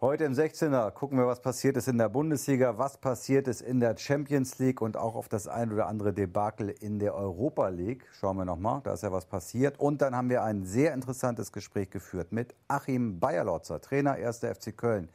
Heute 0.00 0.22
im 0.22 0.32
16er 0.32 0.92
gucken 0.92 1.18
wir, 1.18 1.26
was 1.26 1.42
passiert 1.42 1.76
ist 1.76 1.88
in 1.88 1.98
der 1.98 2.08
Bundesliga, 2.08 2.78
was 2.78 2.98
passiert 2.98 3.48
ist 3.48 3.60
in 3.60 3.80
der 3.80 3.96
Champions 3.96 4.60
League 4.60 4.80
und 4.80 4.96
auch 4.96 5.16
auf 5.16 5.28
das 5.28 5.48
ein 5.48 5.72
oder 5.72 5.88
andere 5.88 6.12
Debakel 6.12 6.68
in 6.68 7.00
der 7.00 7.16
Europa 7.16 7.66
League. 7.66 8.06
Schauen 8.12 8.36
wir 8.36 8.44
nochmal, 8.44 8.80
da 8.84 8.92
ist 8.92 9.02
ja 9.02 9.10
was 9.10 9.26
passiert. 9.26 9.80
Und 9.80 10.00
dann 10.00 10.14
haben 10.14 10.30
wir 10.30 10.44
ein 10.44 10.62
sehr 10.62 10.94
interessantes 10.94 11.50
Gespräch 11.50 11.90
geführt 11.90 12.30
mit 12.30 12.54
Achim 12.68 13.18
Bayerlotzer, 13.18 13.80
Trainer 13.80 14.12
1. 14.12 14.38
FC 14.38 14.76
Köln. 14.76 15.08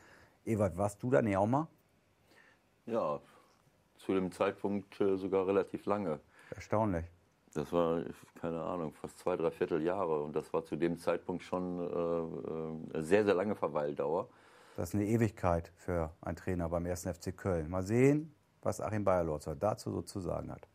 Ewald, 0.44 0.76
warst 0.76 1.02
du 1.02 1.10
da 1.10 1.22
nicht 1.22 1.38
auch 1.38 1.48
mal? 1.48 1.70
Ja, 2.86 3.22
zu 3.96 4.14
dem 4.14 4.34
Zeitpunkt 4.34 5.00
äh, 5.00 5.16
sogar 5.16 5.48
relativ 5.48 5.86
lange. 5.86 6.20
Erstaunlich. 6.54 7.06
Das 7.54 7.72
war, 7.72 8.02
keine 8.42 8.62
Ahnung, 8.62 8.92
fast 9.00 9.18
zwei, 9.18 9.38
drei 9.38 9.50
Vierteljahre. 9.50 10.24
Und 10.24 10.36
das 10.36 10.52
war 10.52 10.66
zu 10.66 10.76
dem 10.76 10.98
Zeitpunkt 10.98 11.42
schon 11.42 11.80
äh, 11.80 11.84
äh 11.86 12.96
eine 12.96 13.04
sehr, 13.04 13.24
sehr 13.24 13.34
lange 13.34 13.56
Verweildauer. 13.56 14.28
Das 14.76 14.90
ist 14.90 14.96
eine 14.96 15.06
Ewigkeit 15.06 15.72
für 15.76 16.10
einen 16.22 16.36
Trainer 16.36 16.68
beim 16.68 16.88
1. 16.88 17.04
FC 17.04 17.38
Köln. 17.38 17.70
Mal 17.70 17.84
sehen, 17.84 18.34
was 18.64 18.82
Achim 18.82 19.04
Bayerlotzer 19.04 19.56
dazu 19.56 19.92
so 19.92 20.02
zu 20.02 20.20
sagen 20.20 20.52
hat. 20.52 20.68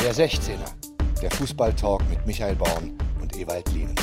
Der 0.00 0.12
16er, 0.12 0.68
der 1.22 1.30
Fußballtalk 1.30 2.06
mit 2.10 2.26
Michael 2.26 2.56
Born 2.56 2.98
und 3.22 3.34
Ewald 3.38 3.72
Lienen. 3.72 3.94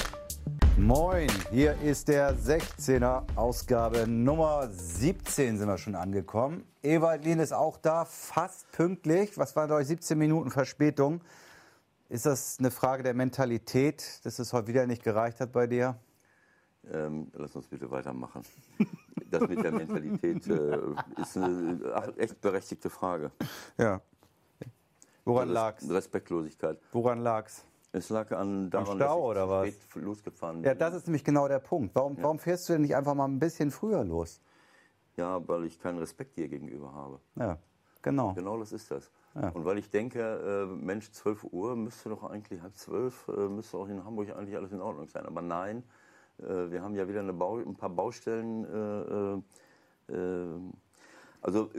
Moin, 0.77 1.29
hier 1.51 1.79
ist 1.81 2.07
der 2.07 2.35
16er 2.35 3.23
Ausgabe 3.35 4.07
Nummer 4.07 4.67
17 4.71 5.59
sind 5.59 5.67
wir 5.67 5.77
schon 5.77 5.93
angekommen. 5.93 6.63
Ewald 6.81 7.23
Lien 7.23 7.37
ist 7.37 7.53
auch 7.53 7.77
da, 7.77 8.05
fast 8.05 8.71
pünktlich. 8.71 9.37
Was 9.37 9.55
waren 9.55 9.71
euch 9.71 9.85
17 9.85 10.17
Minuten 10.17 10.49
Verspätung? 10.49 11.21
Ist 12.09 12.25
das 12.25 12.57
eine 12.57 12.71
Frage 12.71 13.03
der 13.03 13.13
Mentalität, 13.13 14.25
dass 14.25 14.39
es 14.39 14.53
heute 14.53 14.69
wieder 14.69 14.87
nicht 14.87 15.03
gereicht 15.03 15.39
hat 15.39 15.51
bei 15.51 15.67
dir? 15.67 15.99
Ähm, 16.91 17.31
lass 17.33 17.55
uns 17.55 17.67
bitte 17.67 17.89
weitermachen. 17.89 18.43
Das 19.29 19.47
mit 19.47 19.63
der 19.63 19.71
Mentalität 19.71 20.45
äh, 20.47 20.77
ist 21.15 21.37
eine 21.37 22.13
echt 22.17 22.41
berechtigte 22.41 22.89
Frage. 22.89 23.31
Ja. 23.77 24.01
Woran 25.23 25.47
lag's? 25.47 25.89
Respektlosigkeit. 25.89 26.77
Woran 26.91 27.19
lag's? 27.19 27.63
Es 27.93 28.09
lag 28.09 28.31
an 28.31 28.69
daran, 28.69 28.97
Stau 28.97 29.29
oder 29.29 29.49
was? 29.49 29.69
losgefahren 29.95 30.61
bin. 30.61 30.67
Ja, 30.67 30.75
das 30.75 30.95
ist 30.95 31.07
nämlich 31.07 31.23
genau 31.23 31.47
der 31.47 31.59
Punkt. 31.59 31.95
Warum, 31.95 32.17
ja. 32.17 32.23
warum 32.23 32.39
fährst 32.39 32.67
du 32.67 32.73
denn 32.73 32.81
nicht 32.81 32.95
einfach 32.95 33.13
mal 33.13 33.25
ein 33.25 33.39
bisschen 33.39 33.71
früher 33.71 34.03
los? 34.03 34.41
Ja, 35.15 35.45
weil 35.47 35.65
ich 35.65 35.79
keinen 35.79 35.99
Respekt 35.99 36.37
dir 36.37 36.47
gegenüber 36.47 36.93
habe. 36.93 37.19
Ja, 37.35 37.57
genau. 38.01 38.33
Genau 38.33 38.57
das 38.57 38.71
ist 38.71 38.91
das. 38.91 39.11
Ja. 39.35 39.49
Und 39.49 39.65
weil 39.65 39.77
ich 39.77 39.89
denke, 39.89 40.19
äh, 40.19 40.65
Mensch, 40.65 41.11
12 41.11 41.45
Uhr 41.51 41.75
müsste 41.75 42.09
doch 42.09 42.23
eigentlich 42.23 42.61
halb 42.61 42.75
zwölf, 42.75 43.27
äh, 43.29 43.47
müsste 43.47 43.77
auch 43.77 43.87
in 43.87 44.03
Hamburg 44.03 44.35
eigentlich 44.35 44.57
alles 44.57 44.71
in 44.71 44.81
Ordnung 44.81 45.07
sein. 45.07 45.25
Aber 45.25 45.41
nein, 45.41 45.83
wir 46.41 46.81
haben 46.81 46.95
ja 46.95 47.07
wieder 47.07 47.23
Bau, 47.33 47.57
ein 47.57 47.75
paar 47.75 47.89
Baustellen. 47.89 49.43
Äh, 50.09 50.13
äh, 50.13 50.47
also 51.41 51.69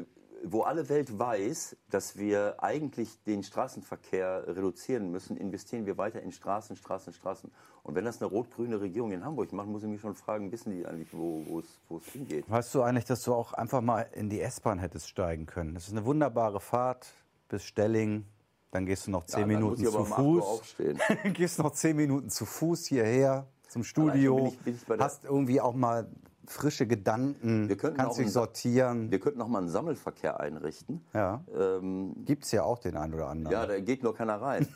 wo 0.45 0.63
alle 0.63 0.89
Welt 0.89 1.19
weiß, 1.19 1.77
dass 1.91 2.17
wir 2.17 2.63
eigentlich 2.63 3.23
den 3.25 3.43
Straßenverkehr 3.43 4.45
reduzieren 4.49 5.11
müssen, 5.11 5.37
investieren 5.37 5.87
wir 5.87 5.99
weiter 5.99 6.21
in 6.21 6.33
Straßen, 6.33 6.77
Straßen, 6.77 7.13
Straßen. 7.13 7.51
Und 7.85 7.95
wenn 7.95 8.05
das 8.05 8.21
eine 8.21 8.31
rot-grüne 8.31 8.81
Regierung 8.81 9.13
in 9.13 9.25
Hamburg 9.25 9.53
macht, 9.53 9.69
muss 9.69 9.83
ich 9.83 9.89
mich 9.89 10.01
schon 10.01 10.15
fragen, 10.15 10.51
wissen 10.53 10.73
die 10.73 10.87
eigentlich, 10.87 11.09
wo 11.13 11.61
es 11.61 12.07
hingeht? 12.13 12.49
Weißt 12.49 12.75
du 12.75 12.83
eigentlich, 12.83 13.05
dass 13.05 13.23
du 13.23 13.35
auch 13.35 13.53
einfach 13.53 13.81
mal 13.81 14.07
in 14.13 14.29
die 14.31 14.41
S-Bahn 14.41 14.79
hättest 14.79 15.09
steigen 15.09 15.47
können? 15.47 15.75
Das 15.75 15.87
ist 15.87 15.93
eine 15.93 16.05
wunderbare 16.05 16.61
Fahrt 16.61 17.13
bis 17.49 17.65
Stelling. 17.65 18.25
Dann 18.71 18.87
gehst 18.87 19.07
du 19.07 19.11
noch 19.11 19.27
zehn 19.27 19.41
ja, 19.41 19.47
Minuten 19.47 19.85
zu 19.85 20.05
Fuß. 20.05 20.77
gehst 21.35 21.59
noch 21.59 21.73
zehn 21.73 21.97
Minuten 21.97 22.31
zu 22.31 22.47
Fuß 22.47 22.87
hierher 22.87 23.47
zum 23.73 23.84
Studio, 23.84 24.37
bin 24.37 24.47
ich, 24.75 24.87
bin 24.87 24.97
ich 24.97 25.01
hast 25.01 25.25
irgendwie 25.25 25.61
auch 25.61 25.75
mal 25.75 26.06
frische 26.47 26.87
Gedanken, 26.87 27.69
wir 27.69 27.77
kannst 27.77 28.19
dich 28.19 28.31
sortieren. 28.31 29.11
Wir 29.11 29.19
könnten 29.19 29.39
noch 29.39 29.48
mal 29.48 29.59
einen 29.59 29.69
Sammelverkehr 29.69 30.41
einrichten. 30.41 31.01
Ja. 31.15 31.42
Ähm, 31.56 32.15
Gibt 32.25 32.45
es 32.45 32.53
ja 32.53 32.65
auch 32.65 32.78
den 32.78 32.97
einen 32.97 33.15
oder 33.15 33.28
anderen. 33.28 33.53
Ja, 33.53 33.66
da 33.66 33.81
geht 33.81 34.03
nur 34.03 34.15
keiner 34.15 34.41
rein. 34.41 34.69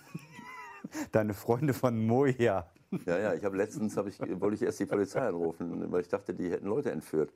Deine 1.12 1.34
Freunde 1.34 1.74
von 1.74 2.06
Moja. 2.06 2.66
Ja, 3.04 3.18
ja, 3.18 3.34
ich 3.34 3.44
habe 3.44 3.56
letztens 3.56 3.96
hab 3.96 4.06
ich, 4.06 4.18
wollte 4.20 4.54
ich 4.54 4.62
erst 4.62 4.80
die 4.80 4.86
Polizei 4.86 5.20
anrufen, 5.20 5.90
weil 5.90 6.00
ich 6.00 6.08
dachte, 6.08 6.32
die 6.32 6.50
hätten 6.50 6.66
Leute 6.66 6.92
entführt. 6.92 7.32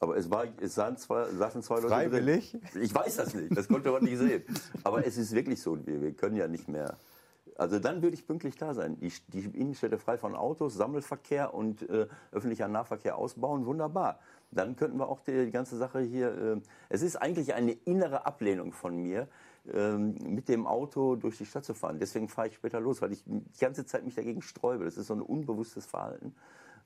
Aber 0.00 0.16
es, 0.16 0.30
war, 0.30 0.44
es 0.60 0.74
sahen 0.74 0.96
zwei, 0.96 1.24
saßen 1.30 1.62
zwei 1.62 1.76
Leute 1.76 1.88
Freiwillig? 1.88 2.50
Drin. 2.50 2.82
Ich 2.82 2.94
weiß 2.94 3.16
das 3.16 3.34
nicht, 3.34 3.56
das 3.56 3.68
konnte 3.68 3.90
man 3.90 4.02
nicht 4.04 4.18
sehen. 4.18 4.42
Aber 4.84 5.06
es 5.06 5.16
ist 5.16 5.32
wirklich 5.32 5.62
so, 5.62 5.86
wir, 5.86 6.02
wir 6.02 6.12
können 6.12 6.36
ja 6.36 6.48
nicht 6.48 6.68
mehr 6.68 6.96
also 7.58 7.80
dann 7.80 8.02
würde 8.02 8.14
ich 8.14 8.24
pünktlich 8.24 8.56
da 8.56 8.72
sein. 8.72 8.98
Die, 9.00 9.12
die 9.26 9.40
Innenstädte 9.40 9.98
frei 9.98 10.16
von 10.16 10.36
Autos, 10.36 10.74
Sammelverkehr 10.74 11.52
und 11.52 11.82
äh, 11.90 12.06
öffentlicher 12.30 12.68
Nahverkehr 12.68 13.18
ausbauen, 13.18 13.66
wunderbar. 13.66 14.20
Dann 14.52 14.76
könnten 14.76 14.96
wir 14.98 15.08
auch 15.08 15.20
die, 15.20 15.46
die 15.46 15.50
ganze 15.50 15.76
Sache 15.76 16.00
hier. 16.00 16.56
Äh, 16.56 16.60
es 16.88 17.02
ist 17.02 17.16
eigentlich 17.16 17.54
eine 17.54 17.72
innere 17.72 18.26
Ablehnung 18.26 18.72
von 18.72 18.96
mir, 18.96 19.26
äh, 19.74 19.96
mit 19.98 20.48
dem 20.48 20.68
Auto 20.68 21.16
durch 21.16 21.36
die 21.36 21.46
Stadt 21.46 21.64
zu 21.64 21.74
fahren. 21.74 21.98
Deswegen 21.98 22.28
fahre 22.28 22.46
ich 22.46 22.54
später 22.54 22.78
los, 22.78 23.02
weil 23.02 23.12
ich 23.12 23.24
die 23.26 23.60
ganze 23.60 23.84
Zeit 23.84 24.04
mich 24.04 24.14
dagegen 24.14 24.40
sträube. 24.40 24.84
Das 24.84 24.96
ist 24.96 25.08
so 25.08 25.14
ein 25.14 25.20
unbewusstes 25.20 25.84
Verhalten. 25.84 26.36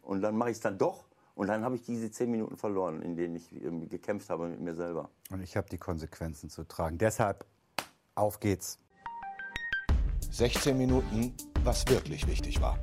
Und 0.01 0.23
dann 0.23 0.37
mache 0.39 0.51
ich 0.51 0.57
es 0.57 0.63
dann 0.63 0.79
doch. 0.79 1.05
Und 1.35 1.49
dann 1.49 1.65
habe 1.65 1.77
ich 1.77 1.83
diese 1.83 2.11
zehn 2.11 2.31
Minuten 2.31 2.57
verloren, 2.57 3.03
in 3.03 3.15
denen 3.15 3.37
ich 3.37 3.53
ähm, 3.63 3.89
gekämpft 3.91 4.31
habe 4.31 4.49
mit 4.49 4.61
mir 4.61 4.75
selber. 4.75 5.11
Und 5.31 5.43
ich 5.43 5.55
habe 5.55 5.69
die 5.69 5.79
Konsequenzen 5.79 6.49
zu 6.49 6.65
tragen. 6.65 6.97
Deshalb 6.97 7.45
auf 8.15 8.41
geht's. 8.41 8.82
16 10.33 10.79
Minuten, 10.79 11.35
was 11.63 11.87
wirklich 11.89 12.27
wichtig 12.27 12.59
war. 12.63 12.79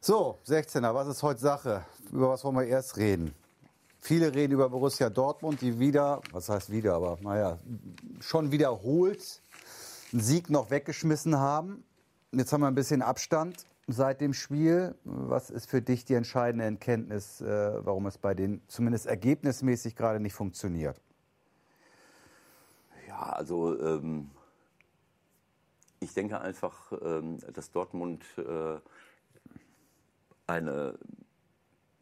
So, 0.00 0.38
16er, 0.46 0.94
was 0.94 1.08
ist 1.08 1.22
heute 1.24 1.40
Sache? 1.40 1.84
Über 2.12 2.28
was 2.28 2.44
wollen 2.44 2.54
wir 2.54 2.66
erst 2.66 2.96
reden? 2.96 3.34
Viele 3.98 4.32
reden 4.32 4.52
über 4.52 4.68
Borussia 4.68 5.10
Dortmund, 5.10 5.62
die 5.62 5.80
wieder, 5.80 6.20
was 6.30 6.48
heißt 6.48 6.70
wieder, 6.70 6.94
aber 6.94 7.18
naja, 7.22 7.58
schon 8.20 8.52
wiederholt 8.52 9.42
einen 10.12 10.22
Sieg 10.22 10.48
noch 10.48 10.70
weggeschmissen 10.70 11.36
haben. 11.36 11.82
Jetzt 12.30 12.52
haben 12.52 12.60
wir 12.60 12.68
ein 12.68 12.76
bisschen 12.76 13.02
Abstand 13.02 13.66
seit 13.88 14.20
dem 14.20 14.32
Spiel. 14.32 14.94
Was 15.02 15.50
ist 15.50 15.68
für 15.68 15.82
dich 15.82 16.04
die 16.04 16.14
entscheidende 16.14 16.66
Erkenntnis, 16.66 17.40
äh, 17.40 17.84
warum 17.84 18.06
es 18.06 18.16
bei 18.16 18.34
denen 18.34 18.62
zumindest 18.68 19.06
ergebnismäßig 19.06 19.96
gerade 19.96 20.20
nicht 20.20 20.34
funktioniert? 20.34 21.00
Ja, 23.08 23.30
also 23.30 23.76
ähm, 23.80 24.30
ich 26.00 26.14
denke 26.14 26.40
einfach, 26.40 26.92
ähm, 27.02 27.38
dass 27.52 27.70
Dortmund 27.70 28.24
äh, 28.38 28.78
eine, 30.46 30.98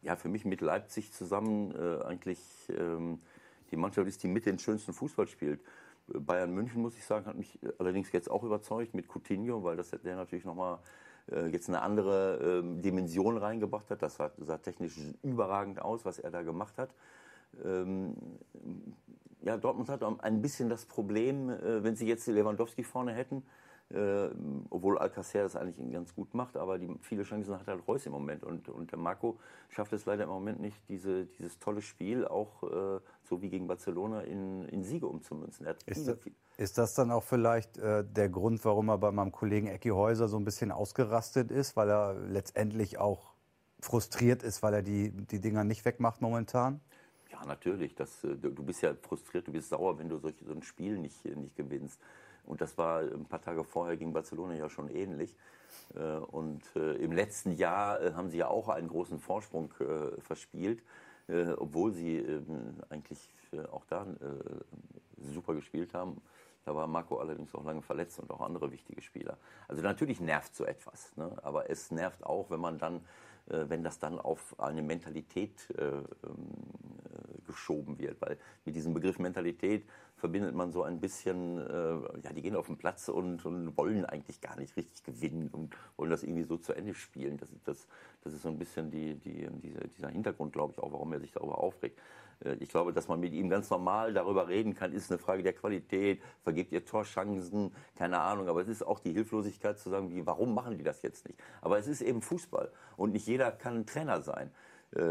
ja, 0.01 0.15
für 0.15 0.29
mich 0.29 0.45
mit 0.45 0.61
Leipzig 0.61 1.13
zusammen 1.13 1.71
äh, 1.71 2.03
eigentlich 2.03 2.39
ähm, 2.69 3.19
die 3.71 3.77
Mannschaft 3.77 4.07
ist, 4.07 4.23
die 4.23 4.27
mit 4.27 4.45
den 4.45 4.59
schönsten 4.59 4.93
Fußball 4.93 5.27
spielt. 5.27 5.61
Bayern 6.07 6.53
München, 6.53 6.81
muss 6.81 6.95
ich 6.95 7.03
sagen, 7.03 7.25
hat 7.25 7.35
mich 7.35 7.57
allerdings 7.79 8.11
jetzt 8.11 8.29
auch 8.29 8.43
überzeugt 8.43 8.93
mit 8.93 9.07
Coutinho, 9.07 9.63
weil 9.63 9.75
das 9.75 9.89
der 9.89 10.15
natürlich 10.15 10.45
nochmal 10.45 10.77
äh, 11.31 11.47
jetzt 11.47 11.67
eine 11.67 11.81
andere 11.81 12.61
äh, 12.63 12.81
Dimension 12.81 13.37
reingebracht 13.37 13.89
hat. 13.89 14.03
Das 14.03 14.15
sah, 14.15 14.57
technisch 14.59 14.99
überragend 15.23 15.81
aus, 15.81 16.05
was 16.05 16.19
er 16.19 16.29
da 16.29 16.43
gemacht 16.43 16.77
hat. 16.77 16.93
Ähm, 17.63 18.15
ja, 19.41 19.57
Dortmund 19.57 19.89
hat 19.89 20.03
ein 20.03 20.41
bisschen 20.41 20.69
das 20.69 20.85
Problem, 20.85 21.49
wenn 21.49 21.95
sie 21.95 22.07
jetzt 22.07 22.25
Lewandowski 22.25 22.83
vorne 22.83 23.13
hätten, 23.13 23.43
äh, 23.93 24.29
obwohl 24.71 24.97
Alcacer 24.97 25.43
das 25.43 25.55
eigentlich 25.55 25.91
ganz 25.91 26.13
gut 26.15 26.33
macht, 26.33 26.57
aber 26.57 26.79
die, 26.79 26.89
viele 27.01 27.23
Chancen 27.23 27.53
hat 27.53 27.67
halt 27.67 27.87
Reus 27.87 28.05
im 28.05 28.13
Moment. 28.13 28.43
Und, 28.43 28.67
und 28.69 28.91
der 28.91 28.97
Marco 28.97 29.37
schafft 29.69 29.93
es 29.93 30.05
leider 30.05 30.23
im 30.23 30.29
Moment 30.29 30.59
nicht, 30.59 30.77
diese, 30.89 31.25
dieses 31.25 31.59
tolle 31.59 31.81
Spiel 31.81 32.25
auch 32.25 32.63
äh, 32.63 32.99
so 33.23 33.41
wie 33.41 33.49
gegen 33.49 33.67
Barcelona 33.67 34.21
in, 34.21 34.65
in 34.69 34.83
Siege 34.83 35.05
umzumünzen. 35.05 35.67
Ist 35.85 36.07
das, 36.07 36.17
ist, 36.57 36.77
das, 36.77 36.93
dann 36.95 37.11
auch 37.11 37.23
vielleicht 37.23 37.77
äh, 37.77 38.03
der 38.03 38.29
Grund, 38.29 38.65
warum 38.65 38.89
er 38.89 38.97
bei 38.97 39.11
meinem 39.11 39.31
Kollegen 39.31 39.67
Ecki 39.67 39.89
Häuser 39.89 40.27
so 40.27 40.37
ein 40.37 40.45
bisschen 40.45 40.71
ausgerastet 40.71 41.51
ist, 41.51 41.75
weil 41.75 41.89
er 41.89 42.15
letztendlich 42.15 42.97
auch 42.97 43.33
frustriert 43.79 44.41
ist, 44.41 44.63
weil 44.63 44.73
er 44.73 44.81
die, 44.81 45.11
die 45.11 45.39
Dinger 45.39 45.63
nicht 45.63 45.85
wegmacht 45.85 46.21
momentan? 46.21 46.81
Ja, 47.31 47.45
natürlich. 47.45 47.93
Das, 47.93 48.23
äh, 48.23 48.35
du 48.35 48.63
bist 48.63 48.81
ja 48.81 48.95
frustriert, 48.95 49.47
du 49.47 49.51
bist 49.51 49.69
sauer, 49.69 49.99
wenn 49.99 50.09
du 50.09 50.17
solch, 50.17 50.35
so 50.43 50.53
ein 50.53 50.63
Spiel 50.63 50.97
nicht, 50.97 51.23
nicht 51.23 51.55
gewinnst. 51.55 51.99
Und 52.45 52.61
das 52.61 52.77
war 52.77 53.01
ein 53.01 53.25
paar 53.25 53.41
Tage 53.41 53.63
vorher 53.63 53.97
gegen 53.97 54.13
Barcelona 54.13 54.55
ja 54.55 54.69
schon 54.69 54.89
ähnlich. 54.89 55.35
Äh, 55.95 56.17
und 56.17 56.63
äh, 56.75 56.93
im 56.95 57.11
letzten 57.11 57.51
Jahr 57.53 58.01
äh, 58.01 58.13
haben 58.13 58.29
sie 58.29 58.37
ja 58.37 58.47
auch 58.47 58.69
einen 58.69 58.87
großen 58.87 59.19
Vorsprung 59.19 59.73
verspielt, 60.19 60.83
obwohl 61.57 61.91
sie 61.91 62.17
ähm, 62.17 62.75
eigentlich 62.89 63.29
auch 63.71 63.83
da 63.85 64.05
super 65.17 65.55
gespielt 65.55 65.93
haben. 65.93 66.21
Da 66.65 66.75
war 66.75 66.85
Marco 66.87 67.17
allerdings 67.17 67.53
auch 67.55 67.63
lange 67.63 67.81
verletzt 67.81 68.19
und 68.19 68.29
auch 68.31 68.41
andere 68.41 68.71
wichtige 68.71 69.01
Spieler. 69.01 69.37
Also 69.67 69.81
natürlich 69.81 70.19
nervt 70.19 70.55
so 70.55 70.65
etwas, 70.65 71.15
ne? 71.15 71.31
aber 71.41 71.69
es 71.69 71.89
nervt 71.89 72.23
auch, 72.23 72.51
wenn 72.51 72.59
man 72.59 72.77
dann, 72.77 73.01
wenn 73.47 73.83
das 73.83 73.97
dann 73.97 74.19
auf 74.19 74.59
eine 74.59 74.83
Mentalität 74.83 75.67
ähm, 75.79 76.05
geschoben 77.47 77.97
wird. 77.97 78.21
Weil 78.21 78.37
mit 78.65 78.75
diesem 78.75 78.93
Begriff 78.93 79.17
Mentalität 79.19 79.85
verbindet 80.25 80.55
man 80.55 80.71
so 80.71 80.81
ein 80.81 80.99
bisschen, 80.99 81.59
äh, 81.59 82.23
ja, 82.23 82.33
die 82.33 82.41
gehen 82.41 82.55
auf 82.55 82.65
den 82.65 82.77
Platz 82.77 83.09
und, 83.09 83.45
und, 83.45 83.77
wollen 83.77 84.05
eigentlich 84.05 84.41
gar 84.41 84.57
nicht 84.57 84.75
richtig 84.75 85.03
gewinnen 85.03 85.49
und 85.51 85.77
wollen 85.97 86.09
das 86.09 86.23
irgendwie 86.23 86.45
so 86.45 86.57
zu 86.57 86.73
Ende 86.73 86.95
spielen. 86.95 87.37
Das, 87.37 87.49
das, 87.63 87.87
das 88.23 88.33
ist 88.33 88.41
so 88.41 88.49
ein 88.49 88.57
bisschen 88.57 88.89
die, 88.89 89.13
die, 89.13 89.47
diese, 89.61 89.87
dieser 89.87 90.09
Hintergrund, 90.09 90.51
glaube 90.51 90.73
ich, 90.73 90.79
auch, 90.79 90.91
warum 90.91 91.13
er 91.13 91.19
sich 91.19 91.31
darüber 91.31 91.59
aufregt. 91.59 91.99
Äh, 92.43 92.55
ich 92.55 92.69
glaube, 92.69 92.91
dass 92.91 93.07
man 93.07 93.19
mit 93.19 93.33
ihm 93.33 93.49
ganz 93.49 93.69
normal 93.69 94.15
darüber 94.15 94.47
reden 94.47 94.73
kann, 94.73 94.93
ist 94.93 95.11
eine 95.11 95.19
Frage 95.19 95.43
der 95.43 95.53
Qualität, 95.53 96.23
vergebt 96.41 96.71
ihr 96.71 96.83
Torchancen, 96.83 97.71
keine 97.95 98.19
Ahnung. 98.19 98.49
Aber 98.49 98.61
es 98.61 98.67
ist 98.67 98.81
auch 98.81 98.99
die 98.99 99.13
Hilflosigkeit 99.13 99.77
zu 99.77 99.91
sagen, 99.91 100.09
wie, 100.09 100.25
warum 100.25 100.55
machen 100.55 100.75
die 100.75 100.83
das 100.83 101.03
jetzt 101.03 101.27
nicht? 101.27 101.39
Aber 101.61 101.77
es 101.77 101.85
ist 101.85 102.01
eben 102.01 102.23
Fußball 102.23 102.71
und 102.97 103.11
nicht 103.11 103.27
jeder 103.27 103.51
kann 103.51 103.75
ein 103.75 103.85
Trainer 103.85 104.23
sein. 104.23 104.49
Äh, 104.95 105.01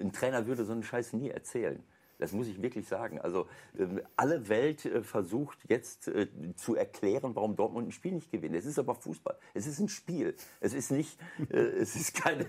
ein 0.00 0.10
Trainer 0.12 0.48
würde 0.48 0.64
so 0.64 0.72
einen 0.72 0.82
Scheiß 0.82 1.12
nie 1.12 1.30
erzählen. 1.30 1.80
Das 2.18 2.32
muss 2.32 2.46
ich 2.46 2.62
wirklich 2.62 2.86
sagen. 2.86 3.20
Also 3.20 3.46
ähm, 3.78 4.00
alle 4.16 4.48
Welt 4.48 4.84
äh, 4.84 5.02
versucht 5.02 5.58
jetzt 5.68 6.08
äh, 6.08 6.28
zu 6.56 6.76
erklären, 6.76 7.34
warum 7.34 7.56
Dortmund 7.56 7.88
ein 7.88 7.92
Spiel 7.92 8.12
nicht 8.12 8.30
gewinnt. 8.30 8.54
Es 8.54 8.66
ist 8.66 8.78
aber 8.78 8.94
Fußball. 8.94 9.36
Es 9.52 9.66
ist 9.66 9.80
ein 9.80 9.88
Spiel. 9.88 10.34
Es 10.60 10.74
ist 10.74 10.90
nicht, 10.90 11.18
äh, 11.50 11.56
es 11.58 11.96
ist 11.96 12.14
keine, 12.14 12.46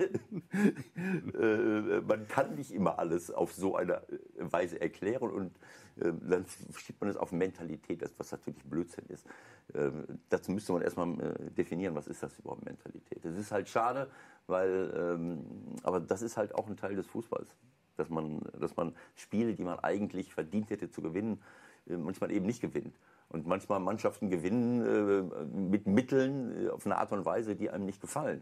man 2.07 2.27
kann 2.27 2.55
nicht 2.55 2.71
immer 2.71 2.99
alles 2.99 3.31
auf 3.31 3.53
so 3.53 3.75
eine 3.75 4.01
Weise 4.37 4.79
erklären 4.79 5.31
und 5.31 5.57
dann 5.97 6.45
schiebt 6.75 6.99
man 6.99 7.09
es 7.09 7.15
auf 7.15 7.31
Mentalität, 7.31 8.03
was 8.17 8.29
natürlich 8.29 8.61
Blödsinn 8.65 9.05
ist. 9.07 9.25
Ähm, 9.73 10.19
dazu 10.27 10.51
müsste 10.51 10.73
man 10.73 10.81
erstmal 10.81 11.15
definieren, 11.57 11.95
was 11.95 12.07
ist 12.07 12.21
das 12.21 12.37
überhaupt 12.37 12.65
Mentalität. 12.65 13.23
Es 13.23 13.37
ist 13.37 13.53
halt 13.53 13.69
schade, 13.69 14.11
weil, 14.45 14.93
ähm, 14.93 15.45
aber 15.83 16.01
das 16.01 16.21
ist 16.21 16.35
halt 16.35 16.53
auch 16.53 16.67
ein 16.67 16.75
Teil 16.75 16.97
des 16.97 17.07
Fußballs 17.07 17.55
dass 17.97 18.09
man, 18.09 18.41
dass 18.59 18.75
man 18.75 18.93
Spiele, 19.15 19.53
die 19.53 19.63
man 19.63 19.79
eigentlich 19.79 20.33
verdient 20.33 20.69
hätte 20.69 20.89
zu 20.89 21.01
gewinnen, 21.01 21.41
äh, 21.87 21.97
manchmal 21.97 22.31
eben 22.31 22.45
nicht 22.45 22.61
gewinnt. 22.61 22.95
Und 23.29 23.47
manchmal 23.47 23.79
Mannschaften 23.79 24.29
gewinnen 24.29 24.81
äh, 24.85 25.45
mit 25.45 25.87
Mitteln 25.87 26.67
äh, 26.67 26.69
auf 26.69 26.85
eine 26.85 26.97
Art 26.97 27.11
und 27.11 27.25
Weise, 27.25 27.55
die 27.55 27.69
einem 27.69 27.85
nicht 27.85 28.01
gefallen. 28.01 28.41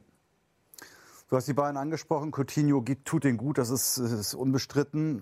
Du 1.29 1.37
hast 1.37 1.47
die 1.47 1.53
beiden 1.53 1.77
angesprochen. 1.77 2.31
Coutinho 2.31 2.83
tut 3.05 3.23
den 3.23 3.37
gut, 3.37 3.57
das 3.57 3.69
ist, 3.69 3.97
ist 3.97 4.35
unbestritten. 4.35 5.21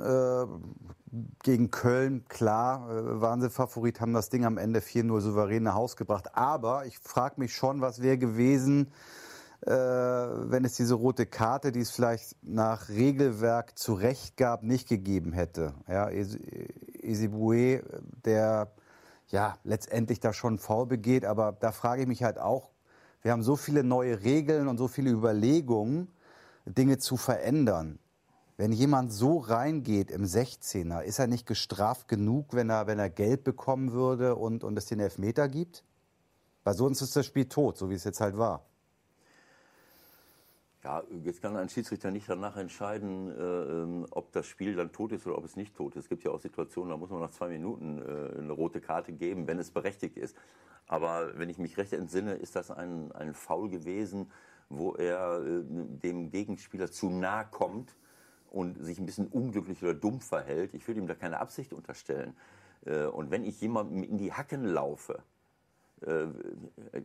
Gegen 1.43 1.71
Köln, 1.71 2.25
klar, 2.29 2.89
äh, 2.89 3.21
waren 3.21 3.41
sie 3.41 3.49
Favorit, 3.49 3.99
haben 3.99 4.13
das 4.13 4.29
Ding 4.29 4.45
am 4.45 4.57
Ende 4.57 4.79
4-0 4.79 5.19
souverän 5.19 5.63
nach 5.63 5.75
Haus 5.75 5.97
gebracht. 5.97 6.35
Aber 6.35 6.85
ich 6.85 6.99
frage 6.99 7.35
mich 7.37 7.53
schon, 7.53 7.81
was 7.81 8.01
wäre 8.01 8.17
gewesen, 8.17 8.91
äh, 9.61 9.71
wenn 9.71 10.65
es 10.65 10.75
diese 10.75 10.95
rote 10.95 11.25
Karte, 11.25 11.71
die 11.71 11.81
es 11.81 11.91
vielleicht 11.91 12.35
nach 12.41 12.89
Regelwerk 12.89 13.77
zu 13.77 13.93
Recht 13.93 14.35
gab, 14.37 14.63
nicht 14.63 14.89
gegeben 14.89 15.33
hätte. 15.33 15.73
Ja, 15.87 16.09
Isibue, 16.09 17.83
der 18.25 18.71
ja 19.27 19.57
letztendlich 19.63 20.19
da 20.19 20.33
schon 20.33 20.57
faul 20.57 20.87
begeht, 20.87 21.25
aber 21.25 21.55
da 21.59 21.71
frage 21.71 22.01
ich 22.01 22.07
mich 22.07 22.23
halt 22.23 22.39
auch, 22.39 22.69
wir 23.21 23.31
haben 23.31 23.43
so 23.43 23.55
viele 23.55 23.83
neue 23.83 24.23
Regeln 24.23 24.67
und 24.67 24.77
so 24.77 24.87
viele 24.87 25.11
Überlegungen, 25.11 26.07
Dinge 26.65 26.97
zu 26.97 27.17
verändern. 27.17 27.99
Wenn 28.57 28.71
jemand 28.71 29.13
so 29.13 29.37
reingeht 29.37 30.11
im 30.11 30.23
16er, 30.23 31.01
ist 31.01 31.19
er 31.19 31.27
nicht 31.27 31.45
gestraft 31.45 32.07
genug, 32.07 32.53
wenn 32.53 32.69
er, 32.69 32.87
wenn 32.87 32.99
er 32.99 33.09
Geld 33.09 33.43
bekommen 33.43 33.91
würde 33.91 34.35
und, 34.35 34.63
und 34.63 34.77
es 34.77 34.85
den 34.85 34.99
Elfmeter 34.99 35.47
gibt? 35.47 35.83
Weil 36.63 36.73
sonst 36.75 37.01
ist 37.01 37.15
das 37.15 37.25
Spiel 37.25 37.45
tot, 37.45 37.77
so 37.77 37.89
wie 37.89 37.95
es 37.95 38.03
jetzt 38.03 38.21
halt 38.21 38.37
war. 38.37 38.65
Ja, 40.83 41.03
jetzt 41.23 41.43
kann 41.43 41.55
ein 41.57 41.69
Schiedsrichter 41.69 42.09
nicht 42.09 42.27
danach 42.27 42.57
entscheiden, 42.57 43.29
äh, 43.29 43.41
ähm, 43.41 44.07
ob 44.09 44.31
das 44.31 44.47
Spiel 44.47 44.75
dann 44.75 44.91
tot 44.91 45.11
ist 45.11 45.27
oder 45.27 45.37
ob 45.37 45.45
es 45.45 45.55
nicht 45.55 45.75
tot 45.75 45.95
ist. 45.95 46.05
Es 46.05 46.09
gibt 46.09 46.23
ja 46.23 46.31
auch 46.31 46.39
Situationen, 46.39 46.89
da 46.89 46.97
muss 46.97 47.11
man 47.11 47.19
nach 47.19 47.29
zwei 47.29 47.49
Minuten 47.49 47.99
äh, 47.99 48.39
eine 48.39 48.51
rote 48.51 48.81
Karte 48.81 49.13
geben, 49.13 49.45
wenn 49.45 49.59
es 49.59 49.69
berechtigt 49.69 50.17
ist. 50.17 50.35
Aber 50.87 51.37
wenn 51.37 51.49
ich 51.49 51.59
mich 51.59 51.77
recht 51.77 51.93
entsinne, 51.93 52.33
ist 52.33 52.55
das 52.55 52.71
ein, 52.71 53.11
ein 53.11 53.35
Foul 53.35 53.69
gewesen, 53.69 54.31
wo 54.69 54.95
er 54.95 55.43
äh, 55.45 55.61
dem 55.63 56.31
Gegenspieler 56.31 56.89
zu 56.91 57.11
nahe 57.11 57.45
kommt 57.51 57.95
und 58.49 58.83
sich 58.83 58.97
ein 58.97 59.05
bisschen 59.05 59.27
unglücklich 59.27 59.83
oder 59.83 59.93
dumm 59.93 60.19
verhält. 60.19 60.73
Ich 60.73 60.87
würde 60.87 60.99
ihm 60.99 61.07
da 61.07 61.13
keine 61.13 61.39
Absicht 61.39 61.73
unterstellen. 61.73 62.35
Äh, 62.85 63.05
und 63.05 63.29
wenn 63.29 63.43
ich 63.43 63.61
jemandem 63.61 64.01
in 64.01 64.17
die 64.17 64.33
Hacken 64.33 64.65
laufe, 64.65 65.21
äh, 66.01 66.25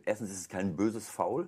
erstens 0.03 0.31
ist 0.31 0.39
es 0.39 0.49
kein 0.49 0.75
böses 0.75 1.07
Foul, 1.07 1.47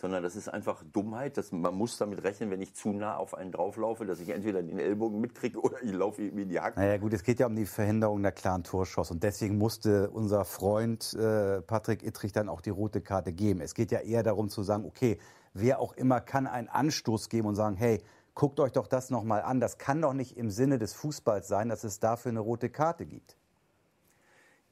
sondern 0.00 0.22
das 0.22 0.34
ist 0.34 0.48
einfach 0.48 0.82
Dummheit. 0.92 1.36
Dass 1.36 1.52
man 1.52 1.74
muss 1.74 1.98
damit 1.98 2.22
rechnen, 2.24 2.50
wenn 2.50 2.60
ich 2.60 2.74
zu 2.74 2.90
nah 2.90 3.16
auf 3.16 3.34
einen 3.34 3.52
drauflaufe, 3.52 4.06
dass 4.06 4.20
ich 4.20 4.30
entweder 4.30 4.62
den 4.62 4.78
Ellbogen 4.78 5.20
mitkriege 5.20 5.60
oder 5.60 5.82
ich 5.82 5.92
laufe 5.92 6.22
ihm 6.22 6.38
in 6.38 6.48
die 6.48 6.60
Hacken. 6.60 6.82
Naja 6.82 6.96
gut, 6.96 7.12
es 7.12 7.22
geht 7.22 7.40
ja 7.40 7.46
um 7.46 7.54
die 7.54 7.66
Verhinderung 7.66 8.22
der 8.22 8.32
klaren 8.32 8.64
Torschuss 8.64 9.10
und 9.10 9.22
deswegen 9.22 9.58
musste 9.58 10.10
unser 10.10 10.44
Freund 10.44 11.14
äh, 11.14 11.60
Patrick 11.60 12.02
Ittrich 12.02 12.32
dann 12.32 12.48
auch 12.48 12.60
die 12.60 12.70
rote 12.70 13.00
Karte 13.00 13.32
geben. 13.32 13.60
Es 13.60 13.74
geht 13.74 13.90
ja 13.92 14.00
eher 14.00 14.22
darum 14.22 14.48
zu 14.48 14.62
sagen, 14.62 14.84
okay, 14.84 15.18
wer 15.52 15.80
auch 15.80 15.92
immer 15.94 16.20
kann 16.20 16.46
einen 16.46 16.68
Anstoß 16.68 17.28
geben 17.28 17.48
und 17.48 17.54
sagen, 17.54 17.76
hey, 17.76 18.02
guckt 18.34 18.58
euch 18.60 18.72
doch 18.72 18.86
das 18.86 19.10
nochmal 19.10 19.42
an. 19.42 19.60
Das 19.60 19.78
kann 19.78 20.00
doch 20.00 20.14
nicht 20.14 20.36
im 20.36 20.50
Sinne 20.50 20.78
des 20.78 20.94
Fußballs 20.94 21.46
sein, 21.48 21.68
dass 21.68 21.84
es 21.84 22.00
dafür 22.00 22.30
eine 22.30 22.40
rote 22.40 22.70
Karte 22.70 23.04
gibt. 23.04 23.36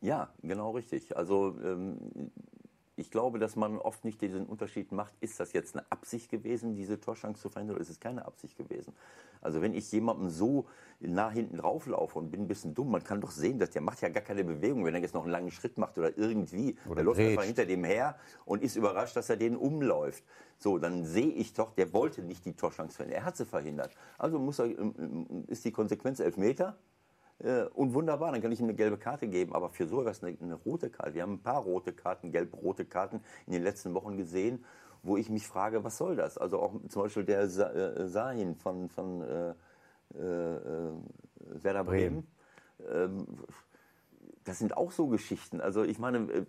Ja, 0.01 0.33
genau 0.43 0.71
richtig. 0.71 1.17
Also 1.17 1.57
ähm, 1.63 1.99
ich 2.99 3.11
glaube, 3.11 3.39
dass 3.39 3.57
man 3.57 3.79
oft 3.79 4.05
nicht 4.05 4.21
diesen 4.21 4.47
Unterschied 4.47 4.93
macht, 4.93 5.13
ist 5.21 5.39
das 5.41 5.53
jetzt 5.53 5.77
eine 5.77 5.91
Absicht 5.91 6.31
gewesen, 6.31 6.75
diese 6.75 7.01
Torschance 7.01 7.41
zu 7.41 7.49
verhindern, 7.49 7.77
oder 7.77 7.83
ist 7.83 7.91
es 7.91 8.01
keine 8.01 8.27
Absicht 8.27 8.57
gewesen? 8.57 8.93
Also 9.41 9.63
wenn 9.63 9.73
ich 9.75 9.91
jemandem 9.93 10.31
so 10.31 10.67
nah 11.01 11.31
hinten 11.31 11.59
drauflaufe 11.59 12.19
und 12.19 12.31
bin 12.31 12.43
ein 12.43 12.49
bisschen 12.49 12.75
dumm, 12.75 12.91
man 12.91 13.05
kann 13.05 13.21
doch 13.21 13.31
sehen, 13.31 13.59
dass 13.59 13.71
der 13.71 13.83
macht 13.83 14.01
ja 14.01 14.09
gar 14.09 14.23
keine 14.23 14.43
Bewegung, 14.43 14.85
wenn 14.85 14.95
er 14.95 15.01
jetzt 15.01 15.15
noch 15.15 15.23
einen 15.23 15.31
langen 15.31 15.51
Schritt 15.51 15.79
macht 15.79 15.97
oder 15.97 16.17
irgendwie. 16.19 16.77
Oder 16.87 16.97
der 16.97 17.05
läuft 17.05 17.21
einfach 17.21 17.45
hinter 17.45 17.67
dem 17.67 17.85
her 17.85 18.19
und 18.45 18.63
ist 18.63 18.77
überrascht, 18.77 19.17
dass 19.17 19.31
er 19.31 19.37
den 19.37 19.57
umläuft. 19.57 20.25
So, 20.59 20.79
dann 20.79 21.05
sehe 21.05 21.31
ich 21.31 21.53
doch, 21.53 21.73
der 21.73 21.93
wollte 21.93 22.23
nicht 22.23 22.45
die 22.45 22.55
Torschance 22.55 22.97
verhindern, 22.97 23.23
er 23.23 23.27
hat 23.27 23.37
sie 23.37 23.47
verhindert. 23.47 23.93
Also 24.19 24.41
muss 24.41 24.59
er, 24.59 24.67
ähm, 24.67 25.45
ist 25.47 25.65
die 25.65 25.73
Konsequenz 25.73 26.19
Elfmeter 26.19 26.77
und 27.75 27.95
wunderbar, 27.95 28.33
dann 28.33 28.43
kann 28.43 28.51
ich 28.51 28.59
ihm 28.59 28.67
eine 28.67 28.75
gelbe 28.75 28.99
Karte 28.99 29.29
geben. 29.29 29.55
Aber 29.55 29.71
für 29.71 29.87
so 29.87 30.01
etwas 30.01 30.23
eine, 30.25 30.37
eine 30.41 30.55
rote 30.55 30.91
Karte. 30.91 31.15
Wir 31.15 31.23
haben 31.23 31.35
ein 31.35 31.43
paar 31.43 31.63
rote 31.63 31.93
Karten, 31.93 32.33
gelb-rote 32.33 32.85
Karten 32.85 33.21
in 33.47 33.53
den 33.53 33.63
letzten 33.63 33.95
Wochen 33.95 34.17
gesehen, 34.17 34.65
wo 35.03 35.17
ich 35.17 35.31
mich 35.31 35.47
frage, 35.47 35.85
was 35.85 35.99
soll 35.99 36.17
das? 36.17 36.37
Also 36.37 36.59
auch 36.61 36.75
zum 36.89 37.03
Beispiel 37.03 37.25
der 37.25 37.43
äh, 37.43 38.09
Sahin 38.09 38.57
von, 38.57 38.89
von 38.89 39.23
äh, 39.23 39.51
äh, 39.51 39.55
Werder 41.63 41.85
Bremen. 41.85 42.27
Bremen. 42.79 43.19
Ähm, 43.19 43.27
das 44.45 44.59
sind 44.59 44.77
auch 44.77 44.91
so 44.91 45.07
Geschichten. 45.07 45.61
Also 45.61 45.85
ich 45.85 45.99
meine, 45.99 46.19
äh, 46.33 46.47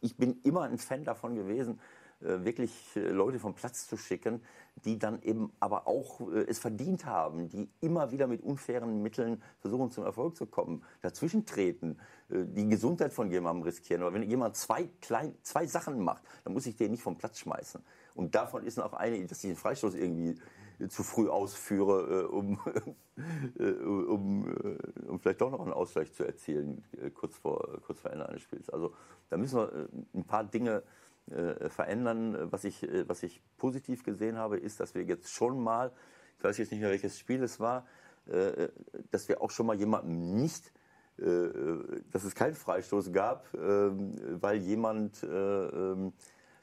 ich 0.00 0.16
bin 0.16 0.40
immer 0.44 0.62
ein 0.62 0.78
Fan 0.78 1.04
davon 1.04 1.34
gewesen, 1.34 1.74
äh, 1.74 1.97
wirklich 2.20 2.72
äh, 2.96 3.10
Leute 3.10 3.38
vom 3.38 3.54
Platz 3.54 3.86
zu 3.86 3.96
schicken, 3.96 4.42
die 4.84 4.98
dann 4.98 5.22
eben 5.22 5.52
aber 5.60 5.86
auch 5.86 6.20
äh, 6.32 6.46
es 6.48 6.58
verdient 6.58 7.06
haben, 7.06 7.48
die 7.48 7.68
immer 7.80 8.10
wieder 8.10 8.26
mit 8.26 8.42
unfairen 8.42 9.02
Mitteln 9.02 9.42
versuchen 9.60 9.90
zum 9.90 10.04
Erfolg 10.04 10.36
zu 10.36 10.46
kommen, 10.46 10.82
dazwischen 11.00 11.46
treten, 11.46 11.98
die 12.30 12.68
Gesundheit 12.68 13.14
von 13.14 13.30
jemandem 13.30 13.62
riskieren. 13.62 14.02
Aber 14.02 14.12
wenn 14.12 14.22
jemand 14.22 14.54
zwei, 14.54 14.86
klein, 15.00 15.34
zwei 15.42 15.66
Sachen 15.66 15.98
macht, 16.04 16.22
dann 16.44 16.52
muss 16.52 16.66
ich 16.66 16.76
den 16.76 16.90
nicht 16.90 17.02
vom 17.02 17.16
Platz 17.16 17.38
schmeißen. 17.38 17.82
Und 18.14 18.34
davon 18.34 18.64
ist 18.64 18.76
noch 18.76 18.92
eine, 18.92 19.24
dass 19.26 19.42
ich 19.42 19.50
den 19.50 19.56
Freistoß 19.56 19.94
irgendwie 19.94 20.38
zu 20.88 21.02
früh 21.02 21.30
ausführe, 21.30 22.28
um, 22.28 22.58
um, 23.58 24.54
um 25.08 25.20
vielleicht 25.20 25.40
doch 25.40 25.50
noch 25.50 25.60
einen 25.60 25.72
Ausgleich 25.72 26.12
zu 26.12 26.24
erzielen, 26.24 26.84
kurz 27.14 27.38
vor, 27.38 27.80
kurz 27.86 28.00
vor 28.00 28.10
Ende 28.10 28.28
eines 28.28 28.42
Spiels. 28.42 28.68
Also 28.68 28.92
da 29.30 29.38
müssen 29.38 29.58
wir 29.58 29.88
ein 30.14 30.24
paar 30.24 30.44
Dinge 30.44 30.82
äh, 31.30 31.68
verändern. 31.68 32.50
Was 32.50 32.64
ich, 32.64 32.82
äh, 32.82 33.08
was 33.08 33.22
ich 33.22 33.42
positiv 33.56 34.04
gesehen 34.04 34.36
habe, 34.36 34.58
ist, 34.58 34.80
dass 34.80 34.94
wir 34.94 35.04
jetzt 35.04 35.30
schon 35.30 35.62
mal, 35.62 35.92
ich 36.38 36.44
weiß 36.44 36.58
jetzt 36.58 36.70
nicht 36.72 36.80
mehr, 36.80 36.90
welches 36.90 37.18
Spiel 37.18 37.42
es 37.42 37.60
war, 37.60 37.86
äh, 38.26 38.68
dass 39.10 39.28
wir 39.28 39.40
auch 39.42 39.50
schon 39.50 39.66
mal 39.66 39.76
jemanden 39.76 40.34
nicht, 40.34 40.72
dass 41.20 42.22
es 42.22 42.36
keinen 42.36 42.54
Freistoß 42.54 43.12
gab, 43.12 43.52
ähm, 43.54 44.14
weil 44.40 44.58
jemand 44.58 45.26
ähm, 45.28 46.12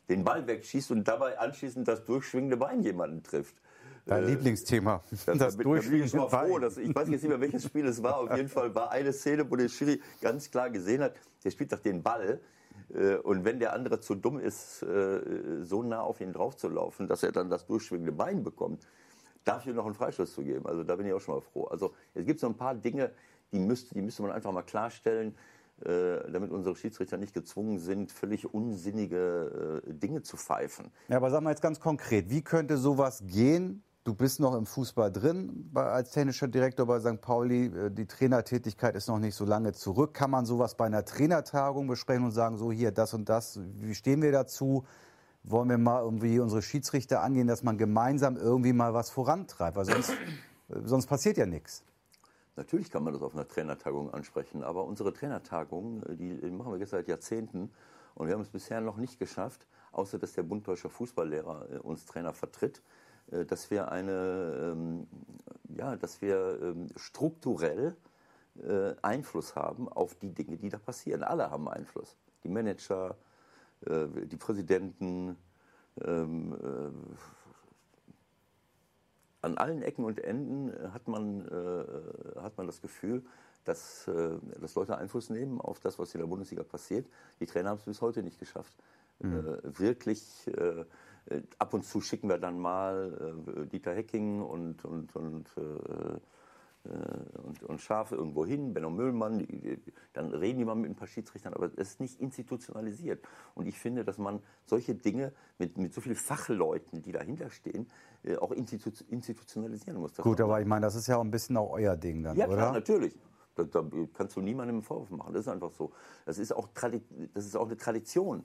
den 0.07 0.23
Ball 0.23 0.47
wegschießt 0.47 0.91
und 0.91 1.05
dabei 1.05 1.37
anschließend 1.37 1.85
das 1.85 2.05
durchschwingende 2.05 2.55
Bein 2.55 2.81
jemanden 2.81 3.21
trifft. 3.21 3.55
Dein 4.05 4.23
äh, 4.23 4.27
Lieblingsthema. 4.27 5.01
Das, 5.25 5.37
das 5.37 5.57
durchschwingende 5.57 6.27
Bein. 6.29 6.61
Dass, 6.61 6.77
ich 6.77 6.93
weiß 6.93 7.09
jetzt 7.09 7.23
nicht 7.23 7.29
mehr, 7.29 7.41
welches 7.41 7.65
Spiel 7.65 7.85
es 7.85 8.01
war. 8.03 8.17
Auf 8.19 8.35
jeden 8.35 8.49
Fall 8.49 8.73
war 8.75 8.91
eine 8.91 9.11
Szene, 9.13 9.49
wo 9.49 9.55
der 9.55 9.69
Schiri 9.69 10.01
ganz 10.21 10.49
klar 10.51 10.69
gesehen 10.69 11.01
hat, 11.01 11.15
der 11.43 11.51
spielt 11.51 11.71
doch 11.71 11.79
den 11.79 12.03
Ball 12.03 12.23
äh, 12.23 12.37
und 13.23 13.45
wenn 13.45 13.59
der 13.59 13.73
andere 13.73 13.99
zu 13.99 14.15
dumm 14.15 14.39
ist, 14.39 14.83
äh, 14.83 15.63
so 15.63 15.83
nah 15.83 16.01
auf 16.01 16.21
ihn 16.21 16.33
draufzulaufen, 16.33 17.07
dass 17.07 17.23
er 17.23 17.31
dann 17.31 17.49
das 17.49 17.65
durchschwingende 17.65 18.11
Bein 18.11 18.43
bekommt, 18.43 18.87
dafür 19.43 19.73
noch 19.73 19.85
einen 19.85 19.95
Freistoß 19.95 20.33
zu 20.33 20.43
geben. 20.43 20.65
Also 20.65 20.83
da 20.83 20.95
bin 20.95 21.05
ich 21.05 21.13
auch 21.13 21.21
schon 21.21 21.35
mal 21.35 21.41
froh. 21.41 21.65
Also 21.65 21.93
es 22.13 22.25
gibt 22.25 22.39
so 22.39 22.47
ein 22.47 22.55
paar 22.55 22.75
Dinge, 22.75 23.11
die 23.51 23.59
müsste, 23.59 23.93
die 23.95 24.01
müsste 24.01 24.21
man 24.21 24.31
einfach 24.31 24.51
mal 24.51 24.63
klarstellen, 24.63 25.35
äh, 25.81 26.31
damit 26.31 26.51
unsere 26.51 26.75
Schiedsrichter 26.75 27.17
nicht 27.17 27.33
gezwungen 27.33 27.79
sind, 27.79 28.11
völlig 28.11 28.53
unsinnige 28.53 29.81
Dinge 29.87 30.21
zu 30.21 30.37
pfeifen. 30.37 30.91
Ja, 31.07 31.17
aber 31.17 31.29
sagen 31.29 31.45
wir 31.45 31.51
jetzt 31.51 31.61
ganz 31.61 31.79
konkret, 31.79 32.29
wie 32.29 32.43
könnte 32.43 32.77
sowas 32.77 33.23
gehen, 33.25 33.83
Du 34.05 34.13
bist 34.13 34.39
noch 34.39 34.53
im 34.53 34.67
Fußball 34.67 35.11
drin 35.11 35.71
als 35.73 36.11
technischer 36.11 36.47
Direktor 36.47 36.85
bei 36.85 36.99
St. 36.99 37.19
Pauli. 37.21 37.65
Äh, 37.65 37.89
die 37.89 38.05
Trainertätigkeit 38.05 38.95
ist 38.95 39.07
noch 39.07 39.17
nicht 39.17 39.33
so 39.33 39.45
lange 39.45 39.73
zurück. 39.73 40.13
Kann 40.13 40.29
man 40.29 40.45
sowas 40.45 40.75
bei 40.75 40.85
einer 40.85 41.03
Trainertagung 41.03 41.87
besprechen 41.87 42.23
und 42.23 42.31
sagen, 42.31 42.55
so 42.55 42.71
hier, 42.71 42.91
das 42.91 43.15
und 43.15 43.29
das, 43.29 43.59
wie 43.79 43.95
stehen 43.95 44.21
wir 44.21 44.31
dazu? 44.31 44.85
Wollen 45.43 45.69
wir 45.69 45.79
mal 45.79 46.03
irgendwie 46.03 46.39
unsere 46.39 46.61
Schiedsrichter 46.61 47.23
angehen, 47.23 47.47
dass 47.47 47.63
man 47.63 47.79
gemeinsam 47.79 48.37
irgendwie 48.37 48.73
mal 48.73 48.93
was 48.93 49.09
vorantreibt? 49.09 49.75
Weil 49.75 49.85
sonst, 49.85 50.11
äh, 50.11 50.13
sonst 50.83 51.07
passiert 51.07 51.37
ja 51.37 51.47
nichts. 51.47 51.83
Natürlich 52.57 52.91
kann 52.91 53.03
man 53.03 53.11
das 53.11 53.23
auf 53.23 53.33
einer 53.33 53.47
Trainertagung 53.47 54.13
ansprechen, 54.13 54.63
aber 54.63 54.85
unsere 54.85 55.13
Trainertagung, 55.13 56.03
äh, 56.03 56.15
die 56.15 56.51
machen 56.51 56.73
wir 56.73 56.77
jetzt 56.77 56.91
seit 56.91 57.07
Jahrzehnten 57.07 57.71
und 58.13 58.27
wir 58.27 58.35
haben 58.35 58.41
es 58.41 58.49
bisher 58.49 58.81
noch 58.81 58.97
nicht 58.97 59.17
geschafft, 59.17 59.65
außer 59.93 60.19
dass 60.19 60.33
der 60.33 60.43
Bund 60.43 60.67
Deutscher 60.67 60.91
Fußballlehrer 60.91 61.83
uns 61.83 62.05
Trainer 62.05 62.33
vertritt, 62.33 62.83
dass 63.27 63.71
wir 63.71 63.91
eine, 63.91 64.73
ähm, 64.73 65.07
ja, 65.75 65.95
dass 65.95 66.21
wir 66.21 66.59
ähm, 66.61 66.87
strukturell 66.95 67.95
äh, 68.63 68.93
Einfluss 69.01 69.55
haben 69.55 69.89
auf 69.89 70.15
die 70.15 70.33
Dinge, 70.33 70.57
die 70.57 70.69
da 70.69 70.77
passieren. 70.77 71.23
Alle 71.23 71.49
haben 71.49 71.67
Einfluss. 71.67 72.15
Die 72.43 72.49
Manager, 72.49 73.17
äh, 73.85 74.07
die 74.25 74.37
Präsidenten, 74.37 75.37
ähm, 76.03 76.55
an 79.41 79.57
allen 79.57 79.81
Ecken 79.83 80.05
und 80.05 80.19
Enden 80.19 80.73
hat 80.91 81.07
man, 81.07 81.45
hat 82.41 82.57
man 82.57 82.65
das 82.65 82.81
Gefühl, 82.81 83.23
dass, 83.63 84.09
dass 84.59 84.73
Leute 84.73 84.97
Einfluss 84.97 85.29
nehmen 85.29 85.61
auf 85.61 85.79
das, 85.79 85.99
was 85.99 86.15
in 86.15 86.19
der 86.19 86.27
Bundesliga 86.27 86.63
passiert. 86.63 87.07
Die 87.39 87.45
Trainer 87.45 87.69
haben 87.69 87.77
es 87.77 87.85
bis 87.85 88.01
heute 88.01 88.23
nicht 88.23 88.39
geschafft, 88.39 88.75
mhm. 89.19 89.57
wirklich 89.63 90.47
äh, 90.47 90.85
ab 91.57 91.73
und 91.73 91.83
zu 91.83 92.01
schicken 92.01 92.29
wir 92.29 92.37
dann 92.37 92.59
mal 92.59 93.35
äh, 93.47 93.65
Dieter 93.65 93.93
Hecking 93.93 94.41
und, 94.41 94.85
und, 94.85 95.15
und, 95.15 95.49
äh, 95.57 96.19
und, 97.43 97.63
und 97.63 97.81
Schaf 97.81 98.11
irgendwo 98.11 98.45
hin, 98.45 98.75
Benno 98.75 98.91
Müllmann, 98.91 99.39
die, 99.39 99.77
die, 99.77 99.93
dann 100.13 100.31
reden 100.31 100.59
die 100.59 100.65
mal 100.65 100.75
mit 100.75 100.91
ein 100.91 100.95
paar 100.95 101.07
Schiedsrichtern, 101.07 101.55
aber 101.55 101.65
es 101.65 101.73
ist 101.73 101.99
nicht 101.99 102.21
institutionalisiert. 102.21 103.25
Und 103.55 103.65
ich 103.65 103.79
finde, 103.79 104.05
dass 104.05 104.19
man 104.19 104.39
solche 104.65 104.93
Dinge 104.93 105.33
mit, 105.57 105.79
mit 105.79 105.95
so 105.95 106.01
vielen 106.01 106.15
Fachleuten, 106.15 107.01
die 107.01 107.11
dahinter 107.11 107.49
stehen, 107.49 107.87
auch 108.39 108.51
institu 108.51 108.91
institutionalisieren 109.09 109.99
muss. 109.99 110.15
Gut, 110.15 110.39
aber 110.41 110.61
ich 110.61 110.67
meine, 110.67 110.85
das 110.85 110.93
ist 110.93 111.07
ja 111.07 111.17
auch 111.17 111.23
ein 111.23 111.31
bisschen 111.31 111.57
auch 111.57 111.71
euer 111.71 111.97
Ding 111.97 112.21
dann, 112.21 112.37
ja, 112.37 112.47
oder? 112.47 112.57
Ja, 112.57 112.71
natürlich. 112.71 113.17
Da, 113.55 113.63
da, 113.63 113.83
kannst 114.13 114.35
du 114.35 114.41
niemandem 114.41 114.75
einen 114.75 114.83
Vorwurf 114.83 115.09
machen. 115.09 115.33
Das 115.33 115.41
ist 115.41 115.47
einfach 115.47 115.71
so. 115.71 115.91
Das 116.25 116.37
ist 116.37 116.53
auch, 116.53 116.69
das 117.33 117.45
ist 117.45 117.55
auch 117.55 117.65
eine 117.65 117.77
Tradition. 117.77 118.43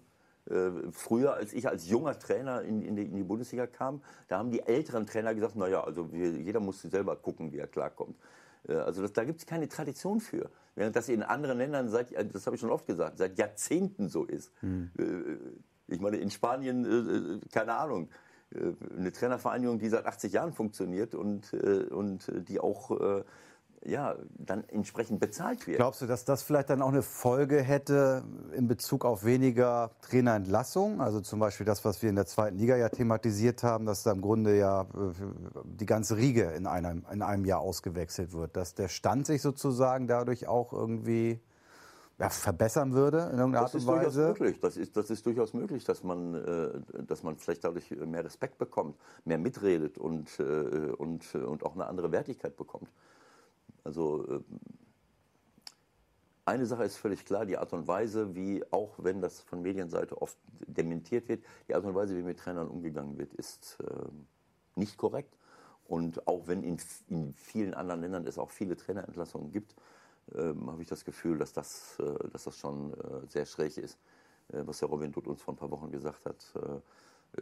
Äh, 0.49 0.91
früher, 0.93 1.35
als 1.35 1.53
ich 1.53 1.69
als 1.69 1.89
junger 1.89 2.19
Trainer 2.19 2.63
in, 2.63 2.83
in, 2.83 2.97
die, 2.97 3.05
in, 3.05 3.15
die, 3.15 3.23
Bundesliga 3.23 3.67
kam, 3.67 4.03
da 4.29 4.39
haben 4.39 4.51
die 4.51 4.61
älteren 4.61 5.07
Trainer 5.07 5.35
gesagt, 5.35 5.57
naja, 5.57 5.85
also 5.85 6.13
wir, 6.13 6.31
jeder 6.31 6.61
muss 6.61 6.83
selber 6.83 7.17
gucken, 7.17 7.53
wie 7.53 7.59
er 7.59 7.67
klarkommt. 7.67 8.17
Äh, 8.67 8.75
also 8.75 9.03
das, 9.03 9.13
da 9.13 9.25
gibt 9.25 9.41
es 9.41 9.47
keine 9.47 9.69
Tradition 9.69 10.21
für. 10.21 10.51
Während 10.75 10.97
das 10.97 11.09
in 11.09 11.23
anderen 11.23 11.59
Ländern, 11.59 11.89
seit, 11.89 12.13
äh, 12.13 12.25
das 12.27 12.47
habe 12.47 12.57
ich 12.57 12.61
schon 12.61 12.71
oft 12.71 12.87
gesagt, 12.87 13.19
seit 13.19 13.39
Jahrzehnten 13.39 14.09
so 14.09 14.25
ist. 14.25 14.53
Hm. 14.61 14.91
Ich 15.89 16.01
meine, 16.01 16.19
in 16.19 16.31
Spanien, 16.31 17.41
keine 17.51 17.75
Ahnung, 17.75 18.11
eine 18.53 19.11
Trainervereinigung, 19.11 19.81
die 19.81 19.89
seit 19.89 20.07
80 20.07 20.33
Jahren 20.33 20.53
funktioniert 20.53 21.17
und, 21.17 21.53
und 21.53 22.31
die 22.49 22.61
auch 22.61 23.25
ja, 23.85 24.15
dann 24.37 24.65
entsprechend 24.69 25.21
bezahlt 25.21 25.67
wird. 25.67 25.79
Glaubst 25.79 26.03
du, 26.03 26.07
dass 26.07 26.25
das 26.25 26.43
vielleicht 26.43 26.69
dann 26.69 26.83
auch 26.83 26.89
eine 26.89 27.03
Folge 27.03 27.63
hätte 27.63 28.23
in 28.55 28.69
Bezug 28.69 29.05
auf 29.05 29.25
weniger 29.25 29.91
Trainerentlassung? 30.03 31.01
Also 31.01 31.21
zum 31.21 31.41
Beispiel 31.41 31.65
das, 31.65 31.85
was 31.85 32.03
wir 32.03 32.11
in 32.11 32.17
der 32.17 32.27
zweiten 32.27 32.59
Liga 32.59 32.77
ja 32.77 32.91
thematisiert 32.91 33.63
haben, 33.63 33.87
dass 33.87 34.03
da 34.03 34.13
im 34.13 34.21
Grunde 34.21 34.57
ja 34.57 34.83
äh, 34.83 34.87
die 35.65 35.87
ganze 35.87 36.19
Riege 36.19 36.45
in 36.53 36.67
einem, 36.67 37.07
in 37.11 37.23
einem 37.23 37.47
Jahr 37.47 37.61
ausgewechselt 37.61 38.35
wird. 38.35 38.55
Dass 38.55 38.75
der 38.75 38.89
Stand 38.89 39.27
sich 39.27 39.41
sozusagen 39.41 40.07
dadurch 40.07 40.47
auch 40.47 40.75
irgendwie 40.75 41.41
ja, 42.19 42.29
verbessern 42.29 42.93
würde 42.93 43.31
in 43.33 43.39
irgendeiner 43.39 43.65
Art 43.65 43.75
und 43.75 43.87
Weise? 43.87 44.05
Das 44.05 44.07
ist 44.07 44.17
durchaus 44.17 44.39
möglich. 44.39 44.61
Das 44.61 44.77
ist, 44.77 44.97
das 44.97 45.11
ist 45.11 45.25
durchaus 45.25 45.55
möglich, 45.55 45.85
dass 45.85 46.05
man, 46.05 46.35
äh, 46.35 47.03
dass 47.07 47.23
man 47.23 47.37
vielleicht 47.39 47.65
dadurch 47.65 47.91
mehr 47.93 48.27
Respekt 48.27 48.59
bekommt, 48.59 48.97
mehr 49.25 49.39
mitredet 49.39 49.97
und, 49.97 50.39
äh, 50.39 50.43
und, 50.43 51.35
und 51.35 51.65
auch 51.65 51.75
eine 51.75 51.87
andere 51.87 52.13
Wertigkeit 52.13 52.59
bekommt. 52.59 52.91
Also 53.85 54.27
ähm, 54.29 54.45
eine 56.45 56.67
Sache 56.67 56.85
ist 56.85 56.97
völlig 56.97 57.25
klar, 57.25 57.47
die 57.47 57.59
Art 57.59 57.73
und 57.73 57.87
Weise, 57.87 58.35
wie, 58.35 58.65
auch 58.73 58.95
wenn 58.99 59.21
das 59.21 59.41
von 59.41 59.63
Medienseite 59.63 60.21
oft 60.21 60.37
dementiert 60.67 61.29
wird, 61.29 61.45
die 61.69 61.75
Art 61.75 61.85
und 61.85 61.95
Weise, 61.95 62.17
wie 62.17 62.23
mit 62.23 62.39
Trainern 62.39 62.69
umgegangen 62.69 63.19
wird, 63.19 63.33
ist 63.35 63.79
ähm, 63.89 64.27
nicht 64.75 64.97
korrekt. 64.97 65.37
Und 65.87 66.27
auch 66.27 66.47
wenn 66.47 66.63
in, 66.63 66.79
in, 67.09 67.35
vielen 67.35 67.75
anderen 67.75 68.01
Ländern 68.01 68.27
es 68.27 68.39
auch 68.39 68.51
viele 68.51 68.77
Trainerentlassungen 68.77 69.51
gibt, 69.51 69.75
ähm, 70.35 70.71
habe 70.71 70.83
ich 70.83 70.89
das 70.89 71.05
Gefühl, 71.05 71.39
dass 71.39 71.53
das, 71.53 71.99
äh, 71.99 72.29
dass 72.31 72.45
das 72.45 72.57
schon 72.57 72.95
äh, 72.95 73.27
sehr 73.29 73.47
schräg 73.47 73.77
ist, 73.77 73.99
äh, 74.53 74.63
was 74.65 74.81
Herr 74.81 74.89
Robin 74.89 75.13
Dutt 75.13 75.27
uns 75.27 75.43
vor 75.43 75.55
ein 75.55 75.57
paar 75.57 75.71
Wochen 75.71 75.91
gesagt 75.91 76.25
hat. 76.27 76.53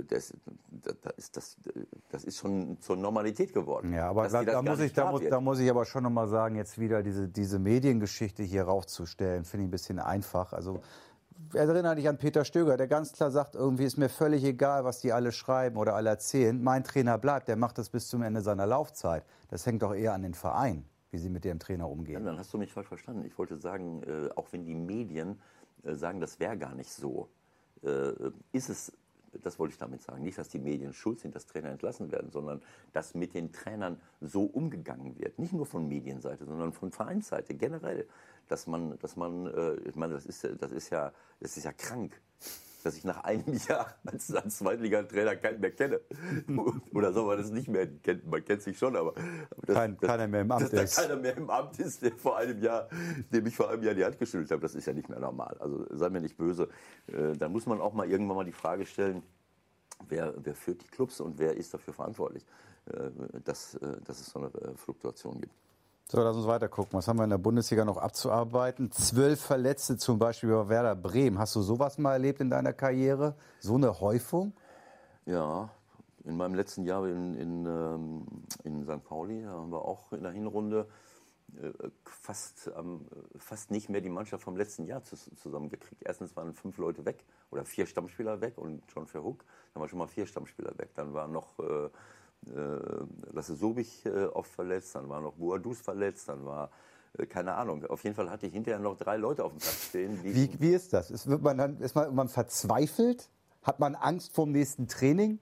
Das, 0.09 0.35
das, 0.71 1.15
ist, 1.17 1.37
das, 1.37 1.57
das 2.11 2.25
ist 2.25 2.39
schon 2.39 2.79
zur 2.81 2.97
Normalität 2.97 3.53
geworden. 3.55 3.93
Ja, 3.93 4.11
aber 4.11 4.29
da, 4.29 4.45
da, 4.45 4.63
muss 4.63 4.81
ich, 4.81 4.93
da, 4.93 5.11
muss, 5.11 5.23
da, 5.29 5.41
muss 5.41 5.59
ich 5.61 5.71
aber 5.71 5.85
schon 5.85 6.03
nochmal 6.03 6.29
sagen, 6.29 6.57
jetzt 6.57 6.79
wieder 6.79 7.03
diese, 7.03 7.29
diese 7.29 7.59
Mediengeschichte 7.59 8.43
hier 8.43 8.65
raufzustellen, 8.65 9.45
finde 9.45 9.65
ich 9.65 9.69
ein 9.69 9.71
bisschen 9.71 9.99
einfach. 9.99 10.53
Also 10.53 10.81
erinnere 11.55 11.97
dich 11.97 12.09
an 12.09 12.19
Peter 12.19 12.45
Stöger, 12.45 12.77
der 12.77 12.87
ganz 12.87 13.13
klar 13.13 13.31
sagt, 13.31 13.55
irgendwie 13.55 13.85
ist 13.85 13.97
mir 13.97 14.09
völlig 14.09 14.45
egal, 14.45 14.85
was 14.85 15.01
die 15.01 15.13
alle 15.13 15.33
schreiben 15.33 15.77
oder 15.77 15.95
alle 15.95 16.11
erzählen. 16.11 16.63
Mein 16.63 16.85
Trainer 16.85 17.19
bleibt, 17.19 17.49
der 17.49 17.57
macht 17.57 17.79
das 17.79 17.91
bis 17.91 18.09
zum 18.09 18.23
Ende 18.23 18.41
seiner 18.41 18.67
Laufzeit. 18.67 19.25
Das 19.49 19.65
hängt 19.67 19.83
doch 19.83 19.95
eher 19.95 20.13
an 20.13 20.23
den 20.23 20.35
Verein, 20.35 20.85
wie 21.11 21.19
sie 21.19 21.31
mit 21.31 21.45
dem 21.45 21.59
Trainer 21.59 21.89
umgehen. 21.89 22.21
Ja, 22.21 22.21
dann 22.21 22.39
hast 22.39 22.53
du 22.53 22.59
mich 22.59 22.73
falsch 22.73 22.89
verstanden. 22.89 23.25
Ich 23.25 23.39
wollte 23.39 23.57
sagen, 23.57 24.03
äh, 24.03 24.29
auch 24.37 24.49
wenn 24.53 24.65
die 24.65 24.75
Medien 24.75 25.41
äh, 25.85 25.95
sagen, 25.95 26.21
das 26.21 26.41
wäre 26.41 26.59
gar 26.59 26.75
nicht 26.75 26.93
so, 26.93 27.29
äh, 27.83 28.13
ist 28.53 28.69
es 28.69 28.93
das 29.43 29.59
wollte 29.59 29.73
ich 29.73 29.79
damit 29.79 30.03
sagen. 30.03 30.23
Nicht, 30.23 30.39
dass 30.39 30.49
die 30.49 30.59
Medien 30.59 30.93
schuld 30.93 31.21
sind, 31.21 31.35
dass 31.35 31.47
Trainer 31.47 31.71
entlassen 31.71 32.11
werden, 32.11 32.31
sondern 32.31 32.63
dass 32.93 33.15
mit 33.15 33.35
den 33.35 33.53
Trainern 33.53 34.01
so 34.21 34.43
umgegangen 34.45 35.19
wird. 35.19 35.39
Nicht 35.39 35.53
nur 35.53 35.67
von 35.67 35.89
Medienseite, 35.89 36.45
sondern 36.45 36.73
von 36.73 36.91
Vereinsseite 36.91 37.55
generell. 37.55 38.07
Dass 38.49 38.67
man, 38.67 38.99
dass 39.01 39.17
man, 39.17 39.47
äh, 39.47 39.75
ich 39.89 39.97
meine, 39.97 40.15
das 40.15 40.25
ist, 40.25 40.49
das 40.59 40.73
ist 40.73 40.91
ja, 40.91 41.13
das 41.41 41.57
ist 41.57 41.65
ja 41.65 41.73
krank 41.73 42.21
dass 42.83 42.97
ich 42.97 43.05
nach 43.05 43.25
einem 43.25 43.45
Jahr 43.69 43.95
als, 44.05 44.35
als 44.35 44.59
Zweitliga-Trainer 44.59 45.37
keinen 45.37 45.61
mehr 45.61 45.71
kenne. 45.71 46.01
Oder 46.95 47.13
soll 47.13 47.27
man 47.27 47.39
das 47.39 47.51
nicht 47.51 47.69
mehr 47.69 47.87
kennen? 47.87 48.23
Man 48.29 48.45
kennt 48.45 48.63
sich 48.63 48.79
schon, 48.79 48.97
aber, 48.97 49.15
das, 49.67 49.77
Kein, 49.77 49.97
das, 50.01 50.09
keiner 50.09 50.29
mehr 50.29 50.43
im 50.43 50.53
Amt 50.53 50.73
dass 50.73 50.73
ist. 50.73 50.97
keiner 50.97 51.17
mehr 51.17 51.37
im 51.37 51.51
Amt 51.51 51.79
ist, 51.79 52.03
der 52.03 52.13
vor 52.13 52.37
einem 52.37 52.61
Jahr, 52.63 52.89
dem 53.33 53.47
ich 53.47 53.57
vor 53.57 53.71
einem 53.71 53.83
Jahr 53.83 53.95
die 53.95 54.05
Hand 54.05 54.19
geschüttelt 54.19 54.51
habe, 54.51 54.63
das 54.63 54.75
ist 54.75 54.87
ja 54.87 54.93
nicht 54.93 55.09
mehr 55.09 55.21
normal. 55.21 55.57
Also 55.61 55.87
sei 55.91 56.09
mir 56.11 56.21
nicht 56.21 56.37
böse. 56.37 56.69
Äh, 57.07 57.33
dann 57.37 57.53
muss 57.53 57.67
man 57.67 57.81
auch 57.81 57.93
mal 57.93 58.09
irgendwann 58.09 58.37
mal 58.37 58.45
die 58.45 58.53
Frage 58.53 58.87
stellen, 58.87 59.23
wer, 60.09 60.35
wer 60.37 60.55
führt 60.55 60.83
die 60.83 60.89
Clubs 60.89 61.21
und 61.21 61.39
wer 61.39 61.57
ist 61.57 61.73
dafür 61.75 61.95
verantwortlich, 61.95 62.45
äh, 62.87 63.11
dass, 63.45 63.75
äh, 63.75 64.01
dass 64.05 64.21
es 64.21 64.27
so 64.27 64.39
eine 64.39 64.51
Fluktuation 64.77 65.41
gibt. 65.41 65.55
So, 66.11 66.23
lass 66.23 66.37
uns 66.37 66.47
weiter 66.47 66.71
gucken. 66.71 66.95
Was 66.95 67.07
haben 67.07 67.19
wir 67.19 67.25
in 67.25 67.31
der 67.31 67.37
Bundesliga 67.37 67.85
noch 67.85 67.99
abzuarbeiten? 67.99 68.91
Zwölf 68.91 69.43
Verletzte 69.43 69.99
zum 69.99 70.19
Beispiel 70.19 70.49
bei 70.49 70.71
Werder 70.71 70.97
Bremen. 70.97 71.39
Hast 71.39 71.55
du 71.55 71.61
sowas 71.61 71.99
mal 71.99 72.15
erlebt 72.15 72.41
in 72.41 72.49
deiner 72.49 72.73
Karriere? 72.73 73.35
So 73.61 73.75
eine 73.75 74.01
Häufung? 74.01 74.55
Ja, 75.27 75.69
in 76.25 76.39
meinem 76.39 76.55
letzten 76.55 76.85
Jahr 76.85 77.07
in, 77.07 77.35
in, 77.35 77.67
ähm, 77.67 78.27
in 78.65 78.85
St. 78.85 79.05
Pauli 79.05 79.43
haben 79.43 79.71
wir 79.71 79.85
auch 79.85 80.11
in 80.15 80.23
der 80.23 80.33
Hinrunde 80.33 80.89
äh, 81.61 81.73
fast, 82.05 82.71
fast 83.37 83.71
nicht 83.71 83.91
mehr 83.91 84.01
die 84.01 84.09
Mannschaft 84.09 84.45
vom 84.45 84.57
letzten 84.57 84.87
Jahr 84.87 85.03
zusammengekriegt. 85.03 86.01
Erstens 86.07 86.35
waren 86.37 86.55
fünf 86.55 86.79
Leute 86.79 87.05
weg 87.05 87.23
oder 87.51 87.67
vier 87.67 87.85
Stammspieler 87.85 88.41
weg 88.41 88.57
und 88.57 88.83
John 88.95 89.07
Verhoek. 89.07 89.45
Dann 89.75 89.83
waren 89.83 89.91
schon 89.91 89.99
mal 89.99 90.09
vier 90.09 90.27
Stammspieler 90.27 90.73
weg. 90.79 90.89
Dann 90.95 91.13
waren 91.13 91.33
noch 91.33 91.59
äh, 91.59 91.91
Lasse 93.33 93.55
Sobich 93.57 94.07
äh, 94.07 94.25
oft 94.27 94.51
verletzt, 94.51 94.95
dann 94.95 95.09
war 95.09 95.21
noch 95.21 95.35
Boadus 95.35 95.81
verletzt, 95.81 96.29
dann 96.29 96.45
war 96.45 96.71
äh, 97.19 97.27
keine 97.27 97.55
Ahnung. 97.55 97.85
Auf 97.87 98.05
jeden 98.05 98.17
Fall 98.17 98.31
hatte 98.31 98.47
ich 98.47 98.53
hinterher 98.53 98.79
noch 98.79 98.97
drei 98.97 99.17
Leute 99.17 99.45
auf 99.45 99.53
dem 99.53 99.59
Platz 99.59 99.89
stehen. 99.89 100.19
wie, 100.23 100.51
wie 100.59 100.71
ist 100.71 100.93
das? 100.93 101.11
Ist, 101.11 101.27
man 101.27 101.59
dann, 101.59 101.79
ist 101.81 101.95
man, 101.95 102.15
man 102.15 102.29
verzweifelt? 102.29 103.29
Hat 103.63 103.81
man 103.81 103.95
Angst 103.95 104.35
vor 104.35 104.47
dem 104.47 104.53
nächsten 104.53 104.89
Training? 104.89 105.41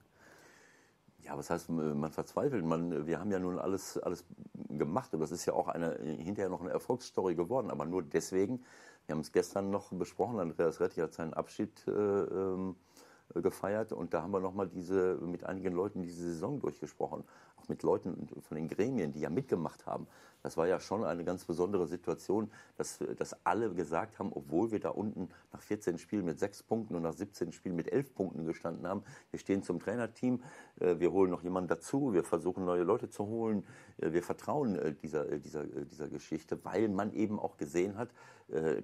Ja, 1.21 1.37
was 1.37 1.51
heißt, 1.51 1.69
man 1.69 2.13
verzweifelt? 2.13 2.65
Man, 2.65 3.07
wir 3.07 3.19
haben 3.19 3.31
ja 3.31 3.39
nun 3.39 3.59
alles, 3.59 3.99
alles 3.99 4.25
gemacht 4.69 5.13
und 5.13 5.21
das 5.21 5.33
ist 5.33 5.45
ja 5.45 5.55
auch 5.55 5.69
eine, 5.69 5.97
hinterher 5.99 6.49
noch 6.49 6.61
eine 6.61 6.71
Erfolgsstory 6.71 7.35
geworden, 7.35 7.71
aber 7.71 7.85
nur 7.85 8.03
deswegen. 8.03 8.63
Wir 9.07 9.15
haben 9.15 9.21
es 9.21 9.33
gestern 9.33 9.71
noch 9.71 9.93
besprochen, 9.93 10.41
Andreas 10.41 10.81
Retti 10.81 11.01
hat 11.01 11.15
seinen 11.15 11.35
Abschied 11.35 11.87
äh, 11.87 11.91
ähm, 11.91 12.75
äh, 12.75 12.96
gefeiert. 13.35 13.93
Und 13.93 14.15
da 14.15 14.23
haben 14.23 14.33
wir 14.33 14.41
nochmal 14.41 14.69
diese, 14.69 15.17
mit 15.17 15.45
einigen 15.45 15.75
Leuten 15.75 16.03
diese 16.03 16.23
Saison 16.23 16.61
durchgesprochen. 16.61 17.25
Auch 17.57 17.69
mit 17.69 17.83
Leuten 17.83 18.29
von 18.41 18.57
den 18.57 18.69
Gremien, 18.69 19.13
die 19.13 19.21
ja 19.21 19.31
mitgemacht 19.31 19.87
haben. 19.87 20.07
Das 20.43 20.57
war 20.57 20.69
ja 20.69 20.79
schon 20.79 21.03
eine 21.03 21.25
ganz 21.25 21.45
besondere 21.45 21.89
Situation, 21.89 22.53
dass, 22.77 23.01
dass 23.17 23.37
alle 23.45 23.75
gesagt 23.75 24.21
haben, 24.21 24.33
obwohl 24.33 24.71
wir 24.71 24.79
da 24.79 24.91
unten 24.91 25.29
nach 25.53 25.61
14 25.61 25.99
Spielen 25.99 26.25
mit 26.25 26.39
sechs 26.39 26.63
Punkten 26.63 26.95
und 26.95 27.03
nach 27.03 27.15
17 27.15 27.51
Spielen 27.53 27.75
mit 27.75 27.93
elf 27.93 28.15
Punkten 28.15 28.45
gestanden 28.45 28.87
haben, 28.87 29.03
wir 29.33 29.41
stehen 29.41 29.65
zum 29.65 29.81
Trainerteam, 29.81 30.41
äh, 30.79 31.01
wir 31.01 31.11
holen 31.11 31.33
noch 31.33 31.43
jemanden 31.43 31.67
dazu, 31.67 32.13
wir 32.13 32.23
versuchen 32.23 32.65
neue 32.65 32.85
Leute 32.85 33.11
zu 33.11 33.27
holen, 33.27 33.67
äh, 33.99 34.13
wir 34.13 34.23
vertrauen 34.23 34.97
dieser, 35.03 35.25
dieser, 35.39 35.65
dieser 35.65 36.09
Geschichte, 36.09 36.65
weil 36.65 36.89
man 36.89 37.13
eben 37.13 37.41
auch 37.41 37.57
gesehen 37.57 37.97
hat, 37.97 38.11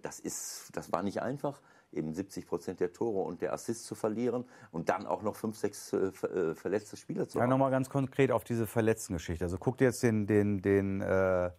das, 0.03 0.19
ist, 0.19 0.71
das 0.75 0.91
war 0.91 1.05
nicht 1.05 1.23
einfach 1.23 1.61
eben 1.93 2.13
70 2.13 2.47
Prozent 2.47 2.81
der 2.81 2.93
Tore 2.93 3.23
und 3.23 3.43
der 3.43 3.53
Assists 3.53 3.85
zu 3.85 3.95
verlieren 3.95 4.45
und 4.71 4.89
dann 4.89 5.07
auch 5.07 5.23
noch 5.23 5.37
fünf, 5.37 5.57
sechs 5.57 5.93
äh, 5.93 6.07
äh 6.07 6.55
verletzte 6.55 6.97
Spieler 6.97 7.29
zu 7.29 7.39
haben. 7.39 7.49
Ja, 7.49 7.51
nochmal 7.51 7.71
ganz 7.71 7.91
konkret 7.91 8.31
auf 8.31 8.45
diese 8.45 8.67
verletzten 8.67 9.15
Geschichte. 9.15 9.45
Also 9.45 9.59
guck 9.59 9.79
dir 9.79 9.87
jetzt 9.87 10.03
den, 10.03 10.27
den, 10.27 10.63
den 10.63 11.01
äh, 11.01 11.51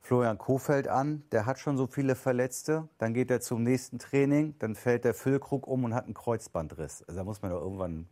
Florian 0.00 0.36
Kofeld 0.36 0.86
an, 0.86 1.24
der 1.32 1.46
hat 1.46 1.58
schon 1.58 1.76
so 1.76 1.86
viele 1.86 2.14
Verletzte. 2.14 2.88
Dann 2.98 3.14
geht 3.14 3.30
er 3.30 3.40
zum 3.40 3.62
nächsten 3.62 3.98
Training, 3.98 4.54
dann 4.58 4.74
fällt 4.74 5.04
der 5.04 5.14
Füllkrug 5.14 5.66
um 5.66 5.84
und 5.84 5.94
hat 5.94 6.04
einen 6.04 6.14
Kreuzbandriss. 6.14 7.02
Also 7.08 7.18
da 7.18 7.24
muss 7.24 7.40
man 7.40 7.50
doch 7.50 7.62
irgendwann, 7.62 8.06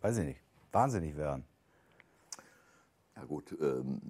weiß 0.00 0.18
ich 0.18 0.24
nicht, 0.24 0.40
wahnsinnig 0.72 1.16
werden. 1.16 1.44
Ja 3.16 3.24
gut, 3.24 3.56
ähm, 3.60 4.00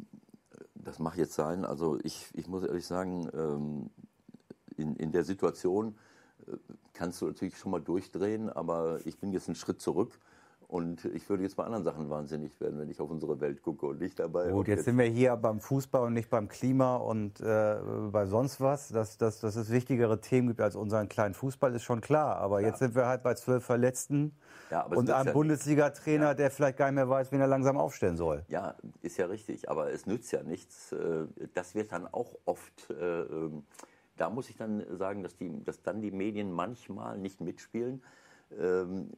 das 0.74 0.98
mag 0.98 1.16
jetzt 1.16 1.34
sein. 1.34 1.64
Also 1.64 1.98
ich, 2.02 2.30
ich 2.34 2.46
muss 2.46 2.64
ehrlich 2.64 2.86
sagen, 2.86 3.28
ähm, 3.34 3.90
in, 4.76 4.96
in 4.96 5.12
der 5.12 5.24
Situation 5.24 5.96
kannst 6.92 7.20
du 7.20 7.26
natürlich 7.26 7.56
schon 7.58 7.72
mal 7.72 7.80
durchdrehen, 7.80 8.50
aber 8.50 9.00
ich 9.04 9.18
bin 9.18 9.32
jetzt 9.32 9.48
einen 9.48 9.56
Schritt 9.56 9.80
zurück. 9.80 10.18
Und 10.74 11.04
ich 11.04 11.28
würde 11.28 11.42
jetzt 11.42 11.56
bei 11.56 11.64
anderen 11.64 11.84
Sachen 11.84 12.10
wahnsinnig 12.10 12.58
werden, 12.60 12.80
wenn 12.80 12.88
ich 12.88 13.00
auf 13.00 13.10
unsere 13.10 13.40
Welt 13.40 13.62
gucke 13.62 13.86
und 13.86 14.00
nicht 14.00 14.18
dabei. 14.18 14.50
Gut, 14.50 14.66
jetzt, 14.66 14.78
jetzt, 14.78 14.84
sind 14.86 14.98
wir 14.98 15.04
hier 15.04 15.36
beim 15.36 15.60
Fußball 15.60 16.02
und 16.02 16.14
nicht 16.14 16.30
beim 16.30 16.48
Klima 16.48 16.96
und 16.96 17.40
äh, 17.40 17.76
bei 18.10 18.26
sonst 18.26 18.60
was. 18.60 18.88
Dass, 18.88 19.16
dass, 19.18 19.40
dass 19.40 19.56
es 19.56 19.70
wichtigere 19.70 20.20
Themen 20.20 20.48
gibt 20.48 20.60
als 20.60 20.74
unseren 20.74 21.08
kleinen 21.08 21.34
Fußball, 21.34 21.74
ist 21.74 21.84
schon 21.84 22.00
klar. 22.00 22.38
Aber 22.38 22.60
ja. 22.60 22.68
jetzt 22.68 22.78
sind 22.78 22.94
wir 22.94 23.06
halt 23.06 23.22
bei 23.22 23.34
zwölf 23.34 23.64
Verletzten 23.64 24.34
ja, 24.70 24.82
und 24.86 25.10
einem 25.10 25.28
ja 25.28 25.32
Bundesliga-Trainer, 25.32 26.34
der 26.34 26.50
vielleicht 26.50 26.78
gar 26.78 26.86
nicht 26.86 26.96
mehr 26.96 27.08
weiß, 27.08 27.30
wen 27.30 27.40
er 27.40 27.46
langsam 27.46 27.76
aufstellen 27.76 28.16
soll. 28.16 28.44
Ja, 28.48 28.74
ist 29.02 29.16
ja 29.16 29.26
richtig. 29.26 29.68
Aber 29.68 29.92
es 29.92 30.06
nützt 30.06 30.32
ja 30.32 30.42
nichts. 30.42 30.92
Äh, 30.92 31.26
das 31.54 31.74
wird 31.74 31.92
dann 31.92 32.06
auch 32.06 32.34
oft 32.46 32.90
äh, 32.90 33.20
ähm, 33.20 33.64
da 34.16 34.30
muss 34.30 34.48
ich 34.48 34.56
dann 34.56 34.84
sagen, 34.96 35.22
dass, 35.22 35.36
die, 35.36 35.64
dass 35.64 35.82
dann 35.82 36.00
die 36.00 36.10
Medien 36.10 36.52
manchmal 36.52 37.18
nicht 37.18 37.40
mitspielen, 37.40 38.02
ähm, 38.58 39.10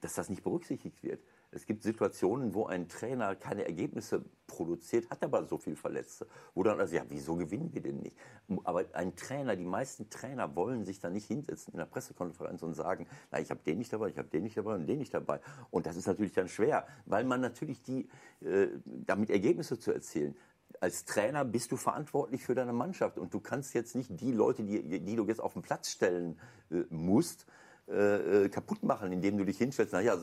dass 0.00 0.14
das 0.14 0.28
nicht 0.28 0.42
berücksichtigt 0.42 1.02
wird. 1.02 1.20
Es 1.52 1.66
gibt 1.66 1.82
Situationen, 1.82 2.54
wo 2.54 2.66
ein 2.66 2.88
Trainer 2.88 3.34
keine 3.34 3.64
Ergebnisse 3.64 4.24
produziert, 4.46 5.10
hat 5.10 5.24
aber 5.24 5.44
so 5.46 5.58
viel 5.58 5.74
Verletzte. 5.74 6.26
Wo 6.54 6.62
dann 6.62 6.78
also, 6.78 6.94
ja, 6.94 7.04
wieso 7.08 7.34
gewinnen 7.34 7.72
wir 7.72 7.82
denn 7.82 7.98
nicht? 7.98 8.16
Aber 8.62 8.84
ein 8.92 9.16
Trainer, 9.16 9.56
die 9.56 9.64
meisten 9.64 10.08
Trainer 10.10 10.54
wollen 10.54 10.84
sich 10.84 11.00
da 11.00 11.10
nicht 11.10 11.26
hinsetzen 11.26 11.72
in 11.72 11.78
der 11.78 11.86
Pressekonferenz 11.86 12.62
und 12.62 12.74
sagen, 12.74 13.08
na, 13.32 13.40
ich 13.40 13.50
habe 13.50 13.60
den 13.66 13.78
nicht 13.78 13.92
dabei, 13.92 14.08
ich 14.10 14.18
habe 14.18 14.28
den 14.28 14.44
nicht 14.44 14.56
dabei 14.56 14.74
und 14.74 14.86
den 14.86 14.98
nicht 14.98 15.12
dabei. 15.12 15.40
Und 15.70 15.86
das 15.86 15.96
ist 15.96 16.06
natürlich 16.06 16.32
dann 16.32 16.48
schwer, 16.48 16.86
weil 17.06 17.24
man 17.24 17.40
natürlich 17.40 17.82
die, 17.82 18.08
äh, 18.42 18.68
damit 18.84 19.30
Ergebnisse 19.30 19.76
zu 19.76 19.92
erzielen, 19.92 20.36
als 20.80 21.04
Trainer 21.04 21.44
bist 21.44 21.70
du 21.72 21.76
verantwortlich 21.76 22.42
für 22.42 22.54
deine 22.54 22.72
Mannschaft 22.72 23.18
und 23.18 23.32
du 23.32 23.40
kannst 23.40 23.74
jetzt 23.74 23.94
nicht 23.94 24.18
die 24.20 24.32
Leute, 24.32 24.62
die, 24.62 25.00
die 25.00 25.16
du 25.16 25.26
jetzt 25.26 25.40
auf 25.40 25.52
den 25.52 25.62
Platz 25.62 25.90
stellen 25.90 26.38
äh, 26.70 26.84
musst, 26.88 27.46
äh, 27.86 28.44
äh 28.44 28.48
kaputt 28.48 28.82
machen, 28.82 29.12
indem 29.12 29.36
du 29.36 29.44
dich 29.44 29.58
hinstellst. 29.58 29.92
Naja, 29.92 30.16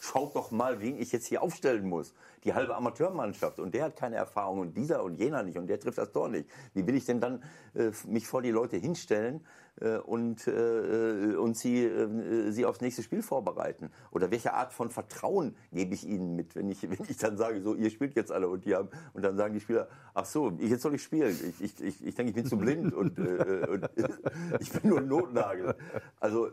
schaut 0.00 0.36
doch 0.36 0.52
mal, 0.52 0.80
wen 0.80 0.98
ich 1.00 1.10
jetzt 1.10 1.26
hier 1.26 1.42
aufstellen 1.42 1.88
muss. 1.88 2.14
Die 2.44 2.54
halbe 2.54 2.76
Amateurmannschaft 2.76 3.58
und 3.58 3.74
der 3.74 3.84
hat 3.84 3.96
keine 3.96 4.16
Erfahrung 4.16 4.60
und 4.60 4.76
dieser 4.76 5.02
und 5.02 5.16
jener 5.16 5.42
nicht 5.42 5.58
und 5.58 5.66
der 5.66 5.80
trifft 5.80 5.98
das 5.98 6.12
Tor 6.12 6.28
nicht. 6.28 6.48
Wie 6.74 6.86
will 6.86 6.94
ich 6.94 7.04
denn 7.04 7.20
dann 7.20 7.42
äh, 7.74 7.90
mich 8.06 8.28
vor 8.28 8.40
die 8.40 8.52
Leute 8.52 8.76
hinstellen 8.76 9.44
und, 9.80 10.46
äh, 10.46 11.34
und 11.36 11.56
sie, 11.56 11.84
äh, 11.84 12.50
sie 12.50 12.66
aufs 12.66 12.80
nächste 12.80 13.02
Spiel 13.02 13.22
vorbereiten? 13.22 13.90
Oder 14.10 14.30
welche 14.30 14.52
Art 14.52 14.72
von 14.72 14.90
Vertrauen 14.90 15.56
gebe 15.72 15.94
ich 15.94 16.06
ihnen 16.06 16.36
mit, 16.36 16.54
wenn 16.54 16.70
ich, 16.70 16.82
wenn 16.90 17.06
ich 17.08 17.16
dann 17.16 17.36
sage, 17.36 17.62
so, 17.62 17.74
ihr 17.74 17.90
spielt 17.90 18.14
jetzt 18.14 18.30
alle 18.30 18.48
und 18.48 18.64
die 18.64 18.74
haben, 18.74 18.88
und 19.14 19.24
dann 19.24 19.36
sagen 19.36 19.54
die 19.54 19.60
Spieler, 19.60 19.88
ach 20.14 20.26
so, 20.26 20.50
jetzt 20.58 20.82
soll 20.82 20.94
ich 20.94 21.02
spielen. 21.02 21.36
Ich, 21.48 21.62
ich, 21.62 21.80
ich, 21.80 22.06
ich 22.06 22.14
denke, 22.14 22.30
ich 22.30 22.36
bin 22.36 22.46
zu 22.46 22.56
blind 22.56 22.94
und, 22.94 23.18
äh, 23.18 23.66
und 23.68 23.88
ich 24.60 24.72
bin 24.72 24.90
nur 24.90 24.98
ein 24.98 25.08
Notnagel. 25.08 25.74
Also, 26.20 26.50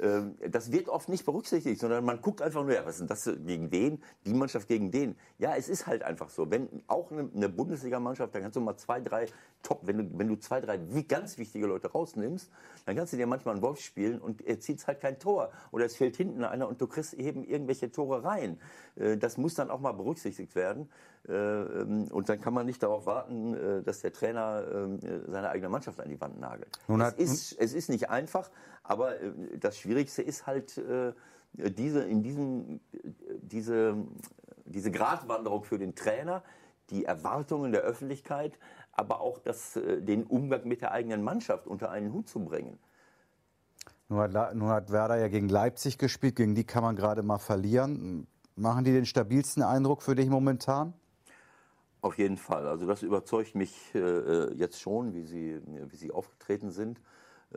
ähm, 0.00 0.36
das 0.50 0.72
wird 0.72 0.88
oft 0.88 1.08
nicht 1.08 1.24
berücksichtigt, 1.24 1.80
sondern 1.80 2.04
man 2.04 2.20
guckt 2.22 2.40
einfach 2.40 2.62
nur, 2.62 2.74
ja, 2.74 2.84
was 2.84 2.98
ist 2.98 3.00
denn 3.00 3.08
das 3.08 3.30
gegen 3.46 3.70
den, 3.70 4.02
die 4.24 4.32
Mannschaft 4.32 4.66
gegen 4.66 4.90
den. 4.90 5.16
Ja, 5.38 5.54
es 5.56 5.68
ist 5.68 5.86
halt 5.86 6.02
einfach 6.02 6.30
so. 6.30 6.50
Wenn 6.50 6.68
auch 6.86 7.10
eine, 7.10 7.28
eine 7.34 7.48
Bundesligamannschaft, 7.48 8.34
da 8.34 8.40
kannst 8.40 8.56
du 8.56 8.60
mal 8.60 8.76
zwei, 8.76 9.00
drei 9.00 9.26
Top, 9.62 9.80
wenn 9.82 9.98
du, 9.98 10.18
wenn 10.18 10.28
du 10.28 10.36
zwei, 10.36 10.60
drei 10.62 10.78
ganz 11.06 11.36
wichtige 11.36 11.66
Leute 11.66 11.92
rausnimmst, 11.92 12.50
dann 12.86 12.96
kannst 12.96 13.12
du 13.12 13.18
dir 13.18 13.26
manchmal 13.26 13.56
einen 13.56 13.62
Wolf 13.62 13.80
spielen 13.80 14.18
und 14.18 14.40
er 14.46 14.58
zieht 14.58 14.86
halt 14.86 15.00
kein 15.00 15.18
Tor. 15.18 15.50
Oder 15.70 15.84
es 15.84 15.96
fehlt 15.96 16.16
hinten 16.16 16.44
einer 16.44 16.66
und 16.66 16.80
du 16.80 16.86
kriegst 16.86 17.12
eben 17.14 17.44
irgendwelche 17.44 17.92
Tore 17.92 18.24
rein. 18.24 18.58
Äh, 18.96 19.18
das 19.18 19.36
muss 19.36 19.54
dann 19.54 19.70
auch 19.70 19.80
mal 19.80 19.92
berücksichtigt 19.92 20.54
werden. 20.54 20.88
Äh, 21.28 21.32
ähm, 21.32 22.08
und 22.10 22.30
dann 22.30 22.40
kann 22.40 22.54
man 22.54 22.64
nicht 22.64 22.82
darauf 22.82 23.04
warten, 23.04 23.54
äh, 23.54 23.82
dass 23.82 24.00
der 24.00 24.12
Trainer 24.12 24.64
ähm, 24.72 24.98
seine 25.28 25.50
eigene 25.50 25.68
Mannschaft 25.68 26.00
an 26.00 26.08
die 26.08 26.18
Wand 26.20 26.40
nagelt. 26.40 26.78
Nun 26.88 27.02
es, 27.02 27.12
ist, 27.14 27.52
es 27.60 27.74
ist 27.74 27.90
nicht 27.90 28.08
einfach, 28.08 28.50
aber 28.90 29.14
das 29.60 29.78
Schwierigste 29.78 30.20
ist 30.20 30.48
halt 30.48 30.82
diese, 31.52 32.02
in 32.02 32.24
diesem, 32.24 32.80
diese, 33.40 33.96
diese 34.64 34.90
Gratwanderung 34.90 35.62
für 35.62 35.78
den 35.78 35.94
Trainer, 35.94 36.42
die 36.90 37.04
Erwartungen 37.04 37.70
der 37.70 37.82
Öffentlichkeit, 37.82 38.58
aber 38.90 39.20
auch 39.20 39.38
das, 39.38 39.74
den 39.74 40.24
Umgang 40.24 40.66
mit 40.66 40.80
der 40.80 40.90
eigenen 40.90 41.22
Mannschaft 41.22 41.68
unter 41.68 41.92
einen 41.92 42.12
Hut 42.12 42.28
zu 42.28 42.40
bringen. 42.40 42.80
Nun 44.08 44.18
hat, 44.18 44.56
nun 44.56 44.68
hat 44.70 44.90
Werder 44.90 45.18
ja 45.18 45.28
gegen 45.28 45.48
Leipzig 45.48 45.96
gespielt, 45.96 46.34
gegen 46.34 46.56
die 46.56 46.64
kann 46.64 46.82
man 46.82 46.96
gerade 46.96 47.22
mal 47.22 47.38
verlieren. 47.38 48.26
Machen 48.56 48.82
die 48.82 48.92
den 48.92 49.06
stabilsten 49.06 49.62
Eindruck 49.62 50.02
für 50.02 50.16
dich 50.16 50.28
momentan? 50.28 50.94
Auf 52.00 52.18
jeden 52.18 52.38
Fall. 52.38 52.66
Also 52.66 52.88
das 52.88 53.04
überzeugt 53.04 53.54
mich 53.54 53.94
äh, 53.94 54.52
jetzt 54.54 54.80
schon, 54.80 55.14
wie 55.14 55.22
sie, 55.22 55.60
wie 55.64 55.96
sie 55.96 56.10
aufgetreten 56.10 56.72
sind. 56.72 57.00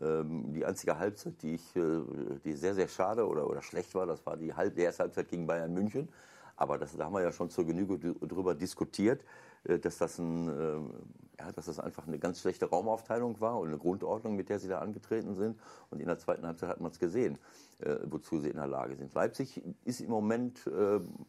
Ähm, 0.02 0.54
die 0.54 0.66
einzige 0.66 0.98
Halbzeit, 0.98 1.42
die 1.42 1.56
ich, 1.56 1.76
äh, 1.76 2.02
die 2.44 2.54
sehr, 2.54 2.74
sehr 2.74 2.88
schade 2.88 3.28
oder, 3.28 3.48
oder 3.48 3.62
schlecht 3.62 3.94
war, 3.94 4.06
das 4.06 4.26
war 4.26 4.38
die, 4.38 4.54
Halb 4.54 4.76
die 4.76 4.82
erste 4.82 5.04
Halbzeit 5.04 5.30
gegen 5.30 5.46
Bayern 5.46 5.74
München. 5.74 6.10
Aber 6.56 6.78
das, 6.78 6.96
da 6.96 7.06
haben 7.06 7.14
wir 7.14 7.22
ja 7.22 7.32
schon 7.32 7.50
zur 7.50 7.66
Genüge 7.66 7.98
drüber 7.98 8.56
diskutiert, 8.56 9.24
äh, 9.66 9.80
dass 9.80 9.98
das, 9.98 10.18
ein, 10.18 10.48
äh, 10.50 11.42
ja, 11.44 11.52
dass 11.52 11.66
das 11.66 11.80
einfach 11.80 12.08
eine 12.08 12.20
ganz 12.20 12.42
schlechte 12.42 12.66
Raumaufteilung 12.68 13.40
war 13.40 13.60
und 13.60 13.68
eine 13.68 13.78
Grundordnung, 13.78 14.36
mit 14.36 14.50
der 14.50 14.60
sie 14.60 14.68
da 14.68 14.80
angetreten 14.80 15.36
sind. 15.36 15.60
Und 15.90 16.00
in 16.00 16.08
der 16.08 16.18
zweiten 16.18 16.46
Halbzeit 16.46 16.70
hat 16.70 16.82
man 16.82 16.92
es 16.92 17.00
gesehen, 17.00 17.38
äh, 17.80 17.98
wozu 18.06 18.40
sie 18.40 18.50
in 18.50 18.58
der 18.58 18.68
Lage 18.68 18.96
sind. 18.96 19.14
Leipzig 19.14 19.62
ist 19.86 20.02
im 20.02 20.10
Moment 20.10 20.70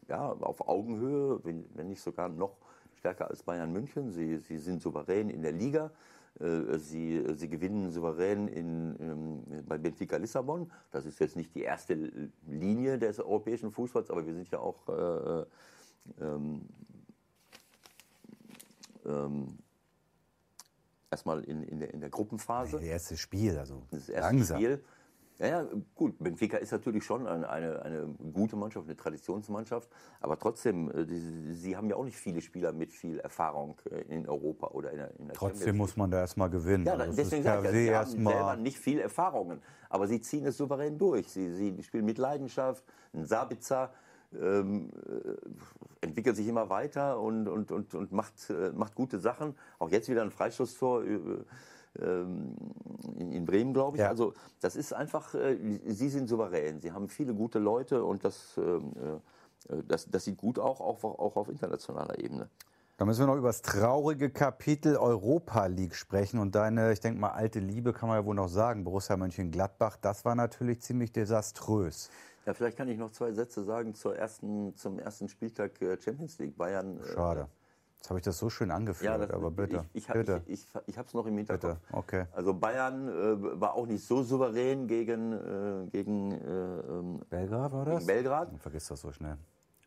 ja, 0.09 0.33
auf 0.33 0.68
Augenhöhe, 0.68 1.40
wenn, 1.44 1.64
wenn 1.74 1.88
nicht 1.88 2.00
sogar 2.00 2.29
noch 2.29 2.57
stärker 2.96 3.29
als 3.29 3.42
Bayern 3.42 3.72
München. 3.72 4.11
Sie, 4.11 4.38
sie 4.38 4.59
sind 4.59 4.81
souverän 4.81 5.29
in 5.29 5.42
der 5.42 5.53
Liga. 5.53 5.90
Äh, 6.40 6.78
sie, 6.78 7.24
sie 7.36 7.48
gewinnen 7.48 7.92
souverän 7.92 8.48
in, 8.48 8.96
in, 8.96 9.64
bei 9.66 9.78
Benfica 9.78 10.16
Lissabon. 10.16 10.70
Das 10.90 11.06
ist 11.06 11.20
jetzt 11.20 11.36
nicht 11.36 11.54
die 11.54 11.62
erste 11.62 11.94
Linie 12.46 12.98
des 12.98 13.20
europäischen 13.20 13.70
Fußballs, 13.70 14.10
aber 14.10 14.26
wir 14.26 14.34
sind 14.34 14.50
ja 14.50 14.58
auch 14.58 14.88
äh, 14.88 15.44
ähm, 16.20 16.62
ähm, 19.06 19.58
erstmal 21.10 21.44
in, 21.44 21.62
in, 21.62 21.78
der, 21.78 21.94
in 21.94 22.00
der 22.00 22.10
Gruppenphase. 22.10 22.78
Das 22.78 22.82
erste 22.82 23.16
Spiel, 23.16 23.56
also 23.56 23.82
das 23.90 24.08
erste 24.08 24.34
langsam. 24.34 24.56
Spiel. 24.58 24.84
Ja, 25.38 25.46
ja, 25.46 25.66
gut. 25.94 26.16
Benfica 26.18 26.58
ist 26.58 26.70
natürlich 26.70 27.04
schon 27.04 27.26
eine, 27.26 27.48
eine, 27.48 27.82
eine, 27.82 28.06
gute 28.32 28.54
Mannschaft, 28.54 28.86
eine 28.86 28.96
Traditionsmannschaft. 28.96 29.88
Aber 30.20 30.38
trotzdem, 30.38 30.90
äh, 30.90 31.04
die, 31.04 31.52
sie 31.54 31.76
haben 31.76 31.88
ja 31.90 31.96
auch 31.96 32.04
nicht 32.04 32.16
viele 32.16 32.40
Spieler 32.40 32.72
mit 32.72 32.92
viel 32.92 33.18
Erfahrung 33.18 33.76
äh, 33.90 34.02
in 34.14 34.28
Europa 34.28 34.68
oder 34.68 34.92
in 34.92 34.98
der, 34.98 35.18
in 35.18 35.26
der 35.26 35.34
Trotzdem 35.34 35.76
muss 35.76 35.96
man 35.96 36.10
da 36.10 36.20
erstmal 36.20 36.50
gewinnen. 36.50 36.84
Ja, 36.84 36.94
also 36.94 37.16
deswegen 37.16 37.42
sage 37.42 37.68
ich, 37.68 37.74
sie 37.74 37.94
haben 37.94 38.10
selber 38.10 38.56
nicht 38.56 38.78
viel 38.78 39.00
Erfahrungen. 39.00 39.60
Aber 39.88 40.06
sie 40.06 40.20
ziehen 40.20 40.46
es 40.46 40.56
souverän 40.56 40.98
durch. 40.98 41.28
Sie, 41.28 41.52
sie 41.52 41.82
spielen 41.82 42.04
mit 42.04 42.18
Leidenschaft. 42.18 42.84
Ein 43.12 43.26
Sabitzer 43.26 43.92
ähm, 44.40 44.90
äh, 45.06 46.06
entwickelt 46.06 46.36
sich 46.36 46.46
immer 46.46 46.70
weiter 46.70 47.18
und, 47.18 47.48
und, 47.48 47.72
und, 47.72 47.94
und 47.94 48.12
macht, 48.12 48.50
äh, 48.50 48.70
macht 48.72 48.94
gute 48.94 49.18
Sachen. 49.18 49.56
Auch 49.80 49.90
jetzt 49.90 50.08
wieder 50.08 50.22
ein 50.22 50.30
Freistoßtor. 50.30 51.04
Äh, 51.04 51.18
in 51.96 53.44
Bremen, 53.44 53.72
glaube 53.72 53.96
ich. 53.96 54.00
Ja. 54.00 54.09
Also 54.09 54.35
das 54.61 54.76
ist 54.76 54.92
einfach, 54.92 55.35
äh, 55.35 55.57
sie 55.87 56.09
sind 56.09 56.28
souverän, 56.28 56.80
sie 56.80 56.92
haben 56.92 57.09
viele 57.09 57.35
gute 57.35 57.59
Leute 57.59 58.04
und 58.04 58.24
das, 58.24 58.59
ähm, 58.59 58.92
äh, 59.68 59.83
das, 59.87 60.11
das 60.11 60.24
sieht 60.24 60.37
gut 60.37 60.59
auch, 60.59 60.80
auch, 60.80 61.04
auch 61.04 61.37
auf 61.37 61.48
internationaler 61.48 62.18
Ebene. 62.18 62.48
Da 62.96 63.04
müssen 63.04 63.20
wir 63.20 63.26
noch 63.26 63.37
über 63.37 63.48
das 63.48 63.62
traurige 63.62 64.30
Kapitel 64.30 64.96
Europa 64.96 65.66
League 65.66 65.96
sprechen 65.96 66.38
und 66.38 66.54
deine, 66.54 66.92
ich 66.92 67.00
denke 67.00 67.20
mal, 67.20 67.30
alte 67.30 67.59
Liebe 67.59 67.92
kann 67.92 68.09
man 68.09 68.18
ja 68.18 68.24
wohl 68.24 68.37
noch 68.37 68.48
sagen, 68.48 68.85
Borussia 68.85 69.16
Mönchengladbach, 69.16 69.96
das 69.96 70.24
war 70.24 70.37
natürlich 70.37 70.80
ziemlich 70.80 71.12
desaströs. 71.12 72.09
Ja, 72.46 72.54
vielleicht 72.54 72.76
kann 72.76 72.88
ich 72.88 72.98
noch 72.98 73.11
zwei 73.11 73.33
Sätze 73.33 73.64
sagen 73.64 73.94
zur 73.94 74.16
ersten, 74.16 74.76
zum 74.76 74.98
ersten 74.98 75.28
Spieltag 75.28 75.80
äh, 75.80 76.00
Champions 76.00 76.38
League. 76.38 76.57
Bayern. 76.57 77.00
Äh, 77.00 77.14
Schade. 77.14 77.48
Jetzt 78.04 78.10
habe 78.10 78.18
ich 78.18 78.24
das 78.26 78.36
so 78.36 78.50
schön 78.50 78.70
angeführt, 78.70 79.12
ja, 79.12 79.16
das, 79.16 79.30
aber 79.30 79.50
bitte. 79.50 79.86
Ich, 79.94 80.06
ich, 80.06 80.12
bitte. 80.12 80.42
ich, 80.44 80.52
ich, 80.52 80.82
ich 80.88 80.98
habe 80.98 81.08
es 81.08 81.14
noch 81.14 81.24
im 81.24 81.38
Hinterkopf. 81.38 81.78
Bitte. 81.78 81.96
Okay. 81.96 82.26
Also 82.32 82.52
Bayern 82.52 83.08
äh, 83.08 83.58
war 83.58 83.72
auch 83.72 83.86
nicht 83.86 84.04
so 84.04 84.22
souverän 84.22 84.86
gegen, 84.86 85.32
äh, 85.32 85.86
gegen 85.90 86.32
äh, 86.32 86.80
ähm, 86.80 87.20
Belgrad, 87.30 87.72
war 87.72 87.86
das? 87.86 88.04
Belgrad. 88.04 88.50
Vergiss 88.58 88.88
das 88.88 89.00
so 89.00 89.10
schnell. 89.10 89.38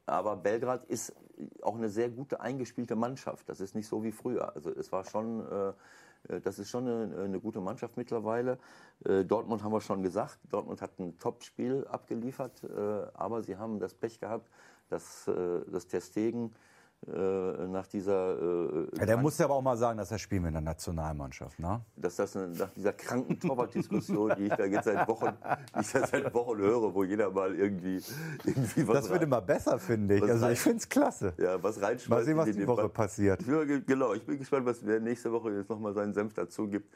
Aber 0.07 0.35
Belgrad 0.35 0.85
ist 0.85 1.13
auch 1.61 1.75
eine 1.75 1.89
sehr 1.89 2.09
gute 2.09 2.41
eingespielte 2.41 2.95
Mannschaft. 2.95 3.47
Das 3.49 3.59
ist 3.59 3.75
nicht 3.75 3.87
so 3.87 4.03
wie 4.03 4.11
früher. 4.11 4.55
Also 4.55 4.71
es 4.71 4.91
war 4.91 5.03
schon, 5.03 5.45
äh, 5.51 6.33
äh, 6.33 6.41
das 6.41 6.57
ist 6.57 6.71
schon 6.71 6.87
eine, 6.87 7.21
eine, 7.23 7.39
gute 7.39 7.61
Mannschaft 7.61 7.97
mittlerweile. 7.97 8.57
Äh, 9.05 9.25
Dortmund 9.25 9.61
haben 9.61 9.73
wir 9.73 9.81
schon 9.81 10.01
gesagt. 10.01 10.39
Dortmund 10.49 10.81
hat 10.81 10.97
ein 10.97 11.19
Top-Spiel 11.19 11.85
abgeliefert, 11.85 12.63
äh, 12.63 12.67
aber 13.13 13.43
sie 13.43 13.57
haben 13.57 13.79
das 13.79 13.93
Pech 13.93 14.19
gehabt, 14.19 14.49
dass 14.89 15.27
äh, 15.27 15.61
das 15.71 15.85
Testegen 15.85 16.47
äh, 16.47 16.55
nach 17.05 17.87
dieser. 17.87 18.37
Äh, 18.39 18.87
ja, 18.99 19.05
der 19.05 19.17
muss 19.17 19.37
ja 19.37 19.45
aber 19.45 19.55
auch 19.55 19.61
mal 19.61 19.77
sagen, 19.77 19.97
dass 19.97 20.11
er 20.11 20.17
spielt 20.17 20.41
mit 20.41 20.53
der 20.53 20.61
Nationalmannschaft, 20.61 21.59
ne? 21.59 21.81
Dass 21.95 22.15
das 22.15 22.35
nach 22.35 22.71
dieser 22.75 22.93
kranken 22.93 23.39
Torwartdiskussion, 23.39 24.33
die 24.37 24.45
ich 24.45 24.53
da 24.53 24.65
jetzt 24.65 24.85
seit 24.85 25.07
Wochen, 25.07 25.31
die 25.75 25.81
ich 25.81 25.91
da 25.91 26.07
seit 26.07 26.33
Wochen 26.33 26.57
höre, 26.57 26.93
wo 26.93 27.03
jeder 27.03 27.29
mal 27.29 27.55
irgendwie, 27.55 28.01
irgendwie 28.43 28.87
was. 28.87 29.01
Das 29.01 29.09
wird 29.09 29.23
immer 29.23 29.41
besser, 29.41 29.79
finde 29.79 30.15
ich. 30.15 30.23
Also 30.23 30.49
ich 30.49 30.59
finde 30.59 30.77
es 30.77 30.89
klasse. 30.89 31.33
Ja, 31.37 31.61
was 31.61 31.81
reinschmeißt. 31.81 32.09
Mal 32.09 32.25
sehen, 32.25 32.37
was 32.37 32.51
die 32.51 32.67
Woche 32.67 32.89
passiert. 32.89 33.45
Ja, 33.47 33.63
genau, 33.63 34.13
ich 34.13 34.25
bin 34.25 34.39
gespannt, 34.39 34.65
was 34.65 34.81
der 34.81 34.99
nächste 34.99 35.31
Woche 35.31 35.51
jetzt 35.51 35.69
nochmal 35.69 35.93
seinen 35.93 36.13
Senf 36.13 36.33
dazu 36.33 36.67
gibt. 36.67 36.91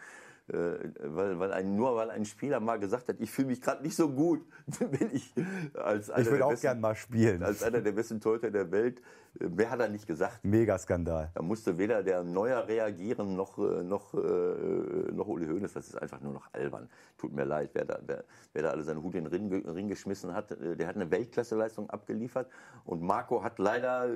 Äh, 0.48 0.90
weil, 1.04 1.40
weil 1.40 1.54
ein, 1.54 1.76
nur 1.76 1.96
weil 1.96 2.10
ein 2.10 2.26
Spieler 2.26 2.60
mal 2.60 2.78
gesagt 2.78 3.08
hat, 3.08 3.18
ich 3.20 3.32
fühle 3.32 3.50
mich 3.50 3.62
gerade 3.62 3.84
nicht 3.84 3.96
so 3.96 4.10
gut, 4.10 4.42
wenn 4.80 5.10
ich 5.14 5.34
als 5.76 6.10
einer, 6.10 6.26
ich 6.26 6.32
will 6.32 6.42
auch 6.42 6.60
gern 6.60 6.82
mal 6.82 6.96
spielen. 6.96 7.44
als 7.44 7.64
einer 7.64 7.80
der 7.80 7.92
besten 7.92 8.20
Torhüter 8.20 8.52
der 8.52 8.70
Welt, 8.72 9.02
äh, 9.40 9.48
wer 9.50 9.70
hat 9.70 9.80
er 9.80 9.90
nicht 9.90 10.08
gesagt? 10.08 10.44
Megaskandal. 10.44 11.32
Da 11.34 11.42
musste 11.42 11.78
weder 11.78 12.04
der 12.04 12.24
Neuer 12.24 12.68
reagieren, 12.68 13.36
noch, 13.36 13.58
äh, 13.58 13.84
noch, 13.84 14.14
noch 14.14 15.28
Uli 15.28 15.48
Hoeneß. 15.48 15.74
Das 15.74 15.88
ist 15.88 16.02
einfach 16.02 16.22
nur 16.22 16.34
noch 16.34 16.54
albern. 16.54 16.90
Tut 17.18 17.34
mir 17.34 17.46
leid, 17.46 17.72
wer 17.74 17.86
da, 17.86 18.00
wer, 18.06 18.24
wer 18.54 18.64
da 18.64 18.70
alle 18.70 18.84
seinen 18.84 19.04
Hut 19.04 19.16
in 19.16 19.26
den 19.26 19.66
Ring, 19.66 19.88
geschmissen 19.88 20.34
hat. 20.34 20.56
Der 20.60 20.88
hat 20.88 20.96
eine 20.96 21.10
Weltklasseleistung 21.12 21.90
abgeliefert. 21.90 22.50
Und 22.86 23.02
Marco 23.02 23.44
hat 23.44 23.60
leider, 23.60 24.08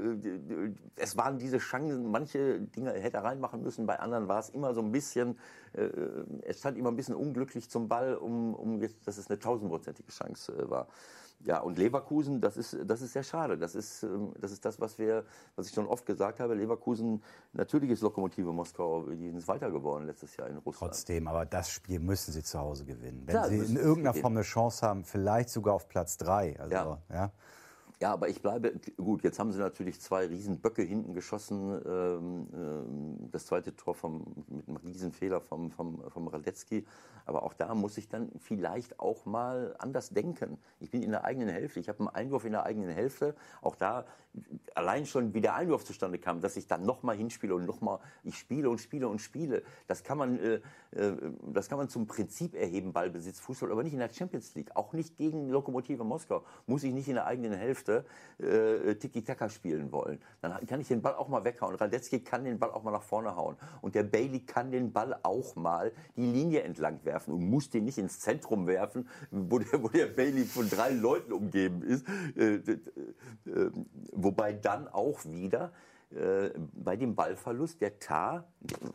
es 0.95 1.17
waren 1.17 1.37
diese 1.37 1.57
Chancen, 1.57 2.09
manche 2.09 2.61
Dinge 2.61 2.91
hätte 2.93 3.17
er 3.17 3.23
reinmachen 3.23 3.61
müssen, 3.61 3.85
bei 3.85 3.99
anderen 3.99 4.27
war 4.27 4.39
es 4.39 4.49
immer 4.49 4.73
so 4.73 4.81
ein 4.81 4.91
bisschen 4.91 5.37
äh, 5.75 5.89
es 6.41 6.59
stand 6.59 6.77
immer 6.77 6.89
ein 6.89 6.95
bisschen 6.95 7.15
unglücklich 7.15 7.69
zum 7.69 7.87
Ball, 7.87 8.15
um, 8.15 8.53
um 8.55 8.81
jetzt, 8.81 9.07
dass 9.07 9.17
es 9.17 9.29
eine 9.29 9.39
tausendprozentige 9.39 10.11
Chance 10.11 10.53
äh, 10.53 10.69
war. 10.69 10.87
Ja, 11.43 11.59
und 11.59 11.77
Leverkusen, 11.77 12.41
das 12.41 12.57
ist, 12.57 12.77
das 12.85 13.01
ist 13.01 13.13
sehr 13.13 13.23
schade. 13.23 13.57
Das 13.57 13.75
ist, 13.75 14.03
ähm, 14.03 14.33
das 14.39 14.51
ist 14.51 14.65
das, 14.65 14.79
was 14.79 14.97
wir, 14.97 15.23
was 15.55 15.67
ich 15.67 15.73
schon 15.73 15.87
oft 15.87 16.05
gesagt 16.05 16.39
habe. 16.39 16.55
Leverkusen, 16.55 17.21
natürlich 17.53 17.91
ist 17.91 18.01
Lokomotive 18.01 18.51
Moskau, 18.51 19.03
die 19.09 19.29
sind 19.29 19.47
weiter 19.47 19.69
geworden 19.69 20.05
letztes 20.05 20.35
Jahr 20.37 20.47
in 20.47 20.57
Russland. 20.57 20.93
Trotzdem, 20.93 21.27
aber 21.27 21.45
das 21.45 21.69
Spiel 21.69 21.99
müssen 21.99 22.31
sie 22.31 22.43
zu 22.43 22.59
Hause 22.59 22.85
gewinnen. 22.85 23.23
Wenn 23.25 23.35
Klar, 23.35 23.49
sie 23.49 23.57
in 23.57 23.75
irgendeiner 23.75 24.13
Form 24.13 24.33
eine 24.33 24.41
Chance 24.41 24.87
haben, 24.87 25.03
vielleicht 25.03 25.49
sogar 25.49 25.75
auf 25.75 25.87
Platz 25.87 26.17
drei. 26.17 26.59
Also, 26.59 26.73
ja. 26.73 26.99
ja. 27.11 27.31
Ja, 28.01 28.11
aber 28.11 28.27
ich 28.27 28.41
bleibe, 28.41 28.73
gut, 28.97 29.23
jetzt 29.23 29.39
haben 29.39 29.51
sie 29.51 29.59
natürlich 29.59 30.01
zwei 30.01 30.25
Riesenböcke 30.27 30.81
hinten 30.81 31.13
geschossen. 31.13 31.81
Ähm, 31.85 32.47
ähm, 32.53 33.29
das 33.31 33.45
zweite 33.45 33.75
Tor 33.75 33.95
vom, 33.95 34.25
mit 34.49 34.67
einem 34.67 34.77
Riesenfehler 34.77 35.39
vom, 35.39 35.71
vom, 35.71 36.03
vom 36.09 36.27
Radetzky. 36.27 36.85
Aber 37.25 37.43
auch 37.43 37.53
da 37.53 37.73
muss 37.73 37.97
ich 37.97 38.09
dann 38.09 38.29
vielleicht 38.39 38.99
auch 38.99 39.25
mal 39.25 39.75
anders 39.79 40.09
denken. 40.09 40.57
Ich 40.79 40.91
bin 40.91 41.03
in 41.03 41.11
der 41.11 41.23
eigenen 41.23 41.49
Hälfte, 41.49 41.79
ich 41.79 41.89
habe 41.89 41.99
einen 41.99 42.09
Einwurf 42.09 42.45
in 42.45 42.51
der 42.51 42.65
eigenen 42.65 42.89
Hälfte. 42.89 43.35
Auch 43.61 43.75
da 43.75 44.05
allein 44.73 45.05
schon, 45.05 45.33
wie 45.33 45.41
der 45.41 45.55
Einwurf 45.55 45.85
zustande 45.85 46.19
kam, 46.19 46.41
dass 46.41 46.57
ich 46.57 46.67
dann 46.67 46.85
nochmal 46.85 47.15
hinspiele 47.15 47.55
und 47.55 47.65
nochmal, 47.65 47.99
ich 48.23 48.37
spiele 48.37 48.69
und 48.69 48.79
spiele 48.79 49.07
und 49.07 49.19
spiele. 49.19 49.63
Das 49.87 50.03
kann 50.03 50.17
man, 50.17 50.39
äh, 50.39 50.55
äh, 50.91 51.15
das 51.53 51.69
kann 51.69 51.77
man 51.77 51.89
zum 51.89 52.07
Prinzip 52.07 52.53
erheben, 52.55 52.93
Ballbesitz, 52.93 53.39
Fußball, 53.39 53.71
aber 53.71 53.83
nicht 53.83 53.93
in 53.93 53.99
der 53.99 54.09
Champions 54.09 54.53
League. 54.55 54.75
Auch 54.75 54.93
nicht 54.93 55.17
gegen 55.17 55.49
Lokomotive 55.49 56.03
Moskau. 56.03 56.43
Muss 56.67 56.83
ich 56.83 56.93
nicht 56.93 57.07
in 57.07 57.15
der 57.15 57.25
eigenen 57.25 57.53
Hälfte 57.85 58.05
äh, 58.39 58.95
Tiki-Taka 58.95 59.49
spielen 59.49 59.91
wollen. 59.91 60.19
Dann 60.41 60.65
kann 60.67 60.81
ich 60.81 60.87
den 60.87 61.01
Ball 61.01 61.15
auch 61.15 61.27
mal 61.27 61.43
weghauen. 61.43 61.75
Radetzky 61.75 62.19
kann 62.19 62.43
den 62.43 62.59
Ball 62.59 62.71
auch 62.71 62.83
mal 62.83 62.91
nach 62.91 63.03
vorne 63.03 63.35
hauen. 63.35 63.55
Und 63.81 63.95
der 63.95 64.03
Bailey 64.03 64.41
kann 64.41 64.71
den 64.71 64.91
Ball 64.91 65.17
auch 65.23 65.55
mal 65.55 65.91
die 66.15 66.25
Linie 66.25 66.63
entlang 66.63 66.99
werfen 67.03 67.33
und 67.33 67.49
muss 67.49 67.69
den 67.69 67.85
nicht 67.85 67.97
ins 67.97 68.19
Zentrum 68.19 68.67
werfen, 68.67 69.07
wo 69.31 69.59
der, 69.59 69.83
wo 69.83 69.87
der 69.89 70.07
Bailey 70.07 70.45
von 70.45 70.69
drei 70.69 70.91
Leuten 70.91 71.33
umgeben 71.33 71.81
ist. 71.81 72.05
Äh, 72.35 72.55
äh, 72.55 72.79
wobei 74.11 74.53
dann 74.53 74.87
auch 74.87 75.23
wieder 75.25 75.71
äh, 76.11 76.49
bei 76.73 76.95
dem 76.95 77.15
Ballverlust 77.15 77.81
der 77.81 77.99
Tar, 77.99 78.47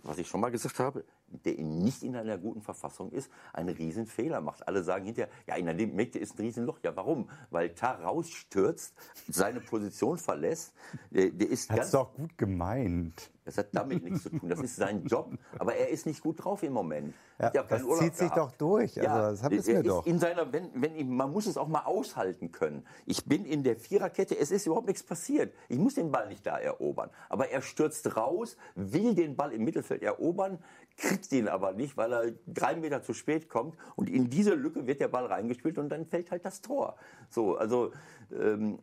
was 0.03 0.19
ich 0.19 0.29
schon 0.29 0.41
mal 0.41 0.51
gesagt 0.51 0.79
habe, 0.79 1.05
der 1.31 1.55
nicht 1.59 2.03
in 2.03 2.17
einer 2.17 2.39
guten 2.39 2.61
Verfassung 2.61 3.11
ist, 3.13 3.31
einen 3.53 3.75
riesen 3.75 4.07
Fehler 4.07 4.41
macht. 4.41 4.67
Alle 4.67 4.83
sagen 4.83 5.05
hinterher, 5.05 5.31
ja, 5.47 5.57
in 5.57 5.67
der 5.67 5.75
Mitte 5.75 6.19
ist 6.19 6.39
ein 6.39 6.43
Riesenloch. 6.43 6.79
Ja, 6.83 6.95
warum? 6.97 7.29
Weil 7.51 7.75
Tar 7.75 8.03
rausstürzt, 8.03 8.95
seine 9.29 9.61
Position 9.61 10.19
verlässt. 10.19 10.75
Der, 11.11 11.31
der 11.31 11.49
ist 11.49 11.71
Hat's 11.71 11.93
doch 11.93 12.15
gut 12.15 12.37
gemeint. 12.37 13.31
Das 13.45 13.59
hat 13.59 13.69
damit 13.73 14.05
nichts 14.05 14.23
zu 14.23 14.31
tun. 14.31 14.49
Das 14.49 14.61
ist 14.61 14.77
sein 14.77 15.05
Job. 15.07 15.33
Aber 15.59 15.75
er 15.75 15.89
ist 15.89 16.07
nicht 16.07 16.21
gut 16.21 16.45
drauf 16.45 16.63
im 16.63 16.73
Moment. 16.73 17.15
Ja, 17.41 17.51
das 17.63 17.83
Urlaub 17.83 18.01
zieht 18.01 18.17
sich 18.17 18.31
doch 18.31 18.53
durch. 18.53 18.99
Also, 18.99 19.03
ja, 19.03 19.31
das 19.31 19.43
habt 19.43 19.67
mir 19.67 19.83
doch. 19.83 20.07
In 20.07 20.19
seiner, 20.19 20.53
wenn, 20.53 20.71
wenn 20.75 20.95
ich, 20.95 21.05
man 21.05 21.33
muss 21.33 21.47
es 21.47 21.57
auch 21.57 21.67
mal 21.67 21.85
aushalten 21.85 22.53
können. 22.53 22.87
Ich 23.07 23.25
bin 23.25 23.45
in 23.45 23.65
der 23.65 23.77
Viererkette, 23.77 24.39
es 24.39 24.51
ist 24.51 24.67
überhaupt 24.67 24.87
nichts 24.87 25.03
passiert. 25.03 25.55
Ich 25.69 25.79
muss 25.79 25.95
den 25.95 26.13
Ball 26.13 26.29
nicht 26.29 26.47
da 26.47 26.59
erobern. 26.59 27.11
Aber 27.29 27.49
er 27.49 27.63
stürzt 27.63 28.17
raus, 28.17 28.57
will 28.75 29.15
den 29.15 29.37
Ball 29.37 29.53
im 29.53 29.65
Mittelfeld 29.65 30.03
erobern, 30.03 30.59
kriegt 31.01 31.33
den 31.33 31.49
aber 31.49 31.73
nicht, 31.73 31.97
weil 31.97 32.13
er 32.13 32.33
drei 32.47 32.77
Meter 32.77 33.03
zu 33.03 33.15
spät 33.15 33.49
kommt. 33.49 33.77
Und 33.97 34.09
in 34.09 34.31
diese 34.31 34.55
Lücke 34.55 34.87
wird 34.87 35.01
der 35.01 35.09
Ball 35.09 35.27
reingespielt 35.27 35.79
und 35.79 35.89
dann 35.89 36.07
fällt 36.07 36.31
halt 36.31 36.45
das 36.45 36.61
Tor. 36.61 36.97
So, 37.29 37.57
also 37.57 37.93
ähm, 38.33 38.79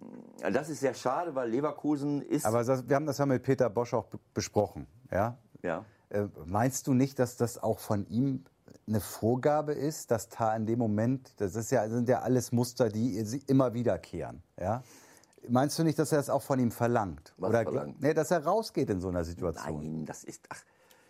das 0.52 0.70
ist 0.70 0.80
sehr 0.80 0.94
schade, 0.94 1.36
weil 1.36 1.50
Leverkusen 1.50 2.22
ist. 2.22 2.46
Aber 2.46 2.64
das, 2.64 2.88
wir 2.90 2.96
haben 2.96 3.06
das 3.06 3.20
ja 3.20 3.26
mit 3.26 3.44
Peter 3.44 3.70
Bosch 3.70 3.94
auch 3.94 4.08
besprochen. 4.34 4.88
Ja. 5.12 5.38
Ja. 5.64 5.86
Äh, 6.10 6.28
meinst 6.46 6.88
du 6.88 6.94
nicht, 6.94 7.20
dass 7.20 7.38
das 7.38 7.62
auch 7.62 7.80
von 7.80 8.08
ihm 8.08 8.44
eine 8.88 9.00
Vorgabe 9.02 9.74
ist, 9.74 10.12
dass 10.12 10.30
da 10.30 10.56
in 10.56 10.66
dem 10.66 10.80
Moment, 10.80 11.34
das 11.38 11.56
ist 11.56 11.72
ja, 11.72 11.88
sind 11.90 12.08
ja 12.08 12.22
alles 12.22 12.52
Muster, 12.52 12.90
die 12.90 13.20
immer 13.48 13.74
wiederkehren, 13.74 14.42
ja? 14.60 14.84
Meinst 15.50 15.78
du 15.80 15.84
nicht, 15.84 15.98
dass 16.00 16.12
er 16.12 16.20
es 16.20 16.30
auch 16.30 16.42
von 16.42 16.60
ihm 16.60 16.72
verlangt? 16.72 17.34
Was 17.38 17.50
Oder 17.50 17.64
verlangt? 17.64 18.02
Nee, 18.02 18.14
dass 18.14 18.32
er 18.32 18.44
rausgeht 18.44 18.90
in 18.90 19.00
so 19.00 19.10
einer 19.10 19.24
Situation? 19.24 19.82
Nein, 19.82 20.06
das 20.06 20.24
ist, 20.24 20.46
ach, 20.50 20.62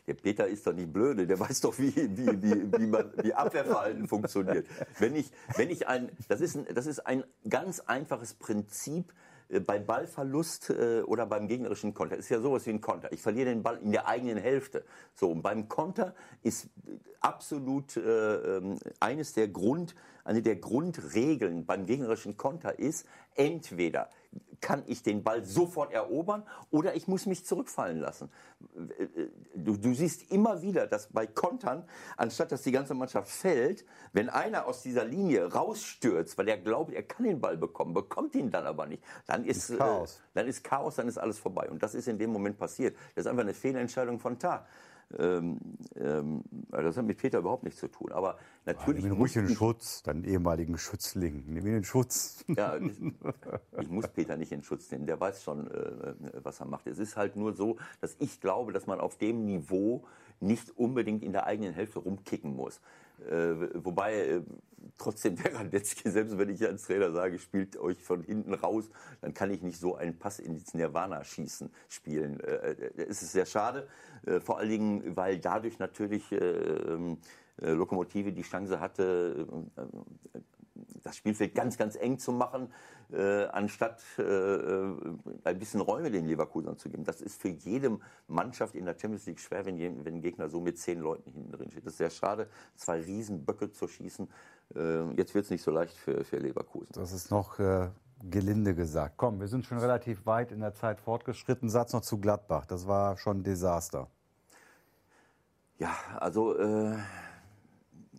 der 0.07 0.13
Peter 0.13 0.47
ist 0.47 0.65
doch 0.65 0.73
nicht 0.73 0.91
blöde, 0.91 1.27
der 1.27 1.39
weiß 1.39 1.61
doch, 1.61 1.77
wie, 1.77 1.93
wie, 1.95 2.41
wie, 2.41 2.79
wie, 2.79 2.87
man, 2.87 3.11
wie 3.21 3.33
Abwehrverhalten 3.33 4.07
funktioniert. 4.07 4.65
Wenn 4.99 5.15
ich, 5.15 5.29
wenn 5.55 5.69
ich 5.69 5.87
ein, 5.87 6.09
das 6.29 6.41
ist 6.41 6.55
ein, 6.55 6.65
das 6.73 6.85
ist 6.85 7.05
ein 7.05 7.23
ganz 7.47 7.81
einfaches 7.81 8.33
Prinzip, 8.33 9.13
äh, 9.49 9.59
bei 9.59 9.79
Ballverlust 9.79 10.69
äh, 10.69 11.01
oder 11.01 11.25
beim 11.25 11.47
gegnerischen 11.47 11.93
Konter. 11.93 12.17
Ist 12.17 12.29
ja 12.29 12.39
sowas 12.39 12.65
wie 12.65 12.71
ein 12.71 12.81
Konter. 12.81 13.11
Ich 13.11 13.21
verliere 13.21 13.49
den 13.49 13.63
Ball 13.63 13.77
in 13.77 13.91
der 13.91 14.07
eigenen 14.07 14.37
Hälfte. 14.37 14.83
So, 15.13 15.31
und 15.31 15.41
beim 15.41 15.67
Konter 15.67 16.15
ist 16.43 16.69
absolut 17.19 17.97
äh, 17.97 18.57
ähm, 18.57 18.77
eines 18.99 19.33
der 19.33 19.47
Grund, 19.47 19.95
eine 20.23 20.41
der 20.41 20.57
Grundregeln 20.57 21.65
beim 21.65 21.85
gegnerischen 21.85 22.37
Konter 22.37 22.79
ist, 22.79 23.05
entweder 23.35 24.09
kann 24.61 24.83
ich 24.87 25.03
den 25.03 25.23
Ball 25.23 25.45
sofort 25.45 25.91
erobern 25.91 26.43
oder 26.71 26.95
ich 26.95 27.07
muss 27.07 27.25
mich 27.25 27.45
zurückfallen 27.45 27.99
lassen. 27.99 28.29
Du, 29.55 29.77
du, 29.77 29.93
siehst 29.93 30.31
immer 30.31 30.61
wieder, 30.61 30.87
dass 30.87 31.07
bei 31.07 31.27
Kontern, 31.27 31.83
anstatt 32.15 32.51
dass 32.51 32.63
die 32.63 32.71
ganze 32.71 32.93
Mannschaft 32.93 33.29
fällt, 33.29 33.85
wenn 34.13 34.29
einer 34.29 34.65
aus 34.65 34.81
dieser 34.81 35.05
Linie 35.05 35.51
rausstürzt, 35.51 36.37
weil 36.37 36.47
er 36.47 36.57
glaubt, 36.57 36.93
er 36.93 37.03
kann 37.03 37.25
den 37.25 37.39
Ball 37.39 37.57
bekommen, 37.57 37.93
bekommt 37.93 38.35
ihn 38.35 38.49
dann 38.49 38.65
aber 38.65 38.85
nicht, 38.85 39.03
dann 39.25 39.45
ist, 39.45 39.69
ist 39.69 39.77
Chaos. 39.77 40.15
Äh, 40.15 40.19
dann 40.33 40.47
ist 40.47 40.63
Chaos, 40.63 40.95
dann 40.95 41.07
ist 41.07 41.17
alles 41.17 41.37
vorbei. 41.39 41.69
Und 41.69 41.83
das 41.83 41.95
ist 41.95 42.07
in 42.07 42.17
dem 42.17 42.31
Moment 42.31 42.57
passiert. 42.57 42.95
Das 43.15 43.25
ist 43.25 43.27
einfach 43.27 43.43
eine 43.43 43.53
Fehlentscheidung 43.53 44.19
von 44.19 44.37
Tar. 44.39 44.65
Ähm, 45.17 45.59
ähm, 45.95 46.43
das 46.69 46.97
hat 46.97 47.05
mit 47.05 47.17
Peter 47.17 47.39
überhaupt 47.39 47.63
nichts 47.63 47.79
zu 47.79 47.87
tun. 47.87 48.11
Aber 48.11 48.37
natürlich. 48.65 49.05
Ja, 49.05 49.13
ruhig 49.13 49.33
den 49.33 49.49
Schutz, 49.49 50.03
deinen 50.03 50.23
ehemaligen 50.23 50.77
Schützling. 50.77 51.43
Nimm 51.47 51.65
ihn 51.65 51.77
in 51.77 51.83
Schutz. 51.83 52.43
Ja, 52.47 52.77
ich, 52.77 52.99
ich, 53.79 53.89
muss 53.89 54.07
Peter 54.09 54.35
nicht 54.35 54.51
in 54.51 54.63
Schutz 54.63 54.91
nehmen. 54.91 55.05
Der 55.05 55.19
weiß 55.19 55.43
schon, 55.43 55.71
äh, 55.71 56.13
was 56.43 56.59
er 56.59 56.65
macht. 56.65 56.87
Es 56.87 56.99
ist 56.99 57.15
halt 57.15 57.35
nur 57.35 57.53
so, 57.53 57.77
dass 58.01 58.15
ich 58.19 58.41
glaube, 58.41 58.73
dass 58.73 58.85
man 58.85 58.99
auf 58.99 59.17
dem 59.17 59.45
Niveau 59.45 60.05
nicht 60.39 60.77
unbedingt 60.77 61.23
in 61.23 61.31
der 61.31 61.45
eigenen 61.45 61.73
Hälfte 61.73 61.99
rumkicken 61.99 62.55
muss. 62.55 62.81
Äh, 63.19 63.83
wobei 63.83 64.15
äh, 64.15 64.41
trotzdem 64.97 65.35
der 65.43 65.55
Radetzky, 65.55 66.09
selbst 66.09 66.37
wenn 66.37 66.49
ich 66.49 66.65
als 66.65 66.83
Trainer 66.83 67.11
sage, 67.11 67.39
spielt 67.39 67.77
euch 67.77 68.01
von 68.01 68.23
hinten 68.23 68.53
raus, 68.53 68.89
dann 69.21 69.33
kann 69.33 69.51
ich 69.51 69.61
nicht 69.61 69.79
so 69.79 69.95
einen 69.95 70.17
Pass 70.17 70.39
ins 70.39 70.73
Nirvana 70.73 71.23
schießen, 71.23 71.69
spielen. 71.89 72.39
Äh, 72.41 72.75
es 72.95 73.21
ist 73.21 73.31
sehr 73.31 73.45
schade, 73.45 73.87
vor 74.43 74.57
allen 74.57 74.69
Dingen, 74.69 75.15
weil 75.15 75.39
dadurch 75.39 75.79
natürlich 75.79 76.31
äh, 76.31 76.37
ähm, 76.37 77.17
äh, 77.61 77.71
Lokomotive 77.71 78.31
die 78.31 78.43
Chance 78.43 78.79
hatte, 78.79 79.47
das 81.03 81.15
Spielfeld 81.15 81.55
ganz, 81.55 81.77
ganz 81.77 81.95
eng 81.95 82.19
zu 82.19 82.31
machen, 82.31 82.71
äh, 83.11 83.45
anstatt 83.45 84.01
äh, 84.17 84.21
äh, 84.21 84.95
ein 85.43 85.59
bisschen 85.59 85.81
Räume 85.81 86.11
den 86.11 86.25
Leverkusen 86.25 86.77
zu 86.77 86.89
geben. 86.89 87.03
Das 87.03 87.21
ist 87.21 87.41
für 87.41 87.49
jede 87.49 87.99
Mannschaft 88.27 88.75
in 88.75 88.85
der 88.85 88.95
Champions 88.99 89.25
League 89.25 89.39
schwer, 89.39 89.65
wenn, 89.65 89.79
wenn 90.05 90.15
ein 90.15 90.21
Gegner 90.21 90.49
so 90.49 90.59
mit 90.59 90.77
zehn 90.77 90.99
Leuten 90.99 91.31
hinten 91.31 91.51
drin 91.51 91.71
steht. 91.71 91.85
Das 91.85 91.93
ist 91.93 91.97
sehr 91.97 92.09
schade, 92.09 92.47
zwei 92.75 93.01
Riesenböcke 93.01 93.71
zu 93.71 93.87
schießen. 93.87 94.27
Äh, 94.75 95.11
jetzt 95.13 95.33
wird 95.33 95.45
es 95.45 95.51
nicht 95.51 95.63
so 95.63 95.71
leicht 95.71 95.95
für, 95.95 96.23
für 96.23 96.37
Leverkusen. 96.37 96.89
Das 96.93 97.11
ist 97.11 97.31
noch 97.31 97.59
äh, 97.59 97.89
gelinde 98.29 98.75
gesagt. 98.75 99.15
Komm, 99.17 99.39
wir 99.39 99.47
sind 99.47 99.65
schon 99.65 99.77
relativ 99.77 100.25
weit 100.25 100.51
in 100.51 100.59
der 100.59 100.73
Zeit 100.73 100.99
fortgeschritten. 100.99 101.69
Satz 101.69 101.93
noch 101.93 102.01
zu 102.01 102.19
Gladbach. 102.19 102.65
Das 102.65 102.87
war 102.87 103.17
schon 103.17 103.39
ein 103.39 103.43
Desaster. 103.43 104.09
Ja, 105.79 105.95
also 106.19 106.57
äh, 106.57 106.97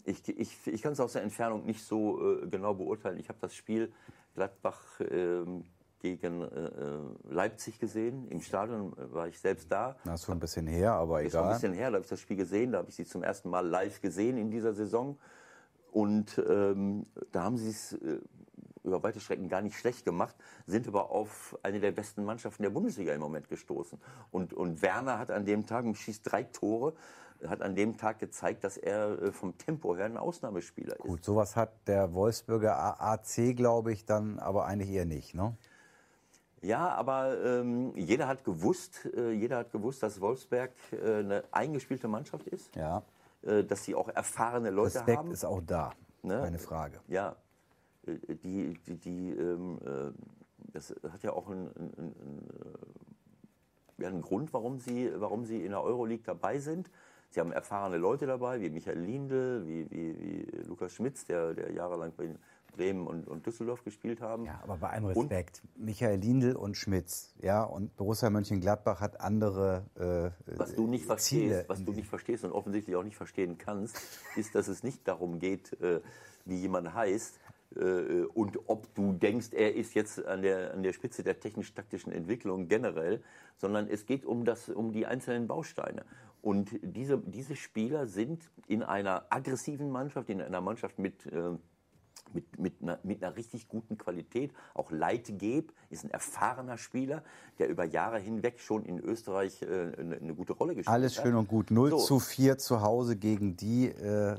ich, 0.09 0.29
ich, 0.29 0.67
ich 0.67 0.83
kann 0.83 0.93
es 0.93 1.01
aus 1.01 1.13
der 1.13 1.23
Entfernung 1.23 1.65
nicht 1.65 1.85
so 1.85 2.43
äh, 2.43 2.47
genau 2.47 2.75
beurteilen. 2.75 3.19
Ich 3.19 3.29
habe 3.29 3.39
das 3.41 3.55
Spiel 3.55 3.93
Gladbach 4.35 4.83
ähm, 5.01 5.65
gegen 6.01 6.43
äh, 6.43 6.71
Leipzig 7.29 7.79
gesehen. 7.79 8.29
Im 8.29 8.41
Stadion 8.41 8.93
war 9.13 9.29
ich 9.29 9.39
selbst 9.39 9.71
da. 9.71 9.97
Das 10.05 10.21
ist 10.21 10.27
schon 10.27 10.37
ein 10.37 10.41
bisschen 10.41 10.67
her, 10.67 10.93
aber 10.93 11.23
Ist 11.23 11.33
schon 11.33 11.41
ein 11.41 11.47
egal. 11.47 11.55
bisschen 11.55 11.73
her, 11.75 11.91
da 11.91 11.95
habe 11.97 12.05
ich 12.05 12.11
das 12.11 12.21
Spiel 12.21 12.37
gesehen. 12.37 12.73
Da 12.73 12.79
habe 12.79 12.89
ich 12.89 12.97
sie 12.97 13.05
zum 13.05 13.23
ersten 13.23 13.51
Mal 13.51 13.67
live 13.67 14.01
gesehen 14.01 14.39
in 14.39 14.51
dieser 14.51 14.73
Saison. 14.73 15.19
Und 15.91 16.41
ähm, 16.49 17.07
da 17.33 17.45
haben 17.45 17.57
sie 17.57 17.71
es 17.71 17.95
äh, 17.95 18.21
über 18.85 19.03
weite 19.03 19.21
Strecken 19.21 19.49
gar 19.49 19.61
nicht 19.61 19.77
schlecht 19.77 20.05
gemacht, 20.05 20.35
sind 20.67 20.89
aber 20.89 21.11
auf 21.11 21.59
eine 21.63 21.81
der 21.81 21.93
besten 21.93 22.25
Mannschaften 22.25 22.63
der 22.63 22.71
Bundesliga 22.71 23.13
im 23.13 23.21
Moment 23.21 23.49
gestoßen. 23.49 24.01
Und, 24.31 24.53
und 24.55 24.83
Werner 24.83 25.19
hat 25.19 25.31
an 25.31 25.45
dem 25.45 25.67
Tag, 25.67 25.85
schießt 25.95 26.31
drei 26.31 26.45
Tore, 26.45 26.95
hat 27.47 27.63
an 27.63 27.75
dem 27.75 27.97
Tag 27.97 28.19
gezeigt, 28.19 28.65
dass 28.65 28.77
er 28.77 29.23
äh, 29.23 29.33
vom 29.33 29.57
Tempo 29.59 29.97
her 29.97 30.07
ein 30.07 30.17
Ausnahmespieler 30.17 30.95
ist. 30.97 31.03
Gut, 31.03 31.25
sowas 31.25 31.57
hat 31.57 31.71
der 31.87 32.13
Wolfsburger 32.15 33.01
AC, 33.01 33.55
glaube 33.57 33.93
ich, 33.93 34.05
dann 34.05 34.39
aber 34.39 34.67
eigentlich 34.67 34.91
eher 34.91 35.05
nicht. 35.05 35.35
Ne? 35.35 35.57
Ja, 36.61 36.89
aber 36.89 37.41
ähm, 37.45 37.93
jeder 37.97 38.27
hat 38.27 38.45
gewusst, 38.45 39.09
äh, 39.17 39.31
jeder 39.31 39.59
hat 39.59 39.71
gewusst, 39.71 40.03
dass 40.03 40.21
Wolfsberg 40.21 40.73
äh, 40.93 41.19
eine 41.19 41.45
eingespielte 41.53 42.09
Mannschaft 42.09 42.49
ist, 42.49 42.75
Ja, 42.75 43.03
äh, 43.43 43.63
dass 43.63 43.85
sie 43.85 43.95
auch 43.95 44.09
erfahrene 44.09 44.71
Leute 44.71 44.97
Respekt 44.97 45.19
haben. 45.19 45.31
ist 45.31 45.45
auch 45.45 45.61
da. 45.65 45.93
Ne? 46.23 46.41
Keine 46.41 46.59
Frage. 46.59 47.01
Ja, 47.07 47.37
äh, 48.07 48.17
die, 48.35 48.75
die, 48.87 48.97
die 48.97 49.31
ähm, 49.31 49.79
äh, 49.85 50.13
das 50.73 50.95
hat 51.13 51.23
ja 51.23 51.33
auch 51.33 51.49
einen, 51.49 51.69
einen, 51.77 52.15
einen, 53.99 54.05
einen 54.07 54.23
Grund, 54.23 54.53
warum 54.53 54.79
sie, 54.79 55.11
warum 55.17 55.45
sie 55.45 55.65
in 55.65 55.71
der 55.71 55.83
Euroleague 55.83 56.25
dabei 56.25 56.59
sind. 56.59 56.91
Sie 57.31 57.41
haben 57.41 57.53
erfahrene 57.53 57.99
Leute 57.99 58.27
dabei, 58.27 58.61
wie 58.61 58.71
Michael 58.71 59.01
Lindl, 59.01 59.67
wie, 59.67 59.91
wie, 59.91 60.19
wie 60.19 60.47
Lukas 60.67 60.93
Schmitz, 60.93 61.27
der, 61.27 61.53
der 61.55 61.73
jahrelang 61.73 62.13
bei 62.17 62.35
Bremen 62.73 63.07
und, 63.07 63.27
und 63.29 63.45
Düsseldorf 63.47 63.83
gespielt 63.85 64.21
haben. 64.21 64.45
Ja, 64.45 64.61
aber 64.63 64.77
bei 64.77 64.91
allem 64.91 65.05
Und- 65.05 65.17
Respekt. 65.17 65.63
Michael 65.77 66.21
Lindl 66.21 66.57
und 66.57 66.77
Schmitz, 66.77 67.35
ja, 67.43 67.63
und 67.65 67.95
Borussia 67.97 68.31
Mönchengladbach 68.31 69.01
hat 69.01 69.21
andere 69.21 69.85
äh, 70.47 70.57
Was 70.59 70.75
du 70.75 70.87
nicht 70.87 71.03
Ziele. 71.21 71.49
verstehst, 71.49 71.69
was 71.69 71.85
du 71.85 71.93
nicht 71.93 72.09
verstehst 72.09 72.45
und 72.45 72.53
offensichtlich 72.53 72.97
auch 72.97 73.03
nicht 73.05 73.17
verstehen 73.17 73.59
kannst, 73.59 73.97
ist, 74.37 74.55
dass 74.55 74.69
es 74.69 74.83
nicht 74.83 75.07
darum 75.09 75.39
geht, 75.39 75.79
äh, 75.83 76.01
wie 76.45 76.57
jemand 76.57 76.95
heißt 76.95 77.39
äh, 77.77 78.23
und 78.35 78.59
ob 78.69 78.95
du 78.95 79.13
denkst, 79.13 79.49
er 79.53 79.75
ist 79.75 79.95
jetzt 79.95 80.25
an 80.25 80.43
der, 80.43 80.73
an 80.73 80.83
der 80.83 80.93
Spitze 80.93 81.23
der 81.23 81.41
technisch-taktischen 81.41 82.13
Entwicklung 82.13 82.69
generell, 82.69 83.23
sondern 83.57 83.89
es 83.89 84.07
geht 84.07 84.25
um, 84.25 84.45
das, 84.45 84.69
um 84.69 84.93
die 84.93 85.05
einzelnen 85.05 85.47
Bausteine. 85.47 86.05
Und 86.43 86.71
diese, 86.83 87.19
diese 87.19 87.57
Spieler 87.57 88.07
sind 88.07 88.49
in 88.67 88.83
einer 88.83 89.27
aggressiven 89.31 89.91
Mannschaft, 89.91 90.29
in 90.31 90.41
einer 90.41 90.61
Mannschaft 90.61 90.99
mit 90.99 91.27
äh, 91.27 91.57
mit, 92.35 92.59
mit, 92.59 92.83
einer, 92.83 92.99
mit 93.03 93.23
einer 93.23 93.37
richtig 93.37 93.69
guten 93.69 93.97
Qualität. 93.97 94.53
Auch 94.75 94.91
Leitgeb 94.91 95.73
ist 95.91 96.05
ein 96.05 96.11
erfahrener 96.11 96.79
Spieler, 96.79 97.23
der 97.59 97.69
über 97.69 97.85
Jahre 97.85 98.19
hinweg 98.19 98.61
schon 98.61 98.85
in 98.85 98.99
Österreich 98.99 99.63
äh, 99.63 99.93
eine, 99.99 100.17
eine 100.17 100.35
gute 100.35 100.53
Rolle 100.53 100.75
gespielt 100.75 100.93
Alles 100.93 101.17
hat. 101.17 101.25
schön 101.25 101.35
und 101.35 101.49
gut. 101.49 101.71
0 101.71 101.91
So. 101.91 101.99
zu 101.99 102.19
4 102.21 102.59
zu 102.59 102.83
Hause 102.83 103.17
gegen 103.17 103.57
die 103.57 103.87
äh, 103.87 104.37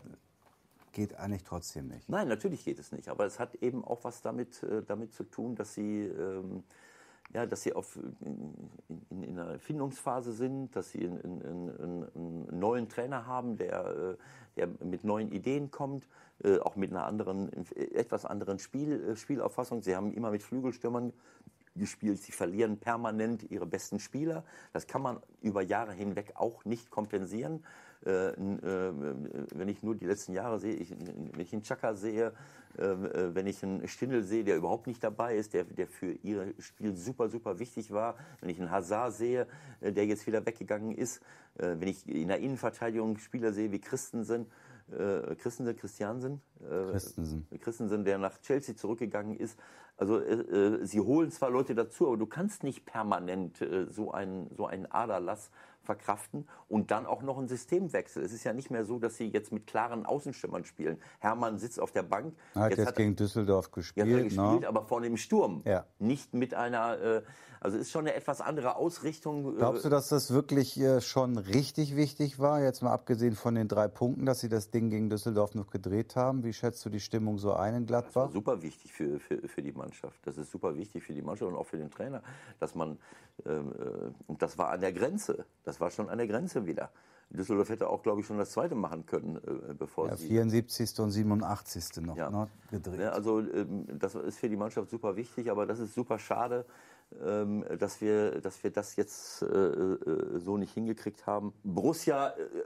geht 0.92 1.16
eigentlich 1.16 1.44
trotzdem 1.44 1.88
nicht. 1.88 2.10
Nein, 2.10 2.28
natürlich 2.28 2.66
geht 2.66 2.80
es 2.80 2.92
nicht. 2.92 3.10
Aber 3.10 3.26
es 3.26 3.40
hat 3.40 3.56
eben 3.56 3.84
auch 3.84 4.04
was 4.04 4.22
damit, 4.22 4.64
äh, 4.64 4.84
damit 4.84 5.14
zu 5.14 5.24
tun, 5.24 5.56
dass 5.56 5.74
sie, 5.74 6.04
ähm, 6.04 6.64
ja, 7.34 7.46
dass 7.46 7.62
sie 7.62 7.74
auf, 7.74 7.98
in, 8.22 8.54
in, 9.10 9.24
in 9.24 9.39
einer 9.39 9.60
Findungsphase 9.60 10.34
sind, 10.34 10.76
dass 10.76 10.92
sie 10.92 11.08
einen, 11.08 11.42
einen 12.12 12.60
neuen 12.60 12.89
Trainer 12.89 13.28
haben, 13.28 13.58
der, 13.58 13.86
äh, 13.86 14.18
der 14.56 14.68
mit 14.84 15.04
neuen 15.04 15.32
Ideen 15.32 15.70
kommt, 15.70 16.08
äh, 16.44 16.58
auch 16.60 16.76
mit 16.76 16.92
einer 16.92 17.06
anderen, 17.06 17.52
etwas 17.76 18.26
anderen 18.26 18.58
Spiel, 18.58 19.12
äh, 19.12 19.15
Spielauffassung. 19.15 19.82
Sie 19.82 19.96
haben 19.96 20.12
immer 20.13 20.32
mit 20.32 20.42
Flügelstürmern 20.42 21.13
gespielt. 21.76 22.20
Sie 22.20 22.32
verlieren 22.32 22.78
permanent 22.78 23.50
ihre 23.52 23.65
besten 23.65 24.00
Spieler. 24.00 24.44
Das 24.74 24.88
kann 24.88 25.02
man 25.02 25.20
über 25.42 25.62
Jahre 25.62 25.94
hinweg 25.94 26.34
auch 26.36 26.65
nicht 26.65 26.89
kompensieren. 26.89 27.63
Äh, 28.06 28.30
äh, 28.30 28.94
wenn 29.56 29.68
ich 29.68 29.84
nur 29.84 29.96
die 29.96 30.06
letzten 30.06 30.34
Jahre 30.34 30.60
sehe, 30.60 30.74
ich, 30.74 30.92
wenn 30.92 31.40
ich 31.40 31.52
einen 31.52 31.64
Chaka 31.64 31.96
sehe, 31.96 32.34
äh, 32.78 32.84
äh, 32.84 33.36
wenn 33.36 33.46
ich 33.46 33.62
einen 33.62 33.88
Stindl 33.90 34.24
sehe, 34.24 34.46
der 34.46 34.56
überhaupt 34.56 34.88
nicht 34.88 35.04
dabei 35.04 35.36
ist, 35.36 35.54
der, 35.54 35.66
der 35.66 35.88
für 35.88 36.14
ihr 36.24 36.54
Spiel 36.60 36.96
super, 36.96 37.28
super 37.28 37.60
wichtig 37.60 37.92
war, 37.92 38.16
wenn 38.40 38.50
ich 38.50 38.60
einen 38.60 38.72
Hazard 38.72 39.14
sehe, 39.14 39.48
der 39.82 40.06
jetzt 40.06 40.28
wieder 40.28 40.46
weggegangen 40.46 40.92
ist, 40.92 41.22
wenn 41.56 41.88
ich 41.88 42.08
in 42.08 42.30
der 42.30 42.40
Innenverteidigung 42.40 43.18
Spieler 43.18 43.52
sehe 43.52 43.72
wie 43.72 43.80
Christensen, 43.80 44.46
äh, 44.92 45.36
Christensen, 45.36 45.76
Christiansen, 45.76 46.42
äh, 46.62 46.92
Christensen. 46.92 47.48
Christensen, 47.60 48.06
der 48.06 48.18
nach 48.18 48.40
Chelsea 48.40 48.76
zurückgegangen 48.76 49.36
ist. 49.38 49.60
Also 49.98 50.20
äh, 50.20 50.86
sie 50.86 51.02
holen 51.02 51.32
zwar 51.32 51.52
Leute 51.52 51.76
dazu, 51.76 52.08
aber 52.08 52.18
du 52.18 52.26
kannst 52.26 52.64
nicht 52.64 52.86
permanent 52.86 53.58
so 53.90 54.12
einen 54.12 54.50
so 54.56 54.66
einen 54.66 54.86
Aderlass 54.86 55.52
verkraften 55.89 56.47
und 56.67 56.91
dann 56.91 57.08
auch 57.08 57.23
noch 57.23 57.39
einen 57.39 57.47
Systemwechsel. 57.47 58.23
Es 58.23 58.32
ist 58.32 58.43
ja 58.43 58.54
nicht 58.54 58.69
mehr 58.69 58.86
so, 58.86 58.99
dass 58.99 59.17
sie 59.17 59.25
jetzt 59.25 59.52
mit 59.52 59.65
klaren 59.65 60.06
Außenstimmern 60.06 60.63
spielen. 60.63 61.02
Hermann 61.17 61.58
sitzt 61.58 61.80
auf 61.80 61.91
der 61.91 62.04
Bank. 62.04 62.36
Er 62.54 62.62
hat 62.62 62.78
jetzt, 62.78 62.88
hat- 62.89 62.95
gegen 62.95 63.15
Düsseldorf 63.15 63.65
ja, 63.65 63.71
gespielt. 63.73 64.06
hat 64.06 64.13
er 64.13 64.23
gespielt, 64.23 64.62
ne? 64.62 64.67
aber 64.67 64.84
vor 64.84 65.02
dem 65.02 65.17
Sturm. 65.17 65.63
Ja. 65.65 65.86
Nicht 65.97 66.36
mit 66.36 66.54
einer, 66.54 66.99
äh, 67.02 67.21
also 67.62 67.78
ist 67.78 67.91
schon 67.91 68.02
eine 68.08 68.13
etwas 68.15 68.41
andere 68.41 68.76
Ausrichtung. 68.76 69.54
äh, 69.56 69.58
Glaubst 69.58 69.86
du, 69.86 69.89
dass 69.89 70.10
das 70.10 70.32
wirklich 70.32 70.80
äh, 70.80 71.02
schon 71.02 71.38
richtig 71.38 71.95
wichtig 71.95 72.39
war? 72.39 72.62
Jetzt 72.62 72.82
mal 72.82 72.91
abgesehen 72.93 73.36
von 73.36 73.56
den 73.56 73.67
drei 73.67 73.88
Punkten, 73.88 74.26
dass 74.26 74.39
sie 74.39 74.50
das 74.50 74.72
Ding 74.72 74.89
gegen 74.89 75.10
Düsseldorf 75.10 75.56
noch 75.56 75.69
gedreht 75.69 76.15
haben. 76.15 76.43
Wie 76.43 76.54
schätzt 76.54 76.86
du 76.86 76.89
die 76.89 77.00
Stimmung 77.00 77.38
so 77.38 77.54
ein 77.54 77.76
in 77.76 77.86
Das 77.86 77.95
war 77.95 78.02
Gladbach? 78.13 78.32
super 78.32 78.62
wichtig 78.62 78.93
für, 78.93 79.19
für, 79.19 79.48
für 79.48 79.62
die 79.62 79.72
Mannschaft. 79.74 80.19
Das 80.26 80.38
ist 80.38 80.52
super 80.52 80.76
wichtig 80.76 81.04
für 81.04 81.13
die 81.13 81.22
Mannschaft 81.22 81.52
und 81.52 81.58
auch 81.58 81.65
für 81.67 81.78
den 81.78 81.91
Trainer, 81.91 82.22
dass 82.60 82.76
man, 82.76 82.98
ähm, 83.45 83.74
äh, 83.78 84.12
und 84.28 84.41
das 84.41 84.58
war 84.58 84.69
an 84.69 84.82
der 84.82 84.93
Grenze, 84.93 85.45
das 85.63 85.80
war 85.80 85.91
schon 85.91 86.10
an 86.10 86.17
der 86.17 86.28
Grenze 86.28 86.65
wieder. 86.65 86.89
Düsseldorf 87.32 87.69
hätte 87.69 87.88
auch, 87.88 88.02
glaube 88.02 88.22
ich, 88.22 88.26
schon 88.26 88.39
das 88.39 88.50
zweite 88.50 88.74
machen 88.74 89.06
können, 89.06 89.36
äh, 89.36 89.74
bevor 89.76 90.08
Ja, 90.08 90.15
sie. 90.17 90.28
74. 90.30 91.00
und 91.00 91.12
87. 91.12 92.02
noch 92.02 92.17
Ja. 92.17 92.32
ne, 92.32 92.48
gedreht. 92.72 93.00
Ja, 93.02 93.10
also 93.10 93.39
ähm, 93.41 93.86
das 94.00 94.15
ist 94.15 94.39
für 94.39 94.50
die 94.50 94.56
Mannschaft 94.58 94.89
super 94.89 95.15
wichtig, 95.15 95.52
aber 95.52 95.67
das 95.67 95.78
ist 95.78 95.93
super 95.93 96.17
schade, 96.17 96.65
dass, 97.12 98.02
wir, 98.02 98.39
dass 98.41 98.63
wir 98.63 98.72
das 98.72 98.95
jetzt 98.95 99.41
äh, 99.41 99.45
äh, 99.45 100.39
so 100.39 100.58
nicht 100.58 100.74
hingekriegt 100.74 101.26
haben. 101.26 101.54
Borussia 101.63 102.30
äh, 102.30 102.63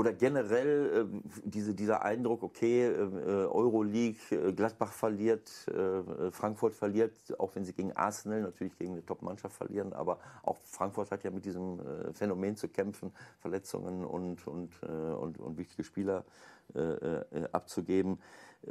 oder 0.00 0.14
generell 0.14 1.10
äh, 1.12 1.30
diese, 1.44 1.74
dieser 1.74 2.02
Eindruck, 2.02 2.42
okay, 2.42 2.86
äh, 2.86 2.96
Euroleague, 3.44 4.16
äh, 4.30 4.50
Gladbach 4.50 4.92
verliert, 4.92 5.50
äh, 5.68 6.30
Frankfurt 6.30 6.72
verliert, 6.72 7.12
auch 7.38 7.54
wenn 7.54 7.66
sie 7.66 7.74
gegen 7.74 7.92
Arsenal 7.92 8.40
natürlich 8.40 8.78
gegen 8.78 8.92
eine 8.92 9.04
Top-Mannschaft 9.04 9.54
verlieren, 9.54 9.92
aber 9.92 10.18
auch 10.42 10.56
Frankfurt 10.64 11.10
hat 11.10 11.22
ja 11.22 11.30
mit 11.30 11.44
diesem 11.44 11.80
äh, 11.80 12.14
Phänomen 12.14 12.56
zu 12.56 12.68
kämpfen, 12.68 13.12
Verletzungen 13.40 14.06
und, 14.06 14.46
und, 14.46 14.70
äh, 14.82 14.86
und, 14.86 15.38
und 15.38 15.58
wichtige 15.58 15.84
Spieler 15.84 16.24
äh, 16.74 16.80
äh, 16.80 17.48
abzugeben. 17.52 18.20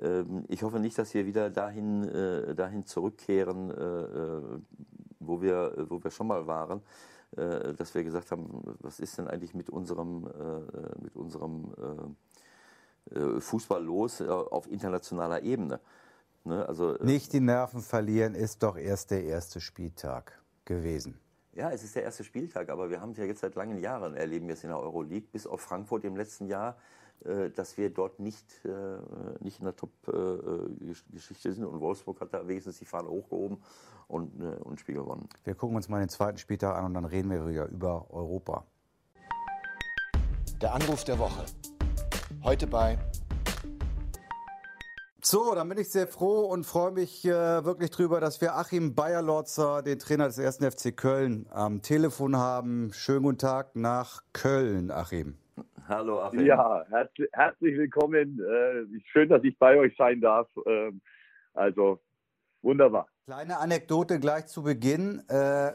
Ähm, 0.02 0.46
ich 0.48 0.64
hoffe 0.64 0.80
nicht, 0.80 0.98
dass 0.98 1.14
wir 1.14 1.28
wieder 1.28 1.52
dahin, 1.52 2.10
äh, 2.10 2.56
dahin 2.56 2.88
zurückkehren, 2.88 3.70
äh, 3.70 3.74
äh, 3.74 4.42
wo, 5.20 5.44
wir, 5.44 5.86
wo 5.90 6.04
wir 6.04 6.10
schon 6.10 6.26
mal 6.26 6.48
waren 6.48 6.80
äh, 6.80 7.09
dass 7.32 7.94
wir 7.94 8.04
gesagt 8.04 8.32
haben, 8.32 8.76
was 8.80 9.00
ist 9.00 9.18
denn 9.18 9.28
eigentlich 9.28 9.54
mit 9.54 9.70
unserem, 9.70 10.28
äh, 10.28 11.04
mit 11.04 11.16
unserem 11.16 11.74
äh, 11.78 13.16
äh, 13.16 13.40
Fußball 13.40 13.84
los 13.84 14.22
äh, 14.22 14.28
auf 14.28 14.70
internationaler 14.70 15.44
Ebene. 15.44 15.80
Ne? 16.44 16.68
Also, 16.68 16.98
äh, 16.98 17.06
Nicht 17.06 17.34
die 17.34 17.40
Nerven 17.40 17.82
verlieren 17.82 18.36
ist 18.36 18.64
doch 18.64 18.78
erst 18.78 19.12
der 19.12 19.24
erste 19.24 19.62
Spieltag 19.62 20.42
gewesen. 20.66 21.20
Ja, 21.54 21.72
es 21.72 21.84
ist 21.84 21.96
der 21.96 22.04
erste 22.04 22.24
Spieltag, 22.24 22.70
aber 22.70 22.90
wir 22.90 23.02
haben 23.02 23.12
es 23.12 23.18
ja 23.18 23.26
jetzt 23.26 23.42
seit 23.42 23.56
langen 23.56 23.80
Jahren, 23.80 24.16
erleben 24.16 24.48
wir 24.48 24.54
es 24.54 24.64
in 24.64 24.70
der 24.70 24.80
Euroleague, 24.80 25.28
bis 25.32 25.46
auf 25.48 25.62
Frankfurt 25.62 26.06
im 26.06 26.16
letzten 26.16 26.46
Jahr, 26.48 26.78
äh, 26.78 26.99
dass 27.24 27.78
wir 27.78 27.90
dort 27.90 28.20
nicht, 28.20 28.46
äh, 28.66 28.70
nicht 29.44 29.60
in 29.60 29.66
der 29.66 29.76
Top-Geschichte 29.76 31.54
sind. 31.54 31.66
Und 31.66 31.80
Wolfsburg 31.80 32.22
hat 32.22 32.34
da 32.34 32.48
wenigstens 32.48 32.80
die 32.80 32.86
Fahne 32.86 33.10
hochgehoben 33.10 33.58
und, 34.08 34.42
und 34.42 34.72
ein 34.72 34.78
Spiel 34.78 34.96
gewonnen. 34.96 35.28
Wir 35.44 35.56
gucken 35.56 35.76
uns 35.76 35.90
mal 35.90 36.00
den 36.00 36.10
zweiten 36.10 36.38
Spieltag 36.38 36.78
an 36.78 36.86
und 36.86 36.94
dann 36.94 37.06
reden 37.06 37.30
wir 37.30 37.48
wieder 37.48 37.68
über 37.68 38.06
Europa. 38.10 38.66
Der 40.62 40.74
Anruf 40.74 41.04
der 41.04 41.20
Woche. 41.20 41.46
Heute 42.44 42.68
bei 42.68 42.98
so, 45.22 45.54
dann 45.54 45.70
bin 45.70 45.78
ich 45.78 45.90
sehr 45.90 46.08
froh 46.08 46.46
und 46.46 46.66
freue 46.66 46.92
mich 46.92 47.24
äh, 47.24 47.64
wirklich 47.64 47.92
drüber, 47.92 48.20
dass 48.20 48.42
wir 48.42 48.56
Achim 48.56 48.96
Bayerlotzer, 48.96 49.84
den 49.84 50.00
Trainer 50.00 50.26
des 50.28 50.40
1. 50.40 50.74
FC 50.74 50.98
Köln, 50.98 51.46
am 51.52 51.84
Telefon 51.84 52.36
haben. 52.36 52.92
Schönen 52.94 53.24
guten 53.24 53.38
Tag 53.38 53.76
nach 53.76 54.24
Köln, 54.34 54.90
Achim. 54.90 55.38
Hallo, 55.88 56.22
Achim. 56.22 56.46
Ja, 56.46 56.86
herzlich, 56.90 57.30
herzlich 57.34 57.78
willkommen. 57.78 58.40
Äh, 58.40 59.00
schön, 59.12 59.30
dass 59.30 59.44
ich 59.44 59.58
bei 59.58 59.78
euch 59.78 59.96
sein 59.98 60.22
darf. 60.22 60.48
Äh, 60.66 60.92
also, 61.54 62.00
wunderbar. 62.62 63.08
Kleine 63.26 63.58
Anekdote 63.58 64.20
gleich 64.20 64.48
zu 64.48 64.64
Beginn. 64.64 65.22
Äh, 65.30 65.74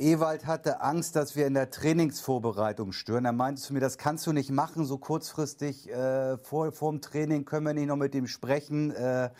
Ewald 0.00 0.46
hatte 0.46 0.80
Angst, 0.80 1.14
dass 1.14 1.36
wir 1.36 1.46
in 1.46 1.54
der 1.54 1.70
Trainingsvorbereitung 1.70 2.92
stören. 2.92 3.26
Er 3.26 3.32
meinte 3.32 3.60
zu 3.60 3.74
mir, 3.74 3.80
das 3.80 3.98
kannst 3.98 4.26
du 4.26 4.32
nicht 4.32 4.50
machen, 4.50 4.84
so 4.84 4.98
kurzfristig 4.98 5.90
äh, 5.90 6.38
vor, 6.38 6.72
vor 6.72 6.90
dem 6.90 7.00
Training 7.00 7.44
können 7.44 7.66
wir 7.66 7.74
nicht 7.74 7.86
noch 7.86 7.96
mit 7.96 8.14
ihm 8.14 8.26
sprechen. 8.26 8.90
Äh, 8.92 9.30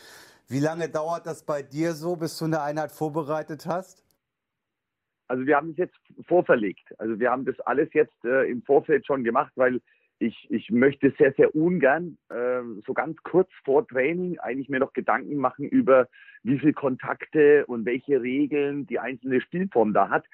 wie 0.49 0.61
lange 0.61 0.89
dauert 0.89 1.27
das 1.27 1.45
bei 1.45 1.63
dir 1.63 1.95
so, 1.95 2.17
bis 2.17 2.37
du 2.37 2.45
eine 2.45 2.61
Einheit 2.61 2.93
vorbereitet 2.93 3.67
hast? 3.67 4.05
Also 5.31 5.47
wir 5.47 5.55
haben 5.55 5.71
es 5.71 5.77
jetzt 5.77 5.97
vorverlegt. 6.27 6.93
Also 6.99 7.21
wir 7.21 7.31
haben 7.31 7.45
das 7.45 7.59
alles 7.61 7.89
jetzt 7.93 8.25
äh, 8.25 8.51
im 8.51 8.63
Vorfeld 8.63 9.07
schon 9.07 9.23
gemacht, 9.23 9.53
weil 9.55 9.81
ich, 10.19 10.49
ich 10.51 10.73
möchte 10.73 11.15
sehr, 11.19 11.33
sehr 11.35 11.55
ungern 11.55 12.19
äh, 12.31 12.63
so 12.85 12.93
ganz 12.95 13.17
kurz 13.23 13.49
vor 13.65 13.87
Training 13.87 14.41
eigentlich 14.41 14.69
mir 14.69 14.81
noch 14.81 14.93
Gedanken 14.93 15.37
machen 15.37 15.69
über 15.69 16.09
wie 16.43 16.59
viele 16.59 16.73
Kontakte 16.73 17.65
und 17.67 17.87
welche 17.87 18.21
Regeln 18.21 18.89
die 18.89 18.99
einzelne 18.99 19.41
Spielform 19.41 19.95
da 19.95 20.11
hat. 20.11 20.25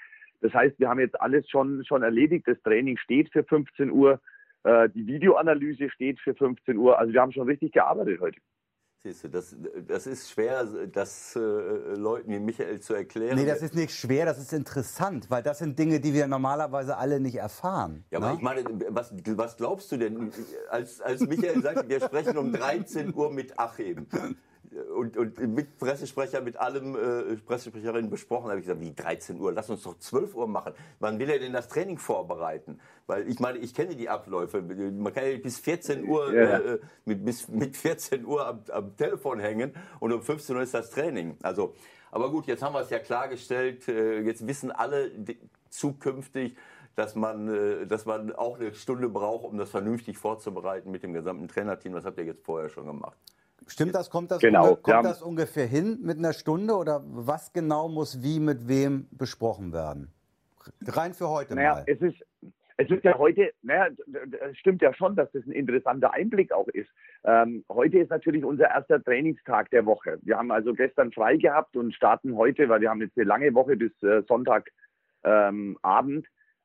Das 0.40 0.54
heißt, 0.54 0.80
wir 0.80 0.88
haben 0.88 1.00
jetzt 1.00 1.20
alles 1.20 1.46
schon, 1.50 1.84
schon 1.84 2.02
erledigt. 2.02 2.48
Das 2.48 2.60
Training 2.62 2.96
steht 2.96 3.30
für 3.32 3.44
15 3.44 3.90
Uhr. 3.90 4.18
Äh, 4.64 4.88
die 4.88 5.06
Videoanalyse 5.06 5.90
steht 5.90 6.20
für 6.20 6.34
15 6.34 6.78
Uhr. 6.78 6.98
Also 6.98 7.12
wir 7.12 7.20
haben 7.20 7.32
schon 7.32 7.46
richtig 7.46 7.72
gearbeitet 7.72 8.18
heute. 8.18 8.40
Siehst 9.06 9.22
du, 9.22 9.28
das, 9.28 9.54
das 9.86 10.08
ist 10.08 10.30
schwer, 10.30 10.64
das 10.64 11.36
äh, 11.36 11.38
Leuten 11.38 12.28
wie 12.28 12.40
Michael 12.40 12.80
zu 12.80 12.92
erklären. 12.92 13.36
Nee, 13.36 13.46
das 13.46 13.62
ist 13.62 13.76
nicht 13.76 13.94
schwer, 13.94 14.26
das 14.26 14.36
ist 14.36 14.52
interessant, 14.52 15.30
weil 15.30 15.44
das 15.44 15.58
sind 15.58 15.78
Dinge, 15.78 16.00
die 16.00 16.12
wir 16.12 16.26
normalerweise 16.26 16.96
alle 16.96 17.20
nicht 17.20 17.36
erfahren. 17.36 18.04
Ja, 18.10 18.18
aber 18.18 18.30
ne? 18.30 18.34
ich 18.34 18.42
meine, 18.42 18.64
was, 18.88 19.14
was 19.24 19.56
glaubst 19.56 19.92
du 19.92 19.96
denn, 19.96 20.32
als, 20.70 21.00
als 21.00 21.20
Michael 21.20 21.62
sagt, 21.62 21.88
wir 21.88 22.00
sprechen 22.00 22.36
um 22.36 22.52
13 22.52 23.14
Uhr 23.14 23.32
mit 23.32 23.56
Achim? 23.56 24.08
Und, 24.94 25.16
und 25.16 25.38
mit 25.38 25.78
Pressesprecher, 25.78 26.40
mit 26.40 26.56
allem 26.56 26.96
äh, 26.96 27.36
Pressesprecherinnen 27.36 28.10
besprochen, 28.10 28.48
habe 28.48 28.58
ich 28.58 28.66
gesagt, 28.66 28.80
wie 28.80 28.92
13 28.92 29.40
Uhr, 29.40 29.52
lass 29.52 29.70
uns 29.70 29.82
doch 29.82 29.98
12 29.98 30.34
Uhr 30.34 30.46
machen. 30.46 30.72
Wann 30.98 31.18
will 31.18 31.30
er 31.30 31.38
denn 31.38 31.52
das 31.52 31.68
Training 31.68 31.98
vorbereiten? 31.98 32.80
Weil 33.06 33.28
ich 33.28 33.38
meine, 33.40 33.58
ich 33.58 33.74
kenne 33.74 33.94
die 33.96 34.08
Abläufe. 34.08 34.62
Man 34.62 35.12
kann 35.12 35.30
ja 35.30 35.38
bis 35.38 35.58
14 35.58 36.06
Uhr, 36.06 36.34
ja. 36.34 36.58
äh, 36.58 36.78
mit, 37.04 37.24
bis, 37.24 37.48
mit 37.48 37.76
14 37.76 38.24
Uhr 38.24 38.46
am, 38.46 38.60
am, 38.70 38.96
Telefon 38.96 39.38
hängen 39.38 39.72
und 40.00 40.12
um 40.12 40.22
15 40.22 40.56
Uhr 40.56 40.62
ist 40.62 40.74
das 40.74 40.90
Training. 40.90 41.36
Also, 41.42 41.74
aber 42.10 42.30
gut, 42.30 42.46
jetzt 42.46 42.62
haben 42.62 42.74
wir 42.74 42.80
es 42.80 42.90
ja 42.90 42.98
klargestellt. 42.98 43.88
Äh, 43.88 44.20
jetzt 44.20 44.46
wissen 44.46 44.70
alle 44.70 45.10
zukünftig, 45.70 46.56
dass 46.96 47.14
man, 47.14 47.48
äh, 47.48 47.86
dass 47.86 48.06
man 48.06 48.32
auch 48.34 48.58
eine 48.58 48.74
Stunde 48.74 49.08
braucht, 49.08 49.44
um 49.44 49.58
das 49.58 49.70
vernünftig 49.70 50.18
vorzubereiten 50.18 50.90
mit 50.90 51.02
dem 51.02 51.12
gesamten 51.12 51.46
Trainerteam. 51.46 51.92
Das 51.92 52.04
habt 52.04 52.18
ihr 52.18 52.24
jetzt 52.24 52.44
vorher 52.44 52.68
schon 52.68 52.86
gemacht. 52.86 53.18
Stimmt 53.66 53.94
das? 53.94 54.10
Kommt 54.10 54.30
das, 54.30 54.40
genau. 54.40 54.76
kommt 54.76 55.04
das 55.04 55.22
ungefähr 55.22 55.66
hin 55.66 55.98
mit 56.02 56.18
einer 56.18 56.32
Stunde 56.32 56.74
oder 56.74 57.02
was 57.04 57.52
genau 57.52 57.88
muss 57.88 58.22
wie 58.22 58.38
mit 58.38 58.68
wem 58.68 59.08
besprochen 59.10 59.72
werden? 59.72 60.12
Rein 60.86 61.14
für 61.14 61.28
heute 61.28 61.54
naja, 61.54 61.74
mal. 61.74 61.84
Es 61.86 62.00
ist, 62.00 62.16
es 62.76 62.90
ist 62.90 63.04
ja 63.04 63.16
heute, 63.18 63.52
naja, 63.62 63.88
es 64.50 64.58
stimmt 64.58 64.82
ja 64.82 64.92
schon, 64.94 65.16
dass 65.16 65.30
das 65.32 65.44
ein 65.46 65.52
interessanter 65.52 66.12
Einblick 66.12 66.52
auch 66.52 66.68
ist. 66.68 66.90
Ähm, 67.24 67.64
heute 67.68 67.98
ist 67.98 68.10
natürlich 68.10 68.44
unser 68.44 68.70
erster 68.70 69.02
Trainingstag 69.02 69.70
der 69.70 69.86
Woche. 69.86 70.18
Wir 70.22 70.36
haben 70.36 70.50
also 70.50 70.74
gestern 70.74 71.10
frei 71.12 71.36
gehabt 71.36 71.76
und 71.76 71.94
starten 71.94 72.36
heute, 72.36 72.68
weil 72.68 72.80
wir 72.80 72.90
haben 72.90 73.00
jetzt 73.00 73.16
eine 73.16 73.26
lange 73.26 73.54
Woche 73.54 73.76
bis 73.76 73.92
äh, 74.02 74.22
Sonntagabend, 74.28 74.66
ähm, 75.24 75.78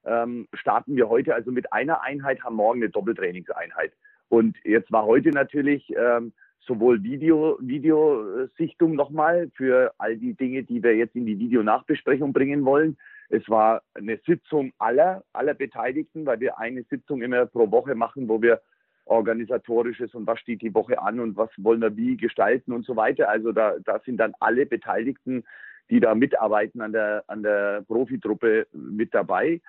ähm, 0.03 0.47
starten 0.53 0.95
wir 0.95 1.09
heute 1.09 1.33
also 1.33 1.51
mit 1.51 1.71
einer 1.71 2.01
Einheit, 2.01 2.43
haben 2.43 2.55
morgen 2.55 2.81
eine 2.81 2.89
Doppeltrainingseinheit. 2.89 3.93
Und 4.29 4.57
jetzt 4.63 4.91
war 4.91 5.05
heute 5.05 5.29
natürlich 5.29 5.93
ähm, 5.95 6.33
sowohl 6.65 7.01
Video, 7.03 7.57
Videosichtung 7.59 8.95
nochmal 8.95 9.49
für 9.55 9.93
all 9.97 10.17
die 10.17 10.33
Dinge, 10.33 10.63
die 10.63 10.83
wir 10.83 10.95
jetzt 10.95 11.15
in 11.15 11.25
die 11.25 11.39
Videonachbesprechung 11.39 12.33
bringen 12.33 12.65
wollen. 12.65 12.97
Es 13.29 13.47
war 13.49 13.81
eine 13.93 14.19
Sitzung 14.25 14.71
aller, 14.77 15.23
aller 15.33 15.53
Beteiligten, 15.53 16.25
weil 16.25 16.39
wir 16.39 16.59
eine 16.59 16.83
Sitzung 16.83 17.21
immer 17.21 17.45
pro 17.45 17.71
Woche 17.71 17.95
machen, 17.95 18.27
wo 18.27 18.41
wir 18.41 18.61
organisatorisches 19.05 20.13
und 20.13 20.27
was 20.27 20.39
steht 20.39 20.61
die 20.61 20.73
Woche 20.73 21.01
an 21.01 21.19
und 21.19 21.35
was 21.35 21.49
wollen 21.57 21.81
wir 21.81 21.95
wie 21.97 22.17
gestalten 22.17 22.71
und 22.71 22.85
so 22.85 22.95
weiter. 22.95 23.29
Also 23.29 23.51
da, 23.51 23.75
da 23.83 23.99
sind 24.05 24.17
dann 24.17 24.33
alle 24.39 24.65
Beteiligten, 24.65 25.43
die 25.89 25.99
da 25.99 26.13
mitarbeiten 26.15 26.81
an 26.81 26.93
der, 26.93 27.23
an 27.27 27.43
der 27.43 27.83
Profitruppe 27.87 28.67
mit 28.71 29.13
dabei. 29.13 29.61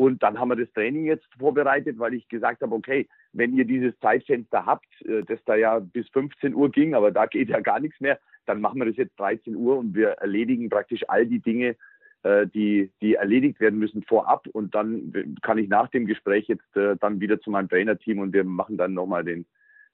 Und 0.00 0.22
dann 0.22 0.40
haben 0.40 0.48
wir 0.48 0.56
das 0.56 0.72
Training 0.72 1.04
jetzt 1.04 1.28
vorbereitet, 1.38 1.98
weil 1.98 2.14
ich 2.14 2.26
gesagt 2.30 2.62
habe, 2.62 2.74
okay, 2.74 3.06
wenn 3.34 3.54
ihr 3.54 3.66
dieses 3.66 3.92
Zeitfenster 3.98 4.64
habt, 4.64 4.86
äh, 5.02 5.22
das 5.24 5.38
da 5.44 5.56
ja 5.56 5.78
bis 5.78 6.08
15 6.08 6.54
Uhr 6.54 6.70
ging, 6.70 6.94
aber 6.94 7.10
da 7.10 7.26
geht 7.26 7.50
ja 7.50 7.60
gar 7.60 7.80
nichts 7.80 8.00
mehr, 8.00 8.18
dann 8.46 8.62
machen 8.62 8.80
wir 8.80 8.86
das 8.86 8.96
jetzt 8.96 9.20
13 9.20 9.54
Uhr 9.54 9.76
und 9.76 9.94
wir 9.94 10.12
erledigen 10.12 10.70
praktisch 10.70 11.06
all 11.06 11.26
die 11.26 11.40
Dinge, 11.40 11.76
äh, 12.22 12.46
die, 12.46 12.90
die 13.02 13.16
erledigt 13.16 13.60
werden 13.60 13.78
müssen 13.78 14.02
vorab. 14.02 14.46
Und 14.46 14.74
dann 14.74 15.36
kann 15.42 15.58
ich 15.58 15.68
nach 15.68 15.88
dem 15.88 16.06
Gespräch 16.06 16.48
jetzt 16.48 16.74
äh, 16.78 16.96
dann 16.98 17.20
wieder 17.20 17.38
zu 17.38 17.50
meinem 17.50 17.68
Trainerteam 17.68 18.20
und 18.20 18.32
wir 18.32 18.44
machen 18.44 18.78
dann 18.78 18.94
nochmal 18.94 19.22
den 19.22 19.44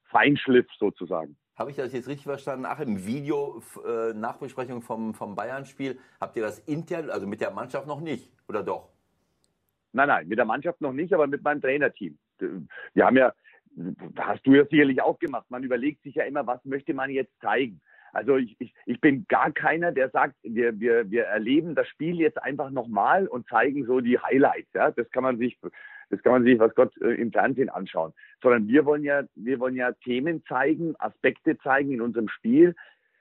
Feinschliff 0.05 0.69
sozusagen. 0.79 1.37
Habe 1.57 1.73
ich 1.73 1.77
das 1.77 1.93
jetzt 1.93 2.07
richtig 2.07 2.27
verstanden? 2.27 2.65
Ach, 2.65 2.79
im 2.79 3.05
Video 3.05 3.61
äh, 3.85 4.13
Nachbesprechung 4.13 4.83
vom, 4.83 5.15
vom 5.15 5.35
Bayern-Spiel, 5.35 5.99
habt 6.21 6.37
ihr 6.37 6.43
das 6.43 6.61
intern, 6.61 7.11
also 7.11 7.27
mit 7.27 7.41
der 7.41 7.51
Mannschaft 7.51 7.89
noch 7.89 8.01
nicht, 8.01 8.31
oder 8.47 8.63
doch? 8.63 8.96
Nein, 9.97 10.09
nein, 10.09 10.29
mit 10.29 10.39
der 10.39 10.45
Mannschaft 10.45 10.83
noch 10.83 10.93
nicht, 10.93 11.15
aber 11.15 11.27
mit 11.27 11.43
meinem 11.43 11.63
Trainerteam. 11.63 12.19
Wir 12.39 13.07
haben 13.07 13.17
ja, 13.17 13.33
hast 14.19 14.47
du 14.47 14.53
ja 14.53 14.67
sicherlich 14.67 15.01
auch 15.01 15.19
gemacht, 15.19 15.47
man 15.49 15.63
überlegt 15.63 16.03
sich 16.03 16.17
ja 16.17 16.25
immer, 16.25 16.47
was 16.47 16.63
möchte 16.67 16.93
man 16.93 17.11
jetzt 17.11 17.33
zeigen. 17.41 17.81
Also 18.13 18.37
ich, 18.37 18.57
ich, 18.59 18.75
ich 18.85 19.01
bin 19.01 19.25
gar 19.29 19.51
keiner, 19.53 19.93
der 19.93 20.11
sagt, 20.11 20.35
wir, 20.43 20.79
wir, 20.79 21.11
wir 21.11 21.25
erleben 21.25 21.75
das 21.75 21.89
Spiel 21.89 22.21
jetzt 22.21 22.43
einfach 22.43 22.71
nochmal 22.71 23.27
und 23.27 23.49
zeigen 23.49 23.87
so 23.87 24.01
die 24.01 24.19
Highlights. 24.19 24.69
Ja? 24.75 24.91
Das 24.91 25.11
kann 25.11 25.23
man 25.23 25.39
sich, 25.39 25.59
das 26.11 26.23
kann 26.23 26.33
man 26.33 26.45
sich, 26.45 26.59
was 26.59 26.75
Gott, 26.75 26.95
äh, 27.01 27.15
im 27.15 27.33
Fernsehen 27.33 27.71
anschauen. 27.71 28.13
Sondern 28.43 28.69
wir 28.69 28.85
wollen 28.85 29.03
ja, 29.03 29.23
wir 29.35 29.59
wollen 29.61 29.77
ja 29.77 29.93
Themen 29.93 30.45
zeigen, 30.45 30.95
Aspekte 30.99 31.57
zeigen 31.59 31.93
in 31.93 32.01
unserem 32.03 32.29
Spiel, 32.29 32.75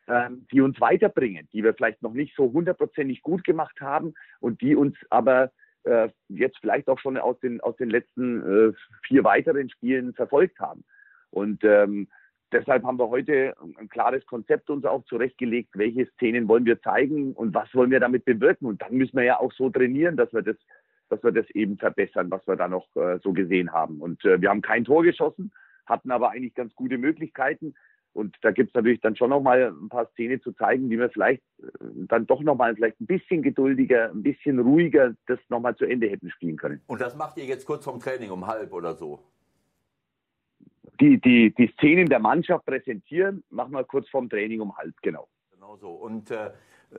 ähm, 0.07 0.45
die 0.51 0.59
uns 0.59 0.79
weiterbringen, 0.81 1.47
die 1.53 1.63
wir 1.63 1.73
vielleicht 1.73 2.01
noch 2.01 2.13
nicht 2.13 2.35
so 2.35 2.51
hundertprozentig 2.51 3.21
gut 3.21 3.45
gemacht 3.45 3.79
haben 3.79 4.13
und 4.39 4.61
die 4.61 4.75
uns 4.75 4.95
aber 5.09 5.51
äh, 5.85 6.09
jetzt 6.29 6.57
vielleicht 6.59 6.87
auch 6.87 6.99
schon 6.99 7.17
aus 7.17 7.39
den, 7.39 7.61
aus 7.61 7.75
den 7.77 7.89
letzten 7.89 8.41
äh, 8.41 8.73
vier 9.03 9.23
weiteren 9.23 9.69
Spielen 9.69 10.13
verfolgt 10.13 10.59
haben. 10.59 10.83
Und 11.29 11.63
ähm, 11.63 12.07
deshalb 12.51 12.83
haben 12.83 12.99
wir 12.99 13.09
heute 13.09 13.55
ein 13.77 13.89
klares 13.89 14.25
Konzept 14.25 14.69
uns 14.69 14.85
auch 14.85 15.03
zurechtgelegt, 15.05 15.71
welche 15.73 16.05
Szenen 16.11 16.47
wollen 16.47 16.65
wir 16.65 16.81
zeigen 16.81 17.33
und 17.33 17.53
was 17.53 17.73
wollen 17.73 17.91
wir 17.91 17.99
damit 17.99 18.25
bewirken. 18.25 18.65
Und 18.65 18.81
dann 18.81 18.95
müssen 18.95 19.17
wir 19.17 19.23
ja 19.23 19.39
auch 19.39 19.51
so 19.53 19.69
trainieren, 19.69 20.17
dass 20.17 20.31
wir 20.33 20.41
das, 20.41 20.57
dass 21.09 21.23
wir 21.23 21.31
das 21.31 21.49
eben 21.51 21.77
verbessern, 21.77 22.31
was 22.31 22.47
wir 22.47 22.55
da 22.55 22.67
noch 22.67 22.87
äh, 22.95 23.19
so 23.23 23.33
gesehen 23.33 23.71
haben. 23.71 24.01
Und 24.01 24.23
äh, 24.25 24.41
wir 24.41 24.49
haben 24.49 24.61
kein 24.61 24.85
Tor 24.85 25.03
geschossen, 25.03 25.51
hatten 25.85 26.11
aber 26.11 26.31
eigentlich 26.31 26.55
ganz 26.55 26.73
gute 26.75 26.97
Möglichkeiten. 26.97 27.75
Und 28.15 28.38
da 28.43 28.51
gibt 28.51 28.69
es 28.69 28.73
natürlich 28.73 29.01
dann 29.01 29.17
schon 29.17 29.30
nochmal 29.30 29.73
ein 29.73 29.89
paar 29.89 30.06
Szenen 30.12 30.41
zu 30.41 30.54
zeigen, 30.54 30.89
wie 30.89 30.97
wir 30.97 31.10
vielleicht 31.10 31.43
äh, 31.62 31.67
dann 32.08 32.25
doch 32.25 32.41
nochmal 32.41 32.73
vielleicht 32.73 33.01
ein 33.01 33.08
bisschen 33.08 33.41
geduldiger, 33.43 34.10
ein 34.10 34.23
bisschen 34.23 34.58
ruhiger 34.58 35.13
das 35.28 35.38
nochmal 35.49 35.75
zu 35.75 35.84
Ende 35.84 36.10
hätten 36.10 36.30
spielen 36.30 36.56
können. 36.56 36.82
Und 36.88 37.01
das 37.01 37.17
macht 37.17 37.38
ihr 37.38 37.43
jetzt 37.43 37.65
kurz 37.65 37.84
vorm 37.84 37.99
Training 37.99 38.32
um 38.32 38.47
halb 38.47 38.71
oder 38.71 38.95
so? 38.95 39.19
Die, 41.01 41.19
die, 41.19 41.54
die 41.54 41.67
Szenen 41.73 42.08
der 42.08 42.19
Mannschaft 42.19 42.65
präsentieren, 42.65 43.43
machen 43.49 43.73
wir 43.73 43.84
kurz 43.84 44.08
vorm 44.08 44.30
Training 44.30 44.62
um 44.62 44.78
halb, 44.78 44.95
genau. 45.01 45.28
Genau 45.51 45.75
so. 45.75 45.89
Und 45.89 46.32
äh, 46.32 46.51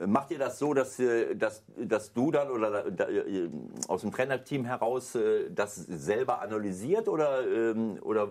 macht 0.05 0.29
ihr 0.29 0.37
das 0.37 0.59
so, 0.59 0.75
dass, 0.75 0.99
äh, 0.99 1.35
dass, 1.35 1.65
dass 1.77 2.13
du 2.13 2.29
dann 2.29 2.51
oder 2.51 2.91
da, 2.91 3.09
äh, 3.09 3.49
aus 3.87 4.01
dem 4.01 4.11
Trainerteam 4.11 4.65
heraus 4.65 5.17
das 5.49 5.77
selber 5.77 6.41
analysiert 6.43 7.07
oder, 7.07 7.41
ähm, 7.47 7.97
oder 8.03 8.29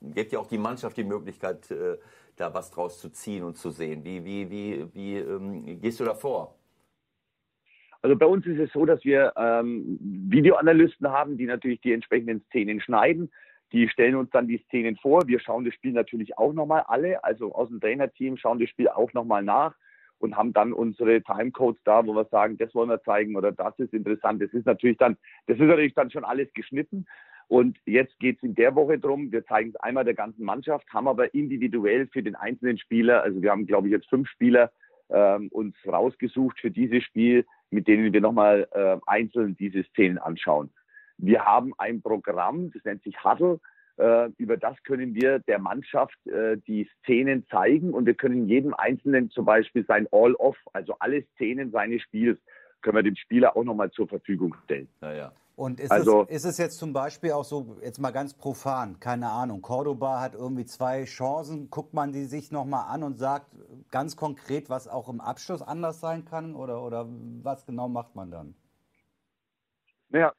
gibt 0.00 0.32
ja 0.32 0.38
auch 0.38 0.48
die 0.48 0.58
Mannschaft 0.58 0.96
die 0.96 1.04
Möglichkeit, 1.04 1.70
äh, 1.70 1.98
da 2.36 2.54
was 2.54 2.70
draus 2.70 3.00
zu 3.00 3.10
ziehen 3.10 3.44
und 3.44 3.56
zu 3.56 3.70
sehen. 3.70 4.04
Wie, 4.04 4.24
wie, 4.24 4.50
wie, 4.50 4.94
wie 4.94 5.16
ähm, 5.18 5.80
gehst 5.80 6.00
du 6.00 6.04
da 6.04 6.14
vor? 6.14 6.54
Also 8.02 8.16
bei 8.16 8.26
uns 8.26 8.46
ist 8.46 8.58
es 8.58 8.72
so, 8.72 8.86
dass 8.86 9.04
wir 9.04 9.32
ähm, 9.36 9.98
Videoanalysten 10.00 11.08
haben, 11.08 11.36
die 11.36 11.46
natürlich 11.46 11.80
die 11.82 11.92
entsprechenden 11.92 12.42
Szenen 12.46 12.80
schneiden. 12.80 13.30
Die 13.72 13.88
stellen 13.88 14.16
uns 14.16 14.30
dann 14.30 14.48
die 14.48 14.62
Szenen 14.66 14.96
vor. 14.96 15.26
Wir 15.26 15.38
schauen 15.38 15.64
das 15.64 15.74
Spiel 15.74 15.92
natürlich 15.92 16.36
auch 16.38 16.52
nochmal 16.52 16.84
alle, 16.88 17.22
also 17.22 17.54
aus 17.54 17.68
dem 17.68 17.80
Trainerteam 17.80 18.36
schauen 18.36 18.58
das 18.58 18.70
Spiel 18.70 18.88
auch 18.88 19.12
nochmal 19.12 19.42
nach 19.42 19.74
und 20.18 20.36
haben 20.36 20.52
dann 20.52 20.72
unsere 20.72 21.22
Timecodes 21.22 21.80
da, 21.84 22.06
wo 22.06 22.14
wir 22.14 22.24
sagen, 22.26 22.58
das 22.58 22.74
wollen 22.74 22.90
wir 22.90 23.02
zeigen 23.02 23.36
oder 23.36 23.52
das 23.52 23.78
ist 23.78 23.92
interessant. 23.92 24.42
Das 24.42 24.52
ist 24.52 24.66
natürlich 24.66 24.98
dann, 24.98 25.16
das 25.46 25.58
ist 25.58 25.66
natürlich 25.66 25.94
dann 25.94 26.10
schon 26.10 26.24
alles 26.24 26.52
geschnitten. 26.52 27.06
Und 27.50 27.78
jetzt 27.84 28.16
geht 28.20 28.36
es 28.36 28.44
in 28.44 28.54
der 28.54 28.76
Woche 28.76 29.00
drum. 29.00 29.32
Wir 29.32 29.44
zeigen 29.44 29.70
es 29.70 29.76
einmal 29.80 30.04
der 30.04 30.14
ganzen 30.14 30.44
Mannschaft, 30.44 30.86
haben 30.92 31.08
aber 31.08 31.34
individuell 31.34 32.06
für 32.06 32.22
den 32.22 32.36
einzelnen 32.36 32.78
Spieler, 32.78 33.24
also 33.24 33.42
wir 33.42 33.50
haben, 33.50 33.66
glaube 33.66 33.88
ich, 33.88 33.92
jetzt 33.92 34.08
fünf 34.08 34.28
Spieler 34.28 34.70
ähm, 35.08 35.48
uns 35.48 35.74
rausgesucht 35.84 36.60
für 36.60 36.70
dieses 36.70 37.02
Spiel, 37.02 37.44
mit 37.70 37.88
denen 37.88 38.12
wir 38.12 38.20
nochmal 38.20 38.68
äh, 38.70 38.98
einzeln 39.04 39.56
diese 39.56 39.82
Szenen 39.82 40.18
anschauen. 40.18 40.70
Wir 41.18 41.44
haben 41.44 41.72
ein 41.76 42.00
Programm, 42.00 42.70
das 42.70 42.84
nennt 42.84 43.02
sich 43.02 43.16
Huddle. 43.24 43.58
Äh, 43.96 44.28
über 44.38 44.56
das 44.56 44.80
können 44.84 45.16
wir 45.16 45.40
der 45.40 45.58
Mannschaft 45.58 46.24
äh, 46.28 46.56
die 46.68 46.88
Szenen 47.02 47.48
zeigen 47.48 47.94
und 47.94 48.06
wir 48.06 48.14
können 48.14 48.46
jedem 48.46 48.74
Einzelnen 48.74 49.28
zum 49.30 49.44
Beispiel 49.44 49.84
sein 49.84 50.06
All-Off, 50.12 50.56
also 50.72 50.94
alle 51.00 51.24
Szenen 51.34 51.72
seines 51.72 52.00
Spiels, 52.02 52.38
können 52.80 52.96
wir 52.96 53.02
dem 53.02 53.16
Spieler 53.16 53.56
auch 53.56 53.64
nochmal 53.64 53.90
zur 53.90 54.06
Verfügung 54.06 54.54
stellen. 54.66 54.86
Ja, 55.02 55.12
ja. 55.12 55.32
Und 55.60 55.78
ist, 55.78 55.90
also, 55.90 56.22
es, 56.22 56.36
ist 56.36 56.52
es 56.52 56.56
jetzt 56.56 56.78
zum 56.78 56.94
Beispiel 56.94 57.32
auch 57.32 57.44
so, 57.44 57.76
jetzt 57.82 57.98
mal 57.98 58.12
ganz 58.12 58.32
profan, 58.32 58.98
keine 58.98 59.28
Ahnung, 59.28 59.60
Cordoba 59.60 60.18
hat 60.18 60.32
irgendwie 60.32 60.64
zwei 60.64 61.04
Chancen, 61.04 61.68
guckt 61.68 61.92
man 61.92 62.12
die 62.12 62.24
sich 62.24 62.50
nochmal 62.50 62.86
an 62.88 63.02
und 63.02 63.18
sagt 63.18 63.44
ganz 63.90 64.16
konkret, 64.16 64.70
was 64.70 64.88
auch 64.88 65.10
im 65.10 65.20
Abschluss 65.20 65.60
anders 65.60 66.00
sein 66.00 66.24
kann 66.24 66.54
oder, 66.54 66.82
oder 66.82 67.06
was 67.42 67.66
genau 67.66 67.90
macht 67.90 68.16
man 68.16 68.30
dann? 68.30 68.54
Naja, 70.08 70.32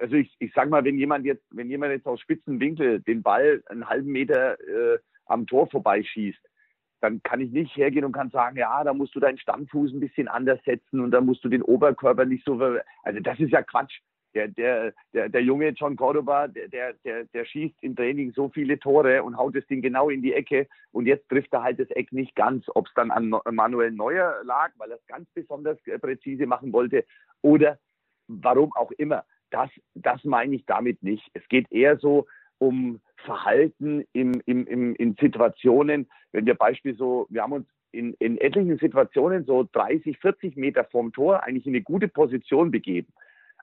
also 0.00 0.14
ich, 0.14 0.34
ich 0.38 0.54
sag 0.54 0.70
mal, 0.70 0.82
wenn 0.84 0.96
jemand 0.96 1.26
jetzt, 1.26 1.44
wenn 1.50 1.68
jemand 1.68 1.92
jetzt 1.92 2.06
aus 2.06 2.22
spitzen 2.22 2.58
Winkel 2.58 3.00
den 3.00 3.22
Ball 3.22 3.62
einen 3.66 3.90
halben 3.90 4.10
Meter 4.10 4.58
äh, 4.58 4.98
am 5.26 5.46
Tor 5.46 5.68
vorbeischießt, 5.68 6.40
dann 7.02 7.22
kann 7.22 7.42
ich 7.42 7.50
nicht 7.50 7.76
hergehen 7.76 8.06
und 8.06 8.12
kann 8.12 8.30
sagen, 8.30 8.56
ja, 8.56 8.82
da 8.84 8.94
musst 8.94 9.14
du 9.14 9.20
deinen 9.20 9.36
Standfuß 9.36 9.92
ein 9.92 10.00
bisschen 10.00 10.28
anders 10.28 10.60
setzen 10.64 11.00
und 11.00 11.10
dann 11.10 11.26
musst 11.26 11.44
du 11.44 11.50
den 11.50 11.60
Oberkörper 11.60 12.24
nicht 12.24 12.46
so. 12.46 12.58
Also 13.02 13.20
das 13.20 13.38
ist 13.38 13.50
ja 13.50 13.60
Quatsch. 13.60 14.00
Der, 14.34 14.48
der, 14.48 14.92
der, 15.12 15.28
der 15.28 15.42
junge 15.42 15.68
John 15.70 15.96
Cordoba, 15.96 16.48
der, 16.48 16.94
der, 17.04 17.24
der 17.24 17.44
schießt 17.44 17.76
im 17.82 17.94
Training 17.94 18.32
so 18.32 18.48
viele 18.48 18.78
Tore 18.78 19.22
und 19.22 19.36
haut 19.36 19.54
das 19.54 19.66
Ding 19.66 19.82
genau 19.82 20.08
in 20.08 20.22
die 20.22 20.32
Ecke 20.32 20.68
und 20.90 21.06
jetzt 21.06 21.28
trifft 21.28 21.52
er 21.52 21.62
halt 21.62 21.78
das 21.78 21.90
Eck 21.90 22.12
nicht 22.12 22.34
ganz. 22.34 22.64
Ob 22.74 22.86
es 22.86 22.94
dann 22.94 23.10
an 23.10 23.34
Manuel 23.50 23.90
Neuer 23.90 24.42
lag, 24.44 24.70
weil 24.78 24.90
er 24.90 24.96
es 24.96 25.06
ganz 25.06 25.28
besonders 25.34 25.78
äh, 25.86 25.98
präzise 25.98 26.46
machen 26.46 26.72
wollte 26.72 27.04
oder 27.42 27.78
warum 28.28 28.72
auch 28.74 28.90
immer 28.92 29.24
das, 29.50 29.70
das 29.94 30.24
meine 30.24 30.56
ich 30.56 30.64
damit 30.66 31.02
nicht. 31.02 31.30
Es 31.34 31.46
geht 31.48 31.70
eher 31.70 31.98
so 31.98 32.26
um 32.58 33.00
Verhalten 33.16 34.04
im, 34.12 34.40
im, 34.46 34.66
im, 34.66 34.94
in 34.96 35.16
Situationen, 35.20 36.08
wenn 36.32 36.46
wir 36.46 36.54
beispielsweise 36.54 36.98
so, 36.98 37.26
wir 37.28 37.42
haben 37.42 37.52
uns 37.52 37.66
in, 37.92 38.14
in 38.14 38.38
etlichen 38.38 38.78
Situationen 38.78 39.44
so 39.44 39.68
30, 39.72 40.18
40 40.18 40.56
Meter 40.56 40.84
vom 40.84 41.12
Tor 41.12 41.42
eigentlich 41.42 41.66
in 41.66 41.74
eine 41.74 41.82
gute 41.82 42.08
Position 42.08 42.70
begeben. 42.70 43.12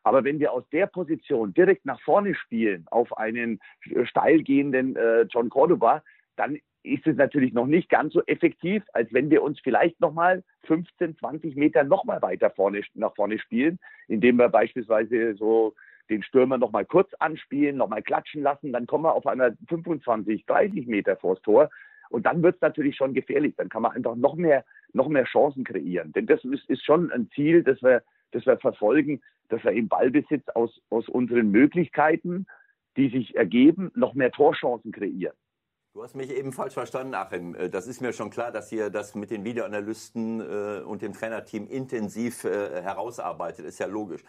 Aber 0.04 0.24
wenn 0.24 0.40
wir 0.40 0.52
aus 0.54 0.64
der 0.72 0.88
Position 0.88 1.54
direkt 1.54 1.86
nach 1.86 2.00
vorne 2.02 2.36
spielen 2.36 2.86
auf 2.90 3.18
einen 3.18 3.60
steil 4.04 4.44
gehenden 4.44 4.96
äh, 4.96 5.24
John 5.24 5.50
Cordoba, 5.50 6.04
dann 6.36 6.58
ist 6.84 7.06
es 7.06 7.18
natürlich 7.18 7.54
noch 7.54 7.68
nicht 7.68 7.90
ganz 7.90 8.14
so 8.14 8.24
effektiv, 8.26 8.84
als 8.94 9.14
wenn 9.14 9.30
wir 9.30 9.44
uns 9.44 9.60
vielleicht 9.60 10.00
nochmal 10.00 10.44
15, 10.64 11.18
20 11.18 11.56
Meter 11.56 11.84
nochmal 11.84 12.22
weiter 12.22 12.50
vorne, 12.50 12.82
nach 12.94 13.14
vorne 13.16 13.38
spielen, 13.40 13.80
indem 14.08 14.38
wir 14.38 14.50
beispielsweise 14.50 15.36
so 15.36 15.76
den 16.10 16.24
Stürmer 16.24 16.58
nochmal 16.58 16.86
kurz 16.86 17.14
anspielen, 17.20 17.78
nochmal 17.78 18.02
klatschen 18.02 18.42
lassen, 18.42 18.72
dann 18.72 18.88
kommen 18.88 19.04
wir 19.04 19.14
auf 19.14 19.28
einer 19.28 19.56
25, 19.68 20.46
30 20.46 20.88
Meter 20.88 21.18
vors 21.18 21.42
Tor 21.42 21.70
und 22.10 22.26
dann 22.26 22.42
wird 22.42 22.56
es 22.56 22.62
natürlich 22.62 22.96
schon 22.96 23.14
gefährlich. 23.14 23.54
Dann 23.56 23.70
kann 23.70 23.84
man 23.84 23.92
einfach 23.92 24.16
noch 24.16 24.36
mehr, 24.36 24.66
noch 24.94 25.08
mehr 25.08 25.26
Chancen 25.26 25.64
kreieren. 25.64 26.12
Denn 26.14 26.26
das 26.26 26.44
ist, 26.44 26.68
ist 26.70 26.84
schon 26.84 27.12
ein 27.12 27.30
Ziel, 27.36 27.64
das 27.64 27.82
wir, 27.82 28.02
das 28.32 28.46
wir 28.46 28.58
verfolgen, 28.58 29.22
dass 29.50 29.64
wir 29.64 29.72
im 29.72 29.88
Ballbesitz 29.88 30.48
aus, 30.50 30.80
aus 30.90 31.08
unseren 31.10 31.52
Möglichkeiten, 31.52 32.46
die 32.98 33.10
sich 33.10 33.36
ergeben, 33.36 33.92
noch 33.96 34.14
mehr 34.14 34.32
Torchancen 34.32 34.92
kreieren. 34.92 35.36
Du 35.94 36.04
hast 36.04 36.16
mich 36.16 36.30
eben 36.32 36.54
falsch 36.54 36.74
verstanden, 36.74 37.16
Achim. 37.16 37.56
Äh, 37.56 37.70
das 37.70 37.88
ist 37.88 38.02
mir 38.02 38.14
schon 38.14 38.30
klar, 38.30 38.52
dass 38.52 38.72
ihr 38.72 38.90
das 38.90 39.16
mit 39.16 39.32
den 39.32 39.44
Videoanalysten 39.44 40.40
äh, 40.40 40.84
und 40.84 41.02
dem 41.02 41.14
Trainerteam 41.14 41.68
intensiv 41.68 42.44
äh, 42.44 42.82
herausarbeitet. 42.82 43.66
Ist 43.66 43.80
ja 43.80 43.88
logisch. 43.88 44.24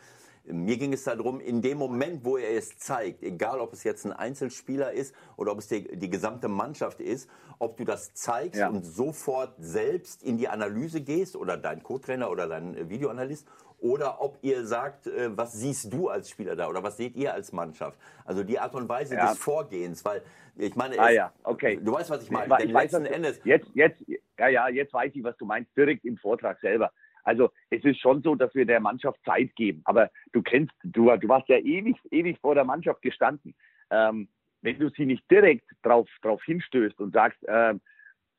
Mir 0.44 0.78
ging 0.78 0.92
es 0.92 1.04
darum, 1.04 1.40
in 1.40 1.62
dem 1.62 1.78
Moment, 1.78 2.24
wo 2.24 2.36
er 2.36 2.56
es 2.56 2.78
zeigt, 2.78 3.22
egal 3.22 3.60
ob 3.60 3.72
es 3.72 3.84
jetzt 3.84 4.04
ein 4.04 4.12
Einzelspieler 4.12 4.92
ist 4.92 5.14
oder 5.36 5.52
ob 5.52 5.58
es 5.58 5.68
die, 5.68 5.96
die 5.96 6.10
gesamte 6.10 6.48
Mannschaft 6.48 7.00
ist, 7.00 7.28
ob 7.58 7.76
du 7.76 7.84
das 7.84 8.14
zeigst 8.14 8.58
ja. 8.58 8.68
und 8.68 8.84
sofort 8.84 9.54
selbst 9.58 10.22
in 10.22 10.38
die 10.38 10.48
Analyse 10.48 11.02
gehst 11.02 11.36
oder 11.36 11.56
dein 11.56 11.82
Co-Trainer 11.82 12.30
oder 12.30 12.48
dein 12.48 12.88
Videoanalyst 12.88 13.46
oder 13.80 14.20
ob 14.20 14.38
ihr 14.42 14.66
sagt, 14.66 15.06
äh, 15.06 15.36
was 15.36 15.52
siehst 15.52 15.92
du 15.92 16.08
als 16.08 16.30
Spieler 16.30 16.56
da 16.56 16.68
oder 16.68 16.82
was 16.82 16.96
seht 16.96 17.16
ihr 17.16 17.32
als 17.32 17.52
Mannschaft? 17.52 17.98
Also 18.24 18.42
die 18.44 18.58
Art 18.58 18.74
und 18.74 18.88
Weise 18.88 19.14
ja. 19.14 19.30
des 19.30 19.38
Vorgehens, 19.38 20.04
weil 20.04 20.22
ich 20.56 20.76
meine, 20.76 20.98
ah, 20.98 21.10
ja. 21.10 21.32
okay. 21.44 21.78
du 21.82 21.92
weißt, 21.92 22.10
was 22.10 22.22
ich 22.22 22.30
meine. 22.30 22.54
Ich, 22.58 22.66
ich 22.66 22.74
weiß, 22.74 22.92
letzten 22.92 23.06
Endes 23.06 23.40
jetzt, 23.44 23.68
jetzt, 23.74 24.04
ja, 24.38 24.48
ja, 24.48 24.68
jetzt 24.68 24.92
weiß 24.92 25.12
ich, 25.14 25.24
was 25.24 25.36
du 25.38 25.46
meinst, 25.46 25.74
direkt 25.76 26.04
im 26.04 26.18
Vortrag 26.18 26.60
selber. 26.60 26.92
Also 27.24 27.50
es 27.70 27.84
ist 27.84 28.00
schon 28.00 28.22
so, 28.22 28.34
dass 28.34 28.54
wir 28.54 28.66
der 28.66 28.80
Mannschaft 28.80 29.20
Zeit 29.24 29.54
geben. 29.56 29.82
Aber 29.84 30.10
du 30.32 30.42
kennst, 30.42 30.72
du, 30.82 31.14
du 31.16 31.28
warst 31.28 31.48
ja 31.48 31.58
ewig, 31.58 31.96
ewig 32.10 32.38
vor 32.40 32.54
der 32.54 32.64
Mannschaft 32.64 33.02
gestanden. 33.02 33.54
Ähm, 33.90 34.28
wenn 34.62 34.78
du 34.78 34.90
sie 34.90 35.06
nicht 35.06 35.28
direkt 35.30 35.68
drauf, 35.82 36.08
drauf 36.22 36.42
hinstößt 36.44 36.98
und 37.00 37.12
sagst, 37.12 37.38
ähm, 37.48 37.80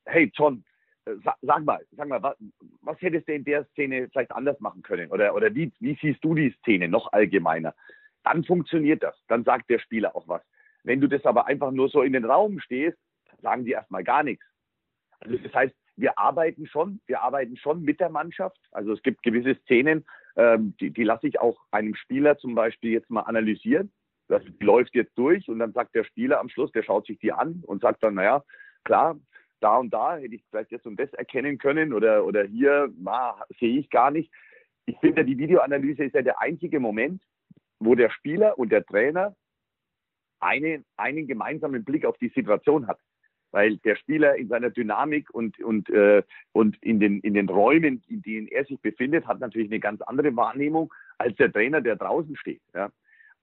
hey 0.06 0.30
John, 0.34 0.64
äh, 1.04 1.14
sag, 1.24 1.36
sag, 1.42 1.64
mal, 1.64 1.84
sag 1.92 2.08
mal, 2.08 2.22
was, 2.22 2.36
was 2.80 3.00
hättest 3.00 3.28
du 3.28 3.34
in 3.34 3.44
der 3.44 3.64
Szene 3.70 4.08
vielleicht 4.08 4.32
anders 4.32 4.60
machen 4.60 4.82
können? 4.82 5.10
Oder, 5.10 5.34
oder 5.34 5.54
wie, 5.54 5.72
wie 5.80 5.98
siehst 6.00 6.22
du 6.24 6.34
die 6.34 6.54
Szene 6.60 6.88
noch 6.88 7.12
allgemeiner? 7.12 7.74
Dann 8.24 8.44
funktioniert 8.44 9.02
das. 9.02 9.16
Dann 9.28 9.44
sagt 9.44 9.68
der 9.68 9.80
Spieler 9.80 10.14
auch 10.14 10.28
was. 10.28 10.42
Wenn 10.84 11.00
du 11.00 11.08
das 11.08 11.24
aber 11.24 11.46
einfach 11.46 11.70
nur 11.70 11.88
so 11.88 12.02
in 12.02 12.12
den 12.12 12.24
Raum 12.24 12.60
stehst, 12.60 12.98
sagen 13.40 13.64
die 13.64 13.72
erstmal 13.72 14.04
gar 14.04 14.22
nichts. 14.22 14.44
Also 15.20 15.36
das 15.38 15.52
heißt, 15.52 15.74
wir 15.96 16.18
arbeiten 16.18 16.66
schon, 16.66 17.00
wir 17.06 17.22
arbeiten 17.22 17.56
schon 17.56 17.82
mit 17.82 18.00
der 18.00 18.10
Mannschaft. 18.10 18.58
Also 18.70 18.92
es 18.92 19.02
gibt 19.02 19.22
gewisse 19.22 19.54
Szenen, 19.62 20.04
ähm, 20.36 20.74
die, 20.80 20.90
die 20.90 21.04
lasse 21.04 21.26
ich 21.26 21.40
auch 21.40 21.58
einem 21.70 21.94
Spieler 21.94 22.38
zum 22.38 22.54
Beispiel 22.54 22.92
jetzt 22.92 23.10
mal 23.10 23.22
analysieren. 23.22 23.92
Das 24.28 24.42
läuft 24.60 24.94
jetzt 24.94 25.16
durch 25.18 25.48
und 25.48 25.58
dann 25.58 25.72
sagt 25.72 25.94
der 25.94 26.04
Spieler 26.04 26.40
am 26.40 26.48
Schluss, 26.48 26.72
der 26.72 26.82
schaut 26.82 27.06
sich 27.06 27.18
die 27.18 27.32
an 27.32 27.62
und 27.66 27.82
sagt 27.82 28.02
dann, 28.02 28.14
naja, 28.14 28.42
klar, 28.84 29.18
da 29.60 29.76
und 29.76 29.92
da 29.92 30.16
hätte 30.16 30.34
ich 30.34 30.44
vielleicht 30.50 30.70
jetzt 30.70 30.86
und 30.86 30.98
das 30.98 31.12
erkennen 31.12 31.58
können 31.58 31.92
oder, 31.92 32.24
oder 32.24 32.44
hier 32.44 32.90
na, 32.96 33.36
sehe 33.60 33.78
ich 33.78 33.90
gar 33.90 34.10
nicht. 34.10 34.32
Ich 34.86 34.98
finde, 34.98 35.24
die 35.24 35.38
Videoanalyse 35.38 36.04
ist 36.04 36.14
ja 36.14 36.22
der 36.22 36.40
einzige 36.40 36.80
Moment, 36.80 37.22
wo 37.78 37.94
der 37.94 38.10
Spieler 38.10 38.58
und 38.58 38.72
der 38.72 38.84
Trainer 38.84 39.36
eine, 40.40 40.82
einen 40.96 41.26
gemeinsamen 41.26 41.84
Blick 41.84 42.04
auf 42.04 42.16
die 42.18 42.30
Situation 42.30 42.86
hat 42.88 42.98
weil 43.52 43.76
der 43.78 43.96
Spieler 43.96 44.36
in 44.36 44.48
seiner 44.48 44.70
Dynamik 44.70 45.30
und, 45.30 45.58
und, 45.60 45.88
äh, 45.90 46.22
und 46.52 46.82
in, 46.82 46.98
den, 46.98 47.20
in 47.20 47.34
den 47.34 47.48
Räumen, 47.48 48.02
in 48.08 48.22
denen 48.22 48.48
er 48.48 48.64
sich 48.64 48.80
befindet, 48.80 49.26
hat 49.26 49.40
natürlich 49.40 49.70
eine 49.70 49.80
ganz 49.80 50.02
andere 50.02 50.34
Wahrnehmung 50.34 50.92
als 51.18 51.36
der 51.36 51.52
Trainer, 51.52 51.80
der 51.80 51.96
draußen 51.96 52.36
steht. 52.36 52.62
Ja. 52.74 52.90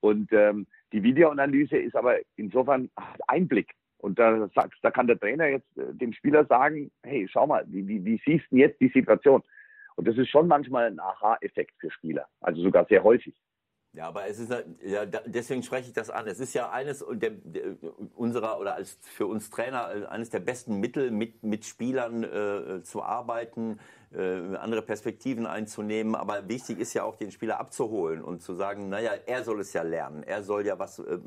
Und 0.00 0.32
ähm, 0.32 0.66
die 0.92 1.02
Videoanalyse 1.02 1.76
ist 1.76 1.96
aber 1.96 2.16
insofern 2.36 2.90
Einblick. 3.26 3.72
Und 3.98 4.18
da, 4.18 4.48
sagst, 4.54 4.78
da 4.82 4.90
kann 4.90 5.06
der 5.06 5.20
Trainer 5.20 5.46
jetzt 5.46 5.78
äh, 5.78 5.94
dem 5.94 6.12
Spieler 6.12 6.44
sagen, 6.46 6.90
hey, 7.02 7.28
schau 7.30 7.46
mal, 7.46 7.64
wie, 7.68 7.86
wie, 7.86 8.04
wie 8.04 8.20
siehst 8.24 8.46
du 8.50 8.56
jetzt 8.56 8.80
die 8.80 8.88
Situation? 8.88 9.42
Und 9.96 10.08
das 10.08 10.16
ist 10.16 10.30
schon 10.30 10.48
manchmal 10.48 10.86
ein 10.86 10.98
Aha-Effekt 10.98 11.74
für 11.78 11.90
Spieler, 11.90 12.26
also 12.40 12.62
sogar 12.62 12.86
sehr 12.86 13.04
häufig. 13.04 13.34
Ja, 13.92 14.06
aber 14.06 14.28
es 14.28 14.38
ist 14.38 14.52
ja, 14.84 15.04
deswegen 15.04 15.64
spreche 15.64 15.88
ich 15.88 15.92
das 15.92 16.10
an. 16.10 16.28
Es 16.28 16.38
ist 16.38 16.54
ja 16.54 16.70
eines 16.70 17.04
der, 17.10 17.30
der, 17.30 17.76
unserer 18.14 18.60
oder 18.60 18.76
als 18.76 18.98
für 19.02 19.26
uns 19.26 19.50
Trainer 19.50 19.90
äh, 19.92 20.06
eines 20.06 20.30
der 20.30 20.38
besten 20.38 20.78
Mittel, 20.78 21.10
mit, 21.10 21.42
mit 21.42 21.64
Spielern 21.64 22.22
äh, 22.22 22.82
zu 22.84 23.02
arbeiten, 23.02 23.80
äh, 24.12 24.56
andere 24.56 24.82
Perspektiven 24.82 25.44
einzunehmen. 25.44 26.14
Aber 26.14 26.48
wichtig 26.48 26.78
ist 26.78 26.94
ja 26.94 27.02
auch, 27.02 27.16
den 27.16 27.32
Spieler 27.32 27.58
abzuholen 27.58 28.22
und 28.22 28.42
zu 28.42 28.54
sagen, 28.54 28.90
naja, 28.90 29.10
er 29.26 29.42
soll 29.42 29.58
es 29.60 29.72
ja 29.72 29.82
lernen. 29.82 30.22
Er 30.22 30.44
soll 30.44 30.64
ja 30.64 30.78
was 30.78 31.00
äh, 31.00 31.18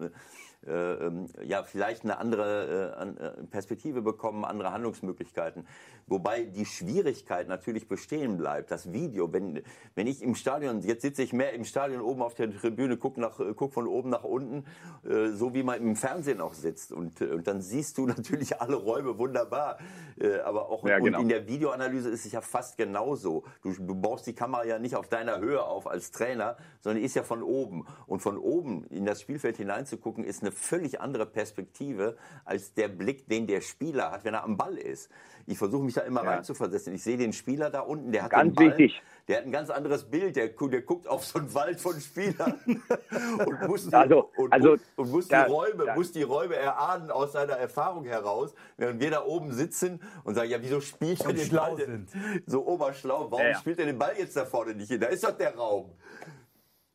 ja, 1.45 1.63
vielleicht 1.63 2.03
eine 2.03 2.17
andere 2.17 2.95
äh, 2.97 3.41
äh, 3.41 3.43
Perspektive 3.47 4.01
bekommen, 4.01 4.45
andere 4.45 4.71
Handlungsmöglichkeiten. 4.71 5.67
Wobei 6.07 6.43
die 6.43 6.65
Schwierigkeit 6.65 7.47
natürlich 7.47 7.87
bestehen 7.87 8.37
bleibt. 8.37 8.71
Das 8.71 8.91
Video, 8.91 9.31
wenn, 9.33 9.61
wenn 9.95 10.07
ich 10.07 10.21
im 10.21 10.35
Stadion, 10.35 10.81
jetzt 10.81 11.01
sitze 11.01 11.23
ich 11.23 11.33
mehr 11.33 11.53
im 11.53 11.65
Stadion 11.65 12.01
oben 12.01 12.21
auf 12.21 12.33
der 12.33 12.51
Tribüne, 12.51 12.97
gucke 12.97 13.19
nach, 13.19 13.39
guck 13.55 13.73
von 13.73 13.87
oben 13.87 14.09
nach 14.09 14.23
unten, 14.23 14.65
äh, 15.07 15.31
so 15.31 15.53
wie 15.53 15.63
man 15.63 15.81
im 15.81 15.95
Fernsehen 15.95 16.39
auch 16.41 16.53
sitzt. 16.53 16.91
Und, 16.91 17.21
und 17.21 17.47
dann 17.47 17.61
siehst 17.61 17.97
du 17.97 18.05
natürlich 18.07 18.61
alle 18.61 18.75
Räume 18.75 19.17
wunderbar. 19.17 19.77
Äh, 20.19 20.39
aber 20.39 20.69
auch 20.69 20.85
ja, 20.87 20.99
genau. 20.99 21.19
in 21.19 21.29
der 21.29 21.47
Videoanalyse 21.47 22.09
ist 22.09 22.25
es 22.25 22.31
ja 22.31 22.41
fast 22.41 22.77
genauso. 22.77 23.43
Du, 23.61 23.73
du 23.73 23.95
baust 23.95 24.27
die 24.27 24.33
Kamera 24.33 24.65
ja 24.65 24.79
nicht 24.79 24.95
auf 24.95 25.07
deiner 25.07 25.39
Höhe 25.39 25.63
auf 25.63 25.87
als 25.87 26.11
Trainer, 26.11 26.57
sondern 26.79 27.03
ist 27.03 27.15
ja 27.15 27.23
von 27.23 27.43
oben. 27.43 27.85
Und 28.07 28.21
von 28.21 28.37
oben 28.37 28.85
in 28.85 29.05
das 29.05 29.21
Spielfeld 29.21 29.57
hineinzugucken, 29.57 30.23
ist 30.23 30.41
eine 30.41 30.52
völlig 30.53 31.01
andere 31.01 31.25
Perspektive 31.25 32.17
als 32.45 32.73
der 32.73 32.87
Blick, 32.87 33.27
den 33.27 33.47
der 33.47 33.61
Spieler 33.61 34.11
hat, 34.11 34.23
wenn 34.25 34.33
er 34.33 34.43
am 34.43 34.57
Ball 34.57 34.77
ist. 34.77 35.09
Ich 35.45 35.57
versuche 35.57 35.83
mich 35.83 35.93
da 35.93 36.01
immer 36.01 36.23
ja. 36.23 36.31
reinzuversetzen. 36.31 36.93
Ich 36.93 37.03
sehe 37.03 37.17
den 37.17 37.33
Spieler 37.33 37.69
da 37.69 37.81
unten, 37.81 38.11
der 38.11 38.23
hat 38.23 38.31
ganz 38.31 38.55
den 38.55 38.55
Ball, 38.55 38.77
wichtig. 38.77 39.01
der 39.27 39.37
hat 39.37 39.45
ein 39.45 39.51
ganz 39.51 39.69
anderes 39.69 40.09
Bild. 40.09 40.35
Der, 40.35 40.47
der 40.47 40.81
guckt 40.81 41.07
auf 41.07 41.25
so 41.25 41.39
einen 41.39 41.53
Wald 41.53 41.81
von 41.81 41.99
Spielern 41.99 42.59
und 43.45 43.67
muss, 43.67 43.89
die, 43.89 43.93
also, 43.93 44.31
und, 44.37 44.53
also, 44.53 44.77
und 44.95 45.11
muss 45.11 45.27
die 45.27 45.35
Räume, 45.35 45.93
muss 45.95 46.11
die 46.13 46.23
Räume 46.23 46.55
erahnen 46.55 47.11
aus 47.11 47.33
seiner 47.33 47.53
Erfahrung 47.53 48.05
heraus, 48.05 48.53
während 48.77 49.01
wir 49.01 49.11
da 49.11 49.25
oben 49.25 49.51
sitzen 49.51 49.99
und 50.23 50.35
sagen, 50.35 50.49
ja, 50.49 50.61
wieso 50.61 50.79
spielt 50.79 51.21
er 51.25 51.33
den 51.33 51.49
Ball 51.49 51.75
sind. 51.75 52.09
so 52.45 52.65
oberschlau? 52.65 53.29
Warum 53.29 53.45
ja, 53.45 53.55
spielt 53.55 53.79
er 53.79 53.85
den 53.85 53.97
Ball 53.97 54.13
jetzt 54.17 54.37
da 54.37 54.45
vorne 54.45 54.73
nicht 54.73 54.89
hin? 54.89 55.01
Da 55.01 55.07
ist 55.07 55.23
doch 55.23 55.37
der 55.37 55.55
Raum. 55.55 55.91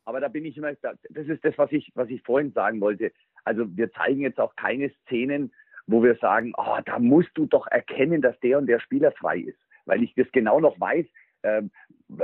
Aber 0.09 0.19
da 0.19 0.27
bin 0.27 0.43
ich 0.43 0.57
immer, 0.57 0.73
das 0.73 1.27
ist 1.27 1.45
das, 1.45 1.55
was 1.57 1.71
ich, 1.71 1.91
was 1.93 2.09
ich 2.09 2.23
vorhin 2.23 2.51
sagen 2.51 2.81
wollte. 2.81 3.11
Also 3.49 3.65
wir 3.75 3.91
zeigen 3.93 4.21
jetzt 4.21 4.39
auch 4.39 4.55
keine 4.57 4.91
Szenen, 5.01 5.51
wo 5.87 6.03
wir 6.03 6.13
sagen, 6.17 6.53
oh, 6.55 6.77
da 6.85 6.99
musst 6.99 7.31
du 7.33 7.47
doch 7.47 7.65
erkennen, 7.65 8.21
dass 8.21 8.39
der 8.41 8.59
und 8.59 8.67
der 8.67 8.79
Spieler 8.79 9.11
frei 9.11 9.39
ist. 9.39 9.57
Weil 9.85 10.03
ich 10.03 10.13
das 10.13 10.27
genau 10.31 10.59
noch 10.59 10.79
weiß. 10.79 11.07
Ähm, 11.43 11.71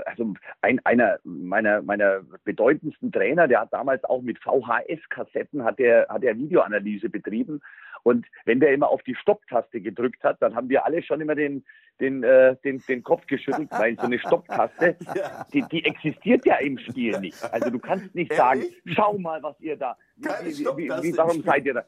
also 0.05 0.34
ein, 0.61 0.80
einer 0.84 1.20
meiner, 1.24 1.82
meiner 1.82 2.22
bedeutendsten 2.43 3.11
Trainer, 3.11 3.47
der 3.47 3.61
hat 3.61 3.74
damals 3.74 4.03
auch 4.03 4.22
mit 4.22 4.39
VHS-Kassetten 4.39 5.63
hat 5.63 5.80
er, 5.80 6.07
hat 6.09 6.24
er 6.24 6.38
Videoanalyse 6.38 7.09
betrieben. 7.09 7.61
Und 8.03 8.28
wenn 8.45 8.59
der 8.59 8.74
immer 8.74 8.89
auf 8.89 9.01
die 9.03 9.16
Stopptaste 9.16 9.82
gedrückt 9.82 10.24
hat, 10.24 10.41
dann 10.41 10.55
haben 10.55 10.70
wir 10.70 10.86
alle 10.86 11.01
schon 11.01 11.22
immer 11.22 11.36
den, 11.36 11.66
den, 11.99 12.24
äh, 12.24 12.55
den, 12.63 12.84
den 12.88 13.03
Kopf 13.03 13.26
geschüttelt, 13.26 13.70
weil 13.72 13.95
so 13.95 14.03
eine 14.03 14.20
Stopptaste, 14.20 14.95
die, 15.53 15.63
die 15.72 15.86
existiert 15.86 16.45
ja 16.45 16.57
im 16.57 16.78
Spiel 16.78 17.20
nicht. 17.20 17.41
Also 17.51 17.70
du 17.70 17.80
kannst 17.80 18.13
nicht 18.13 18.34
sagen, 18.34 18.63
schau 18.86 19.18
mal, 19.18 19.41
was 19.41 19.59
ihr 19.59 19.78
da, 19.78 19.97
wie, 20.18 20.28
wie, 20.28 20.89
wie, 20.89 21.18
warum 21.18 21.41
seid 21.41 21.66
ihr 21.66 21.74
da? 21.74 21.86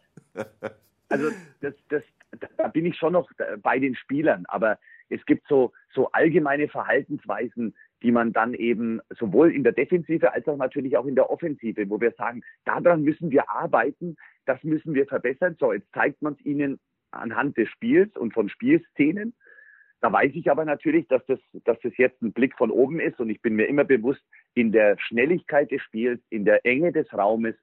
Also 1.10 1.30
das, 1.62 1.74
das, 1.90 2.04
da 2.58 2.68
bin 2.68 2.86
ich 2.86 2.98
schon 2.98 3.14
noch 3.14 3.30
bei 3.62 3.80
den 3.80 3.96
Spielern, 3.96 4.44
aber 4.48 4.78
es 5.10 5.26
gibt 5.26 5.47
so, 5.47 5.72
so 5.93 6.12
allgemeine 6.12 6.68
Verhaltensweisen, 6.68 7.76
die 8.03 8.12
man 8.12 8.34
dann 8.34 8.53
eben 8.53 9.01
sowohl 9.10 9.53
in 9.53 9.64
der 9.64 9.74
Defensive 9.74 10.34
als 10.34 10.47
auch 10.47 10.58
natürlich 10.58 10.97
auch 10.97 11.05
in 11.05 11.16
der 11.16 11.30
Offensive, 11.30 11.89
wo 11.89 11.99
wir 11.99 12.12
sagen, 12.12 12.43
daran 12.66 13.03
müssen 13.03 13.32
wir 13.32 13.49
arbeiten, 13.49 14.16
das 14.45 14.64
müssen 14.64 14.93
wir 14.93 15.08
verbessern. 15.08 15.55
So, 15.60 15.74
jetzt 15.74 15.91
zeigt 15.93 16.22
man 16.22 16.34
es 16.34 16.45
ihnen 16.45 16.80
anhand 17.12 17.58
des 17.58 17.70
Spiels 17.70 18.16
und 18.16 18.34
von 18.34 18.49
Spielszenen. 18.49 19.34
Da 19.99 20.12
weiß 20.12 20.32
ich 20.36 20.51
aber 20.51 20.64
natürlich, 20.64 21.08
dass 21.08 21.26
das, 21.26 21.39
dass 21.64 21.80
das 21.82 21.97
jetzt 21.97 22.22
ein 22.22 22.34
Blick 22.34 22.55
von 22.55 22.70
oben 22.70 22.99
ist 22.99 23.20
und 23.20 23.30
ich 23.30 23.41
bin 23.41 23.55
mir 23.55 23.66
immer 23.66 23.84
bewusst, 23.84 24.24
in 24.53 24.72
der 24.72 24.97
Schnelligkeit 24.99 25.72
des 25.72 25.82
Spiels, 25.82 26.22
in 26.30 26.45
der 26.45 26.66
Enge 26.66 26.91
des 26.91 27.12
Raumes, 27.14 27.55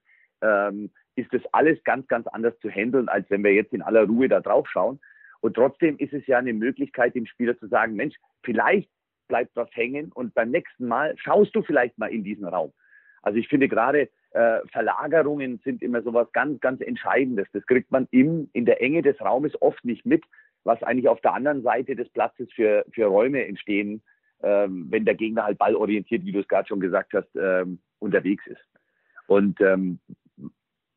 ähm, 0.43 0.91
ist 1.17 1.33
das 1.33 1.43
alles 1.53 1.83
ganz, 1.85 2.09
ganz 2.09 2.27
anders 2.27 2.59
zu 2.59 2.69
handeln, 2.69 3.09
als 3.09 3.31
wenn 3.31 3.45
wir 3.45 3.53
jetzt 3.53 3.73
in 3.73 3.83
aller 3.83 4.05
Ruhe 4.05 4.29
da 4.29 4.41
drauf 4.41 4.69
schauen. 4.69 5.01
Und 5.45 5.57
trotzdem 5.57 5.99
ist 5.99 6.15
es 6.15 6.27
ja 6.27 6.39
eine 6.39 6.55
Möglichkeit, 6.55 7.15
dem 7.15 7.27
Spieler 7.27 7.59
zu 7.59 7.67
sagen, 7.67 7.97
Mensch, 7.97 8.17
vielleicht 8.45 8.89
bleibt 9.29 9.55
was 9.57 9.69
hängen 9.77 10.11
und 10.11 10.33
beim 10.33 10.51
nächsten 10.51 10.89
Mal 10.89 11.15
schaust 11.19 11.55
du 11.55 11.61
vielleicht 11.61 11.99
mal 11.99 12.11
in 12.11 12.25
diesen 12.25 12.47
Raum. 12.47 12.73
Also 13.21 13.39
ich 13.39 13.49
finde 13.49 13.69
gerade 13.69 14.09
äh, 14.31 14.61
Verlagerungen 14.73 15.61
sind 15.63 15.83
immer 15.83 16.01
so 16.01 16.15
was 16.15 16.33
ganz, 16.33 16.61
ganz 16.61 16.81
Entscheidendes. 16.81 17.47
Das 17.53 17.67
kriegt 17.67 17.93
man 17.93 18.09
im, 18.11 18.49
in 18.55 18.65
der 18.65 18.81
Enge 18.81 19.03
des 19.03 19.21
Raumes 19.21 19.53
oft 19.61 19.85
nicht 19.85 20.07
mit, 20.07 20.25
was 20.63 20.83
eigentlich 20.83 21.11
auf 21.11 21.21
der 21.21 21.35
anderen 21.35 21.63
Seite 21.63 21.95
des 21.95 22.09
Platzes 22.09 22.51
für, 22.55 22.87
für 22.95 23.05
Räume 23.05 23.47
entstehen, 23.47 24.03
ähm, 24.43 24.87
wenn 24.89 25.05
der 25.05 25.15
Gegner 25.15 25.45
halt 25.45 25.59
ballorientiert, 25.59 26.25
wie 26.25 26.33
du 26.33 26.41
es 26.41 26.49
gerade 26.49 26.69
schon 26.69 26.81
gesagt 26.81 27.13
hast, 27.13 27.29
ähm, 27.37 27.81
unterwegs 27.99 28.47
ist. 28.47 28.65
Und 29.27 29.61
ähm, 29.61 29.99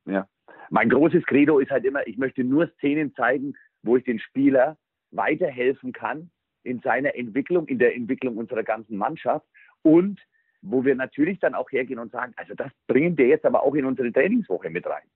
ja. 0.06 0.26
Mein 0.70 0.90
großes 0.90 1.26
Credo 1.26 1.60
ist 1.60 1.72
halt 1.72 1.86
immer, 1.86 2.06
ich 2.08 2.18
möchte 2.18 2.44
nur 2.44 2.68
Szenen 2.78 3.14
zeigen, 3.16 3.56
wo 3.84 3.98
ich 3.98 4.04
den 4.04 4.20
Spieler 4.20 4.78
weiterhelfen 5.12 5.94
kann 5.94 6.30
in 6.64 6.80
seiner 6.80 7.16
Entwicklung, 7.16 7.68
in 7.68 7.80
der 7.80 7.96
Entwicklung 7.96 8.38
unserer 8.38 8.64
ganzen 8.64 8.98
Mannschaft 8.98 9.46
und 9.82 10.20
wo 10.62 10.84
wir 10.84 10.96
natürlich 10.96 11.40
dann 11.40 11.56
auch 11.56 11.72
hergehen 11.72 12.00
und 12.00 12.12
sagen, 12.12 12.34
also 12.36 12.54
das 12.56 12.72
bringen 12.88 13.18
wir 13.18 13.28
jetzt 13.28 13.46
aber 13.46 13.64
auch 13.64 13.76
in 13.76 13.86
unsere 13.86 14.12
Trainingswoche 14.12 14.70
mit 14.70 14.86
rein. 14.86 15.08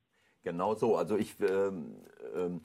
Genau 0.43 0.76
so. 0.76 0.95
Also 0.95 1.18
ich, 1.18 1.36
ähm, 1.41 1.95
ähm, 2.36 2.62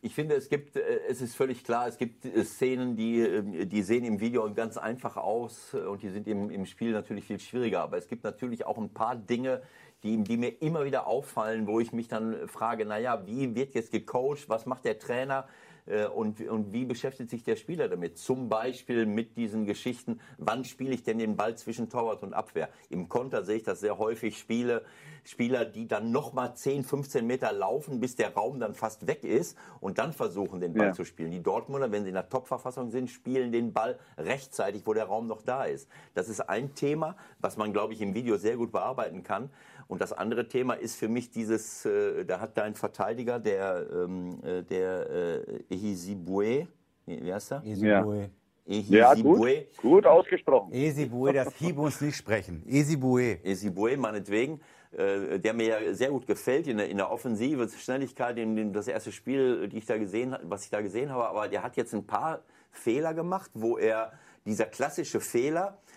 ich 0.00 0.14
finde, 0.14 0.36
es 0.36 0.48
gibt, 0.48 0.76
äh, 0.76 1.00
es 1.08 1.20
ist 1.20 1.34
völlig 1.34 1.64
klar, 1.64 1.88
es 1.88 1.98
gibt 1.98 2.24
äh, 2.24 2.44
Szenen, 2.44 2.96
die, 2.96 3.20
äh, 3.20 3.66
die 3.66 3.82
sehen 3.82 4.04
im 4.04 4.20
Video 4.20 4.52
ganz 4.54 4.76
einfach 4.76 5.16
aus 5.16 5.74
und 5.74 6.02
die 6.02 6.08
sind 6.08 6.28
im, 6.28 6.50
im 6.50 6.66
Spiel 6.66 6.92
natürlich 6.92 7.24
viel 7.24 7.40
schwieriger. 7.40 7.80
Aber 7.80 7.96
es 7.96 8.06
gibt 8.08 8.24
natürlich 8.24 8.64
auch 8.64 8.78
ein 8.78 8.94
paar 8.94 9.16
Dinge, 9.16 9.62
die, 10.02 10.22
die 10.22 10.36
mir 10.36 10.62
immer 10.62 10.84
wieder 10.84 11.06
auffallen, 11.06 11.66
wo 11.66 11.80
ich 11.80 11.92
mich 11.92 12.08
dann 12.08 12.48
frage, 12.48 12.84
naja, 12.84 13.26
wie 13.26 13.54
wird 13.54 13.74
jetzt 13.74 13.90
gecoacht, 13.90 14.48
was 14.48 14.66
macht 14.66 14.84
der 14.84 14.98
Trainer? 14.98 15.46
Äh, 15.88 16.06
und, 16.06 16.40
und 16.40 16.72
wie 16.72 16.84
beschäftigt 16.84 17.30
sich 17.30 17.42
der 17.42 17.56
Spieler 17.56 17.88
damit? 17.88 18.18
Zum 18.18 18.48
Beispiel 18.48 19.06
mit 19.06 19.36
diesen 19.36 19.64
Geschichten, 19.64 20.20
wann 20.36 20.64
spiele 20.64 20.94
ich 20.94 21.02
denn 21.02 21.18
den 21.18 21.36
Ball 21.36 21.56
zwischen 21.56 21.88
Torwart 21.88 22.22
und 22.22 22.34
Abwehr? 22.34 22.68
Im 22.90 23.08
Konter 23.08 23.42
sehe 23.42 23.56
ich 23.56 23.62
das 23.62 23.80
sehr 23.80 23.98
häufig, 23.98 24.38
Spiele, 24.38 24.84
Spieler, 25.24 25.64
die 25.64 25.88
dann 25.88 26.10
nochmal 26.10 26.54
10, 26.54 26.84
15 26.84 27.26
Meter 27.26 27.52
laufen, 27.52 28.00
bis 28.00 28.16
der 28.16 28.34
Raum 28.34 28.60
dann 28.60 28.74
fast 28.74 29.06
weg 29.06 29.24
ist 29.24 29.56
und 29.80 29.98
dann 29.98 30.12
versuchen, 30.12 30.60
den 30.60 30.74
Ball 30.74 30.88
ja. 30.88 30.92
zu 30.92 31.04
spielen. 31.04 31.30
Die 31.30 31.42
Dortmunder, 31.42 31.90
wenn 31.90 32.02
sie 32.02 32.08
in 32.08 32.14
der 32.14 32.28
Top-Verfassung 32.28 32.90
sind, 32.90 33.10
spielen 33.10 33.52
den 33.52 33.72
Ball 33.72 33.98
rechtzeitig, 34.16 34.86
wo 34.86 34.94
der 34.94 35.04
Raum 35.04 35.26
noch 35.26 35.42
da 35.42 35.64
ist. 35.64 35.88
Das 36.14 36.28
ist 36.28 36.40
ein 36.40 36.74
Thema, 36.74 37.16
was 37.40 37.56
man, 37.56 37.72
glaube 37.72 37.92
ich, 37.92 38.00
im 38.00 38.14
Video 38.14 38.36
sehr 38.36 38.56
gut 38.56 38.72
bearbeiten 38.72 39.22
kann. 39.22 39.50
Und 39.88 40.02
das 40.02 40.12
andere 40.12 40.46
Thema 40.46 40.74
ist 40.74 40.96
für 40.96 41.08
mich 41.08 41.30
dieses, 41.30 41.86
äh, 41.86 42.24
da 42.26 42.40
hat 42.40 42.58
dein 42.58 42.74
Verteidiger, 42.74 43.38
der, 43.38 43.86
ähm, 43.90 44.38
äh, 44.44 44.62
der 44.62 45.10
äh, 45.10 45.74
Ehizibue, 45.74 46.68
wie 47.06 47.32
heißt 47.32 47.52
er? 47.52 47.62
Ehizibue. 47.64 48.30
Ja, 48.66 49.14
gut, 49.14 49.48
gut 49.80 50.06
ausgesprochen. 50.06 50.72
Esibue, 50.72 51.32
das 51.32 51.54
Hieb 51.58 51.78
uns 51.78 52.02
nicht 52.02 52.16
sprechen. 52.16 52.62
Esibue. 52.68 53.38
Esibue, 53.42 53.96
meinetwegen, 53.96 54.60
äh, 54.92 55.38
der 55.38 55.54
mir 55.54 55.66
ja 55.66 55.94
sehr 55.94 56.10
gut 56.10 56.26
gefällt 56.26 56.66
in 56.66 56.76
der, 56.76 56.90
in 56.90 56.98
der 56.98 57.10
Offensive, 57.10 57.66
Schnelligkeit, 57.70 58.36
in, 58.36 58.58
in 58.58 58.74
das 58.74 58.86
erste 58.86 59.10
Spiel, 59.10 59.68
die 59.68 59.78
ich 59.78 59.86
da 59.86 59.96
gesehen, 59.96 60.36
was 60.42 60.64
ich 60.64 60.70
da 60.70 60.82
gesehen 60.82 61.10
habe. 61.10 61.26
Aber 61.28 61.48
der 61.48 61.62
hat 61.62 61.78
jetzt 61.78 61.94
ein 61.94 62.06
paar 62.06 62.42
Fehler 62.70 63.14
gemacht, 63.14 63.50
wo 63.54 63.78
er 63.78 64.12
dieser 64.44 64.66
klassische 64.66 65.20
Fehler, 65.20 65.78
äh, 65.86 65.87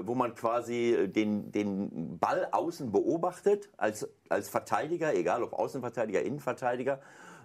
wo 0.00 0.14
man 0.14 0.34
quasi 0.34 1.08
den, 1.08 1.50
den 1.50 2.18
Ball 2.18 2.48
außen 2.52 2.92
beobachtet 2.92 3.68
als, 3.76 4.08
als 4.28 4.48
Verteidiger, 4.48 5.14
egal 5.14 5.42
ob 5.42 5.52
Außenverteidiger, 5.52 6.22
Innenverteidiger, 6.22 7.00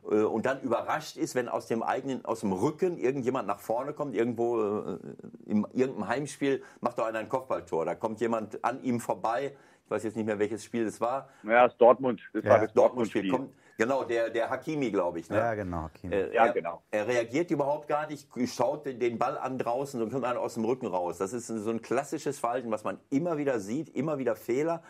äh, 0.09 0.22
und 0.22 0.45
dann 0.45 0.61
überrascht 0.61 1.17
ist, 1.17 1.36
wenn 1.36 1.47
aus 1.47 1.67
dem 1.67 1.84
eigenen, 1.84 2.26
aus 2.26 2.41
dem 2.41 2.51
Rücken 2.53 2.97
irgendjemand 2.97 3.47
nach 3.47 3.59
vorne 3.59 3.93
kommt, 3.93 4.15
irgendwo 4.15 4.59
äh, 4.59 4.97
in 5.45 5.65
irgendeinem 5.74 6.07
Heimspiel 6.07 6.63
macht 6.80 6.97
doch 6.97 7.05
einer 7.05 7.19
ein 7.19 7.30
Kopfballtor. 7.30 7.86
Da 7.86 7.95
kommt 7.95 8.22
jemand 8.22 8.63
an 8.63 8.82
ihm 8.84 8.99
vorbei. 8.99 9.55
Ich 9.86 9.91
weiß 9.91 10.03
jetzt 10.03 10.15
nicht 10.15 10.26
mehr, 10.26 10.39
welches 10.39 10.63
Spiel 10.63 10.86
das 10.86 11.01
war. 11.01 11.30
Ja, 11.43 11.67
das 11.67 11.78
Dortmund. 11.78 12.22
Das 12.34 12.43
ja. 12.43 12.51
war 12.51 12.59
das 12.59 12.74
Dortmund-Spiel. 12.74 13.30
Dortmund 13.30 13.53
Genau, 13.82 14.03
der, 14.03 14.29
der 14.29 14.47
Hakimi, 14.47 14.91
glaube 14.91 15.19
ich. 15.19 15.29
Ne? 15.32 15.38
Ja, 15.38 15.55
genau. 15.55 15.77
Hakimi. 15.86 16.13
Äh, 16.13 16.36
ja, 16.36 16.45
er, 16.45 16.53
genau. 16.53 16.84
Er 16.91 17.07
reagiert 17.07 17.49
überhaupt 17.49 17.88
gar 17.88 18.07
nicht, 18.07 18.27
schaut 18.45 18.86
den 18.86 19.17
Ball 19.17 19.39
an 19.39 19.57
draußen 19.57 19.99
und 19.99 20.11
kommt 20.11 20.23
einen 20.23 20.38
aus 20.38 20.53
dem 20.53 20.65
Rücken 20.65 20.86
raus. 20.86 21.17
Das 21.17 21.34
ist 21.34 21.47
so 21.47 21.69
ein 21.71 21.82
klassisches 21.82 22.38
Verhalten, 22.38 22.69
was 22.69 22.84
man 22.84 22.99
immer 23.09 23.39
wieder 23.39 23.59
sieht, 23.59 23.89
immer 23.89 24.19
wieder 24.19 24.36
Fehler. 24.36 24.84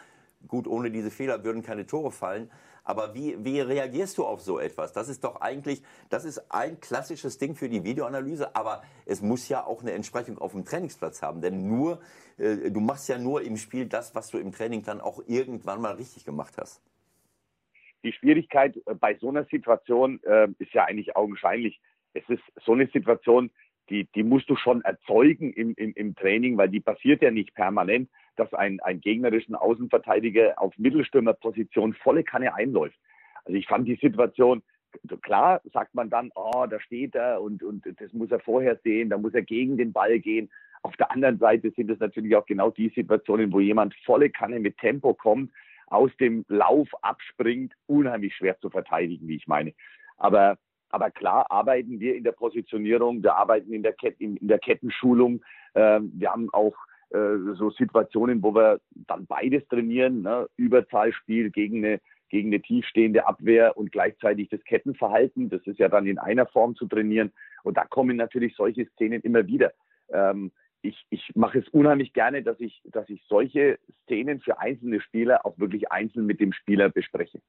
Gut, 0.45 0.67
ohne 0.67 0.91
diese 0.91 1.09
Fehler 1.09 1.45
würden 1.45 1.63
keine 1.63 1.87
Tore 1.87 2.11
fallen. 2.11 2.51
Aber 2.83 3.13
wie, 3.13 3.37
wie 3.45 3.61
reagierst 3.61 4.17
du 4.17 4.25
auf 4.25 4.41
so 4.41 4.59
etwas? 4.59 4.91
Das 4.91 5.07
ist 5.07 5.23
doch 5.23 5.39
eigentlich, 5.39 5.83
das 6.09 6.25
ist 6.25 6.51
ein 6.51 6.81
klassisches 6.81 7.37
Ding 7.37 7.55
für 7.55 7.69
die 7.69 7.85
Videoanalyse, 7.85 8.57
aber 8.57 8.81
es 9.05 9.21
muss 9.21 9.47
ja 9.47 9.65
auch 9.65 9.83
eine 9.83 9.93
Entsprechung 9.93 10.37
auf 10.37 10.51
dem 10.51 10.65
Trainingsplatz 10.65 11.21
haben. 11.21 11.39
Denn 11.39 11.65
nur, 11.65 12.01
äh, 12.37 12.69
du 12.69 12.81
machst 12.81 13.07
ja 13.07 13.17
nur 13.17 13.41
im 13.41 13.55
Spiel 13.55 13.85
das, 13.85 14.15
was 14.15 14.27
du 14.31 14.37
im 14.37 14.51
Training 14.51 14.83
dann 14.83 14.99
auch 14.99 15.23
irgendwann 15.27 15.79
mal 15.79 15.93
richtig 15.93 16.25
gemacht 16.25 16.55
hast 16.57 16.81
die 18.03 18.13
Schwierigkeit 18.13 18.77
äh, 18.85 18.95
bei 18.95 19.15
so 19.15 19.29
einer 19.29 19.45
Situation 19.45 20.19
äh, 20.23 20.47
ist 20.59 20.73
ja 20.73 20.85
eigentlich 20.85 21.15
augenscheinlich. 21.15 21.79
Es 22.13 22.27
ist 22.29 22.43
so 22.65 22.73
eine 22.73 22.87
Situation, 22.87 23.51
die, 23.89 24.05
die 24.15 24.23
musst 24.23 24.49
du 24.49 24.55
schon 24.55 24.81
erzeugen 24.81 25.53
im, 25.53 25.73
im, 25.75 25.93
im 25.93 26.15
Training, 26.15 26.57
weil 26.57 26.69
die 26.69 26.79
passiert 26.79 27.21
ja 27.21 27.31
nicht 27.31 27.53
permanent, 27.53 28.09
dass 28.35 28.53
ein, 28.53 28.79
ein 28.81 29.01
gegnerischen 29.01 29.55
Außenverteidiger 29.55 30.53
auf 30.57 30.73
Mittelstürmerposition 30.77 31.93
volle 31.93 32.23
Kanne 32.23 32.55
einläuft. 32.55 32.97
Also 33.43 33.57
ich 33.57 33.67
fand 33.67 33.87
die 33.87 33.95
Situation, 33.95 34.61
klar 35.21 35.61
sagt 35.73 35.93
man 35.93 36.09
dann, 36.09 36.31
oh, 36.35 36.65
da 36.69 36.79
steht 36.79 37.15
er 37.15 37.41
und, 37.41 37.63
und 37.63 37.85
das 37.99 38.13
muss 38.13 38.31
er 38.31 38.39
vorher 38.39 38.77
sehen, 38.83 39.09
da 39.09 39.17
muss 39.17 39.33
er 39.33 39.41
gegen 39.41 39.77
den 39.77 39.93
Ball 39.93 40.19
gehen. 40.19 40.49
Auf 40.83 40.95
der 40.97 41.11
anderen 41.11 41.37
Seite 41.37 41.71
sind 41.71 41.91
es 41.91 41.99
natürlich 41.99 42.35
auch 42.35 42.45
genau 42.45 42.71
die 42.71 42.89
Situationen, 42.89 43.51
wo 43.51 43.59
jemand 43.59 43.93
volle 44.05 44.29
Kanne 44.29 44.59
mit 44.59 44.77
Tempo 44.77 45.13
kommt, 45.13 45.51
aus 45.91 46.11
dem 46.19 46.45
Lauf 46.47 46.87
abspringt, 47.01 47.73
unheimlich 47.87 48.35
schwer 48.35 48.57
zu 48.59 48.69
verteidigen, 48.69 49.27
wie 49.27 49.35
ich 49.35 49.47
meine. 49.47 49.73
Aber 50.17 50.57
aber 50.91 51.09
klar 51.09 51.45
arbeiten 51.49 51.99
wir 51.99 52.15
in 52.15 52.23
der 52.23 52.33
Positionierung, 52.33 53.23
wir 53.23 53.35
arbeiten 53.35 53.73
in 53.73 53.81
der, 53.81 53.93
Ket 53.93 54.19
in, 54.19 54.35
in 54.37 54.47
der 54.47 54.59
Kettenschulung. 54.59 55.41
Ähm, 55.73 56.11
wir 56.15 56.31
haben 56.31 56.49
auch 56.53 56.75
äh, 57.11 57.53
so 57.55 57.71
Situationen, 57.71 58.43
wo 58.43 58.53
wir 58.53 58.81
dann 59.07 59.25
beides 59.25 59.65
trainieren, 59.69 60.21
ne? 60.21 60.47
Überzahlspiel 60.57 61.49
gegen 61.49 61.77
eine, 61.77 62.01
gegen 62.29 62.49
eine 62.49 62.61
tiefstehende 62.61 63.25
Abwehr 63.25 63.77
und 63.77 63.91
gleichzeitig 63.91 64.49
das 64.49 64.63
Kettenverhalten. 64.65 65.49
Das 65.49 65.65
ist 65.65 65.79
ja 65.79 65.87
dann 65.87 66.07
in 66.07 66.19
einer 66.19 66.45
Form 66.45 66.75
zu 66.75 66.87
trainieren. 66.87 67.31
Und 67.63 67.77
da 67.77 67.85
kommen 67.85 68.17
natürlich 68.17 68.55
solche 68.55 68.85
Szenen 68.87 69.21
immer 69.21 69.47
wieder. 69.47 69.71
Ähm, 70.11 70.51
ich, 70.81 71.05
ich 71.09 71.31
mache 71.35 71.59
es 71.59 71.67
unheimlich 71.69 72.13
gerne, 72.13 72.43
dass 72.43 72.59
ich, 72.59 72.81
dass 72.85 73.07
ich 73.09 73.23
solche 73.27 73.79
Szenen 74.03 74.39
für 74.39 74.59
einzelne 74.59 75.01
Spieler 75.01 75.45
auch 75.45 75.57
wirklich 75.57 75.91
einzeln 75.91 76.25
mit 76.25 76.39
dem 76.39 76.53
Spieler 76.53 76.89
bespreche. 76.89 77.41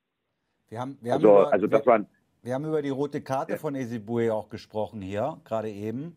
Wir 0.69 0.81
haben, 0.81 0.99
wir 1.01 1.13
haben 1.13 1.19
also, 1.19 1.29
über, 1.29 1.53
also 1.53 1.67
das 1.67 1.83
wir, 1.83 1.87
waren, 1.87 2.07
wir 2.43 2.55
haben 2.55 2.65
über 2.65 2.83
die 2.83 2.91
rote 2.91 3.23
Karte 3.23 3.53
ja. 3.53 3.59
von 3.59 3.75
Esibue 3.75 4.33
auch 4.33 4.49
gesprochen 4.49 5.01
hier, 5.01 5.41
gerade 5.45 5.71
eben. 5.71 6.17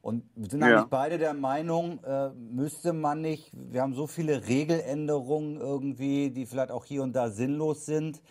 Und 0.00 0.22
wir 0.36 0.48
sind 0.48 0.62
eigentlich 0.62 0.88
beide 0.88 1.18
der 1.18 1.34
Meinung, 1.34 1.98
äh, 2.04 2.30
müsste 2.30 2.92
man 2.92 3.22
nicht, 3.22 3.50
wir 3.52 3.82
haben 3.82 3.94
so 3.94 4.06
viele 4.06 4.46
Regeländerungen 4.46 5.60
irgendwie, 5.60 6.30
die 6.30 6.46
vielleicht 6.46 6.70
auch 6.70 6.84
hier 6.84 7.02
und 7.02 7.16
da 7.16 7.28
sinnlos 7.28 7.86
sind. 7.86 8.22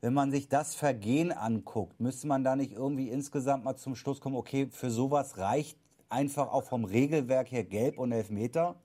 Wenn 0.00 0.14
man 0.14 0.30
sich 0.30 0.48
das 0.48 0.76
Vergehen 0.76 1.32
anguckt, 1.32 1.98
müsste 1.98 2.28
man 2.28 2.44
da 2.44 2.54
nicht 2.54 2.72
irgendwie 2.72 3.08
insgesamt 3.08 3.64
mal 3.64 3.74
zum 3.74 3.96
Schluss 3.96 4.20
kommen, 4.20 4.36
okay, 4.36 4.68
für 4.70 4.90
sowas 4.90 5.38
reicht 5.38 5.78
einfach 6.14 6.52
auch 6.52 6.64
vom 6.64 6.84
Regelwerk 6.84 7.50
her 7.50 7.64
Gelb 7.64 7.98
und 7.98 8.12
Elfmeter? 8.12 8.76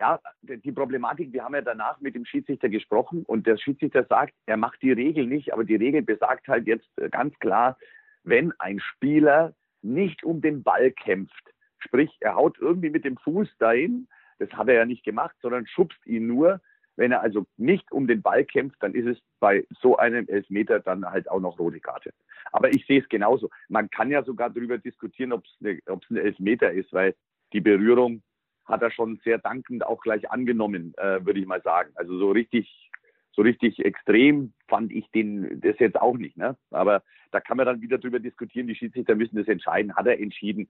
Ja, 0.00 0.20
die 0.42 0.72
Problematik, 0.72 1.32
wir 1.32 1.44
haben 1.44 1.54
ja 1.54 1.60
danach 1.60 2.00
mit 2.00 2.16
dem 2.16 2.24
Schiedsrichter 2.24 2.68
gesprochen 2.68 3.22
und 3.24 3.46
der 3.46 3.56
Schiedsrichter 3.56 4.04
sagt, 4.04 4.34
er 4.46 4.56
macht 4.56 4.82
die 4.82 4.90
Regel 4.90 5.26
nicht, 5.26 5.52
aber 5.52 5.62
die 5.64 5.76
Regel 5.76 6.02
besagt 6.02 6.48
halt 6.48 6.66
jetzt 6.66 6.90
ganz 7.12 7.38
klar, 7.38 7.78
wenn 8.24 8.52
ein 8.58 8.80
Spieler 8.80 9.54
nicht 9.80 10.24
um 10.24 10.40
den 10.40 10.64
Ball 10.64 10.90
kämpft, 10.90 11.54
sprich, 11.78 12.10
er 12.18 12.34
haut 12.34 12.58
irgendwie 12.58 12.90
mit 12.90 13.04
dem 13.04 13.16
Fuß 13.16 13.48
dahin, 13.58 14.08
das 14.40 14.50
hat 14.54 14.66
er 14.66 14.74
ja 14.74 14.86
nicht 14.86 15.04
gemacht, 15.04 15.36
sondern 15.40 15.68
schubst 15.68 16.04
ihn 16.04 16.26
nur, 16.26 16.60
wenn 16.96 17.12
er 17.12 17.22
also 17.22 17.46
nicht 17.56 17.90
um 17.90 18.06
den 18.06 18.22
Ball 18.22 18.44
kämpft, 18.44 18.82
dann 18.82 18.94
ist 18.94 19.06
es 19.06 19.18
bei 19.40 19.66
so 19.80 19.96
einem 19.96 20.28
Elfmeter 20.28 20.80
dann 20.80 21.04
halt 21.06 21.30
auch 21.30 21.40
noch 21.40 21.58
rote 21.58 21.80
Karte. 21.80 22.12
Aber 22.52 22.72
ich 22.72 22.86
sehe 22.86 23.00
es 23.00 23.08
genauso. 23.08 23.50
Man 23.68 23.90
kann 23.90 24.10
ja 24.10 24.22
sogar 24.22 24.50
darüber 24.50 24.78
diskutieren, 24.78 25.32
ob 25.32 25.44
es 25.44 25.56
eine, 25.60 25.78
ein 25.86 26.16
Elfmeter 26.16 26.72
ist, 26.72 26.92
weil 26.92 27.14
die 27.52 27.60
Berührung 27.60 28.22
hat 28.64 28.82
er 28.82 28.90
schon 28.90 29.20
sehr 29.24 29.38
dankend 29.38 29.84
auch 29.84 30.00
gleich 30.00 30.30
angenommen, 30.30 30.94
äh, 30.96 31.24
würde 31.24 31.40
ich 31.40 31.46
mal 31.46 31.62
sagen. 31.62 31.90
Also 31.94 32.18
so 32.18 32.30
richtig, 32.30 32.90
so 33.32 33.42
richtig 33.42 33.84
extrem 33.84 34.52
fand 34.68 34.92
ich 34.92 35.10
den 35.10 35.60
das 35.60 35.78
jetzt 35.78 36.00
auch 36.00 36.16
nicht. 36.16 36.36
Ne? 36.36 36.56
Aber 36.70 37.02
da 37.32 37.40
kann 37.40 37.56
man 37.56 37.66
dann 37.66 37.80
wieder 37.80 37.98
darüber 37.98 38.20
diskutieren. 38.20 38.66
Die 38.66 38.74
Schiedsrichter 38.74 39.14
müssen 39.14 39.36
das 39.36 39.48
entscheiden. 39.48 39.94
Hat 39.96 40.06
er 40.06 40.20
entschieden. 40.20 40.68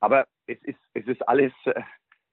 Aber 0.00 0.26
es 0.46 0.58
ist, 0.62 0.78
es 0.94 1.06
ist 1.06 1.26
alles 1.28 1.52
äh, 1.64 1.80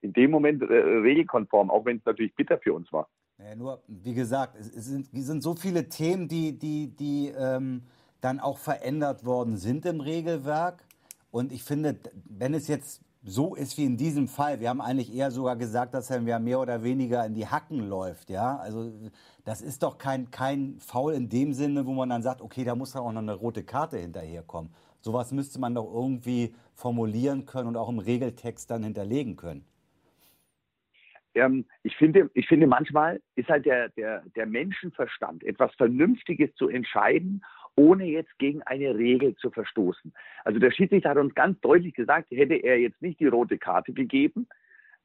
in 0.01 0.13
dem 0.13 0.31
Moment 0.31 0.61
äh, 0.61 0.73
regelkonform, 0.73 1.69
auch 1.69 1.85
wenn 1.85 1.97
es 1.97 2.05
natürlich 2.05 2.35
bitter 2.35 2.57
für 2.57 2.73
uns 2.73 2.91
war. 2.91 3.09
Ja, 3.39 3.55
nur, 3.55 3.83
wie 3.87 4.15
gesagt, 4.15 4.55
es, 4.59 4.67
es, 4.73 4.85
sind, 4.85 5.07
es 5.13 5.27
sind 5.27 5.43
so 5.43 5.53
viele 5.53 5.87
Themen, 5.89 6.27
die, 6.27 6.57
die, 6.57 6.87
die 6.87 7.27
ähm, 7.37 7.83
dann 8.19 8.39
auch 8.39 8.57
verändert 8.57 9.25
worden 9.25 9.57
sind 9.57 9.85
im 9.85 10.01
Regelwerk. 10.01 10.83
Und 11.29 11.51
ich 11.51 11.63
finde, 11.63 11.99
wenn 12.27 12.55
es 12.55 12.67
jetzt 12.67 13.01
so 13.23 13.53
ist 13.53 13.77
wie 13.77 13.85
in 13.85 13.95
diesem 13.97 14.27
Fall, 14.27 14.59
wir 14.59 14.69
haben 14.69 14.81
eigentlich 14.81 15.13
eher 15.13 15.29
sogar 15.29 15.55
gesagt, 15.55 15.93
dass 15.93 16.09
er 16.09 16.19
mehr 16.39 16.59
oder 16.59 16.81
weniger 16.81 17.25
in 17.25 17.35
die 17.35 17.45
Hacken 17.45 17.87
läuft, 17.87 18.29
ja. 18.31 18.57
Also 18.57 18.91
das 19.43 19.61
ist 19.61 19.83
doch 19.83 19.97
kein, 19.97 20.31
kein 20.31 20.79
Foul 20.79 21.13
in 21.13 21.29
dem 21.29 21.53
Sinne, 21.53 21.85
wo 21.85 21.93
man 21.93 22.09
dann 22.09 22.23
sagt, 22.23 22.41
okay, 22.41 22.63
da 22.63 22.73
muss 22.73 22.93
dann 22.93 23.03
auch 23.03 23.11
noch 23.11 23.21
eine 23.21 23.33
rote 23.33 23.63
Karte 23.63 23.97
hinterherkommen. 23.97 24.71
Sowas 25.01 25.31
müsste 25.31 25.59
man 25.59 25.75
doch 25.75 25.93
irgendwie 25.93 26.55
formulieren 26.73 27.45
können 27.45 27.67
und 27.67 27.77
auch 27.77 27.89
im 27.89 27.99
Regeltext 27.99 28.71
dann 28.71 28.83
hinterlegen 28.83 29.35
können 29.35 29.63
ähm, 31.37 31.65
ich, 31.83 31.95
finde, 31.95 32.29
ich 32.33 32.47
finde, 32.47 32.67
manchmal 32.67 33.21
ist 33.35 33.49
halt 33.49 33.65
der, 33.65 33.89
der, 33.89 34.23
der 34.35 34.45
Menschenverstand, 34.45 35.43
etwas 35.43 35.73
Vernünftiges 35.75 36.53
zu 36.55 36.69
entscheiden, 36.69 37.43
ohne 37.75 38.05
jetzt 38.05 38.37
gegen 38.39 38.63
eine 38.63 38.95
Regel 38.95 39.35
zu 39.35 39.51
verstoßen. 39.51 40.13
Also 40.43 40.59
der 40.59 40.71
Schiedsrichter 40.71 41.11
hat 41.11 41.17
uns 41.17 41.35
ganz 41.35 41.59
deutlich 41.61 41.93
gesagt, 41.93 42.31
hätte 42.31 42.55
er 42.55 42.79
jetzt 42.79 43.01
nicht 43.01 43.19
die 43.19 43.27
rote 43.27 43.57
Karte 43.57 43.93
gegeben, 43.93 44.47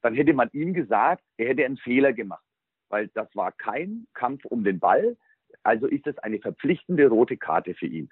dann 0.01 0.15
hätte 0.15 0.33
man 0.33 0.49
ihm 0.53 0.73
gesagt, 0.73 1.23
er 1.37 1.49
hätte 1.49 1.65
einen 1.65 1.77
Fehler 1.77 2.13
gemacht, 2.13 2.43
weil 2.89 3.09
das 3.13 3.33
war 3.35 3.51
kein 3.51 4.07
Kampf 4.13 4.43
um 4.45 4.63
den 4.63 4.79
Ball. 4.79 5.15
Also 5.61 5.87
ist 5.87 6.05
das 6.07 6.17
eine 6.17 6.39
verpflichtende 6.39 7.07
rote 7.07 7.37
Karte 7.37 7.73
für 7.75 7.85
ihn. 7.85 8.09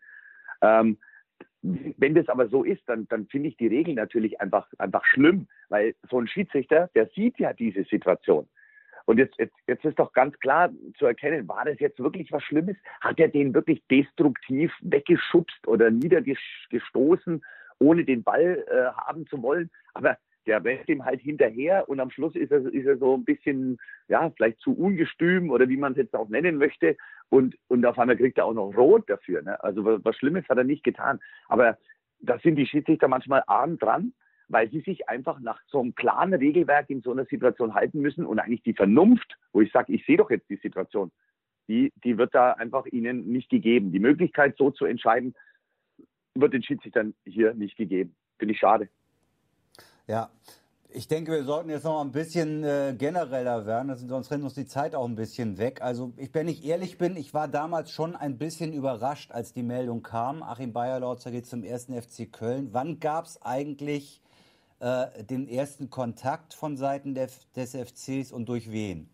Ähm, 0.62 0.98
wenn 1.62 2.16
das 2.16 2.28
aber 2.28 2.48
so 2.48 2.64
ist, 2.64 2.82
dann, 2.88 3.08
dann 3.10 3.28
finde 3.28 3.50
ich 3.50 3.58
die 3.58 3.68
Regel 3.68 3.94
natürlich 3.94 4.42
einfach, 4.42 4.68
einfach 4.78 5.06
schlimm, 5.06 5.48
weil 5.70 5.96
so 6.10 6.20
ein 6.20 6.28
Schiedsrichter, 6.28 6.90
der 6.96 7.08
sieht 7.16 7.38
ja 7.40 7.54
diese 7.54 7.84
Situation. 7.84 8.48
Und 9.06 9.18
jetzt, 9.18 9.38
jetzt, 9.38 9.56
jetzt 9.68 9.86
ist 9.86 10.00
doch 10.00 10.14
ganz 10.14 10.40
klar 10.40 10.70
zu 10.98 11.06
erkennen, 11.06 11.48
war 11.48 11.66
das 11.66 11.80
jetzt 11.80 12.00
wirklich 12.00 12.32
was 12.32 12.44
Schlimmes? 12.44 12.78
Hat 13.02 13.20
er 13.20 13.28
den 13.28 13.54
wirklich 13.54 13.84
destruktiv 13.90 14.72
weggeschubst 14.82 15.68
oder 15.68 15.92
niedergestoßen, 15.92 17.44
ohne 17.80 18.06
den 18.06 18.24
Ball 18.24 18.64
äh, 18.70 18.98
haben 19.02 19.28
zu 19.28 19.42
wollen? 19.42 19.70
Aber 19.94 20.18
der 20.46 20.64
rennt 20.64 20.90
ihm 20.90 21.06
halt 21.06 21.22
hinterher 21.22 21.88
und 21.88 22.00
am 22.00 22.10
Schluss 22.10 22.36
ist 22.36 22.52
er, 22.52 22.66
ist 22.74 22.86
er 22.86 22.98
so 22.98 23.16
ein 23.16 23.26
bisschen, 23.26 23.78
ja, 24.08 24.30
vielleicht 24.32 24.60
zu 24.60 24.74
ungestüm 24.74 25.52
oder 25.52 25.70
wie 25.70 25.78
man 25.78 25.92
es 25.92 26.00
jetzt 26.00 26.16
auch 26.16 26.30
nennen 26.30 26.58
möchte. 26.58 26.98
Und, 27.30 27.56
und 27.68 27.86
auf 27.86 27.98
einmal 28.00 28.18
kriegt 28.18 28.38
er 28.38 28.46
auch 28.46 28.54
noch 28.54 28.76
Rot 28.76 29.10
dafür. 29.10 29.42
Ne? 29.42 29.64
Also 29.64 29.86
was, 29.86 30.04
was 30.04 30.16
Schlimmes 30.18 30.48
hat 30.50 30.58
er 30.58 30.64
nicht 30.64 30.84
getan. 30.84 31.20
Aber 31.48 31.78
da 32.20 32.40
sind 32.40 32.56
die 32.56 32.66
Schiedsrichter 32.66 33.08
manchmal 33.08 33.44
arm 33.48 33.78
dran, 33.78 34.14
weil 34.48 34.70
sie 34.70 34.82
sich 34.82 35.08
einfach 35.08 35.40
nach 35.40 35.60
so 35.68 35.80
einem 35.80 35.96
klaren 35.96 36.34
Regelwerk 36.34 36.90
in 36.90 37.02
so 37.02 37.12
einer 37.12 37.26
Situation 37.26 37.74
halten 37.74 38.02
müssen 38.02 38.26
und 38.26 38.40
eigentlich 38.40 38.64
die 38.64 38.74
Vernunft, 38.74 39.38
wo 39.54 39.62
ich 39.62 39.72
sage, 39.72 39.94
ich 39.94 40.06
sehe 40.06 40.18
doch 40.18 40.30
jetzt 40.30 40.50
die 40.50 40.58
Situation, 40.58 41.12
die, 41.68 41.94
die 42.04 42.18
wird 42.18 42.36
da 42.36 42.54
einfach 42.54 42.86
ihnen 42.88 43.32
nicht 43.32 43.50
gegeben. 43.50 43.92
Die 43.92 44.00
Möglichkeit, 44.00 44.58
so 44.58 44.72
zu 44.72 44.86
entscheiden, 44.86 45.36
wird 46.36 46.54
den 46.54 46.64
Schiedsrichtern 46.64 47.14
hier 47.26 47.54
nicht 47.54 47.78
gegeben. 47.78 48.16
Finde 48.40 48.54
ich 48.54 48.60
schade. 48.60 48.90
Ja, 50.08 50.32
ich 50.94 51.08
denke, 51.08 51.32
wir 51.32 51.44
sollten 51.44 51.70
jetzt 51.70 51.86
noch 51.86 51.94
mal 51.94 52.02
ein 52.02 52.12
bisschen 52.12 52.64
äh, 52.64 52.94
genereller 52.98 53.66
werden, 53.66 53.96
sonst 53.96 54.32
rennt 54.32 54.44
uns 54.44 54.56
die 54.56 54.66
Zeit 54.66 54.94
auch 54.94 55.08
ein 55.08 55.16
bisschen 55.16 55.58
weg. 55.58 55.82
Also, 55.82 56.12
ich, 56.18 56.34
wenn 56.34 56.48
ich 56.48 56.66
ehrlich 56.66 56.98
bin, 56.98 57.16
ich 57.16 57.34
war 57.34 57.48
damals 57.48 57.92
schon 57.92 58.16
ein 58.16 58.38
bisschen 58.38 58.74
überrascht, 58.74 59.32
als 59.32 59.54
die 59.54 59.64
Meldung 59.64 60.04
kam. 60.04 60.44
Achim 60.44 60.74
Bayerlautzer 60.74 61.32
geht 61.32 61.46
zum 61.46 61.64
ersten 61.64 61.94
FC 61.94 62.32
Köln. 62.32 62.70
Wann 62.74 63.00
gab 63.00 63.26
es 63.26 63.42
eigentlich 63.42 64.22
äh, 64.80 65.24
den 65.24 65.48
ersten 65.48 65.90
Kontakt 65.90 66.54
von 66.54 66.76
Seiten 66.76 67.14
der, 67.14 67.30
des 67.56 67.76
FCs 67.76 68.34
und 68.34 68.50
durch 68.50 68.72
wen? 68.72 69.10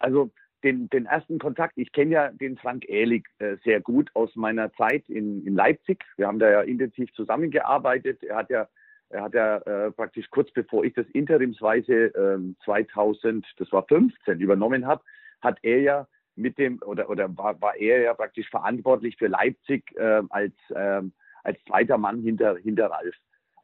Also, 0.00 0.30
den, 0.64 0.88
den 0.90 1.06
ersten 1.06 1.38
Kontakt, 1.38 1.74
ich 1.76 1.92
kenne 1.92 2.10
ja 2.10 2.28
den 2.32 2.56
Frank 2.56 2.88
Ehlig 2.88 3.28
äh, 3.38 3.56
sehr 3.64 3.80
gut 3.80 4.10
aus 4.14 4.34
meiner 4.34 4.72
Zeit 4.72 5.08
in, 5.08 5.46
in 5.46 5.54
Leipzig. 5.54 6.04
Wir 6.16 6.26
haben 6.26 6.40
da 6.40 6.50
ja 6.50 6.62
intensiv 6.62 7.12
zusammengearbeitet. 7.14 8.24
Er 8.24 8.36
hat 8.36 8.50
ja 8.50 8.68
er 9.10 9.22
hat 9.22 9.34
ja 9.34 9.58
äh, 9.58 9.90
praktisch 9.90 10.28
kurz 10.30 10.50
bevor 10.50 10.84
ich 10.84 10.94
das 10.94 11.06
interimsweise 11.12 12.06
ähm, 12.14 12.56
2000, 12.64 13.46
das 13.56 13.72
war 13.72 13.84
15, 13.86 14.40
übernommen 14.40 14.86
habe, 14.86 15.02
hat 15.40 15.58
er 15.62 15.80
ja 15.80 16.08
mit 16.36 16.58
dem 16.58 16.80
oder 16.82 17.10
oder 17.10 17.36
war, 17.36 17.60
war 17.60 17.76
er 17.76 18.00
ja 18.00 18.14
praktisch 18.14 18.48
verantwortlich 18.48 19.16
für 19.16 19.26
Leipzig 19.26 19.84
äh, 19.96 20.22
als 20.30 20.54
ähm, 20.74 21.12
als 21.42 21.58
zweiter 21.64 21.98
Mann 21.98 22.22
hinter 22.22 22.56
hinter 22.56 22.86
Ralf. 22.90 23.14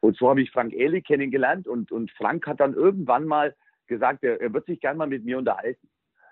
Und 0.01 0.17
so 0.17 0.29
habe 0.29 0.43
ich 0.43 0.51
Frank 0.51 0.73
Ehli 0.73 1.03
kennengelernt 1.03 1.69
und 1.69 1.93
und 1.93 2.11
Frank 2.13 2.47
hat 2.47 2.61
dann 2.61 2.75
irgendwann 2.75 3.27
mal 3.27 3.55
gesagt, 3.87 4.25
er, 4.25 4.41
er 4.41 4.53
wird 4.53 4.67
sich 4.67 4.81
gern 4.81 4.97
mal 4.97 5.07
mit 5.07 5.25
mir 5.25 5.39
unterhalten. 5.39 5.89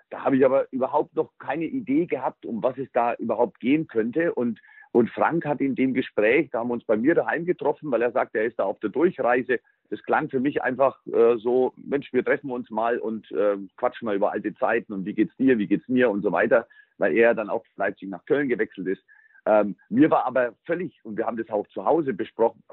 Da 0.09 0.23
habe 0.23 0.37
ich 0.37 0.45
aber 0.45 0.67
überhaupt 0.71 1.15
noch 1.15 1.31
keine 1.39 1.65
Idee 1.65 2.05
gehabt, 2.05 2.45
um 2.45 2.61
was 2.61 2.77
es 2.77 2.91
da 2.93 3.13
überhaupt 3.15 3.59
gehen 3.59 3.87
könnte 3.87 4.33
und 4.33 4.59
und 4.93 5.09
Frank 5.09 5.43
hat 5.45 5.59
in 5.59 5.73
dem 5.73 5.95
Gespräch, 5.95 6.51
da 6.51 6.59
haben 6.59 6.67
wir 6.67 6.75
uns 6.75 6.85
bei 6.85 6.95
mir 6.95 7.15
daheim 7.15 7.45
getroffen, 7.45 7.89
weil 7.89 8.03
er 8.03 8.11
sagt, 8.11 8.35
er 8.35 8.45
ist 8.45 8.59
da 8.59 8.63
auf 8.63 8.79
der 8.79 8.91
Durchreise. 8.91 9.59
Das 9.89 10.03
klang 10.03 10.29
für 10.29 10.39
mich 10.39 10.61
einfach 10.61 10.99
äh, 11.07 11.35
so, 11.37 11.73
Mensch, 11.77 12.13
wir 12.13 12.23
treffen 12.23 12.51
uns 12.51 12.69
mal 12.69 12.99
und 12.99 13.29
äh, 13.31 13.57
quatschen 13.75 14.05
mal 14.05 14.15
über 14.15 14.31
alte 14.31 14.53
Zeiten 14.53 14.93
und 14.93 15.05
wie 15.05 15.15
geht's 15.15 15.35
dir, 15.37 15.57
wie 15.57 15.65
geht's 15.65 15.87
mir 15.87 16.11
und 16.11 16.21
so 16.21 16.31
weiter, 16.31 16.67
weil 16.99 17.17
er 17.17 17.33
dann 17.33 17.49
auch 17.49 17.65
Leipzig 17.75 18.09
nach 18.09 18.23
Köln 18.25 18.49
gewechselt 18.49 18.85
ist. 18.85 19.01
Ähm, 19.47 19.75
mir 19.89 20.11
war 20.11 20.27
aber 20.27 20.53
völlig, 20.63 20.99
und 21.03 21.17
wir 21.17 21.25
haben 21.25 21.37
das 21.37 21.49
auch 21.49 21.67
zu 21.69 21.83
Hause 21.83 22.13
besprochen, 22.13 22.63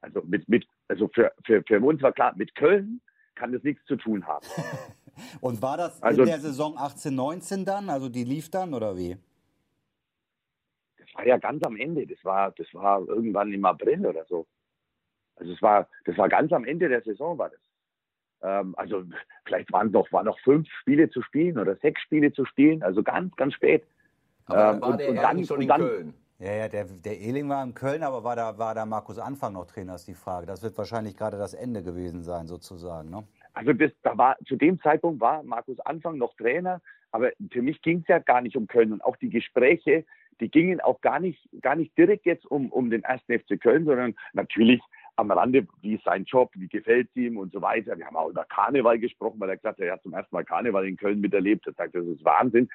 also 0.00 0.20
mit, 0.26 0.48
mit, 0.48 0.66
also 0.88 1.08
für, 1.14 1.32
für, 1.44 1.62
für 1.62 1.80
uns 1.80 2.02
war 2.02 2.10
klar, 2.10 2.34
mit 2.36 2.56
Köln 2.56 3.00
kann 3.36 3.52
das 3.52 3.62
nichts 3.62 3.84
zu 3.84 3.94
tun 3.94 4.26
haben. 4.26 4.44
und 5.40 5.62
war 5.62 5.76
das 5.76 6.02
also, 6.02 6.22
in 6.22 6.26
der 6.26 6.40
Saison 6.40 6.74
18, 6.76 7.14
19 7.14 7.64
dann? 7.64 7.88
Also 7.88 8.08
die 8.08 8.24
lief 8.24 8.50
dann 8.50 8.74
oder 8.74 8.96
wie? 8.96 9.16
War 11.14 11.26
ja 11.26 11.36
ganz 11.38 11.62
am 11.64 11.76
Ende. 11.76 12.06
Das 12.06 12.24
war, 12.24 12.52
das 12.52 12.66
war 12.72 13.06
irgendwann 13.06 13.52
im 13.52 13.64
April 13.64 14.06
oder 14.06 14.24
so. 14.24 14.46
Also 15.36 15.52
es 15.52 15.62
war, 15.62 15.88
das 16.04 16.16
war 16.18 16.28
ganz 16.28 16.52
am 16.52 16.64
Ende 16.64 16.88
der 16.88 17.02
Saison 17.02 17.38
war 17.38 17.50
das. 17.50 17.60
Ähm, 18.42 18.74
also 18.76 19.04
vielleicht 19.44 19.72
waren 19.72 19.90
noch, 19.90 20.10
waren 20.12 20.26
noch 20.26 20.38
fünf 20.40 20.68
Spiele 20.80 21.08
zu 21.10 21.22
spielen 21.22 21.58
oder 21.58 21.76
sechs 21.76 22.00
Spiele 22.02 22.32
zu 22.32 22.44
spielen. 22.44 22.82
Also 22.82 23.02
ganz, 23.02 23.34
ganz 23.36 23.54
spät. 23.54 23.84
Aber 24.46 24.74
ähm, 24.74 24.80
war 24.80 24.96
der 24.96 25.10
und 25.10 25.16
dann, 25.16 25.44
schon 25.44 25.62
in 25.62 25.68
dann, 25.68 25.80
Köln? 25.80 26.14
Ja, 26.38 26.52
ja, 26.54 26.68
der, 26.68 26.84
der 26.86 27.20
Ehling 27.20 27.48
war 27.48 27.62
in 27.62 27.72
Köln, 27.72 28.02
aber 28.02 28.24
war 28.24 28.34
da, 28.34 28.58
war 28.58 28.74
da 28.74 28.84
Markus 28.84 29.18
Anfang 29.18 29.52
noch 29.52 29.66
Trainer, 29.66 29.94
ist 29.94 30.08
die 30.08 30.14
Frage. 30.14 30.44
Das 30.44 30.62
wird 30.62 30.76
wahrscheinlich 30.76 31.16
gerade 31.16 31.38
das 31.38 31.54
Ende 31.54 31.84
gewesen 31.84 32.22
sein, 32.22 32.48
sozusagen. 32.48 33.10
Ne? 33.10 33.22
Also 33.52 33.72
das, 33.72 33.92
da 34.02 34.18
war, 34.18 34.36
zu 34.46 34.56
dem 34.56 34.80
Zeitpunkt 34.80 35.20
war 35.20 35.44
Markus 35.44 35.78
Anfang 35.80 36.18
noch 36.18 36.34
Trainer, 36.34 36.80
aber 37.12 37.30
für 37.52 37.62
mich 37.62 37.80
ging 37.82 38.00
es 38.00 38.08
ja 38.08 38.18
gar 38.18 38.40
nicht 38.40 38.56
um 38.56 38.66
Köln. 38.66 38.92
Und 38.92 39.04
auch 39.04 39.16
die 39.16 39.30
Gespräche, 39.30 40.04
die 40.40 40.50
gingen 40.50 40.80
auch 40.80 41.00
gar 41.00 41.20
nicht, 41.20 41.48
gar 41.60 41.76
nicht 41.76 41.96
direkt 41.96 42.26
jetzt 42.26 42.46
um, 42.46 42.70
um 42.70 42.90
den 42.90 43.02
ersten 43.04 43.38
FC 43.38 43.60
Köln, 43.60 43.84
sondern 43.84 44.14
natürlich 44.32 44.80
am 45.16 45.30
Rande, 45.30 45.66
wie 45.82 45.94
ist 45.94 46.04
sein 46.04 46.24
Job, 46.24 46.50
wie 46.54 46.68
gefällt 46.68 47.08
es 47.10 47.16
ihm 47.16 47.36
und 47.36 47.52
so 47.52 47.60
weiter. 47.60 47.96
Wir 47.98 48.06
haben 48.06 48.16
auch 48.16 48.30
über 48.30 48.44
Karneval 48.44 48.98
gesprochen, 48.98 49.38
weil 49.40 49.50
er 49.50 49.56
gesagt 49.56 49.78
hat, 49.78 49.84
er 49.84 49.92
hat 49.92 50.02
zum 50.02 50.14
ersten 50.14 50.34
Mal 50.34 50.44
Karneval 50.44 50.86
in 50.86 50.96
Köln 50.96 51.20
miterlebt. 51.20 51.66
Er 51.66 51.74
sagt, 51.74 51.94
das 51.94 52.06
ist 52.06 52.24
Wahnsinn. 52.24 52.68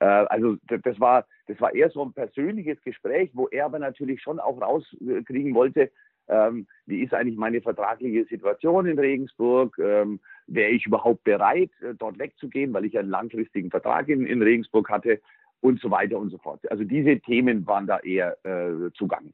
Äh, 0.00 0.06
also 0.06 0.56
das 0.66 0.98
war, 0.98 1.26
das 1.46 1.60
war 1.60 1.74
eher 1.74 1.90
so 1.90 2.04
ein 2.04 2.12
persönliches 2.12 2.82
Gespräch, 2.82 3.30
wo 3.32 3.46
er 3.48 3.66
aber 3.66 3.78
natürlich 3.78 4.20
schon 4.20 4.40
auch 4.40 4.60
rauskriegen 4.60 5.54
wollte, 5.54 5.90
ähm, 6.28 6.66
wie 6.86 7.02
ist 7.02 7.12
eigentlich 7.12 7.36
meine 7.36 7.60
vertragliche 7.60 8.24
Situation 8.24 8.86
in 8.86 8.98
Regensburg? 8.98 9.78
Ähm, 9.78 10.20
Wäre 10.46 10.70
ich 10.70 10.86
überhaupt 10.86 11.24
bereit, 11.24 11.70
äh, 11.82 11.94
dort 11.94 12.18
wegzugehen, 12.18 12.72
weil 12.72 12.84
ich 12.84 12.98
einen 12.98 13.10
langfristigen 13.10 13.70
Vertrag 13.70 14.08
in, 14.08 14.26
in 14.26 14.42
Regensburg 14.42 14.88
hatte 14.90 15.20
und 15.60 15.80
so 15.80 15.90
weiter 15.90 16.18
und 16.18 16.30
so 16.30 16.38
fort. 16.38 16.60
Also 16.70 16.84
diese 16.84 17.18
Themen 17.20 17.66
waren 17.66 17.86
da 17.86 17.98
eher 18.00 18.36
äh, 18.44 18.90
zugange. 18.94 19.32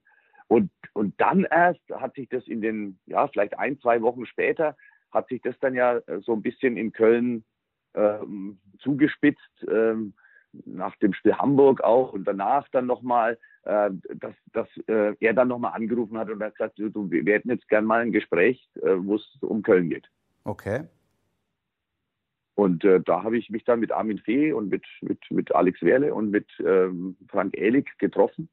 Und, 0.48 0.70
und 0.94 1.20
dann 1.20 1.44
erst 1.44 1.80
hat 1.92 2.14
sich 2.14 2.28
das 2.28 2.46
in 2.48 2.60
den, 2.60 2.98
ja, 3.06 3.28
vielleicht 3.28 3.58
ein, 3.58 3.78
zwei 3.80 4.02
Wochen 4.02 4.26
später, 4.26 4.76
hat 5.12 5.28
sich 5.28 5.40
das 5.42 5.58
dann 5.60 5.74
ja 5.74 5.98
äh, 5.98 6.20
so 6.20 6.32
ein 6.32 6.42
bisschen 6.42 6.76
in 6.76 6.92
Köln 6.92 7.44
ähm, 7.94 8.58
zugespitzt. 8.78 9.66
Ähm, 9.68 10.14
nach 10.64 10.96
dem 10.96 11.12
Spiel 11.12 11.34
Hamburg 11.34 11.82
auch 11.82 12.12
und 12.12 12.24
danach 12.24 12.68
dann 12.70 12.86
nochmal, 12.86 13.38
äh, 13.62 13.90
dass, 14.14 14.34
dass 14.52 14.68
äh, 14.88 15.14
er 15.20 15.34
dann 15.34 15.48
nochmal 15.48 15.74
angerufen 15.74 16.18
hat 16.18 16.30
und 16.30 16.42
hat 16.42 16.56
gesagt, 16.56 16.78
du, 16.78 17.10
wir 17.10 17.32
hätten 17.32 17.50
jetzt 17.50 17.68
gern 17.68 17.84
mal 17.84 18.00
ein 18.00 18.12
Gespräch, 18.12 18.68
äh, 18.82 18.96
wo 18.96 19.16
es 19.16 19.38
um 19.40 19.62
Köln 19.62 19.88
geht. 19.88 20.08
Okay. 20.44 20.84
Und 22.60 22.84
äh, 22.84 23.00
da 23.00 23.22
habe 23.22 23.38
ich 23.38 23.48
mich 23.48 23.64
dann 23.64 23.80
mit 23.80 23.90
Armin 23.90 24.18
Fee 24.18 24.52
und 24.52 24.68
mit, 24.68 24.84
mit, 25.00 25.18
mit 25.30 25.54
Alex 25.54 25.80
Werle 25.80 26.12
und 26.12 26.30
mit 26.30 26.46
ähm, 26.62 27.16
Frank 27.26 27.56
Ehlig 27.56 27.96
getroffen. 27.96 28.50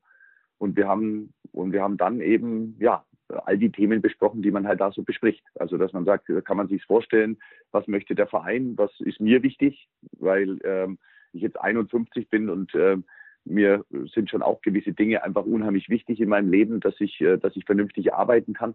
Und 0.59 0.77
wir 0.77 0.87
haben, 0.87 1.33
und 1.51 1.73
wir 1.73 1.81
haben 1.83 1.97
dann 1.97 2.21
eben, 2.21 2.77
ja, 2.79 3.03
all 3.27 3.57
die 3.57 3.69
Themen 3.69 4.01
besprochen, 4.01 4.41
die 4.41 4.51
man 4.51 4.65
halt 4.65 4.79
da 4.79 4.93
so 4.93 5.03
bespricht. 5.03 5.43
Also, 5.55 5.77
dass 5.77 5.91
man 5.91 6.05
sagt, 6.05 6.31
kann 6.45 6.55
man 6.55 6.69
sich 6.69 6.85
vorstellen, 6.85 7.37
was 7.73 7.85
möchte 7.89 8.15
der 8.15 8.27
Verein, 8.27 8.77
was 8.77 8.97
ist 9.01 9.19
mir 9.19 9.43
wichtig, 9.43 9.89
weil 10.13 10.57
ähm, 10.63 10.99
ich 11.33 11.41
jetzt 11.41 11.59
51 11.59 12.29
bin 12.29 12.49
und 12.49 12.73
äh, 12.75 12.95
mir 13.43 13.83
sind 14.13 14.29
schon 14.29 14.41
auch 14.41 14.61
gewisse 14.61 14.93
Dinge 14.93 15.21
einfach 15.21 15.43
unheimlich 15.43 15.89
wichtig 15.89 16.21
in 16.21 16.29
meinem 16.29 16.49
Leben, 16.49 16.79
dass 16.79 16.95
ich, 17.01 17.19
äh, 17.19 17.35
dass 17.35 17.57
ich 17.57 17.65
vernünftig 17.65 18.13
arbeiten 18.13 18.53
kann. 18.53 18.73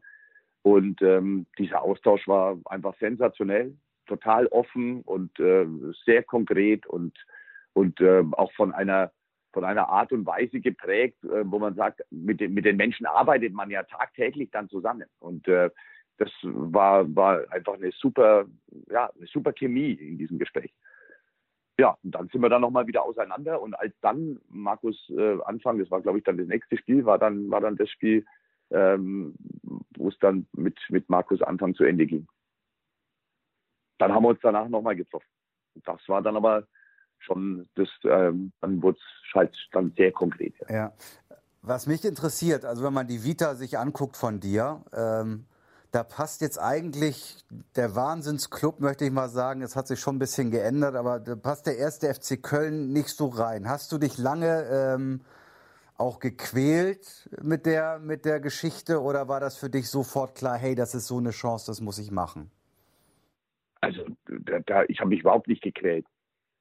Und 0.61 1.01
ähm, 1.01 1.47
dieser 1.59 1.81
Austausch 1.81 2.29
war 2.29 2.59
einfach 2.67 2.95
sensationell, 3.01 3.75
total 4.15 4.47
offen 4.49 5.03
und 5.03 5.39
äh, 5.41 5.67
sehr 6.05 6.23
konkret 6.23 6.87
und, 6.87 7.17
und 7.73 8.01
äh, 8.01 8.23
auch 8.33 8.53
von 8.53 8.73
einer, 8.73 9.13
von 9.53 9.65
einer 9.65 9.89
Art 9.89 10.13
und 10.13 10.27
Weise 10.27 10.61
geprägt, 10.61 11.23
äh, 11.25 11.43
wo 11.45 11.59
man 11.59 11.75
sagt, 11.75 12.03
mit 12.11 12.41
den, 12.41 12.55
mit 12.55 12.65
den 12.65 12.77
Menschen 12.77 13.07
arbeitet 13.07 13.53
man 13.53 13.71
ja 13.71 13.83
tagtäglich 13.83 14.51
dann 14.51 14.69
zusammen. 14.69 15.07
Und 15.19 15.49
äh, 15.49 15.71
das 16.19 16.31
war, 16.43 17.15
war 17.15 17.45
einfach 17.51 17.75
eine 17.75 17.91
super, 17.93 18.47
ja, 18.91 19.11
eine 19.17 19.27
super 19.27 19.53
Chemie 19.53 19.93
in 19.93 20.19
diesem 20.19 20.39
Gespräch 20.39 20.73
ja, 21.79 21.97
und 22.03 22.15
dann 22.15 22.29
sind 22.29 22.41
wir 22.41 22.49
dann 22.49 22.61
nochmal 22.61 22.87
wieder 22.87 23.03
auseinander. 23.03 23.61
Und 23.61 23.75
als 23.75 23.93
dann 24.01 24.39
Markus 24.49 25.11
äh, 25.11 25.39
Anfang, 25.45 25.79
das 25.79 25.91
war 25.91 26.01
glaube 26.01 26.19
ich 26.19 26.25
dann 26.25 26.37
das 26.37 26.47
nächste 26.47 26.77
Spiel, 26.77 27.05
war 27.05 27.19
dann, 27.19 27.51
war 27.51 27.61
dann 27.61 27.77
das 27.77 27.91
Spiel, 27.91 28.25
ähm, 28.71 29.35
wo 29.97 30.09
es 30.09 30.19
dann 30.21 30.47
mit, 30.53 30.79
mit 30.91 31.09
Markus 31.09 31.43
Anfang 31.43 31.75
zu 31.75 31.85
Ende 31.85 32.07
ging. 32.07 32.27
Dann 34.03 34.13
haben 34.13 34.25
wir 34.25 34.31
uns 34.31 34.41
danach 34.43 34.69
nochmal 34.69 34.97
getroffen. 34.97 35.29
Das 35.85 36.01
war 36.09 36.21
dann 36.23 36.37
aber 36.37 36.65
schon, 37.21 37.69
das, 37.77 37.89
ähm, 38.03 38.53
dann 38.61 38.83
wurde 38.83 38.99
es 38.99 39.35
halt 39.35 39.55
dann 39.71 39.93
sehr 39.97 40.11
konkret. 40.11 40.55
Ja. 40.69 40.75
ja. 40.75 40.93
Was 41.63 41.87
mich 41.87 42.05
interessiert, 42.05 42.65
also 42.65 42.83
wenn 42.83 42.93
man 42.93 43.07
die 43.07 43.23
Vita 43.23 43.55
sich 43.55 43.79
anguckt 43.79 44.17
von 44.17 44.41
dir, 44.41 44.83
ähm, 44.93 45.47
da 45.93 46.03
passt 46.03 46.41
jetzt 46.41 46.59
eigentlich 46.59 47.45
der 47.77 47.95
Wahnsinnsclub, 47.95 48.81
möchte 48.81 49.05
ich 49.05 49.13
mal 49.13 49.29
sagen. 49.29 49.63
Es 49.63 49.77
hat 49.77 49.87
sich 49.87 50.01
schon 50.01 50.17
ein 50.17 50.19
bisschen 50.19 50.51
geändert, 50.51 50.97
aber 50.97 51.21
da 51.21 51.37
passt 51.37 51.67
der 51.67 51.79
erste 51.79 52.13
FC 52.13 52.43
Köln 52.43 52.93
nicht 52.93 53.11
so 53.11 53.29
rein. 53.29 53.69
Hast 53.69 53.93
du 53.93 53.99
dich 53.99 54.19
lange 54.19 54.65
ähm, 54.69 55.21
auch 55.97 56.19
gequält 56.19 57.31
mit 57.41 57.67
der, 57.67 58.01
mit 58.01 58.25
der 58.25 58.41
Geschichte 58.41 59.01
oder 59.01 59.29
war 59.29 59.39
das 59.39 59.59
für 59.59 59.71
dich 59.71 59.89
sofort 59.89 60.35
klar, 60.35 60.57
hey, 60.57 60.75
das 60.75 60.97
ist 60.97 61.07
so 61.07 61.19
eine 61.19 61.31
Chance, 61.31 61.67
das 61.67 61.81
muss 61.81 61.99
ich 61.99 62.11
machen? 62.11 62.51
Also, 63.83 64.07
da, 64.67 64.85
ich 64.89 65.01
habe 65.01 65.11
mich 65.11 65.21
überhaupt 65.21 65.49
nicht 65.49 65.63
gequält. 65.63 66.07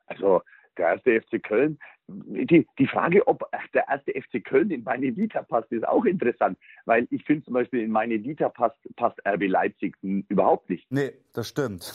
Also, 0.08 0.42
der 0.78 0.88
erste 0.90 1.22
FC 1.22 1.44
Köln, 1.44 1.80
die, 2.08 2.68
die 2.80 2.88
Frage, 2.88 3.26
ob 3.28 3.44
der 3.74 3.88
erste 3.88 4.12
FC 4.14 4.44
Köln 4.44 4.72
in 4.72 4.84
meine 4.84 5.16
Vita 5.16 5.44
passt, 5.44 5.72
ist 5.72 5.88
auch 5.88 6.06
interessant, 6.06 6.58
weil 6.86 7.08
ich 7.12 7.24
finde 7.24 7.46
zum 7.46 7.54
Beispiel 7.54 7.82
in 7.82 7.92
meine 7.92 8.24
Vita 8.24 8.50
passt, 8.50 8.78
passt 8.96 9.20
RB 9.26 9.48
Leipzig 9.48 9.96
überhaupt 10.02 10.70
nicht. 10.70 10.92
Nee, 10.92 11.12
das 11.34 11.50
stimmt. 11.50 11.94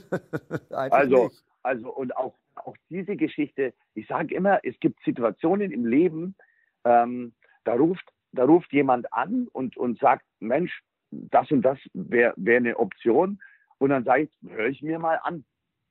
also, 0.70 1.24
nicht. 1.24 1.44
also, 1.62 1.90
und 1.90 2.16
auch, 2.16 2.34
auch 2.56 2.76
diese 2.90 3.16
Geschichte, 3.16 3.72
ich 3.94 4.06
sage 4.06 4.34
immer, 4.34 4.60
es 4.64 4.78
gibt 4.80 5.02
Situationen 5.04 5.70
im 5.70 5.86
Leben, 5.86 6.36
ähm, 6.84 7.32
da 7.64 7.74
ruft, 7.74 8.06
da 8.32 8.44
ruft 8.44 8.72
jemand 8.72 9.12
an 9.12 9.48
und, 9.52 9.76
und 9.76 9.98
sagt, 9.98 10.24
Mensch, 10.40 10.82
das 11.10 11.50
und 11.50 11.62
das 11.62 11.78
wäre 11.94 12.34
wär 12.36 12.58
eine 12.58 12.76
Option. 12.76 13.40
Und 13.78 13.90
dann 13.90 14.04
sage 14.04 14.24
ich, 14.24 14.50
höre 14.50 14.68
ich 14.68 14.82
mir 14.82 14.98
mal 14.98 15.20
an. 15.22 15.44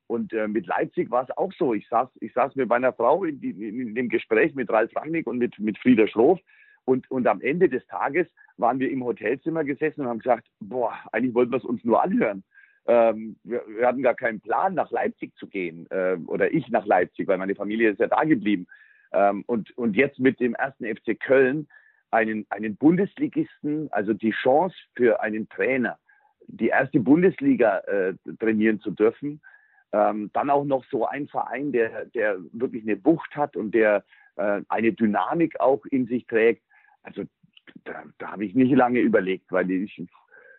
Und 0.06 0.32
äh, 0.32 0.48
mit 0.48 0.66
Leipzig 0.66 1.10
war 1.10 1.24
es 1.24 1.36
auch 1.36 1.52
so. 1.52 1.74
Ich 1.74 1.86
saß, 1.88 2.08
ich 2.20 2.32
saß 2.32 2.56
mit 2.56 2.68
meiner 2.68 2.92
Frau 2.92 3.24
in, 3.24 3.40
die, 3.40 3.50
in, 3.50 3.94
dem 3.94 4.08
Gespräch 4.08 4.54
mit 4.54 4.70
Ralf 4.70 4.94
Rangnick 4.96 5.26
und 5.26 5.38
mit, 5.38 5.58
mit 5.58 5.78
Frieder 5.78 6.08
Schroff. 6.08 6.40
Und, 6.86 7.10
und 7.10 7.26
am 7.26 7.42
Ende 7.42 7.68
des 7.68 7.86
Tages 7.88 8.26
waren 8.56 8.78
wir 8.78 8.90
im 8.90 9.04
Hotelzimmer 9.04 9.64
gesessen 9.64 10.00
und 10.02 10.08
haben 10.08 10.20
gesagt, 10.20 10.48
boah, 10.60 10.94
eigentlich 11.12 11.34
wollten 11.34 11.52
wir 11.52 11.58
es 11.58 11.64
uns 11.64 11.84
nur 11.84 12.02
anhören. 12.02 12.42
Ähm, 12.86 13.36
wir, 13.44 13.62
wir, 13.68 13.86
hatten 13.86 14.02
gar 14.02 14.14
keinen 14.14 14.40
Plan, 14.40 14.74
nach 14.74 14.90
Leipzig 14.90 15.36
zu 15.36 15.46
gehen. 15.46 15.86
Äh, 15.90 16.16
oder 16.26 16.52
ich 16.54 16.68
nach 16.70 16.86
Leipzig, 16.86 17.28
weil 17.28 17.36
meine 17.36 17.54
Familie 17.54 17.90
ist 17.90 18.00
ja 18.00 18.06
da 18.06 18.24
geblieben. 18.24 18.66
Ähm, 19.12 19.44
und, 19.46 19.76
und 19.76 19.94
jetzt 19.94 20.18
mit 20.18 20.40
dem 20.40 20.54
ersten 20.54 20.86
FC 20.86 21.20
Köln 21.20 21.68
einen, 22.10 22.46
einen 22.48 22.76
Bundesligisten, 22.76 23.92
also 23.92 24.14
die 24.14 24.30
Chance 24.30 24.76
für 24.96 25.20
einen 25.20 25.50
Trainer, 25.50 25.98
die 26.48 26.68
erste 26.68 27.00
Bundesliga 27.00 27.78
äh, 27.80 28.14
trainieren 28.40 28.80
zu 28.80 28.90
dürfen, 28.90 29.40
ähm, 29.92 30.30
dann 30.32 30.50
auch 30.50 30.64
noch 30.64 30.84
so 30.90 31.06
ein 31.06 31.28
Verein, 31.28 31.72
der, 31.72 32.06
der 32.06 32.38
wirklich 32.52 32.82
eine 32.82 33.02
Wucht 33.04 33.34
hat 33.36 33.56
und 33.56 33.72
der 33.72 34.04
äh, 34.36 34.62
eine 34.68 34.92
Dynamik 34.92 35.60
auch 35.60 35.84
in 35.86 36.06
sich 36.06 36.26
trägt. 36.26 36.62
Also 37.02 37.24
da, 37.84 38.04
da 38.18 38.32
habe 38.32 38.44
ich 38.44 38.54
nicht 38.54 38.74
lange 38.74 39.00
überlegt, 39.00 39.50
weil 39.50 39.70
ich, 39.70 40.02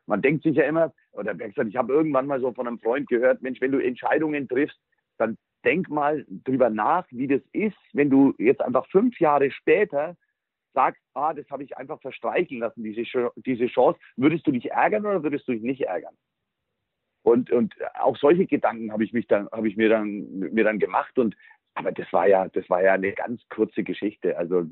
man 0.05 0.21
denkt 0.21 0.43
sich 0.43 0.55
ja 0.55 0.63
immer, 0.63 0.93
oder 1.11 1.35
ich 1.39 1.75
habe 1.75 1.93
irgendwann 1.93 2.27
mal 2.27 2.39
so 2.39 2.51
von 2.53 2.67
einem 2.67 2.79
Freund 2.79 3.07
gehört, 3.09 3.41
Mensch, 3.41 3.61
wenn 3.61 3.71
du 3.71 3.79
Entscheidungen 3.79 4.47
triffst, 4.47 4.79
dann 5.17 5.37
denk 5.65 5.89
mal 5.89 6.25
drüber 6.29 6.69
nach, 6.69 7.05
wie 7.11 7.27
das 7.27 7.41
ist, 7.51 7.77
wenn 7.93 8.09
du 8.09 8.33
jetzt 8.37 8.61
einfach 8.61 8.87
fünf 8.87 9.19
Jahre 9.19 9.51
später 9.51 10.15
sagst, 10.73 11.01
ah, 11.13 11.33
das 11.33 11.49
habe 11.49 11.63
ich 11.63 11.77
einfach 11.77 12.01
verstreichen 12.01 12.59
lassen, 12.59 12.83
diese, 12.83 13.03
diese 13.35 13.67
Chance. 13.67 13.99
Würdest 14.15 14.45
du 14.47 14.51
dich 14.51 14.71
ärgern 14.71 15.05
oder 15.05 15.23
würdest 15.23 15.47
du 15.47 15.53
dich 15.53 15.63
nicht 15.63 15.81
ärgern? 15.81 16.15
Und, 17.23 17.51
und 17.51 17.75
auch 17.95 18.17
solche 18.17 18.45
Gedanken 18.45 18.91
habe 18.91 19.03
ich 19.03 19.13
mich 19.13 19.27
dann, 19.27 19.49
habe 19.51 19.67
ich 19.67 19.77
mir 19.77 19.89
dann, 19.89 20.39
mir 20.39 20.63
dann 20.63 20.79
gemacht 20.79 21.17
und 21.19 21.35
aber 21.75 21.91
das 21.91 22.11
war 22.11 22.27
ja, 22.27 22.47
das 22.49 22.69
war 22.69 22.81
ja 22.83 22.93
eine 22.93 23.13
ganz 23.13 23.41
kurze 23.49 23.83
Geschichte. 23.83 24.37
Also 24.37 24.65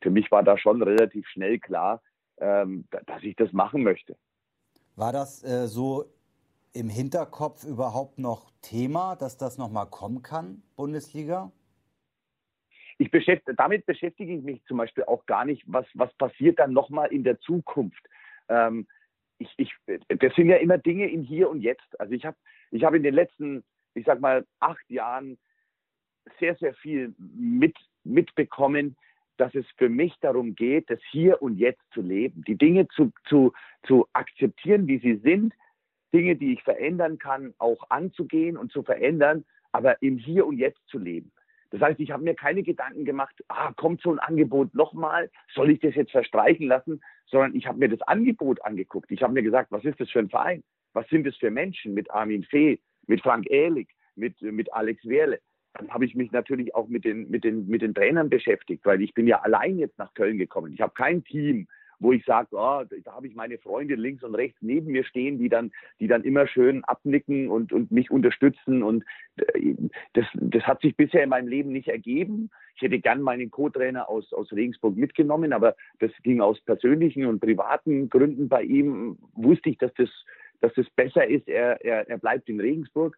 für 0.00 0.10
mich 0.10 0.30
war 0.30 0.42
da 0.42 0.56
schon 0.56 0.82
relativ 0.82 1.26
schnell 1.28 1.58
klar, 1.58 2.00
ähm, 2.38 2.86
dass 3.06 3.22
ich 3.22 3.36
das 3.36 3.52
machen 3.52 3.82
möchte. 3.82 4.16
War 4.94 5.12
das 5.12 5.42
äh, 5.44 5.66
so 5.66 6.06
im 6.72 6.88
Hinterkopf 6.88 7.64
überhaupt 7.64 8.18
noch 8.18 8.50
Thema, 8.62 9.16
dass 9.16 9.36
das 9.36 9.58
nochmal 9.58 9.86
kommen 9.86 10.22
kann, 10.22 10.62
Bundesliga? 10.76 11.52
Ich 12.98 13.10
beschäftige, 13.10 13.54
damit 13.54 13.84
beschäftige 13.86 14.34
ich 14.34 14.42
mich 14.42 14.64
zum 14.64 14.78
Beispiel 14.78 15.04
auch 15.04 15.26
gar 15.26 15.44
nicht, 15.44 15.62
was, 15.66 15.86
was 15.94 16.12
passiert 16.14 16.58
dann 16.58 16.72
nochmal 16.72 17.12
in 17.12 17.24
der 17.24 17.38
Zukunft. 17.40 18.02
Ähm, 18.48 18.86
ich, 19.38 19.52
ich, 19.58 19.72
das 19.86 20.34
sind 20.34 20.48
ja 20.48 20.56
immer 20.56 20.78
Dinge 20.78 21.10
im 21.10 21.22
Hier 21.22 21.50
und 21.50 21.60
Jetzt. 21.60 22.00
Also 22.00 22.14
ich 22.14 22.24
habe 22.24 22.36
ich 22.70 22.84
hab 22.84 22.94
in 22.94 23.02
den 23.02 23.14
letzten, 23.14 23.64
ich 23.94 24.06
sag 24.06 24.20
mal, 24.20 24.46
acht 24.60 24.88
Jahren 24.88 25.38
sehr, 26.40 26.56
sehr 26.56 26.74
viel 26.74 27.14
mit, 27.18 27.76
mitbekommen, 28.04 28.96
dass 29.36 29.54
es 29.54 29.66
für 29.76 29.88
mich 29.88 30.14
darum 30.20 30.54
geht, 30.54 30.88
das 30.90 31.00
Hier 31.10 31.42
und 31.42 31.58
Jetzt 31.58 31.82
zu 31.92 32.00
leben, 32.00 32.42
die 32.44 32.56
Dinge 32.56 32.88
zu, 32.88 33.12
zu, 33.28 33.52
zu 33.86 34.06
akzeptieren, 34.14 34.86
wie 34.86 34.98
sie 34.98 35.16
sind, 35.16 35.54
Dinge, 36.14 36.36
die 36.36 36.54
ich 36.54 36.62
verändern 36.62 37.18
kann, 37.18 37.54
auch 37.58 37.90
anzugehen 37.90 38.56
und 38.56 38.72
zu 38.72 38.82
verändern, 38.82 39.44
aber 39.72 40.00
im 40.02 40.16
Hier 40.16 40.46
und 40.46 40.56
Jetzt 40.56 40.80
zu 40.88 40.98
leben. 40.98 41.30
Das 41.78 41.90
heißt, 41.90 42.00
ich 42.00 42.10
habe 42.10 42.24
mir 42.24 42.34
keine 42.34 42.62
Gedanken 42.62 43.04
gemacht, 43.04 43.34
ah, 43.48 43.70
kommt 43.74 44.00
so 44.00 44.10
ein 44.10 44.18
Angebot 44.18 44.74
nochmal, 44.74 45.30
soll 45.54 45.70
ich 45.70 45.80
das 45.80 45.94
jetzt 45.94 46.10
verstreichen 46.10 46.68
lassen, 46.68 47.02
sondern 47.26 47.54
ich 47.54 47.66
habe 47.66 47.78
mir 47.78 47.90
das 47.90 48.00
Angebot 48.02 48.64
angeguckt. 48.64 49.10
Ich 49.10 49.22
habe 49.22 49.34
mir 49.34 49.42
gesagt, 49.42 49.70
was 49.72 49.84
ist 49.84 50.00
das 50.00 50.08
für 50.08 50.20
ein 50.20 50.30
Verein? 50.30 50.64
Was 50.94 51.06
sind 51.08 51.26
das 51.26 51.36
für 51.36 51.50
Menschen 51.50 51.92
mit 51.92 52.10
Armin 52.10 52.44
Fee, 52.44 52.80
mit 53.06 53.20
Frank 53.20 53.50
Ehrlich, 53.50 53.88
mit, 54.14 54.40
mit 54.40 54.72
Alex 54.72 55.04
Wehrle? 55.04 55.38
Dann 55.74 55.90
habe 55.90 56.06
ich 56.06 56.14
mich 56.14 56.32
natürlich 56.32 56.74
auch 56.74 56.88
mit 56.88 57.04
den, 57.04 57.28
mit, 57.28 57.44
den, 57.44 57.66
mit 57.66 57.82
den 57.82 57.92
Trainern 57.92 58.30
beschäftigt, 58.30 58.86
weil 58.86 59.02
ich 59.02 59.12
bin 59.12 59.26
ja 59.26 59.42
allein 59.42 59.78
jetzt 59.78 59.98
nach 59.98 60.14
Köln 60.14 60.38
gekommen. 60.38 60.72
Ich 60.72 60.80
habe 60.80 60.94
kein 60.94 61.24
Team 61.24 61.68
wo 61.98 62.12
ich 62.12 62.24
sage, 62.24 62.48
oh, 62.52 62.82
da 63.04 63.12
habe 63.12 63.26
ich 63.26 63.34
meine 63.34 63.58
Freunde 63.58 63.94
links 63.94 64.22
und 64.22 64.34
rechts 64.34 64.58
neben 64.60 64.92
mir 64.92 65.04
stehen, 65.04 65.38
die 65.38 65.48
dann, 65.48 65.72
die 66.00 66.08
dann 66.08 66.22
immer 66.24 66.46
schön 66.46 66.84
abnicken 66.84 67.48
und, 67.48 67.72
und 67.72 67.90
mich 67.90 68.10
unterstützen. 68.10 68.82
Und 68.82 69.04
äh, 69.36 69.74
das, 70.12 70.26
das 70.34 70.62
hat 70.64 70.80
sich 70.82 70.96
bisher 70.96 71.22
in 71.22 71.30
meinem 71.30 71.48
Leben 71.48 71.72
nicht 71.72 71.88
ergeben. 71.88 72.50
Ich 72.74 72.82
hätte 72.82 72.98
gern 72.98 73.22
meinen 73.22 73.50
Co-Trainer 73.50 74.08
aus, 74.08 74.32
aus 74.32 74.52
Regensburg 74.52 74.96
mitgenommen, 74.96 75.52
aber 75.52 75.76
das 75.98 76.10
ging 76.22 76.40
aus 76.40 76.60
persönlichen 76.60 77.26
und 77.26 77.40
privaten 77.40 78.08
Gründen 78.10 78.48
bei 78.48 78.62
ihm. 78.62 79.18
Wusste 79.34 79.70
ich, 79.70 79.78
dass 79.78 79.92
das, 79.94 80.10
dass 80.60 80.74
das 80.74 80.88
besser 80.90 81.26
ist. 81.26 81.48
Er, 81.48 81.84
er, 81.84 82.08
er 82.08 82.18
bleibt 82.18 82.48
in 82.48 82.60
Regensburg. 82.60 83.16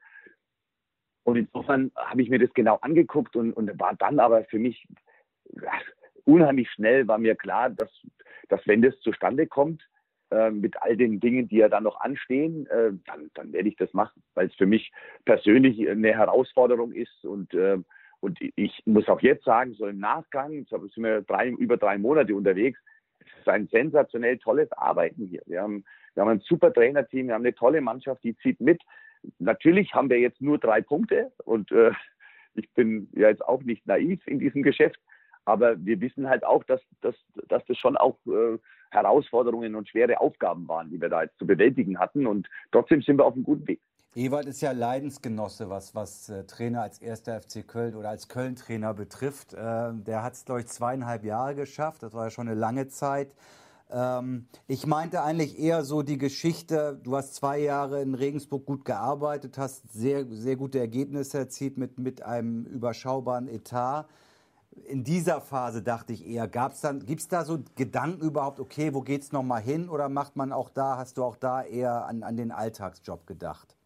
Und 1.24 1.36
insofern 1.36 1.90
habe 1.96 2.22
ich 2.22 2.30
mir 2.30 2.38
das 2.38 2.52
genau 2.54 2.76
angeguckt 2.76 3.36
und, 3.36 3.52
und 3.52 3.78
war 3.78 3.94
dann 3.96 4.18
aber 4.18 4.44
für 4.44 4.58
mich 4.58 4.86
unheimlich 6.28 6.70
schnell, 6.70 7.08
war 7.08 7.18
mir 7.18 7.34
klar, 7.34 7.70
dass 7.70 7.90
dass 8.48 8.66
wenn 8.66 8.82
das 8.82 8.98
zustande 9.00 9.46
kommt, 9.46 9.82
äh, 10.30 10.50
mit 10.50 10.80
all 10.82 10.96
den 10.96 11.20
Dingen, 11.20 11.48
die 11.48 11.58
ja 11.58 11.68
dann 11.68 11.84
noch 11.84 12.00
anstehen, 12.00 12.66
äh, 12.66 12.92
dann, 13.06 13.30
dann 13.34 13.52
werde 13.52 13.68
ich 13.68 13.76
das 13.76 13.92
machen, 13.92 14.22
weil 14.34 14.46
es 14.46 14.54
für 14.54 14.66
mich 14.66 14.90
persönlich 15.24 15.88
eine 15.88 16.14
Herausforderung 16.14 16.92
ist 16.92 17.24
und 17.24 17.54
äh, 17.54 17.78
und 18.20 18.36
ich 18.56 18.82
muss 18.84 19.08
auch 19.08 19.20
jetzt 19.20 19.44
sagen, 19.44 19.74
so 19.74 19.86
im 19.86 20.00
Nachgang, 20.00 20.52
jetzt 20.52 20.70
sind 20.70 21.04
wir 21.04 21.22
drei, 21.22 21.50
über 21.50 21.76
drei 21.76 21.98
Monate 21.98 22.34
unterwegs, 22.34 22.80
es 23.20 23.26
ist 23.38 23.48
ein 23.48 23.68
sensationell 23.68 24.38
tolles 24.38 24.72
Arbeiten 24.72 25.26
hier. 25.26 25.42
Wir 25.46 25.62
haben, 25.62 25.84
wir 26.14 26.22
haben 26.22 26.30
ein 26.30 26.40
super 26.40 26.72
Trainerteam, 26.72 27.28
wir 27.28 27.34
haben 27.34 27.42
eine 27.44 27.54
tolle 27.54 27.80
Mannschaft, 27.80 28.24
die 28.24 28.36
zieht 28.38 28.60
mit. 28.60 28.82
Natürlich 29.38 29.94
haben 29.94 30.10
wir 30.10 30.18
jetzt 30.18 30.40
nur 30.40 30.58
drei 30.58 30.80
Punkte 30.80 31.30
und 31.44 31.70
äh, 31.70 31.92
ich 32.54 32.68
bin 32.72 33.08
ja 33.12 33.28
jetzt 33.28 33.46
auch 33.46 33.62
nicht 33.62 33.86
naiv 33.86 34.26
in 34.26 34.40
diesem 34.40 34.64
Geschäft. 34.64 34.98
Aber 35.48 35.82
wir 35.82 35.98
wissen 36.02 36.28
halt 36.28 36.44
auch, 36.44 36.62
dass, 36.64 36.82
dass, 37.00 37.14
dass 37.48 37.64
das 37.66 37.78
schon 37.78 37.96
auch 37.96 38.18
äh, 38.26 38.58
Herausforderungen 38.90 39.74
und 39.76 39.88
schwere 39.88 40.20
Aufgaben 40.20 40.68
waren, 40.68 40.90
die 40.90 41.00
wir 41.00 41.08
da 41.08 41.22
jetzt 41.22 41.38
zu 41.38 41.46
bewältigen 41.46 41.98
hatten. 41.98 42.26
Und 42.26 42.50
trotzdem 42.70 43.00
sind 43.00 43.16
wir 43.16 43.24
auf 43.24 43.32
einem 43.32 43.44
guten 43.44 43.66
Weg. 43.66 43.80
Ewald 44.14 44.46
ist 44.46 44.60
ja 44.60 44.72
Leidensgenosse, 44.72 45.70
was, 45.70 45.94
was 45.94 46.28
äh, 46.28 46.44
Trainer 46.44 46.82
als 46.82 46.98
erster 46.98 47.40
FC 47.40 47.66
Köln 47.66 47.94
oder 47.94 48.10
als 48.10 48.28
Köln-Trainer 48.28 48.92
betrifft. 48.92 49.54
Äh, 49.54 49.94
der 49.94 50.22
hat 50.22 50.34
es, 50.34 50.44
glaube 50.44 50.60
ich, 50.60 50.66
zweieinhalb 50.66 51.24
Jahre 51.24 51.54
geschafft. 51.54 52.02
Das 52.02 52.12
war 52.12 52.24
ja 52.24 52.30
schon 52.30 52.46
eine 52.46 52.58
lange 52.58 52.88
Zeit. 52.88 53.34
Ähm, 53.90 54.48
ich 54.66 54.86
meinte 54.86 55.22
eigentlich 55.22 55.58
eher 55.58 55.82
so 55.82 56.02
die 56.02 56.18
Geschichte, 56.18 57.00
du 57.02 57.16
hast 57.16 57.36
zwei 57.36 57.58
Jahre 57.58 58.02
in 58.02 58.14
Regensburg 58.14 58.66
gut 58.66 58.84
gearbeitet, 58.84 59.56
hast 59.56 59.90
sehr, 59.94 60.26
sehr 60.26 60.56
gute 60.56 60.78
Ergebnisse 60.78 61.38
erzielt 61.38 61.78
mit, 61.78 61.98
mit 61.98 62.22
einem 62.22 62.66
überschaubaren 62.66 63.48
Etat 63.48 64.08
in 64.86 65.04
dieser 65.04 65.40
Phase 65.40 65.82
dachte 65.82 66.12
ich 66.12 66.26
eher, 66.26 66.48
gibt 66.48 67.20
es 67.20 67.28
da 67.28 67.44
so 67.44 67.58
Gedanken 67.76 68.22
überhaupt, 68.22 68.60
okay, 68.60 68.94
wo 68.94 69.02
geht 69.02 69.22
es 69.22 69.32
nochmal 69.32 69.62
hin 69.62 69.88
oder 69.88 70.08
macht 70.08 70.36
man 70.36 70.52
auch 70.52 70.70
da, 70.70 70.96
hast 70.96 71.18
du 71.18 71.24
auch 71.24 71.36
da 71.36 71.62
eher 71.62 72.06
an, 72.06 72.22
an 72.22 72.36
den 72.36 72.50
Alltagsjob 72.50 73.26
gedacht? 73.26 73.76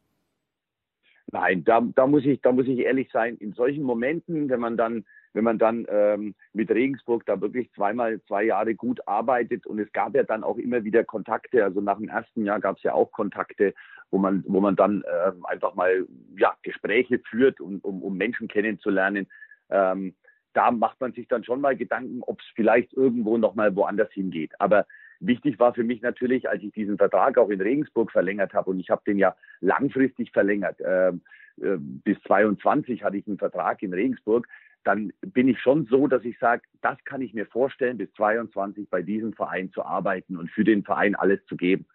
Nein, 1.30 1.64
da, 1.64 1.80
da, 1.80 2.06
muss 2.06 2.24
ich, 2.24 2.40
da 2.42 2.52
muss 2.52 2.66
ich 2.66 2.80
ehrlich 2.80 3.10
sein, 3.12 3.36
in 3.36 3.52
solchen 3.52 3.84
Momenten, 3.84 4.48
wenn 4.50 4.60
man 4.60 4.76
dann, 4.76 5.04
wenn 5.32 5.44
man 5.44 5.58
dann 5.58 5.86
ähm, 5.88 6.34
mit 6.52 6.70
Regensburg 6.70 7.24
da 7.24 7.40
wirklich 7.40 7.72
zweimal 7.72 8.20
zwei 8.24 8.44
Jahre 8.44 8.74
gut 8.74 9.06
arbeitet 9.08 9.66
und 9.66 9.78
es 9.78 9.90
gab 9.92 10.14
ja 10.14 10.24
dann 10.24 10.44
auch 10.44 10.58
immer 10.58 10.84
wieder 10.84 11.04
Kontakte, 11.04 11.64
also 11.64 11.80
nach 11.80 11.96
dem 11.96 12.08
ersten 12.08 12.44
Jahr 12.44 12.60
gab 12.60 12.76
es 12.76 12.82
ja 12.82 12.92
auch 12.92 13.12
Kontakte, 13.12 13.72
wo 14.10 14.18
man, 14.18 14.44
wo 14.46 14.60
man 14.60 14.76
dann 14.76 15.04
ähm, 15.26 15.46
einfach 15.46 15.74
mal 15.74 16.06
ja, 16.36 16.54
Gespräche 16.62 17.18
führt, 17.18 17.60
um, 17.60 17.78
um, 17.80 18.02
um 18.02 18.16
Menschen 18.16 18.48
kennenzulernen. 18.48 19.26
Ähm, 19.70 20.14
da 20.52 20.70
macht 20.70 21.00
man 21.00 21.12
sich 21.12 21.28
dann 21.28 21.44
schon 21.44 21.60
mal 21.60 21.76
Gedanken, 21.76 22.22
ob 22.22 22.40
es 22.40 22.46
vielleicht 22.54 22.92
irgendwo 22.92 23.38
noch 23.38 23.54
mal 23.54 23.74
woanders 23.74 24.12
hingeht. 24.12 24.52
Aber 24.58 24.86
wichtig 25.20 25.58
war 25.58 25.74
für 25.74 25.84
mich 25.84 26.02
natürlich, 26.02 26.48
als 26.48 26.62
ich 26.62 26.72
diesen 26.72 26.98
Vertrag 26.98 27.38
auch 27.38 27.50
in 27.50 27.60
Regensburg 27.60 28.10
verlängert 28.10 28.52
habe 28.54 28.70
und 28.70 28.80
ich 28.80 28.90
habe 28.90 29.02
den 29.06 29.18
ja 29.18 29.36
langfristig 29.60 30.32
verlängert. 30.32 30.80
Äh, 30.80 31.12
bis 31.56 32.20
22 32.22 33.04
hatte 33.04 33.16
ich 33.16 33.26
einen 33.26 33.38
Vertrag 33.38 33.82
in 33.82 33.92
Regensburg. 33.92 34.48
Dann 34.84 35.12
bin 35.20 35.48
ich 35.48 35.60
schon 35.60 35.86
so, 35.86 36.06
dass 36.06 36.24
ich 36.24 36.38
sage, 36.38 36.62
das 36.80 36.98
kann 37.04 37.22
ich 37.22 37.34
mir 37.34 37.46
vorstellen, 37.46 37.98
bis 37.98 38.12
22 38.14 38.88
bei 38.90 39.02
diesem 39.02 39.32
Verein 39.32 39.70
zu 39.70 39.84
arbeiten 39.84 40.36
und 40.36 40.50
für 40.50 40.64
den 40.64 40.82
Verein 40.82 41.14
alles 41.14 41.44
zu 41.46 41.56
geben. 41.56 41.86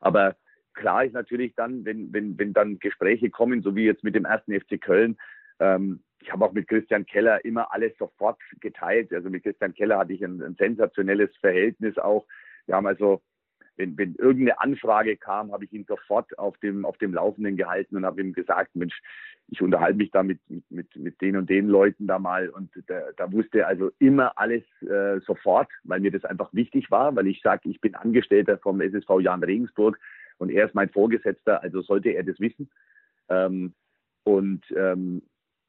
Aber 0.00 0.36
klar 0.74 1.04
ist 1.04 1.12
natürlich 1.12 1.54
dann, 1.54 1.84
wenn, 1.84 2.12
wenn, 2.12 2.38
wenn 2.38 2.52
dann 2.52 2.78
Gespräche 2.78 3.30
kommen, 3.30 3.62
so 3.62 3.76
wie 3.76 3.84
jetzt 3.84 4.04
mit 4.04 4.14
dem 4.14 4.24
ersten 4.24 4.58
FC 4.58 4.80
Köln, 4.80 5.16
ähm, 5.60 6.02
ich 6.20 6.32
habe 6.32 6.44
auch 6.44 6.52
mit 6.52 6.68
Christian 6.68 7.06
Keller 7.06 7.44
immer 7.44 7.72
alles 7.72 7.96
sofort 7.98 8.38
geteilt. 8.60 9.12
Also 9.12 9.30
mit 9.30 9.42
Christian 9.44 9.74
Keller 9.74 9.98
hatte 9.98 10.12
ich 10.12 10.24
ein, 10.24 10.42
ein 10.42 10.56
sensationelles 10.56 11.34
Verhältnis 11.36 11.96
auch. 11.98 12.26
Wir 12.66 12.74
haben 12.74 12.86
also, 12.86 13.22
wenn, 13.76 13.96
wenn 13.96 14.14
irgendeine 14.16 14.60
Anfrage 14.60 15.16
kam, 15.16 15.52
habe 15.52 15.64
ich 15.64 15.72
ihn 15.72 15.84
sofort 15.86 16.36
auf 16.38 16.56
dem, 16.58 16.84
auf 16.84 16.98
dem 16.98 17.14
Laufenden 17.14 17.56
gehalten 17.56 17.96
und 17.96 18.04
habe 18.04 18.20
ihm 18.20 18.32
gesagt, 18.32 18.74
Mensch, 18.74 19.00
ich 19.50 19.62
unterhalte 19.62 19.96
mich 19.96 20.10
da 20.10 20.22
mit, 20.22 20.40
mit, 20.68 20.94
mit 20.96 21.20
den 21.20 21.36
und 21.36 21.48
den 21.48 21.68
Leuten 21.68 22.06
da 22.06 22.18
mal. 22.18 22.48
Und 22.50 22.70
da, 22.88 23.00
da 23.16 23.32
wusste 23.32 23.60
er 23.60 23.68
also 23.68 23.90
immer 23.98 24.36
alles 24.36 24.64
äh, 24.82 25.20
sofort, 25.20 25.70
weil 25.84 26.00
mir 26.00 26.10
das 26.10 26.24
einfach 26.24 26.52
wichtig 26.52 26.90
war, 26.90 27.14
weil 27.16 27.28
ich 27.28 27.40
sage, 27.40 27.68
ich 27.68 27.80
bin 27.80 27.94
Angestellter 27.94 28.58
vom 28.58 28.80
SSV 28.80 29.20
Jan 29.20 29.42
Regensburg 29.42 29.98
und 30.38 30.50
er 30.50 30.66
ist 30.66 30.74
mein 30.74 30.90
Vorgesetzter, 30.90 31.62
also 31.62 31.80
sollte 31.80 32.10
er 32.10 32.24
das 32.24 32.38
wissen. 32.40 32.68
Ähm, 33.28 33.72
und 34.24 34.62
ähm, 34.76 35.22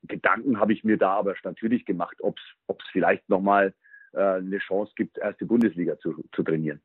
Gedanken 0.03 0.59
habe 0.59 0.73
ich 0.73 0.83
mir 0.83 0.97
da 0.97 1.13
aber 1.13 1.35
natürlich 1.43 1.85
gemacht, 1.85 2.17
ob 2.21 2.37
es 2.67 2.85
vielleicht 2.91 3.27
nochmal 3.29 3.73
äh, 4.13 4.21
eine 4.21 4.57
Chance 4.59 4.93
gibt, 4.95 5.17
erste 5.17 5.45
Bundesliga 5.45 5.99
zu, 5.99 6.23
zu 6.33 6.43
trainieren. 6.43 6.81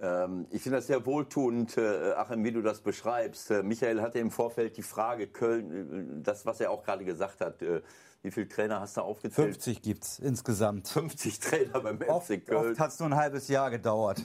Ähm, 0.00 0.46
ich 0.50 0.62
finde 0.62 0.78
das 0.78 0.86
sehr 0.86 1.06
wohltuend, 1.06 1.78
äh, 1.78 2.12
Achim, 2.16 2.44
wie 2.44 2.52
du 2.52 2.62
das 2.62 2.80
beschreibst. 2.80 3.50
Äh, 3.50 3.62
Michael 3.62 4.02
hatte 4.02 4.18
im 4.18 4.30
Vorfeld 4.30 4.76
die 4.76 4.82
Frage, 4.82 5.28
Köln, 5.28 6.18
äh, 6.18 6.22
das, 6.22 6.44
was 6.46 6.60
er 6.60 6.70
auch 6.70 6.82
gerade 6.82 7.04
gesagt 7.04 7.40
hat, 7.40 7.62
äh, 7.62 7.80
wie 8.22 8.30
viele 8.30 8.48
Trainer 8.48 8.80
hast 8.80 8.96
du 8.96 9.02
aufgezählt? 9.02 9.54
50 9.54 9.82
gibt 9.82 10.04
es 10.04 10.18
insgesamt. 10.18 10.88
50 10.88 11.38
Trainer 11.38 11.80
beim 11.80 11.98
oft, 12.08 12.26
FC 12.26 12.44
Köln. 12.44 12.72
Oft 12.72 12.80
hat 12.80 12.90
es 12.90 12.98
nur 12.98 13.08
ein 13.08 13.16
halbes 13.16 13.48
Jahr 13.48 13.70
gedauert. 13.70 14.22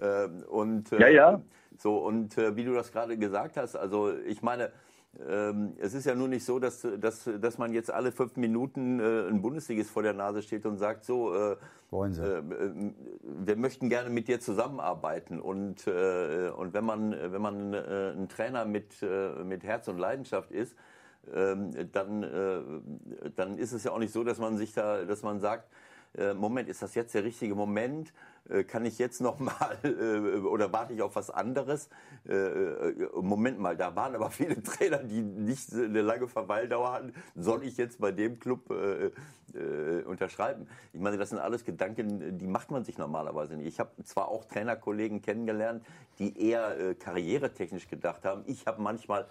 Ähm, 0.00 0.44
und, 0.48 0.90
ja, 0.92 1.08
ja. 1.08 1.42
So, 1.76 1.98
und 1.98 2.36
wie 2.36 2.64
du 2.64 2.72
das 2.72 2.90
gerade 2.90 3.18
gesagt 3.18 3.58
hast, 3.58 3.76
also 3.76 4.16
ich 4.16 4.40
meine, 4.40 4.70
ähm, 5.28 5.72
es 5.78 5.94
ist 5.94 6.06
ja 6.06 6.14
nur 6.14 6.28
nicht 6.28 6.44
so, 6.44 6.58
dass, 6.58 6.86
dass, 6.98 7.28
dass 7.40 7.58
man 7.58 7.72
jetzt 7.72 7.90
alle 7.90 8.12
fünf 8.12 8.36
Minuten 8.36 9.00
äh, 9.00 9.28
ein 9.28 9.42
Bundesligist 9.42 9.90
vor 9.90 10.02
der 10.02 10.12
Nase 10.12 10.40
steht 10.42 10.64
und 10.66 10.78
sagt, 10.78 11.04
so, 11.04 11.34
äh, 11.34 11.56
Wollen 11.90 12.14
Sie. 12.14 12.22
Äh, 12.22 12.42
wir 13.22 13.56
möchten 13.56 13.88
gerne 13.88 14.10
mit 14.10 14.28
dir 14.28 14.38
zusammenarbeiten. 14.38 15.40
Und, 15.40 15.86
äh, 15.88 16.50
und 16.56 16.72
wenn 16.72 16.84
man, 16.84 17.10
wenn 17.10 17.42
man 17.42 17.74
äh, 17.74 18.12
ein 18.12 18.28
Trainer 18.28 18.64
mit, 18.64 19.02
äh, 19.02 19.42
mit 19.42 19.64
Herz 19.64 19.88
und 19.88 19.98
Leidenschaft 19.98 20.52
ist, 20.52 20.76
ähm, 21.34 21.72
dann, 21.92 22.82
dann 23.36 23.58
ist 23.58 23.72
es 23.72 23.84
ja 23.84 23.92
auch 23.92 23.98
nicht 23.98 24.12
so, 24.12 24.24
dass 24.24 24.38
man 24.38 24.56
sich 24.56 24.72
da, 24.72 25.04
dass 25.04 25.22
man 25.22 25.38
sagt, 25.38 25.68
Moment, 26.34 26.68
ist 26.68 26.82
das 26.82 26.94
jetzt 26.94 27.14
der 27.14 27.22
richtige 27.22 27.54
Moment? 27.54 28.12
Äh, 28.48 28.64
kann 28.64 28.84
ich 28.84 28.98
jetzt 28.98 29.20
noch 29.20 29.38
mal 29.38 29.78
äh, 29.82 30.38
oder 30.38 30.72
warte 30.72 30.92
ich 30.92 31.02
auf 31.02 31.16
was 31.16 31.30
anderes? 31.30 31.88
Äh, 32.26 32.92
Moment 33.20 33.58
mal, 33.58 33.76
da 33.76 33.94
waren 33.96 34.14
aber 34.14 34.30
viele 34.30 34.62
Trainer, 34.62 34.98
die 34.98 35.22
nicht 35.22 35.72
eine 35.72 36.02
lange 36.02 36.28
Verweildauer 36.28 36.92
hatten. 36.92 37.12
Soll 37.34 37.64
ich 37.64 37.76
jetzt 37.76 38.00
bei 38.00 38.12
dem 38.12 38.38
Club 38.38 38.70
unterschreiben? 40.06 40.66
Ich 40.92 41.00
meine, 41.00 41.16
das 41.18 41.30
sind 41.30 41.38
alles 41.38 41.64
Gedanken, 41.64 42.38
die 42.38 42.46
macht 42.46 42.70
man 42.70 42.84
sich 42.84 42.98
normalerweise 42.98 43.56
nicht. 43.56 43.66
Ich 43.66 43.80
habe 43.80 43.90
zwar 44.04 44.28
auch 44.28 44.44
Trainerkollegen 44.44 45.22
kennengelernt, 45.22 45.84
die 46.18 46.50
eher 46.50 46.94
karrieretechnisch 46.94 47.88
gedacht 47.88 48.24
haben. 48.24 48.42
Ich 48.46 48.66
habe 48.66 48.80
manchmal 48.82 49.26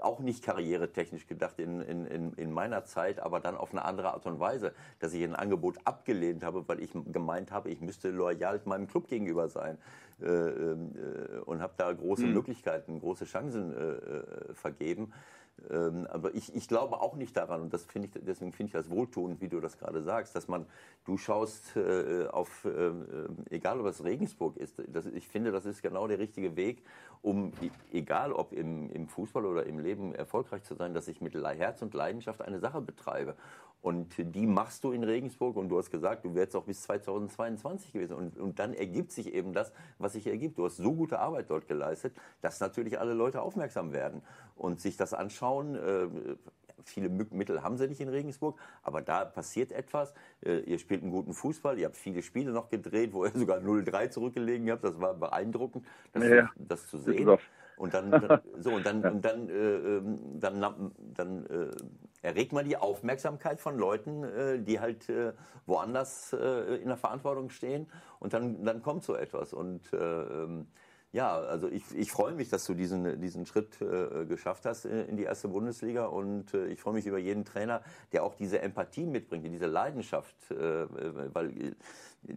auch 0.00 0.20
nicht 0.20 0.44
karrieretechnisch 0.44 1.26
gedacht 1.26 1.58
in, 1.58 1.80
in, 1.80 2.32
in 2.34 2.52
meiner 2.52 2.84
Zeit, 2.84 3.18
aber 3.18 3.40
dann 3.40 3.56
auf 3.56 3.72
eine 3.72 3.84
andere 3.84 4.12
Art 4.12 4.26
und 4.26 4.38
Weise, 4.38 4.72
dass 5.00 5.12
ich 5.12 5.24
ein 5.24 5.34
Angebot 5.34 5.78
abgelehnt 5.84 6.44
habe, 6.44 6.68
weil 6.68 6.80
ich 6.80 6.90
gemeint 7.12 7.50
habe, 7.50 7.70
ich 7.70 7.80
müsste 7.80 8.10
loyal 8.10 8.36
loyal 8.36 8.60
meinem 8.64 8.86
Club 8.86 9.08
gegenüber 9.08 9.48
sein 9.48 9.78
äh, 10.20 10.26
ähm, 10.26 10.92
äh, 10.94 11.38
und 11.40 11.60
habe 11.60 11.74
da 11.76 11.92
große 11.92 12.24
mhm. 12.24 12.34
Möglichkeiten, 12.34 13.00
große 13.00 13.24
Chancen 13.24 13.72
äh, 13.72 13.80
äh 13.80 14.54
vergeben. 14.54 15.12
Ähm, 15.70 16.06
aber 16.10 16.34
ich, 16.34 16.54
ich 16.54 16.68
glaube 16.68 17.00
auch 17.00 17.16
nicht 17.16 17.36
daran, 17.36 17.62
und 17.62 17.72
das 17.72 17.84
finde 17.84 18.08
ich, 18.08 18.24
deswegen 18.24 18.52
finde 18.52 18.68
ich 18.68 18.72
das 18.72 18.90
wohltuend, 18.90 19.40
wie 19.40 19.48
du 19.48 19.60
das 19.60 19.78
gerade 19.78 20.02
sagst, 20.02 20.36
dass 20.36 20.48
man, 20.48 20.66
du 21.04 21.16
schaust 21.16 21.76
äh, 21.76 22.26
auf, 22.26 22.64
äh, 22.64 22.90
egal 23.50 23.80
ob 23.80 23.86
es 23.86 24.04
Regensburg 24.04 24.56
ist, 24.56 24.82
das, 24.88 25.06
ich 25.06 25.26
finde, 25.28 25.52
das 25.52 25.66
ist 25.66 25.82
genau 25.82 26.06
der 26.06 26.18
richtige 26.18 26.56
Weg, 26.56 26.82
um, 27.22 27.52
egal 27.92 28.32
ob 28.32 28.52
im, 28.52 28.90
im 28.90 29.08
Fußball 29.08 29.44
oder 29.44 29.66
im 29.66 29.78
Leben 29.78 30.14
erfolgreich 30.14 30.62
zu 30.62 30.74
sein, 30.74 30.94
dass 30.94 31.08
ich 31.08 31.20
mit 31.20 31.34
Herz 31.34 31.82
und 31.82 31.94
Leidenschaft 31.94 32.42
eine 32.42 32.60
Sache 32.60 32.80
betreibe. 32.80 33.34
Und 33.82 34.16
die 34.18 34.48
machst 34.48 34.82
du 34.82 34.90
in 34.90 35.04
Regensburg 35.04 35.56
und 35.56 35.68
du 35.68 35.78
hast 35.78 35.92
gesagt, 35.92 36.24
du 36.24 36.34
wärst 36.34 36.56
auch 36.56 36.64
bis 36.64 36.82
2022 36.82 37.92
gewesen. 37.92 38.16
Und, 38.16 38.36
und 38.36 38.58
dann 38.58 38.74
ergibt 38.74 39.12
sich 39.12 39.32
eben 39.32 39.52
das, 39.52 39.72
was 39.98 40.14
sich 40.14 40.26
ergibt. 40.26 40.58
Du 40.58 40.64
hast 40.64 40.78
so 40.78 40.92
gute 40.92 41.20
Arbeit 41.20 41.50
dort 41.50 41.68
geleistet, 41.68 42.16
dass 42.40 42.58
natürlich 42.58 42.98
alle 42.98 43.14
Leute 43.14 43.40
aufmerksam 43.42 43.92
werden 43.92 44.22
und 44.56 44.80
sich 44.80 44.96
das 44.96 45.14
anschauen. 45.14 45.76
Äh, 45.76 46.08
viele 46.84 47.08
Mittel 47.08 47.62
haben 47.62 47.76
sie 47.76 47.88
nicht 47.88 48.00
in 48.00 48.08
Regensburg, 48.08 48.58
aber 48.82 49.02
da 49.02 49.24
passiert 49.24 49.72
etwas. 49.72 50.14
Äh, 50.44 50.60
ihr 50.60 50.78
spielt 50.78 51.02
einen 51.02 51.12
guten 51.12 51.34
Fußball, 51.34 51.78
ihr 51.78 51.86
habt 51.86 51.96
viele 51.96 52.22
Spiele 52.22 52.52
noch 52.52 52.68
gedreht, 52.68 53.12
wo 53.12 53.24
ihr 53.24 53.30
sogar 53.34 53.58
0-3 53.58 54.10
zurückgelegen 54.10 54.70
habt. 54.70 54.84
Das 54.84 55.00
war 55.00 55.14
beeindruckend, 55.14 55.86
das, 56.12 56.24
ja, 56.24 56.46
zu, 56.46 56.64
das 56.64 56.86
zu 56.88 56.98
sehen. 56.98 57.36
Und 57.76 57.92
dann, 57.94 58.40
so, 58.58 58.70
und 58.70 58.86
dann, 58.86 59.04
und 59.04 59.24
dann, 59.24 59.48
äh, 59.48 59.52
ähm, 59.52 60.40
dann, 60.40 60.92
dann, 61.14 61.46
äh, 61.46 61.70
erregt 62.22 62.52
man 62.52 62.64
die 62.64 62.76
Aufmerksamkeit 62.76 63.60
von 63.60 63.78
Leuten, 63.78 64.24
äh, 64.24 64.58
die 64.58 64.80
halt 64.80 65.08
äh, 65.10 65.32
woanders 65.66 66.32
in 66.32 66.88
der 66.88 66.96
Verantwortung 66.96 67.50
stehen. 67.50 67.88
Und 68.20 68.32
dann, 68.32 68.64
dann 68.64 68.82
kommt 68.82 69.04
so 69.04 69.14
etwas. 69.14 69.52
Und 69.52 69.92
äh, 69.92 69.96
ähm, 69.96 70.66
ja, 71.12 71.34
also 71.34 71.68
ich, 71.68 71.82
ich 71.96 72.12
freue 72.12 72.34
mich, 72.34 72.48
dass 72.48 72.66
du 72.66 72.74
diesen, 72.74 73.20
diesen 73.20 73.46
Schritt 73.46 73.80
äh, 73.80 74.26
geschafft 74.26 74.66
hast 74.66 74.84
äh, 74.84 75.04
in 75.04 75.16
die 75.16 75.22
erste 75.22 75.48
Bundesliga 75.48 76.06
und 76.06 76.52
äh, 76.52 76.66
ich 76.66 76.80
freue 76.80 76.94
mich 76.94 77.06
über 77.06 77.18
jeden 77.18 77.44
Trainer, 77.44 77.82
der 78.12 78.22
auch 78.22 78.34
diese 78.34 78.60
Empathie 78.60 79.06
mitbringt, 79.06 79.44
diese 79.46 79.66
Leidenschaft, 79.66 80.50
äh, 80.50 80.86
weil 81.34 81.50
äh, 81.50 81.74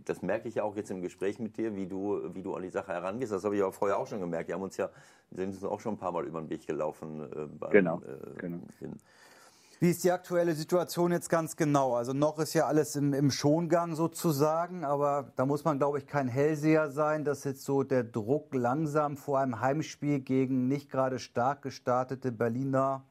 das 0.06 0.22
merke 0.22 0.48
ich 0.48 0.56
ja 0.56 0.64
auch 0.64 0.76
jetzt 0.76 0.92
im 0.92 1.02
Gespräch 1.02 1.40
mit 1.40 1.58
dir, 1.58 1.76
wie 1.76 1.88
du, 1.88 2.34
wie 2.34 2.44
du 2.44 2.56
an 2.56 2.62
die 2.62 2.70
Sache 2.70 2.94
herangehst. 2.94 3.32
Das 3.32 3.44
habe 3.44 3.56
ich 3.56 3.62
aber 3.62 3.72
vorher 3.72 3.98
auch 3.98 4.08
schon 4.08 4.20
gemerkt. 4.20 4.48
Wir 4.48 4.56
haben 4.56 4.62
uns 4.62 4.78
ja, 4.78 4.90
sind 5.32 5.50
uns 5.50 5.64
auch 5.64 5.80
schon 5.80 5.96
ein 5.96 5.98
paar 5.98 6.12
Mal 6.12 6.26
über 6.26 6.40
den 6.40 6.50
Weg 6.50 6.68
gelaufen. 6.68 7.22
Äh, 7.22 7.48
beim, 7.48 7.72
genau, 7.72 8.02
genau. 8.38 8.60
In, 8.82 8.98
wie 9.80 9.90
ist 9.90 10.04
die 10.04 10.12
aktuelle 10.12 10.54
Situation 10.54 11.12
jetzt 11.14 11.30
ganz 11.30 11.56
genau? 11.56 11.94
Also 11.94 12.12
noch 12.12 12.38
ist 12.40 12.54
ja 12.54 12.66
alles 12.66 12.98
im, 12.98 13.14
im 13.14 13.32
Schongang 13.32 13.96
sozusagen, 13.96 14.84
aber 14.84 15.32
da 15.38 15.46
muss 15.46 15.64
man, 15.64 15.78
glaube 15.78 16.00
ich, 16.00 16.08
kein 16.08 16.28
Hellseher 16.28 16.90
sein, 16.90 17.24
dass 17.24 17.46
jetzt 17.46 17.64
so 17.64 17.84
der 17.84 18.04
Druck 18.04 18.54
langsam 18.54 19.16
vor 19.16 19.40
einem 19.40 19.62
Heimspiel 19.62 20.20
gegen 20.20 20.68
nicht 20.68 20.92
gerade 20.92 21.18
stark 21.18 21.62
gestartete 21.62 22.34
Berliner 22.34 23.06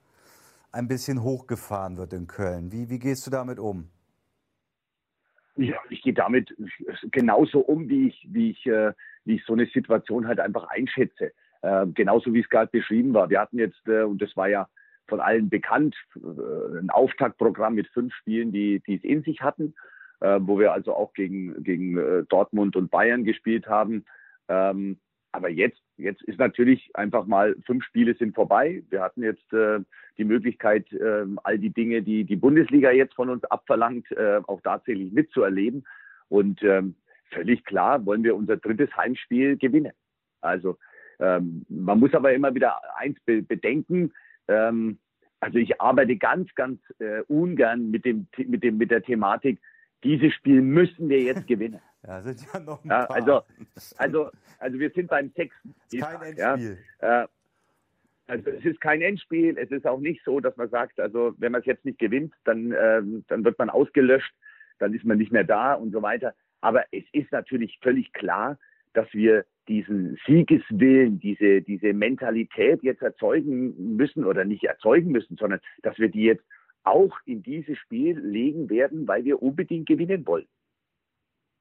ein 0.71 0.89
bisschen 0.89 1.23
hochgefahren 1.23 1.97
wird 1.97 2.13
in 2.13 2.27
Köln. 2.27 2.71
Wie, 2.71 2.91
wie 2.91 2.99
gehst 2.99 3.27
du 3.27 3.31
damit 3.31 3.59
um? 3.59 3.89
Ja, 5.57 5.79
ich 5.89 6.03
gehe 6.03 6.13
damit 6.13 6.55
genauso 7.11 7.61
um, 7.61 7.89
wie 7.89 8.09
ich, 8.09 8.29
wie 8.31 8.51
ich, 8.51 8.67
äh, 8.67 8.93
wie 9.25 9.37
ich 9.37 9.45
so 9.47 9.55
eine 9.55 9.67
Situation 9.67 10.29
halt 10.29 10.39
einfach 10.39 10.65
einschätze. 10.69 11.33
Äh, 11.63 11.87
genauso 11.95 12.33
wie 12.35 12.41
es 12.41 12.49
gerade 12.51 12.71
beschrieben 12.71 13.15
war. 13.15 13.31
Wir 13.31 13.41
hatten 13.41 13.59
jetzt, 13.59 13.89
äh, 13.89 14.03
und 14.03 14.21
das 14.21 14.37
war 14.37 14.49
ja 14.49 14.69
von 15.09 15.21
allen 15.21 15.49
bekannt, 15.49 15.97
äh, 16.17 16.79
ein 16.79 16.91
Auftaktprogramm 16.91 17.75
mit 17.75 17.89
fünf 17.89 18.15
Spielen, 18.15 18.53
die, 18.53 18.81
die 18.87 18.97
es 18.97 19.05
in 19.05 19.23
sich 19.23 19.41
hatten, 19.41 19.75
äh, 20.21 20.39
wo 20.41 20.59
wir 20.59 20.73
also 20.73 20.95
auch 20.95 21.13
gegen, 21.15 21.63
gegen 21.63 21.99
äh, 21.99 22.25
Dortmund 22.29 22.77
und 22.77 22.91
Bayern 22.91 23.25
gespielt 23.25 23.67
haben. 23.67 24.05
Ähm, 24.49 24.99
aber 25.33 25.51
jetzt, 25.51 25.81
jetzt 25.97 26.23
ist 26.23 26.39
natürlich 26.39 26.91
einfach 26.95 27.27
mal, 27.27 27.55
fünf 27.67 27.85
Spiele 27.85 28.15
sind 28.15 28.35
vorbei. 28.35 28.83
Wir 28.91 29.03
hatten 29.03 29.23
jetzt 29.23 29.53
äh, 29.53 29.81
die 30.17 30.25
Möglichkeit, 30.25 30.91
äh, 30.93 31.27
all 31.45 31.59
die 31.59 31.71
Dinge, 31.71 32.03
die 32.03 32.25
die 32.25 32.37
Bundesliga 32.37 32.91
jetzt 32.91 33.15
von 33.15 33.29
uns 33.29 33.45
abverlangt, 33.45 34.11
äh, 34.13 34.41
auch 34.47 34.61
tatsächlich 34.63 35.13
mitzuerleben. 35.13 35.87
Und 36.29 36.63
ähm, 36.63 36.95
völlig 37.31 37.65
klar 37.65 38.05
wollen 38.07 38.25
wir 38.25 38.37
unser 38.37 38.57
drittes 38.57 38.95
Heimspiel 38.97 39.57
gewinnen. 39.57 39.93
Also 40.41 40.79
ähm, 41.21 41.67
man 41.69 42.01
muss 42.01 42.15
aber 42.15 42.33
immer 42.33 42.55
wieder 42.55 42.81
eins 42.97 43.19
be 43.21 43.43
bedenken, 43.43 44.13
ähm, 44.49 44.99
also 45.41 45.59
ich 45.59 45.81
arbeite 45.81 46.17
ganz, 46.17 46.53
ganz 46.55 46.81
äh, 46.99 47.21
ungern 47.29 47.91
mit 47.91 48.05
dem, 48.05 48.27
mit 48.37 48.65
dem, 48.65 48.77
mit 48.77 48.91
der 48.91 49.03
Thematik, 49.03 49.61
dieses 50.05 50.33
Spiel 50.35 50.61
müssen 50.63 51.09
wir 51.09 51.21
jetzt 51.21 51.47
gewinnen. 51.47 51.81
ja, 52.07 52.23
sind 52.23 52.41
ja 52.53 52.61
noch 52.61 52.85
ein 52.85 52.91
ja, 52.91 53.07
paar. 53.07 53.17
Also, 53.17 53.43
also, 53.97 54.31
also 54.59 54.79
wir 54.79 54.91
sind 54.91 55.09
beim 55.09 55.31
sechsten. 55.35 55.75
Ist 55.93 56.01
kein 56.01 56.23
Endspiel. 56.23 56.79
Ja, 57.01 57.23
äh, 57.23 57.29
also 58.27 58.51
es 58.51 58.65
ist 58.65 58.81
kein 58.83 59.01
Endspiel. 59.01 59.57
Es 59.57 59.71
ist 59.71 59.87
auch 59.87 60.01
nicht 60.01 60.23
so, 60.23 60.39
dass 60.39 60.55
man 60.59 60.69
sagt, 60.69 61.01
also 61.01 61.35
wenn 61.39 61.51
man 61.51 61.63
es 61.63 61.67
jetzt 61.67 61.87
nicht 61.87 61.99
gewinnt, 61.99 62.35
dann, 62.45 62.75
ähm, 62.79 63.25
dann 63.29 63.43
wird 63.43 63.59
man 63.59 63.71
ausgelöscht, 63.71 64.35
dann 64.79 64.93
ist 64.93 65.05
man 65.07 65.17
nicht 65.17 65.33
mehr 65.33 65.45
da 65.45 65.73
und 65.73 65.93
so 65.93 66.03
weiter. 66.03 66.35
Aber 66.61 66.85
es 66.93 67.05
ist 67.13 67.33
natürlich 67.33 67.79
völlig 67.83 68.13
klar, 68.13 68.59
dass 68.93 69.11
wir 69.15 69.47
diesen 69.69 70.19
Siegeswillen, 70.27 71.21
diese, 71.21 71.63
diese 71.63 71.93
Mentalität 71.93 72.83
jetzt 72.83 73.03
erzeugen 73.03 73.97
müssen 73.97 74.25
oder 74.25 74.45
nicht 74.45 74.65
erzeugen 74.65 75.13
müssen, 75.13 75.37
sondern 75.37 75.61
dass 75.83 75.99
wir 75.99 76.09
die 76.09 76.25
jetzt 76.25 76.45
auch 76.85 77.17
in 77.27 77.43
dieses 77.43 77.79
Spiel 77.79 78.19
legen 78.19 78.71
werden, 78.71 79.07
weil 79.07 79.25
wir 79.25 79.43
unbedingt 79.43 79.87
gewinnen 79.87 80.27
wollen. 80.27 80.47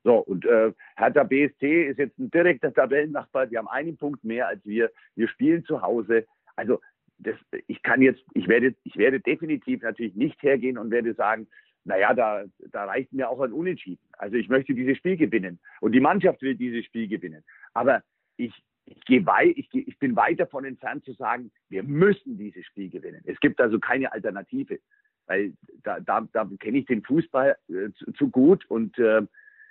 So, 0.03 0.19
und 0.19 0.45
äh, 0.45 0.71
Hertha 0.95 1.23
BSC 1.23 1.87
ist 1.87 1.99
jetzt 1.99 2.17
ein 2.17 2.31
direkter 2.31 2.73
Tabellennachbar. 2.73 3.47
Die 3.47 3.57
haben 3.57 3.67
einen 3.67 3.97
Punkt 3.97 4.23
mehr 4.23 4.47
als 4.47 4.65
wir. 4.65 4.89
Wir 5.15 5.27
spielen 5.27 5.65
zu 5.65 5.81
Hause. 5.81 6.25
Also 6.55 6.79
das, 7.17 7.35
ich 7.67 7.81
kann 7.83 8.01
jetzt, 8.01 8.23
ich 8.33 8.47
werde, 8.47 8.73
ich 8.83 8.95
werde 8.95 9.19
definitiv 9.19 9.81
natürlich 9.81 10.15
nicht 10.15 10.41
hergehen 10.41 10.77
und 10.77 10.91
werde 10.91 11.13
sagen, 11.13 11.47
naja, 11.87 12.13
da, 12.13 12.43
da 12.71 12.85
reicht 12.85 13.13
mir 13.13 13.29
auch 13.29 13.39
ein 13.39 13.53
Unentschieden. 13.53 14.03
Also 14.17 14.35
ich 14.35 14.49
möchte 14.49 14.73
dieses 14.73 14.97
Spiel 14.97 15.15
gewinnen 15.15 15.57
und 15.79 15.93
die 15.93 16.01
Mannschaft 16.01 16.41
will 16.41 16.55
dieses 16.55 16.85
Spiel 16.85 17.07
gewinnen. 17.07 17.43
Aber 17.73 18.03
ich, 18.35 18.53
ich, 18.85 19.03
gehe 19.05 19.25
wei 19.25 19.53
ich, 19.55 19.69
gehe, 19.69 19.83
ich 19.83 19.97
bin 19.97 20.15
weit 20.15 20.39
davon 20.39 20.65
entfernt 20.65 21.05
zu 21.05 21.13
sagen, 21.13 21.49
wir 21.69 21.83
müssen 21.83 22.37
dieses 22.37 22.65
Spiel 22.65 22.89
gewinnen. 22.89 23.21
Es 23.25 23.39
gibt 23.39 23.61
also 23.61 23.79
keine 23.79 24.11
Alternative, 24.11 24.79
weil 25.27 25.53
da, 25.83 26.01
da, 26.01 26.27
da 26.33 26.49
kenne 26.59 26.79
ich 26.79 26.85
den 26.87 27.03
Fußball 27.03 27.55
äh, 27.69 27.91
zu, 27.93 28.11
zu, 28.11 28.29
gut 28.29 28.65
und 28.69 28.99
äh, 28.99 29.21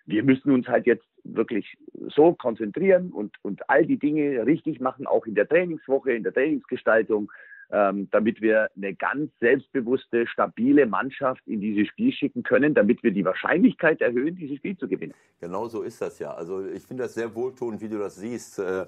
wir 0.06 0.22
müssen 0.22 0.52
uns 0.52 0.66
halt 0.68 0.86
jetzt 0.86 1.06
wirklich 1.24 1.76
so 2.08 2.32
konzentrieren 2.32 3.10
und, 3.10 3.36
und 3.42 3.68
all 3.68 3.84
die 3.84 3.98
Dinge 3.98 4.46
richtig 4.46 4.80
machen, 4.80 5.06
auch 5.06 5.26
in 5.26 5.34
der 5.34 5.48
Trainingswoche, 5.48 6.12
in 6.12 6.22
der 6.22 6.32
Trainingsgestaltung, 6.32 7.30
ähm, 7.70 8.08
damit 8.10 8.40
wir 8.40 8.68
eine 8.76 8.94
ganz 8.94 9.30
selbstbewusste, 9.40 10.26
stabile 10.26 10.86
Mannschaft 10.86 11.46
in 11.46 11.60
dieses 11.60 11.88
Spiel 11.88 12.12
schicken 12.12 12.42
können, 12.42 12.74
damit 12.74 13.02
wir 13.02 13.10
die 13.10 13.24
Wahrscheinlichkeit 13.24 14.00
erhöhen, 14.00 14.36
dieses 14.36 14.58
Spiel 14.58 14.76
zu 14.76 14.88
gewinnen. 14.88 15.14
Genau 15.40 15.68
so 15.68 15.82
ist 15.82 16.00
das 16.00 16.18
ja. 16.18 16.32
Also 16.32 16.66
ich 16.66 16.82
finde 16.84 17.04
das 17.04 17.14
sehr 17.14 17.34
wohltuend, 17.34 17.80
wie 17.80 17.88
du 17.88 17.98
das 17.98 18.16
siehst, 18.16 18.58
äh, 18.58 18.82
äh, 18.82 18.86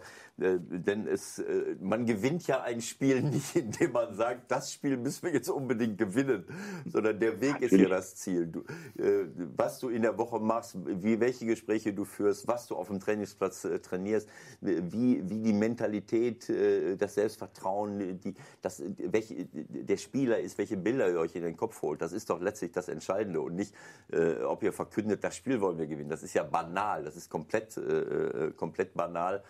denn 0.61 1.07
es, 1.07 1.39
äh, 1.41 1.76
man 1.81 2.07
gewinnt 2.07 2.47
ja 2.47 2.62
ein 2.62 2.81
Spiel 2.81 3.22
nicht, 3.22 3.57
indem 3.57 3.93
man 3.93 4.14
sagt, 4.14 4.51
das 4.51 4.72
Spiel 4.72 4.97
müssen 4.97 5.26
wir 5.26 5.33
jetzt 5.33 5.49
unbedingt 5.49 5.99
gewinnen, 5.99 6.45
sondern 6.87 7.18
der 7.18 7.41
Weg 7.41 7.53
Natürlich. 7.53 7.72
ist 7.72 7.81
ja 7.81 7.89
das 7.89 8.16
Ziel. 8.16 8.47
Du, 8.47 8.61
äh, 9.03 9.26
was 9.57 9.81
du 9.81 9.89
in 9.89 10.03
der 10.03 10.16
Woche 10.16 10.39
machst, 10.39 10.76
wie 10.87 11.20
welche 11.20 11.47
Gespräche 11.47 11.93
du 11.93 12.05
führst, 12.05 12.47
was 12.47 12.66
du 12.66 12.76
auf 12.76 12.89
dem 12.89 13.01
Trainingsplatz 13.01 13.64
äh, 13.64 13.79
trainierst, 13.81 14.29
wie, 14.61 15.29
wie 15.29 15.41
die 15.41 15.53
Mentalität, 15.53 16.49
äh, 16.49 16.97
das 16.97 17.14
Selbstvertrauen, 17.14 18.20
die, 18.20 18.35
das, 18.62 18.68
welche, 18.79 19.47
der 19.47 19.97
Spieler 19.97 20.39
ist, 20.39 20.59
welche 20.59 20.77
Bilder 20.77 21.11
ihr 21.11 21.19
euch 21.19 21.35
in 21.35 21.43
den 21.43 21.57
Kopf 21.57 21.83
holt. 21.83 22.03
Das 22.03 22.12
ist 22.12 22.31
doch 22.31 22.41
letztlich 22.41 22.73
das 22.73 22.89
Entscheidende 22.89 23.41
und 23.41 23.55
nicht, 23.55 23.75
äh, 24.12 24.43
ob 24.43 24.62
ihr 24.62 24.73
verkündet, 24.73 25.25
das 25.25 25.37
Spiel 25.37 25.61
wollen 25.61 25.79
wir 25.79 25.87
gewinnen. 25.87 26.11
Das 26.11 26.23
ist 26.23 26.35
ja 26.35 26.45
banal, 26.45 27.05
das 27.05 27.16
ist 27.16 27.31
komplett, 27.31 27.77
äh, 27.77 27.81
äh 27.81 28.51
komplett 28.53 28.95
banal. 28.95 29.43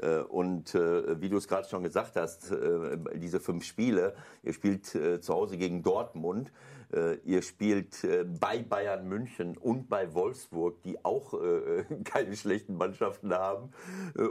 Äh, 0.00 0.18
und 0.20 0.74
äh, 0.74 1.20
wie 1.20 1.28
du 1.28 1.36
es 1.36 1.48
gerade 1.48 1.68
schon 1.68 1.82
gesagt 1.82 2.16
hast, 2.16 2.50
äh, 2.50 2.98
diese 3.16 3.40
fünf 3.40 3.64
Spiele, 3.64 4.14
ihr 4.42 4.52
spielt 4.52 4.86
zu 4.86 5.34
Hause 5.34 5.56
gegen 5.56 5.82
Dortmund, 5.82 6.52
ihr 7.24 7.42
spielt 7.42 8.06
bei 8.38 8.62
Bayern 8.62 9.08
München 9.08 9.56
und 9.56 9.88
bei 9.88 10.12
Wolfsburg, 10.14 10.82
die 10.82 11.02
auch 11.04 11.34
keine 12.04 12.36
schlechten 12.36 12.76
Mannschaften 12.76 13.32
haben. 13.32 13.70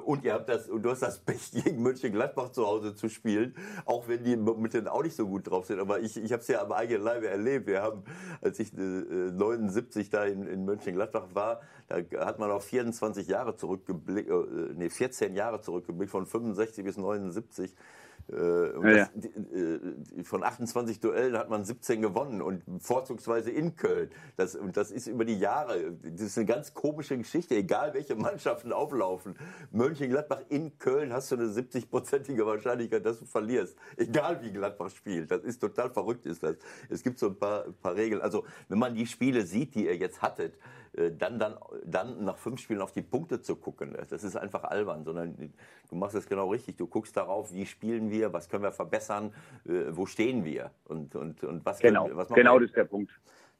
Und 0.05 0.24
ihr 0.24 0.34
habt 0.34 0.49
das, 0.49 0.70
und 0.70 0.84
du 0.84 0.91
hast 0.91 1.01
das 1.01 1.20
Pech, 1.20 1.51
gegen 1.64 1.82
München-Gladbach 1.82 2.51
zu 2.51 2.66
Hause 2.66 2.95
zu 2.95 3.09
spielen, 3.09 3.55
auch 3.86 4.07
wenn 4.07 4.24
die 4.24 4.36
mit 4.36 4.74
denen 4.74 4.88
auch 4.88 5.03
nicht 5.03 5.16
so 5.16 5.28
gut 5.28 5.49
drauf 5.49 5.66
sind. 5.66 5.80
Aber 5.80 5.99
ich, 5.99 6.18
ich 6.18 6.32
habe 6.32 6.41
es 6.41 6.47
ja 6.47 6.62
am 6.62 6.72
eigenen 6.72 7.03
Leibe 7.03 7.28
erlebt. 7.28 7.68
Wir 7.68 7.82
haben, 7.82 8.03
als 8.41 8.59
ich 8.59 8.74
79 8.74 10.09
da 10.09 10.26
in, 10.26 10.45
in 10.47 10.66
München-Gladbach 10.66 11.30
war, 11.34 11.62
da 11.88 12.26
hat 12.26 12.39
man 12.39 12.51
auf 12.51 12.64
24 12.66 13.28
Jahre 13.28 13.55
zurückgeblickt, 13.55 14.30
nee, 14.76 14.89
14 14.89 15.36
Jahre 15.36 15.62
zurückgeblickt, 15.62 16.12
von 16.12 16.26
65 16.26 16.86
bis 16.86 16.97
79. 16.97 17.76
Äh, 18.30 18.98
ja, 18.98 19.10
das, 19.14 19.26
äh, 19.26 20.24
von 20.24 20.44
28 20.44 21.00
Duellen 21.00 21.38
hat 21.38 21.50
man 21.50 21.66
17 21.66 22.02
gewonnen 22.02 22.42
und 22.42 22.64
vorzugsweise 22.80 23.52
in 23.52 23.76
Köln. 23.76 24.10
Das, 24.38 24.56
und 24.56 24.78
das 24.78 24.92
ist 24.92 25.08
über 25.08 25.26
die 25.26 25.38
Jahre, 25.38 25.92
das 26.04 26.22
ist 26.22 26.38
eine 26.38 26.46
ganz 26.46 26.74
komische 26.74 27.18
Geschichte, 27.18 27.56
egal 27.56 27.94
welche 27.94 28.16
Mannschaften 28.22 28.72
auflaufen. 28.72 29.36
Mönchengladbach 29.72 30.42
in 30.50 30.78
Köln 30.78 31.14
hast 31.14 31.32
du 31.32 31.36
eine 31.36 31.46
70-prozentige 31.46 32.46
Wahrscheinlichkeit, 32.46 33.06
dass 33.06 33.20
du 33.20 33.26
verlierst. 33.26 33.76
Egal 33.98 34.42
wie 34.42 34.52
Gladbach 34.52 34.90
spielt. 34.90 35.32
Das 35.32 35.44
ist 35.44 35.60
total 35.60 35.90
verrückt, 35.90 36.26
ist 36.26 36.44
das. 36.44 36.56
Es 36.90 37.04
gibt 37.04 37.20
so 37.20 37.28
ein 37.28 37.36
paar, 37.36 37.66
ein 37.66 37.74
paar 37.74 37.96
Regeln. 37.96 38.22
Also, 38.22 38.46
wenn 38.70 38.80
man 38.80 38.96
die 38.96 39.08
Spiele 39.08 39.46
sieht, 39.46 39.76
die 39.76 39.86
ihr 39.86 39.98
jetzt 39.98 40.22
hattet, 40.22 40.54
dann, 40.94 41.39
dann, 41.39 41.56
dann 41.86 42.24
nach 42.26 42.38
fünf 42.38 42.60
Spielen 42.60 42.82
auf 42.82 42.92
die 42.92 43.02
Punkte 43.02 43.42
zu 43.42 43.56
gucken. 43.56 43.96
Das 44.10 44.24
ist 44.24 44.36
einfach 44.36 44.64
albern, 44.66 45.04
sondern 45.06 45.36
du 45.89 45.96
machst 45.96 46.16
es 46.16 46.28
genau 46.28 46.50
richtig. 46.50 46.76
Du 46.78 46.88
guckst 46.88 47.16
darauf, 47.16 47.54
wie 47.54 47.66
spielen 47.66 48.10
wir, 48.12 48.34
was 48.34 48.50
können 48.50 48.64
wir 48.64 48.72
verbessern, 48.74 49.34
äh, 49.66 49.86
wo 49.92 50.06
stehen 50.06 50.44
wir 50.44 50.72
und, 50.86 51.16
und, 51.16 51.44
und 51.44 51.66
was 51.66 51.80
Genau, 51.80 52.06
können, 52.06 52.18
was 52.18 52.28
genau 52.30 52.60
das 52.60 52.70
ist 52.70 52.76
der 52.76 52.84
Punkt. 52.86 53.12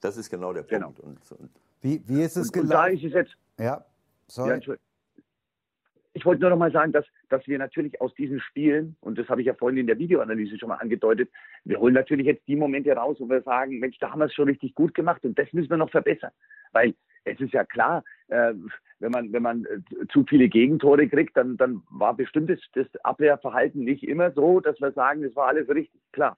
Das 0.02 0.18
ist 0.18 0.30
genau 0.30 0.52
der 0.52 0.64
Genau. 0.64 0.92
Punkt. 0.92 1.00
Und, 1.00 1.40
und 1.40 1.50
Wie, 1.82 2.02
wie 2.06 2.22
ist 2.22 2.36
es 2.36 2.52
da 2.52 2.62
gelaufen? 2.62 2.94
ist 2.96 3.04
es 3.06 3.14
jetzt, 3.14 3.38
Ja, 3.58 3.66
Ja, 3.66 3.86
sorry. 4.28 4.54
Entschuldigung. 4.56 4.86
ich 6.14 6.26
wollte 6.26 6.42
nur 6.42 6.50
noch 6.50 6.58
mal 6.58 6.72
sagen, 6.74 6.92
dass, 6.92 7.06
dass 7.30 7.48
wir 7.48 7.58
natürlich 7.58 8.02
aus 8.02 8.14
diesen 8.16 8.42
Spielen, 8.42 8.98
und 9.00 9.18
das 9.18 9.30
habe 9.30 9.40
ich 9.42 9.48
ja 9.48 9.54
vorhin 9.54 9.78
in 9.78 9.88
der 9.88 9.98
Videoanalyse 9.98 10.58
schon 10.60 10.68
mal 10.70 10.76
angedeutet, 10.76 11.30
wir 11.64 11.80
holen 11.80 11.94
natürlich 11.94 12.26
jetzt 12.26 12.46
die 12.48 12.58
Momente 12.58 12.92
raus, 12.92 13.16
wo 13.20 13.30
wir 13.30 13.42
sagen, 13.44 13.80
Mensch, 13.80 13.98
da 14.00 14.12
haben 14.12 14.20
wir 14.20 14.26
es 14.26 14.34
schon 14.34 14.50
richtig 14.50 14.76
gut 14.76 14.94
gemacht 14.94 15.24
und 15.24 15.40
das 15.40 15.52
müssen 15.54 15.70
wir 15.70 15.78
noch 15.78 15.90
verbessern. 15.92 16.32
Weil 16.74 16.94
es 17.24 17.40
ist 17.40 17.54
ja 17.54 17.64
klar, 17.64 18.04
äh, 18.28 18.54
wenn 19.00 19.12
man, 19.12 19.34
wenn 19.34 19.44
man 19.44 19.66
äh, 19.66 20.08
zu 20.12 20.26
viele 20.28 20.48
Gegentore 20.50 21.08
kriegt, 21.08 21.36
dann, 21.38 21.58
dann 21.58 21.82
war 21.90 22.16
bestimmt 22.16 22.50
das, 22.50 22.60
das 22.74 22.88
Abwehrverhalten 23.04 23.84
nicht 23.84 24.04
immer 24.04 24.32
so, 24.32 24.60
dass 24.60 24.80
wir 24.80 24.92
sagen, 24.92 25.24
das 25.24 25.36
war 25.36 25.48
alles 25.48 25.68
richtig, 25.70 26.02
klar. 26.12 26.38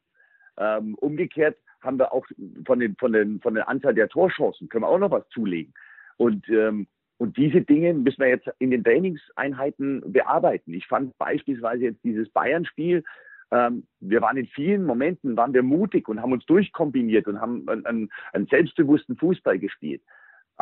Ähm, 0.58 0.96
umgekehrt 0.96 1.58
haben 1.82 2.00
wir 2.00 2.14
auch 2.14 2.26
von 2.66 2.80
den, 2.80 2.96
von 2.96 3.12
den, 3.12 3.42
von 3.42 3.56
der 3.56 3.68
Anzahl 3.68 3.94
der 3.94 4.08
Torchancen 4.08 4.70
können 4.70 4.84
wir 4.84 4.90
auch 4.90 5.00
noch 5.00 5.12
was 5.12 5.28
zulegen. 5.30 5.74
Und, 6.18 6.48
ähm, 6.50 6.88
und 7.18 7.38
diese 7.38 7.62
Dinge 7.62 7.94
müssen 7.94 8.22
wir 8.22 8.30
jetzt 8.30 8.50
in 8.60 8.72
den 8.72 8.84
Trainingseinheiten 8.84 10.14
bearbeiten. 10.14 10.74
Ich 10.74 10.88
fand 10.88 11.18
beispielsweise 11.18 11.86
jetzt 11.86 12.04
dieses 12.04 12.30
Bayern-Spiel, 12.30 13.04
ähm, 13.52 13.86
wir 14.00 14.22
waren 14.22 14.38
in 14.38 14.48
vielen 14.48 14.86
Momenten, 14.86 15.38
waren 15.38 15.54
wir 15.54 15.64
mutig 15.64 16.08
und 16.08 16.22
haben 16.22 16.34
uns 16.34 16.46
durchkombiniert 16.46 17.28
und 17.28 17.40
haben 17.40 17.68
einen, 17.70 17.86
einen, 17.86 18.10
einen 18.34 18.48
selbstbewussten 18.48 19.16
Fußball 19.18 19.60
gespielt. 19.60 20.02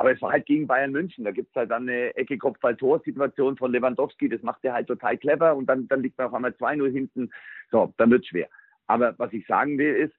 Aber 0.02 0.14
es 0.14 0.22
war 0.24 0.32
halt 0.32 0.48
gegen 0.48 0.66
Bayern 0.66 0.92
München. 0.92 1.24
Da 1.26 1.30
gibt's 1.30 1.56
halt 1.56 1.70
dann 1.70 1.88
eine 1.88 2.16
Ecke 2.16 2.40
Kopfball-Tor-Situation 2.40 3.56
von 3.56 3.72
Lewandowski. 3.72 4.30
Das 4.30 4.42
macht 4.42 4.66
er 4.66 4.74
halt 4.74 4.88
total 4.88 5.16
clever 5.16 5.56
und 5.56 5.68
dann, 5.68 5.88
dann 5.90 6.02
liegt 6.02 6.18
man 6.18 6.26
auf 6.26 6.34
einmal 6.34 6.54
2-0 6.54 6.92
hinten. 6.92 7.30
So, 7.70 7.94
dann 7.98 8.10
wird's 8.10 8.26
schwer. 8.26 8.50
Aber 8.88 9.14
was 9.20 9.32
ich 9.32 9.46
sagen 9.46 9.78
will, 9.78 9.94
ist, 9.94 10.16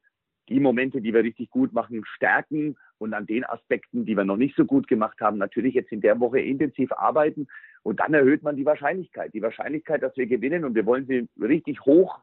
die 0.48 0.60
Momente, 0.60 1.00
die 1.00 1.12
wir 1.12 1.24
richtig 1.24 1.50
gut 1.50 1.72
machen, 1.72 2.04
stärken 2.14 2.76
und 2.98 3.12
an 3.12 3.26
den 3.26 3.44
Aspekten, 3.44 4.06
die 4.06 4.16
wir 4.16 4.22
noch 4.22 4.36
nicht 4.36 4.54
so 4.54 4.64
gut 4.64 4.86
gemacht 4.86 5.20
haben, 5.20 5.36
natürlich 5.36 5.74
jetzt 5.74 5.90
in 5.90 6.00
der 6.00 6.20
Woche 6.20 6.38
intensiv 6.38 6.92
arbeiten. 6.92 7.48
Und 7.82 7.98
dann 7.98 8.14
erhöht 8.14 8.44
man 8.44 8.54
die 8.54 8.64
Wahrscheinlichkeit. 8.64 9.34
Die 9.34 9.42
Wahrscheinlichkeit, 9.42 10.00
dass 10.04 10.16
wir 10.16 10.26
gewinnen 10.26 10.64
und 10.64 10.76
wir 10.76 10.86
wollen 10.86 11.06
sie 11.08 11.28
richtig 11.44 11.80
hoch 11.80 12.20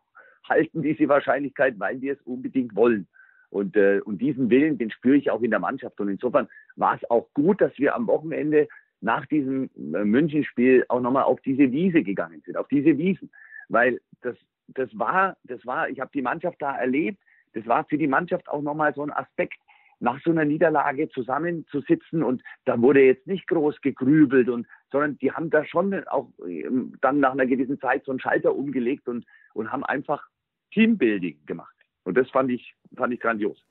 halten, 0.47 0.81
diese 0.81 1.09
Wahrscheinlichkeit, 1.09 1.77
weil 1.77 1.99
wir 1.99 2.13
es 2.13 2.21
unbedingt 2.21 2.73
wollen. 2.73 3.09
Und, 3.49 3.75
äh, 3.75 4.01
und 4.03 4.21
diesen 4.21 4.49
Willen, 4.49 4.77
den 4.77 4.91
spüre 4.91 5.17
ich 5.17 5.31
auch 5.31 5.41
in 5.41 5.51
der 5.51 5.59
Mannschaft. 5.59 5.99
Und 5.99 6.09
insofern 6.09 6.47
war 6.75 6.95
es 6.95 7.09
auch 7.09 7.27
gut, 7.33 7.61
dass 7.61 7.77
wir 7.77 7.95
am 7.95 8.07
Wochenende 8.07 8.67
nach 9.01 9.25
diesem 9.25 9.69
äh, 9.75 10.03
Münchenspiel 10.03 10.85
auch 10.89 11.01
nochmal 11.01 11.23
auf 11.23 11.41
diese 11.41 11.71
Wiese 11.71 12.03
gegangen 12.03 12.41
sind, 12.45 12.57
auf 12.57 12.67
diese 12.67 12.97
Wiesen. 12.97 13.31
Weil 13.67 14.01
das, 14.21 14.35
das 14.67 14.89
war, 14.97 15.37
das 15.43 15.65
war, 15.65 15.89
ich 15.89 15.99
habe 15.99 16.11
die 16.13 16.21
Mannschaft 16.21 16.61
da 16.61 16.75
erlebt, 16.75 17.19
das 17.53 17.65
war 17.65 17.85
für 17.85 17.97
die 17.97 18.07
Mannschaft 18.07 18.47
auch 18.47 18.61
nochmal 18.61 18.93
so 18.93 19.01
ein 19.01 19.11
Aspekt, 19.11 19.59
nach 19.99 20.19
so 20.23 20.31
einer 20.31 20.45
Niederlage 20.45 21.09
zusammenzusitzen 21.09 22.23
und 22.23 22.41
da 22.65 22.81
wurde 22.81 23.01
jetzt 23.03 23.27
nicht 23.27 23.47
groß 23.47 23.81
gegrübelt 23.81 24.49
und, 24.49 24.65
sondern 24.91 25.17
die 25.17 25.31
haben 25.31 25.49
da 25.49 25.65
schon 25.65 25.93
auch 26.07 26.29
ähm, 26.47 26.97
dann 27.01 27.19
nach 27.19 27.33
einer 27.33 27.45
gewissen 27.45 27.79
Zeit 27.79 28.05
so 28.05 28.11
einen 28.11 28.19
Schalter 28.19 28.55
umgelegt 28.55 29.07
und, 29.07 29.25
und 29.53 29.71
haben 29.71 29.83
einfach 29.83 30.25
Teambuilding 30.71 31.45
gemacht. 31.45 31.75
Und 32.09 32.17
das 32.17 32.27
fand 32.31 32.49
ich, 32.49 32.75
fand 32.97 33.13
ich 33.13 33.19
grandios. 33.19 33.63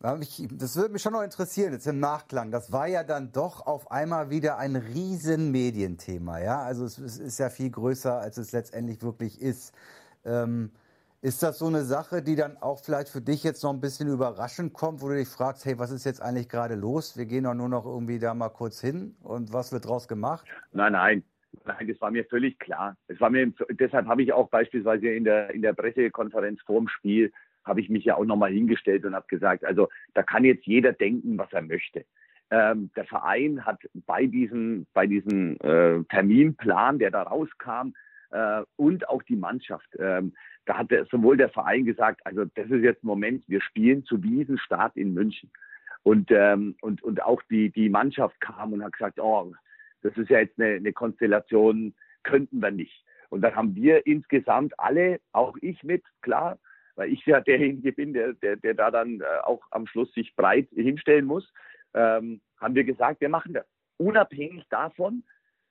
Das 0.00 0.74
würde 0.74 0.90
mich 0.90 1.02
schon 1.02 1.12
noch 1.12 1.22
interessieren, 1.22 1.74
jetzt 1.74 1.86
im 1.86 2.00
Nachklang. 2.00 2.50
Das 2.50 2.72
war 2.72 2.86
ja 2.86 3.04
dann 3.04 3.30
doch 3.30 3.66
auf 3.66 3.90
einmal 3.90 4.30
wieder 4.30 4.56
ein 4.56 4.74
riesen 4.74 5.50
Medienthema, 5.50 6.38
ja? 6.40 6.62
Also 6.62 6.86
es, 6.86 6.96
es 6.96 7.18
ist 7.18 7.36
ja 7.36 7.50
viel 7.50 7.68
größer, 7.68 8.18
als 8.18 8.38
es 8.38 8.52
letztendlich 8.52 9.02
wirklich 9.02 9.38
ist. 9.42 9.74
Ähm, 10.24 10.70
ist 11.20 11.42
das 11.42 11.58
so 11.58 11.66
eine 11.66 11.82
Sache, 11.82 12.22
die 12.22 12.36
dann 12.36 12.56
auch 12.56 12.82
vielleicht 12.82 13.10
für 13.10 13.20
dich 13.20 13.44
jetzt 13.44 13.62
noch 13.62 13.74
ein 13.74 13.82
bisschen 13.82 14.08
überraschend 14.08 14.72
kommt, 14.72 15.02
wo 15.02 15.08
du 15.08 15.16
dich 15.16 15.28
fragst, 15.28 15.66
hey, 15.66 15.78
was 15.78 15.90
ist 15.90 16.06
jetzt 16.06 16.22
eigentlich 16.22 16.48
gerade 16.48 16.74
los? 16.74 17.18
Wir 17.18 17.26
gehen 17.26 17.44
doch 17.44 17.52
nur 17.52 17.68
noch 17.68 17.84
irgendwie 17.84 18.18
da 18.18 18.32
mal 18.32 18.48
kurz 18.48 18.80
hin 18.80 19.14
und 19.20 19.52
was 19.52 19.72
wird 19.72 19.84
draus 19.84 20.08
gemacht? 20.08 20.46
Nein, 20.72 20.92
nein. 20.92 21.22
Nein, 21.64 21.86
das 21.86 22.00
war 22.00 22.10
mir 22.10 22.24
völlig 22.24 22.58
klar. 22.58 22.96
Es 23.08 23.20
war 23.20 23.28
mir, 23.28 23.52
deshalb 23.72 24.06
habe 24.06 24.22
ich 24.22 24.32
auch 24.32 24.48
beispielsweise 24.48 25.08
in 25.08 25.24
der, 25.24 25.50
in 25.50 25.60
der 25.60 25.74
Pressekonferenz 25.74 26.62
vorm 26.62 26.88
Spiel, 26.88 27.30
habe 27.68 27.80
ich 27.80 27.88
mich 27.88 28.04
ja 28.04 28.16
auch 28.16 28.24
nochmal 28.24 28.50
hingestellt 28.50 29.04
und 29.04 29.14
habe 29.14 29.26
gesagt, 29.28 29.64
also 29.64 29.88
da 30.14 30.22
kann 30.22 30.44
jetzt 30.44 30.66
jeder 30.66 30.92
denken, 30.92 31.38
was 31.38 31.52
er 31.52 31.62
möchte. 31.62 32.04
Ähm, 32.50 32.90
der 32.96 33.04
Verein 33.04 33.64
hat 33.66 33.80
bei 34.06 34.26
diesem, 34.26 34.86
bei 34.94 35.06
diesem 35.06 35.56
äh, 35.60 36.02
Terminplan, 36.04 36.98
der 36.98 37.10
da 37.10 37.22
rauskam, 37.22 37.92
äh, 38.30 38.62
und 38.76 39.08
auch 39.08 39.22
die 39.22 39.36
Mannschaft, 39.36 39.88
ähm, 39.98 40.34
da 40.66 40.78
hat 40.78 40.90
der, 40.90 41.06
sowohl 41.06 41.36
der 41.36 41.48
Verein 41.48 41.84
gesagt, 41.84 42.20
also 42.24 42.44
das 42.44 42.66
ist 42.70 42.82
jetzt 42.82 43.04
Moment, 43.04 43.44
wir 43.48 43.60
spielen 43.60 44.04
zu 44.04 44.18
diesem 44.18 44.58
Start 44.58 44.96
in 44.96 45.14
München. 45.14 45.50
Und, 46.02 46.30
ähm, 46.30 46.76
und, 46.80 47.02
und 47.02 47.22
auch 47.22 47.42
die, 47.50 47.70
die 47.70 47.88
Mannschaft 47.88 48.40
kam 48.40 48.72
und 48.72 48.82
hat 48.82 48.92
gesagt, 48.92 49.18
oh, 49.18 49.52
das 50.02 50.16
ist 50.16 50.30
ja 50.30 50.40
jetzt 50.40 50.58
eine, 50.60 50.74
eine 50.74 50.92
Konstellation, 50.92 51.94
könnten 52.22 52.60
wir 52.60 52.70
nicht. 52.70 53.04
Und 53.30 53.42
dann 53.42 53.54
haben 53.54 53.74
wir 53.74 54.06
insgesamt 54.06 54.78
alle, 54.78 55.20
auch 55.32 55.56
ich 55.60 55.82
mit, 55.82 56.02
klar, 56.22 56.58
weil 56.98 57.12
ich 57.12 57.24
ja 57.26 57.40
derjenige 57.40 57.92
bin, 57.92 58.12
der, 58.12 58.32
der, 58.34 58.56
der 58.56 58.74
da 58.74 58.90
dann 58.90 59.20
äh, 59.20 59.24
auch 59.44 59.62
am 59.70 59.86
Schluss 59.86 60.12
sich 60.14 60.34
breit 60.34 60.68
hinstellen 60.74 61.26
muss, 61.26 61.50
ähm, 61.94 62.40
haben 62.60 62.74
wir 62.74 62.82
gesagt, 62.82 63.20
wir 63.20 63.28
machen 63.28 63.54
das. 63.54 63.64
Unabhängig 63.98 64.64
davon, 64.68 65.22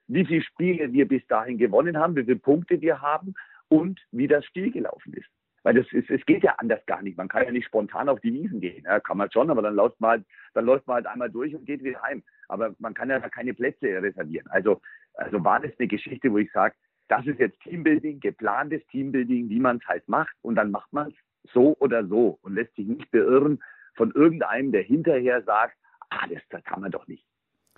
wie 0.07 0.25
viele 0.25 0.41
Spiele 0.41 0.93
wir 0.93 1.05
bis 1.05 1.27
dahin 1.27 1.57
gewonnen 1.57 1.97
haben, 1.97 2.15
wie 2.15 2.23
viele 2.23 2.37
Punkte 2.37 2.79
wir 2.79 3.01
haben 3.01 3.33
und 3.67 3.99
wie 4.11 4.27
das 4.27 4.45
Spiel 4.45 4.71
gelaufen 4.71 5.13
ist. 5.13 5.27
Weil 5.63 5.73
das 5.73 5.91
ist, 5.91 6.09
es 6.09 6.25
geht 6.25 6.43
ja 6.43 6.55
anders 6.59 6.85
gar 6.85 7.01
nicht. 7.01 7.17
Man 7.17 7.27
kann 7.27 7.43
ja 7.43 7.51
nicht 7.51 7.65
spontan 7.65 8.07
auf 8.07 8.21
die 8.21 8.31
Wiesen 8.31 8.61
gehen. 8.61 8.85
Ja, 8.85 9.01
kann 9.01 9.17
man 9.17 9.29
schon, 9.29 9.51
aber 9.51 9.61
dann 9.61 9.75
läuft 9.75 9.99
man 9.99 10.11
halt, 10.11 10.25
dann 10.53 10.63
läuft 10.63 10.87
man 10.87 10.95
halt 10.95 11.07
einmal 11.07 11.29
durch 11.29 11.53
und 11.53 11.65
geht 11.65 11.83
wieder 11.83 12.01
heim. 12.03 12.23
Aber 12.47 12.73
man 12.79 12.93
kann 12.93 13.09
ja 13.09 13.19
keine 13.19 13.53
Plätze 13.53 14.01
reservieren. 14.01 14.47
Also, 14.49 14.79
also 15.15 15.43
war 15.43 15.59
das 15.59 15.73
eine 15.77 15.89
Geschichte, 15.89 16.31
wo 16.31 16.37
ich 16.37 16.49
sage, 16.53 16.73
das 17.07 17.25
ist 17.25 17.39
jetzt 17.39 17.59
Teambuilding, 17.61 18.19
geplantes 18.19 18.85
Teambuilding, 18.87 19.49
wie 19.49 19.59
man 19.59 19.77
es 19.77 19.87
halt 19.87 20.07
macht. 20.07 20.35
Und 20.41 20.55
dann 20.55 20.71
macht 20.71 20.91
man 20.91 21.09
es 21.09 21.51
so 21.53 21.75
oder 21.79 22.05
so 22.05 22.39
und 22.41 22.55
lässt 22.55 22.75
sich 22.75 22.87
nicht 22.87 23.09
beirren 23.11 23.61
von 23.95 24.11
irgendeinem, 24.11 24.71
der 24.71 24.83
hinterher 24.83 25.41
sagt, 25.43 25.77
ah, 26.09 26.27
das, 26.27 26.41
das 26.49 26.63
kann 26.63 26.81
man 26.81 26.91
doch 26.91 27.07
nicht. 27.07 27.25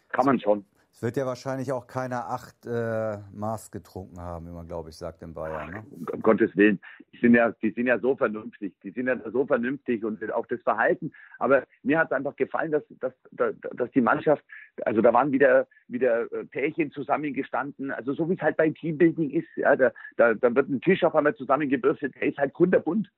Kann 0.09 0.25
man 0.25 0.39
schon. 0.39 0.65
Es 0.91 1.03
wird 1.03 1.15
ja 1.17 1.25
wahrscheinlich 1.25 1.71
auch 1.71 1.87
keiner 1.87 2.29
acht 2.29 2.65
äh, 2.65 3.17
Maß 3.33 3.71
getrunken 3.71 4.19
haben, 4.19 4.47
wie 4.47 4.51
man, 4.51 4.67
glaube 4.67 4.89
ich, 4.89 4.97
sagt 4.97 5.21
in 5.21 5.33
Bayern. 5.33 5.71
Ne? 5.71 5.83
um 5.91 6.05
um 6.11 6.21
Gottes 6.21 6.55
Willen, 6.57 6.79
die 7.13 7.17
sind 7.19 7.35
ja, 7.35 7.51
die 7.61 7.71
sind 7.71 7.87
ja 7.87 7.99
so 7.99 8.15
vernünftig, 8.15 8.73
die 8.83 8.91
sind 8.91 9.07
ja 9.07 9.17
so 9.31 9.45
vernünftig 9.45 10.03
und 10.03 10.21
auch 10.33 10.45
das 10.47 10.61
Verhalten. 10.61 11.11
Aber 11.37 11.63
mir 11.83 11.99
hat 11.99 12.07
es 12.07 12.11
einfach 12.11 12.35
gefallen, 12.35 12.71
dass, 12.71 12.83
dass, 12.99 13.13
dass, 13.31 13.91
die 13.91 14.01
Mannschaft, 14.01 14.43
also 14.85 15.01
da 15.01 15.13
waren 15.13 15.31
wieder, 15.31 15.67
wieder 15.87 16.31
äh, 16.33 16.43
Pärchen 16.45 16.91
zusammengestanden, 16.91 17.91
also 17.91 18.13
so 18.13 18.29
wie 18.29 18.33
es 18.33 18.41
halt 18.41 18.57
beim 18.57 18.75
Teambuilding 18.75 19.29
ist, 19.29 19.47
ja, 19.55 19.75
da, 19.75 19.91
da, 20.17 20.33
da 20.33 20.53
wird 20.53 20.69
ein 20.69 20.81
Tisch 20.81 21.03
auf 21.03 21.15
einmal 21.15 21.35
zusammengebürstet, 21.35 22.15
der 22.15 22.23
ist 22.23 22.37
halt 22.37 22.53
kunterbunt. 22.53 23.09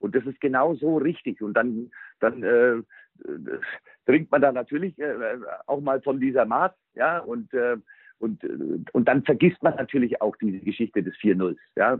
Und 0.00 0.14
das 0.14 0.24
ist 0.24 0.40
genau 0.40 0.74
so 0.74 0.96
richtig. 0.96 1.42
Und 1.42 1.54
dann, 1.54 1.90
dann 2.20 2.42
äh, 2.42 2.82
trinkt 4.06 4.30
man 4.30 4.42
da 4.42 4.52
natürlich 4.52 4.98
äh, 4.98 5.14
auch 5.66 5.80
mal 5.80 6.00
von 6.02 6.20
dieser 6.20 6.44
Maß, 6.44 6.72
ja, 6.94 7.18
und 7.18 7.52
äh, 7.54 7.76
und, 8.18 8.44
äh, 8.44 8.48
und 8.92 9.08
dann 9.08 9.24
vergisst 9.24 9.62
man 9.62 9.76
natürlich 9.76 10.20
auch 10.20 10.36
diese 10.36 10.58
Geschichte 10.58 11.02
des 11.02 11.14
4-0. 11.16 11.56
Ja, 11.74 11.98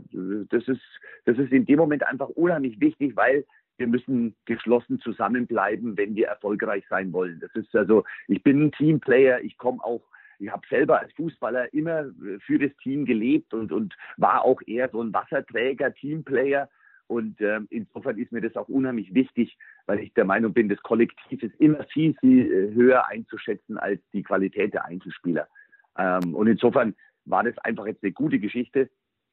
das 0.49 0.67
ist, 0.67 0.81
das 1.25 1.37
ist 1.37 1.51
in 1.51 1.65
dem 1.65 1.79
Moment 1.79 2.05
einfach 2.05 2.29
unheimlich 2.29 2.79
wichtig, 2.79 3.15
weil 3.15 3.43
wir 3.77 3.87
müssen 3.87 4.35
geschlossen 4.45 4.99
zusammenbleiben, 4.99 5.97
wenn 5.97 6.15
wir 6.15 6.27
erfolgreich 6.27 6.85
sein 6.89 7.11
wollen. 7.11 7.39
Das 7.39 7.51
ist 7.55 7.75
also, 7.75 8.03
ich 8.27 8.43
bin 8.43 8.65
ein 8.65 8.71
Teamplayer, 8.71 9.41
ich 9.41 9.57
komme 9.57 9.83
auch, 9.83 10.03
ich 10.37 10.51
habe 10.51 10.61
selber 10.69 10.99
als 10.99 11.11
Fußballer 11.13 11.73
immer 11.73 12.05
für 12.45 12.59
das 12.59 12.75
Team 12.77 13.05
gelebt 13.05 13.53
und, 13.55 13.71
und 13.71 13.95
war 14.17 14.45
auch 14.45 14.61
eher 14.67 14.89
so 14.89 15.01
ein 15.01 15.13
Wasserträger, 15.13 15.93
Teamplayer. 15.93 16.69
Und 17.11 17.41
ähm, 17.41 17.67
insofern 17.69 18.17
ist 18.17 18.31
mir 18.31 18.39
das 18.39 18.55
auch 18.55 18.69
unheimlich 18.69 19.13
wichtig, 19.13 19.57
weil 19.85 19.99
ich 19.99 20.13
der 20.13 20.23
Meinung 20.23 20.53
bin, 20.53 20.69
das 20.69 20.81
Kollektiv 20.81 21.43
ist 21.43 21.53
immer 21.59 21.83
viel, 21.91 22.15
viel 22.21 22.49
äh, 22.49 22.73
höher 22.73 23.05
einzuschätzen 23.05 23.77
als 23.77 23.99
die 24.13 24.23
Qualität 24.23 24.73
der 24.73 24.85
Einzelspieler. 24.85 25.49
Ähm, 25.97 26.33
und 26.33 26.47
insofern 26.47 26.95
war 27.25 27.43
das 27.43 27.57
einfach 27.65 27.85
jetzt 27.85 28.01
eine 28.01 28.13
gute 28.13 28.39
Geschichte. 28.39 28.89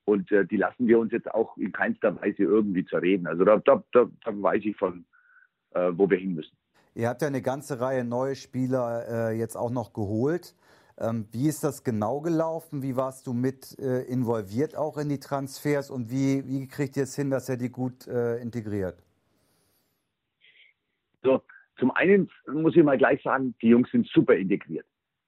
Und 0.07 0.33
äh, 0.33 0.45
die 0.45 0.57
lassen 0.57 0.89
wir 0.89 0.99
uns 0.99 1.13
jetzt 1.13 1.33
auch 1.33 1.57
in 1.57 1.71
keinster 1.71 2.21
Weise 2.21 2.43
irgendwie 2.43 2.85
zerreden. 2.85 3.29
Also 3.29 3.45
da, 3.45 3.59
da, 3.59 3.85
da, 3.93 4.07
da 4.25 4.43
weiß 4.43 4.65
ich 4.65 4.77
von, 4.77 5.05
äh, 5.71 5.93
wo 5.93 6.11
wir 6.11 6.19
hin 6.19 6.35
müssen. 6.35 6.57
Ihr 6.97 7.09
habt 7.09 7.23
ja 7.23 7.29
eine 7.29 7.43
ganze 7.43 7.79
Reihe 7.79 8.03
neue 8.03 8.35
Spieler 8.35 9.31
äh, 9.31 9.39
jetzt 9.39 9.55
auch 9.55 9.71
noch 9.71 9.93
geholt. 9.93 10.57
Ähm, 11.01 11.29
wie 11.31 11.49
ist 11.49 11.63
das 11.63 11.85
genau 11.85 12.21
gelaufen? 12.21 12.83
Wie 12.83 12.97
warst 12.97 13.27
du 13.27 13.33
mit 13.33 13.79
äh, 13.79 14.03
involviert 14.03 14.77
auch 14.77 14.99
in 14.99 15.09
die 15.09 15.21
Transfers 15.21 15.91
und 15.91 16.11
wie, 16.11 16.45
wie 16.47 16.67
kriegt 16.67 16.97
ihr 16.97 17.05
es 17.05 17.15
hin, 17.15 17.31
dass 17.31 17.49
er 17.49 17.57
die 17.57 17.71
gut 17.71 18.09
äh, 18.09 18.39
integriert? 18.39 19.03
So, 21.23 21.43
zum 21.79 21.93
einen 21.93 22.29
muss 22.47 22.77
ich 22.77 22.83
mal 22.83 22.99
gleich 22.99 23.23
sagen, 23.23 23.55
die 23.63 23.69
Jungs 23.69 23.91
sind 23.91 24.09
super 24.09 24.35
integriert. 24.35 24.87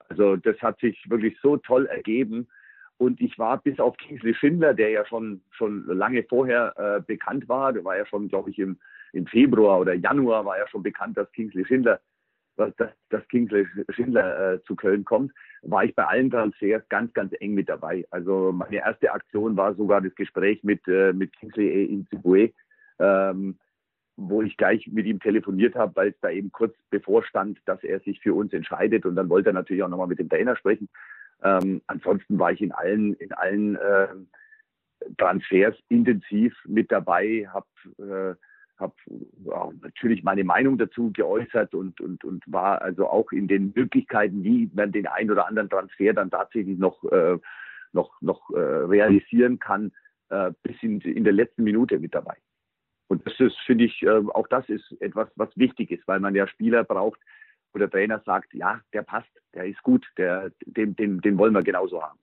Also 0.09 0.37
das 0.37 0.57
hat 0.61 0.81
sich 0.81 0.99
wirklich 1.09 1.39
so 1.41 1.57
toll 1.57 1.87
ergeben. 1.87 2.49
Und 2.99 3.21
ich 3.21 3.39
war 3.39 3.63
bis 3.63 3.79
auf 3.79 3.97
Kingsley 3.97 4.35
Schindler, 4.35 4.75
der 4.75 4.91
ja 4.91 5.07
schon, 5.07 5.41
schon 5.53 5.87
lange 5.87 6.25
vorher 6.25 6.75
äh, 6.77 7.01
bekannt 7.01 7.49
war, 7.49 7.73
der 7.73 7.85
war 7.85 7.97
ja 7.97 8.05
schon, 8.07 8.29
glaube 8.29 8.51
ich, 8.51 8.59
im, 8.59 8.79
im 9.13 9.27
Februar 9.27 9.81
oder 9.81 9.95
Januar 9.95 10.45
war 10.45 10.59
ja 10.59 10.69
schon 10.69 10.83
bekannt, 10.83 11.17
dass 11.17 11.31
Kingsley 11.33 11.65
Schindler, 11.65 12.01
dass, 12.69 12.91
dass 13.09 13.29
Kingsley 13.29 13.67
Schindler 13.91 14.55
äh, 14.55 14.63
zu 14.65 14.77
Köln 14.77 15.05
kommt, 15.05 15.33
war 15.63 15.85
ich 15.85 15.95
bei 15.95 16.05
allen 16.05 16.31
Transfers 16.31 16.83
ganz, 16.89 17.13
ganz 17.13 17.33
eng 17.41 17.55
mit 17.55 17.69
dabei. 17.69 18.07
Also 18.11 18.53
meine 18.53 18.77
erste 18.77 19.13
Aktion 19.13 19.57
war 19.57 19.75
sogar 19.75 20.01
das 20.01 20.15
Gespräch 20.15 20.63
mit, 20.63 20.87
äh, 20.89 21.13
mit 21.13 21.33
Kingsley 21.37 21.85
in 21.85 22.07
Zibue, 22.07 22.53
ähm, 22.99 23.59
wo 24.17 24.43
ich 24.43 24.57
gleich 24.57 24.87
mit 24.87 25.07
ihm 25.07 25.21
telefoniert 25.21 25.75
habe, 25.75 25.97
weil 25.97 26.09
es 26.11 26.21
da 26.21 26.31
eben 26.31 26.53
kurz 26.53 26.75
bevorstand, 26.91 27.59
dass 27.65 27.83
er 27.83 28.01
sich 28.01 28.21
für 28.21 28.35
uns 28.35 28.53
entscheidet. 28.53 29.07
Und 29.07 29.17
dann 29.17 29.29
wollte 29.29 29.51
er 29.51 29.55
natürlich 29.55 29.83
auch 29.83 29.89
nochmal 29.89 30.09
mit 30.09 30.19
dem 30.19 30.29
Trainer 30.29 30.57
sprechen. 30.57 30.89
Ähm, 31.43 31.81
ansonsten 31.87 32.39
war 32.39 32.53
ich 32.53 32.61
in 32.61 32.73
allen, 32.73 33.15
in 33.15 33.33
allen 33.33 33.77
äh, 33.77 34.09
Transfers 35.17 35.75
intensiv 35.89 36.55
mit 36.67 36.93
dabei, 36.93 37.49
habe 37.51 38.37
äh, 38.81 38.85
hab, 38.85 38.97
ja, 39.45 39.71
natürlich 39.83 40.23
meine 40.23 40.45
Meinung 40.45 40.79
dazu 40.79 41.11
geäußert 41.13 41.75
und, 41.75 42.01
und, 42.01 42.25
und 42.25 42.43
war 42.47 42.83
also 42.83 43.09
auch 43.09 43.33
in 43.33 43.49
den 43.49 43.73
Möglichkeiten, 43.75 44.43
wie 44.43 44.71
man 44.75 44.93
den 44.93 45.07
einen 45.07 45.31
oder 45.31 45.47
anderen 45.47 45.69
Transfer 45.69 46.13
dann 46.13 46.31
tatsächlich 46.31 46.79
noch, 46.79 47.05
äh, 47.05 47.39
noch, 47.93 48.21
noch 48.21 48.51
äh, 48.51 48.59
realisieren 48.59 49.59
kann, 49.59 49.93
äh, 50.31 50.53
bis 50.63 50.77
in, 50.83 51.01
in 51.01 51.25
der 51.25 51.33
letzten 51.33 51.65
Minute 51.65 51.99
mit 51.99 52.15
dabei. 52.15 52.37
Und 53.09 53.27
das 53.27 53.39
ist, 53.41 53.57
finde 53.67 53.85
ich, 53.85 54.03
äh, 54.03 54.09
auch 54.09 54.47
das 54.49 54.69
ist 54.69 54.97
etwas, 55.01 55.29
was 55.35 55.49
wichtig 55.57 55.91
ist, 55.91 56.07
weil 56.07 56.21
man 56.21 56.35
ja 56.35 56.47
Spieler 56.47 56.85
braucht, 56.85 57.21
wo 57.73 57.79
der 57.79 57.91
Trainer 57.91 58.21
sagt, 58.25 58.55
ja, 58.55 58.81
der 58.93 59.03
passt, 59.03 59.31
der 59.55 59.67
ist 59.67 59.83
gut, 59.83 60.07
der, 60.17 60.53
den, 60.65 60.95
den, 60.97 61.21
den 61.21 61.39
wollen 61.39 61.53
wir 61.53 61.63
genauso 61.63 62.03
haben. 62.03 62.19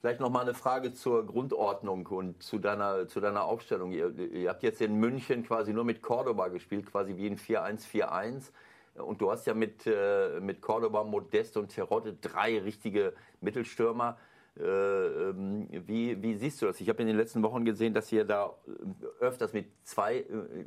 Vielleicht 0.00 0.20
noch 0.20 0.30
mal 0.30 0.42
eine 0.42 0.54
Frage 0.54 0.92
zur 0.92 1.26
Grundordnung 1.26 2.06
und 2.06 2.40
zu 2.40 2.58
deiner, 2.58 3.08
zu 3.08 3.20
deiner 3.20 3.44
Aufstellung. 3.44 3.90
Ihr, 3.90 4.16
ihr 4.16 4.48
habt 4.48 4.62
jetzt 4.62 4.80
in 4.80 4.94
München 4.94 5.42
quasi 5.42 5.72
nur 5.72 5.84
mit 5.84 6.02
Cordoba 6.02 6.48
gespielt, 6.48 6.86
quasi 6.86 7.16
wie 7.16 7.26
in 7.26 7.36
4-1-4-1. 7.36 8.52
Und 8.94 9.20
du 9.20 9.30
hast 9.30 9.46
ja 9.48 9.54
mit, 9.54 9.86
äh, 9.86 10.38
mit 10.40 10.60
Cordoba, 10.60 11.02
Modest 11.02 11.56
und 11.56 11.68
Terodde 11.68 12.16
drei 12.20 12.60
richtige 12.60 13.12
Mittelstürmer. 13.40 14.18
Äh, 14.56 14.62
ähm, 14.62 15.68
wie, 15.70 16.22
wie, 16.22 16.34
siehst 16.36 16.62
du 16.62 16.66
das? 16.66 16.80
Ich 16.80 16.88
habe 16.88 17.00
in 17.02 17.08
den 17.08 17.16
letzten 17.16 17.42
Wochen 17.42 17.64
gesehen, 17.64 17.92
dass 17.92 18.10
ihr 18.12 18.24
da 18.24 18.54
äh, 18.66 19.24
öfters 19.24 19.52
mit 19.52 19.66
zwei 19.82 20.18
äh, 20.18 20.24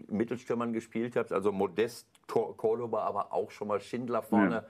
Mittelstürmern 0.07 0.73
gespielt 0.73 1.15
habt, 1.15 1.31
also 1.31 1.53
Modest, 1.53 2.07
Cordoba, 2.27 3.03
aber 3.03 3.31
auch 3.31 3.51
schon 3.51 3.69
mal 3.69 3.79
Schindler 3.79 4.23
vorne. 4.23 4.55
Ja. 4.55 4.65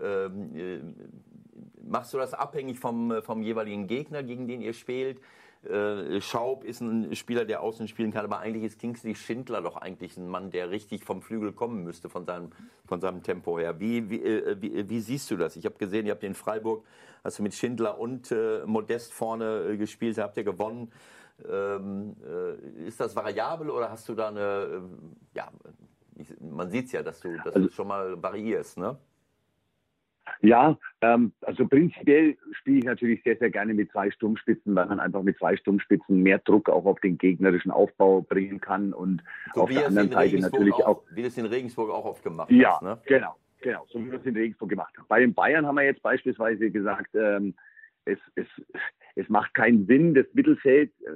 Ähm, 0.00 0.94
machst 1.82 2.12
du 2.12 2.18
das 2.18 2.34
abhängig 2.34 2.78
vom, 2.78 3.22
vom 3.22 3.42
jeweiligen 3.42 3.86
Gegner, 3.86 4.22
gegen 4.22 4.46
den 4.46 4.60
ihr 4.60 4.72
spielt? 4.72 5.20
Schaub 6.20 6.64
ist 6.64 6.80
ein 6.80 7.14
Spieler, 7.14 7.44
der 7.44 7.60
außen 7.60 7.86
spielen 7.86 8.12
kann, 8.12 8.24
aber 8.24 8.38
eigentlich 8.38 8.64
ist 8.64 8.78
Kingsley 8.78 9.14
Schindler 9.14 9.60
doch 9.60 9.76
eigentlich 9.76 10.16
ein 10.16 10.26
Mann, 10.26 10.50
der 10.50 10.70
richtig 10.70 11.04
vom 11.04 11.20
Flügel 11.20 11.52
kommen 11.52 11.84
müsste, 11.84 12.08
von 12.08 12.24
seinem, 12.24 12.48
von 12.86 13.02
seinem 13.02 13.22
Tempo 13.22 13.58
her. 13.58 13.78
Wie, 13.78 14.08
wie, 14.08 14.22
wie, 14.58 14.88
wie 14.88 15.00
siehst 15.00 15.30
du 15.30 15.36
das? 15.36 15.56
Ich 15.56 15.66
habe 15.66 15.76
gesehen, 15.76 16.06
ihr 16.06 16.12
habt 16.12 16.24
in 16.24 16.32
Freiburg 16.32 16.82
hast 17.24 17.38
du 17.38 17.42
mit 17.42 17.54
Schindler 17.54 17.98
und 17.98 18.30
äh, 18.30 18.64
Modest 18.66 19.12
vorne 19.12 19.64
äh, 19.70 19.76
gespielt, 19.76 20.18
habt 20.18 20.36
ihr 20.36 20.44
gewonnen. 20.44 20.90
Ähm, 21.48 22.16
äh, 22.22 22.86
ist 22.86 23.00
das 23.00 23.16
variabel 23.16 23.70
oder 23.70 23.90
hast 23.90 24.08
du 24.08 24.14
da 24.14 24.28
eine, 24.28 24.40
äh, 24.40 24.80
ja, 25.34 25.50
ich, 26.16 26.38
man 26.40 26.70
sieht 26.70 26.86
es 26.86 26.92
ja, 26.92 27.02
dass 27.02 27.20
du 27.20 27.34
das 27.42 27.54
also, 27.54 27.68
schon 27.70 27.88
mal 27.88 28.22
variierst, 28.22 28.76
ne? 28.78 28.98
Ja, 30.40 30.78
ähm, 31.00 31.32
also 31.42 31.66
prinzipiell 31.66 32.36
spiele 32.52 32.78
ich 32.78 32.84
natürlich 32.84 33.22
sehr, 33.22 33.36
sehr 33.36 33.50
gerne 33.50 33.74
mit 33.74 33.90
zwei 33.90 34.10
Sturmspitzen, 34.10 34.74
weil 34.74 34.86
man 34.86 35.00
einfach 35.00 35.22
mit 35.22 35.38
zwei 35.38 35.56
Sturmspitzen 35.56 36.22
mehr 36.22 36.38
Druck 36.38 36.68
auch 36.68 36.84
auf 36.84 37.00
den 37.00 37.18
gegnerischen 37.18 37.70
Aufbau 37.70 38.22
bringen 38.22 38.60
kann 38.60 38.92
und 38.92 39.22
so 39.54 39.62
auf 39.62 39.70
der 39.70 39.86
anderen 39.86 40.10
Seite 40.10 40.38
natürlich 40.38 40.74
auch, 40.74 40.86
auch, 40.86 41.02
Wie 41.12 41.22
du 41.22 41.28
es 41.28 41.38
in 41.38 41.46
Regensburg 41.46 41.90
auch 41.90 42.04
oft 42.04 42.22
gemacht 42.22 42.50
ja, 42.50 42.74
hast. 42.74 42.82
Ja, 42.82 42.88
ne? 42.88 42.98
genau. 43.06 43.36
Genau, 43.62 43.84
so 43.90 44.02
wie 44.02 44.10
wir 44.10 44.18
es 44.18 44.24
in 44.24 44.34
Regensburg 44.34 44.70
gemacht 44.70 44.96
haben. 44.96 45.04
Bei 45.08 45.20
den 45.20 45.34
Bayern 45.34 45.66
haben 45.66 45.74
wir 45.74 45.84
jetzt 45.84 46.02
beispielsweise 46.02 46.70
gesagt, 46.70 47.14
ähm, 47.14 47.54
es, 48.06 48.18
es, 48.34 48.46
es 49.16 49.28
macht 49.28 49.54
keinen 49.54 49.86
Sinn, 49.86 50.14
das 50.14 50.26
Mittelfeld 50.32 50.90
äh, 51.02 51.10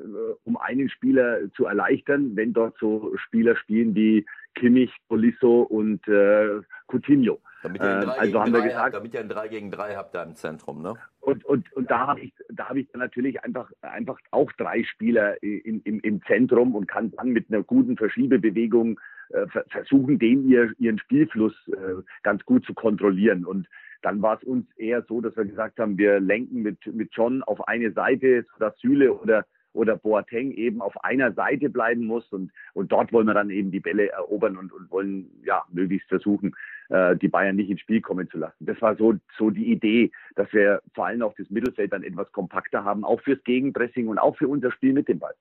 um 0.45 0.57
einen 0.59 0.91
Spieler 0.91 1.51
zu 1.53 1.65
erleichtern, 1.67 2.37
wenn 2.37 2.53
dort 2.53 2.77
so 2.79 3.13
Spieler 3.17 3.57
spielen 3.57 3.95
wie 3.95 4.27
Kimmich, 4.55 4.93
Polisso 5.09 5.63
und 5.63 6.07
äh, 6.09 6.61
Coutinho. 6.87 7.41
Damit 7.63 7.83
ihr, 7.83 7.87
äh, 7.87 8.07
also 8.19 8.41
haben 8.41 8.53
wir 8.53 8.63
gesagt, 8.63 8.83
habt, 8.83 8.95
damit 8.95 9.15
ihr 9.15 9.21
ein 9.21 9.29
3 9.29 9.49
gegen 9.49 9.71
3 9.71 9.97
habt 9.97 10.15
da 10.15 10.23
im 10.23 10.35
Zentrum, 10.35 10.83
ne? 10.83 10.95
Und, 11.21 11.45
und, 11.47 11.73
und 11.73 11.91
da 11.91 12.07
habe 12.09 12.21
ich, 12.21 12.35
da 12.51 12.69
hab 12.69 12.77
ich 12.77 12.87
dann 12.93 13.01
natürlich 13.01 13.43
einfach, 13.43 13.73
einfach 13.81 14.19
auch 14.31 14.53
drei 14.53 14.85
Spieler 14.85 15.43
im, 15.43 15.81
im, 15.85 16.01
im 16.01 16.23
Zentrum 16.25 16.75
und 16.75 16.87
kann 16.87 17.11
dann 17.13 17.31
mit 17.31 17.51
einer 17.51 17.63
guten 17.63 17.97
Verschiebebewegung 17.97 19.01
äh, 19.31 19.47
versuchen, 19.69 20.19
den 20.19 20.47
ihr, 20.49 20.73
ihren 20.79 20.99
Spielfluss 20.99 21.55
äh, 21.69 22.03
ganz 22.23 22.45
gut 22.45 22.67
zu 22.67 22.75
kontrollieren. 22.75 23.47
Und 23.47 23.67
dann 24.03 24.21
war 24.21 24.37
es 24.37 24.45
uns 24.45 24.67
eher 24.77 25.03
so, 25.09 25.23
dass 25.23 25.35
wir 25.37 25.47
gesagt 25.47 25.81
haben, 25.81 25.97
wir 25.97 26.21
lenken 26.21 26.61
mit, 26.61 26.87
mit 26.95 27.09
John 27.15 27.43
auf 27.43 27.67
eine 27.67 27.93
Seite, 27.93 28.45
sodass 28.53 28.79
Süle 28.79 29.15
oder 29.15 29.47
oder 29.75 29.97
Boateng 29.97 30.53
eben 30.53 30.81
auf 30.81 31.05
einer 31.05 31.33
Seite 31.33 31.69
bleiben 31.69 32.07
muss 32.07 32.27
und, 32.33 32.51
und 32.73 32.93
dort 32.93 33.13
wollen 33.13 33.27
wir 33.27 33.35
dann 33.35 33.51
eben 33.51 33.71
die 33.71 33.81
Bälle 33.81 34.11
erobern 34.11 34.57
und, 34.57 34.73
und 34.73 34.91
wollen 34.91 35.31
ja 35.45 35.65
möglichst 35.73 36.09
versuchen, 36.09 36.55
äh, 36.89 37.17
die 37.17 37.29
Bayern 37.29 37.57
nicht 37.57 37.71
ins 37.71 37.81
Spiel 37.81 38.01
kommen 38.01 38.29
zu 38.31 38.39
lassen. 38.39 38.65
Das 38.65 38.81
war 38.81 38.97
so, 38.97 39.15
so 39.37 39.51
die 39.51 39.71
Idee, 39.71 40.11
dass 40.37 40.53
wir 40.53 40.81
vor 40.95 41.07
allem 41.07 41.23
auch 41.23 41.35
das 41.37 41.51
Mittelfeld 41.51 41.93
dann 41.93 42.05
etwas 42.05 42.31
kompakter 42.33 42.85
haben, 42.85 43.05
auch 43.05 43.21
fürs 43.21 43.43
Gegenpressing 43.45 44.09
und 44.09 44.19
auch 44.19 44.37
für 44.37 44.49
unser 44.49 44.71
Spiel 44.71 44.93
mit 44.93 45.09
dem 45.09 45.19
Ball. 45.19 45.35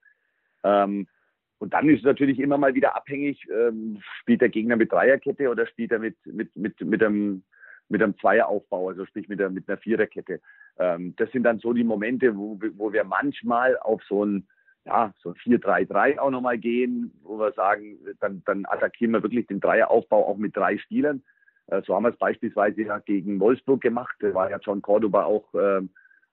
Ähm, 0.63 1.07
und 1.59 1.73
dann 1.73 1.87
ist 1.87 1.99
es 1.99 2.03
natürlich 2.03 2.39
immer 2.39 2.57
mal 2.57 2.73
wieder 2.73 2.95
abhängig, 2.95 3.47
ähm, 3.49 3.99
spielt 4.19 4.41
der 4.41 4.49
Gegner 4.49 4.75
mit 4.75 4.91
Dreierkette 4.91 5.49
oder 5.49 5.65
spielt 5.67 5.91
er 5.91 5.99
mit, 5.99 6.17
mit, 6.25 6.53
mit, 6.55 6.81
mit 6.81 7.01
einem 7.01 7.43
mit 7.89 8.01
einem 8.01 8.17
Zweieraufbau, 8.17 8.89
also 8.89 9.05
sprich 9.05 9.27
mit, 9.29 9.39
der, 9.39 9.49
mit 9.49 9.67
einer 9.67 9.77
Viererkette. 9.77 10.39
Ähm, 10.77 11.15
das 11.17 11.31
sind 11.31 11.43
dann 11.43 11.59
so 11.59 11.73
die 11.73 11.83
Momente, 11.83 12.35
wo, 12.35 12.59
wo 12.75 12.91
wir 12.93 13.03
manchmal 13.03 13.77
auf 13.77 14.01
so 14.03 14.25
ein 14.25 14.47
ja, 14.85 15.13
so 15.21 15.29
ein 15.29 15.35
4-3-3 15.35 16.19
auch 16.19 16.29
nochmal 16.29 16.57
gehen, 16.57 17.13
wo 17.23 17.39
wir 17.39 17.53
sagen, 17.53 17.97
dann, 18.19 18.43
dann 18.45 18.65
attackieren 18.65 19.13
wir 19.13 19.23
wirklich 19.23 19.47
den 19.47 19.61
Dreieraufbau 19.61 20.27
auch 20.27 20.37
mit 20.37 20.55
drei 20.55 20.77
Spielern. 20.77 21.23
Äh, 21.67 21.81
so 21.83 21.95
haben 21.95 22.03
wir 22.03 22.09
es 22.09 22.17
beispielsweise 22.17 22.81
ja 22.81 22.99
gegen 22.99 23.39
Wolfsburg 23.39 23.81
gemacht. 23.81 24.15
Da 24.19 24.33
war 24.33 24.49
ja 24.49 24.59
John 24.61 24.81
Cordoba 24.81 25.23
auch, 25.23 25.53
äh, 25.53 25.81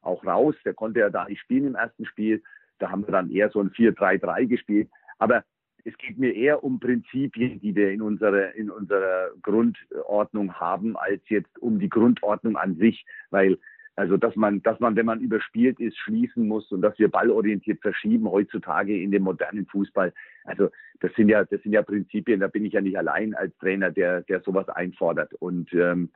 auch 0.02 0.24
raus. 0.24 0.54
Der 0.64 0.74
konnte 0.74 1.00
ja 1.00 1.10
da 1.10 1.26
nicht 1.26 1.40
spielen 1.40 1.68
im 1.68 1.74
ersten 1.76 2.06
Spiel. 2.06 2.42
Da 2.78 2.90
haben 2.90 3.06
wir 3.06 3.12
dann 3.12 3.30
eher 3.30 3.50
so 3.50 3.60
ein 3.60 3.70
4-3-3 3.70 4.46
gespielt. 4.46 4.88
Aber 5.18 5.44
es 5.84 5.96
geht 5.98 6.18
mir 6.18 6.34
eher 6.34 6.62
um 6.64 6.80
Prinzipien, 6.80 7.60
die 7.60 7.74
wir 7.74 7.90
in 7.90 8.02
unserer, 8.02 8.54
in 8.54 8.70
unserer 8.70 9.30
Grundordnung 9.42 10.54
haben, 10.54 10.96
als 10.96 11.22
jetzt 11.28 11.58
um 11.58 11.78
die 11.78 11.88
Grundordnung 11.88 12.56
an 12.56 12.76
sich, 12.76 13.04
weil 13.30 13.58
also 13.96 14.16
dass 14.16 14.34
man, 14.34 14.62
dass 14.62 14.80
man, 14.80 14.96
wenn 14.96 15.04
man 15.04 15.20
überspielt 15.20 15.78
ist, 15.78 15.98
schließen 15.98 16.48
muss 16.48 16.72
und 16.72 16.80
dass 16.80 16.98
wir 16.98 17.08
ballorientiert 17.08 17.82
verschieben 17.82 18.30
heutzutage 18.30 18.98
in 18.98 19.10
dem 19.10 19.24
modernen 19.24 19.66
Fußball. 19.66 20.14
Also 20.44 20.70
das 21.00 21.12
sind 21.16 21.28
ja, 21.28 21.44
das 21.44 21.60
sind 21.62 21.72
ja 21.72 21.82
Prinzipien. 21.82 22.40
Da 22.40 22.48
bin 22.48 22.64
ich 22.64 22.72
ja 22.72 22.80
nicht 22.80 22.96
allein 22.96 23.34
als 23.34 23.54
Trainer, 23.58 23.90
der, 23.90 24.22
der 24.22 24.40
sowas 24.40 24.68
einfordert. 24.70 25.34
Und 25.34 25.72
ähm, 25.74 26.10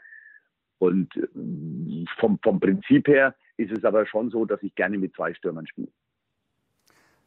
und 0.78 1.12
vom, 2.18 2.38
vom 2.42 2.60
Prinzip 2.60 3.08
her 3.08 3.34
ist 3.56 3.72
es 3.72 3.84
aber 3.84 4.06
schon 4.06 4.30
so, 4.30 4.44
dass 4.44 4.62
ich 4.62 4.74
gerne 4.74 4.98
mit 4.98 5.14
zwei 5.14 5.32
Stürmern 5.34 5.66
spiele. 5.66 5.88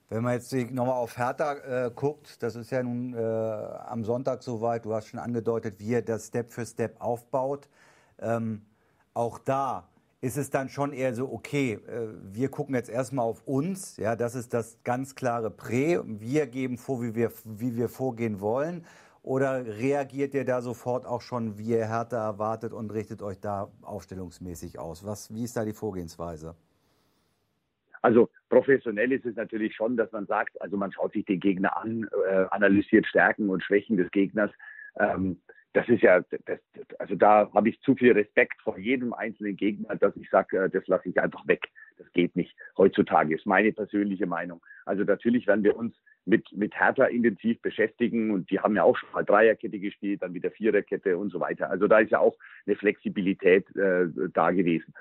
Wenn 0.10 0.24
man 0.24 0.34
jetzt 0.34 0.54
nochmal 0.54 0.96
auf 0.96 1.18
Hertha 1.18 1.54
äh, 1.88 1.92
guckt, 1.94 2.42
das 2.42 2.56
ist 2.56 2.72
ja 2.72 2.82
nun 2.82 3.14
äh, 3.14 3.18
am 3.18 4.06
Sonntag 4.06 4.42
soweit, 4.42 4.86
du 4.86 4.94
hast 4.94 5.08
schon 5.08 5.20
angedeutet, 5.20 5.80
wie 5.80 5.96
er 5.96 6.02
das 6.02 6.28
Step 6.28 6.50
für 6.50 6.66
Step 6.66 7.02
aufbaut. 7.02 7.68
Ähm, 8.20 8.62
auch 9.14 9.38
da 9.38 9.90
ist 10.22 10.38
es 10.38 10.50
dann 10.50 10.70
schon 10.70 10.94
eher 10.94 11.14
so, 11.14 11.30
okay, 11.32 11.74
äh, 11.74 12.08
wir 12.22 12.50
gucken 12.50 12.74
jetzt 12.74 12.90
erstmal 12.90 13.26
auf 13.26 13.46
uns, 13.46 13.98
ja, 13.98 14.16
das 14.16 14.34
ist 14.36 14.54
das 14.54 14.78
ganz 14.86 15.14
klare 15.14 15.52
Prä, 15.52 16.00
wir 16.06 16.48
geben 16.48 16.78
vor, 16.78 17.02
wie 17.02 17.14
wir, 17.14 17.32
wie 17.44 17.76
wir 17.76 17.90
vorgehen 17.90 18.40
wollen. 18.40 18.86
Oder 19.24 19.66
reagiert 19.66 20.34
ihr 20.34 20.46
da 20.46 20.62
sofort 20.62 21.06
auch 21.06 21.20
schon, 21.20 21.58
wie 21.58 21.72
ihr 21.72 21.86
Hertha 21.86 22.24
erwartet 22.24 22.72
und 22.72 22.94
richtet 22.94 23.22
euch 23.22 23.42
da 23.42 23.70
aufstellungsmäßig 23.82 24.80
aus? 24.80 25.06
Was, 25.06 25.34
wie 25.34 25.44
ist 25.44 25.58
da 25.58 25.66
die 25.66 25.74
Vorgehensweise? 25.74 26.56
Also 28.02 28.30
professionell 28.50 29.12
ist 29.12 29.26
es 29.26 29.36
natürlich 29.36 29.76
schon, 29.76 29.98
dass 29.98 30.12
man 30.12 30.26
sagt, 30.26 30.62
also 30.62 30.78
man 30.78 30.92
schaut 30.92 31.14
sich 31.14 31.26
den 31.26 31.40
Gegner 31.40 31.78
an, 31.78 32.08
äh, 32.30 32.46
analysiert 32.52 33.06
Stärken 33.08 33.50
und 33.50 33.64
Schwächen 33.64 33.98
des 33.98 34.10
Gegners. 34.12 34.52
Ähm, 35.00 35.42
das 35.74 35.88
ist 35.90 36.02
ja, 36.02 36.22
das, 36.46 36.60
also 36.98 37.16
da 37.16 37.52
habe 37.54 37.70
ich 37.70 37.80
zu 37.82 37.96
viel 37.96 38.14
Respekt 38.14 38.60
vor 38.64 38.80
jedem 38.80 39.14
einzelnen 39.14 39.56
Gegner, 39.56 39.96
dass 39.96 40.16
ich 40.16 40.30
sage, 40.30 40.58
äh, 40.58 40.70
das 40.70 40.88
lasse 40.88 41.10
ich 41.10 41.20
einfach 41.20 41.48
weg. 41.48 41.68
Das 41.98 42.12
geht 42.14 42.36
nicht 42.36 42.56
heutzutage, 42.78 43.36
ist 43.36 43.46
meine 43.46 43.72
persönliche 43.72 44.26
Meinung. 44.26 44.62
Also 44.86 45.04
natürlich 45.04 45.46
werden 45.46 45.64
wir 45.64 45.76
uns 45.76 45.96
mit, 46.26 46.52
mit 46.52 46.74
Hertha 46.76 47.06
intensiv 47.06 47.62
beschäftigen 47.62 48.32
und 48.32 48.50
die 48.50 48.60
haben 48.60 48.76
ja 48.76 48.84
auch 48.84 48.98
schon 48.98 49.12
mal 49.12 49.24
Dreierkette 49.24 49.80
gespielt, 49.80 50.22
dann 50.22 50.34
wieder 50.34 50.52
Viererkette 50.52 51.18
und 51.18 51.32
so 51.32 51.40
weiter. 51.40 51.70
Also 51.70 51.88
da 51.88 52.00
ist 52.00 52.12
ja 52.12 52.20
auch 52.20 52.38
eine 52.66 52.76
Flexibilität 52.76 53.68
äh, 53.76 54.08
da 54.34 54.52
gewesen. 54.52 54.94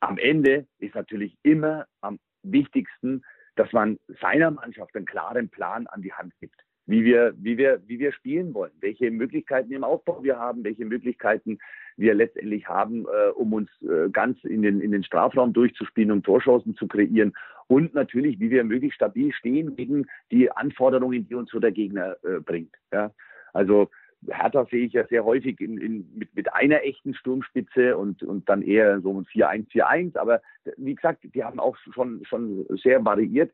Am 0.00 0.18
Ende 0.18 0.66
ist 0.78 0.94
natürlich 0.94 1.36
immer 1.42 1.86
am 2.00 2.18
wichtigsten, 2.44 3.24
dass 3.56 3.72
man 3.72 3.98
seiner 4.20 4.50
Mannschaft 4.50 4.94
einen 4.96 5.06
klaren 5.06 5.48
Plan 5.48 5.86
an 5.86 6.02
die 6.02 6.12
Hand 6.12 6.32
gibt 6.40 6.64
wie 6.86 7.04
wir, 7.04 7.34
wie 7.38 7.56
wir, 7.56 7.80
wie 7.86 7.98
wir 7.98 8.12
spielen 8.12 8.52
wollen, 8.54 8.72
welche 8.80 9.10
Möglichkeiten 9.10 9.72
im 9.72 9.84
Aufbau 9.84 10.22
wir 10.22 10.38
haben, 10.38 10.64
welche 10.64 10.84
Möglichkeiten 10.84 11.58
wir 11.96 12.14
letztendlich 12.14 12.68
haben, 12.68 13.06
äh, 13.06 13.30
um 13.30 13.52
uns 13.52 13.70
äh, 13.82 14.10
ganz 14.10 14.42
in 14.44 14.62
den, 14.62 14.80
in 14.80 14.92
den 14.92 15.04
Strafraum 15.04 15.52
durchzuspielen, 15.52 16.10
um 16.10 16.22
Torchancen 16.22 16.76
zu 16.76 16.86
kreieren 16.86 17.32
und 17.68 17.94
natürlich, 17.94 18.38
wie 18.40 18.50
wir 18.50 18.64
möglichst 18.64 18.96
stabil 18.96 19.32
stehen 19.32 19.76
gegen 19.76 20.06
die 20.30 20.50
Anforderungen, 20.50 21.26
die 21.26 21.34
uns 21.34 21.50
so 21.50 21.58
der 21.58 21.72
Gegner 21.72 22.16
äh, 22.22 22.40
bringt. 22.40 22.74
Ja? 22.92 23.12
Also 23.54 23.90
Hertha 24.28 24.66
sehe 24.70 24.86
ich 24.86 24.92
ja 24.92 25.06
sehr 25.06 25.24
häufig 25.24 25.60
in, 25.60 25.78
in, 25.78 26.08
mit, 26.14 26.34
mit 26.34 26.52
einer 26.52 26.82
echten 26.82 27.14
Sturmspitze 27.14 27.96
und, 27.96 28.22
und 28.22 28.48
dann 28.48 28.62
eher 28.62 29.00
so 29.00 29.20
ein 29.20 29.24
4-1-4-1. 29.26 30.16
Aber 30.16 30.40
wie 30.76 30.94
gesagt, 30.94 31.24
die 31.34 31.44
haben 31.44 31.60
auch 31.60 31.76
schon, 31.76 32.24
schon 32.24 32.66
sehr 32.82 33.04
variiert. 33.04 33.52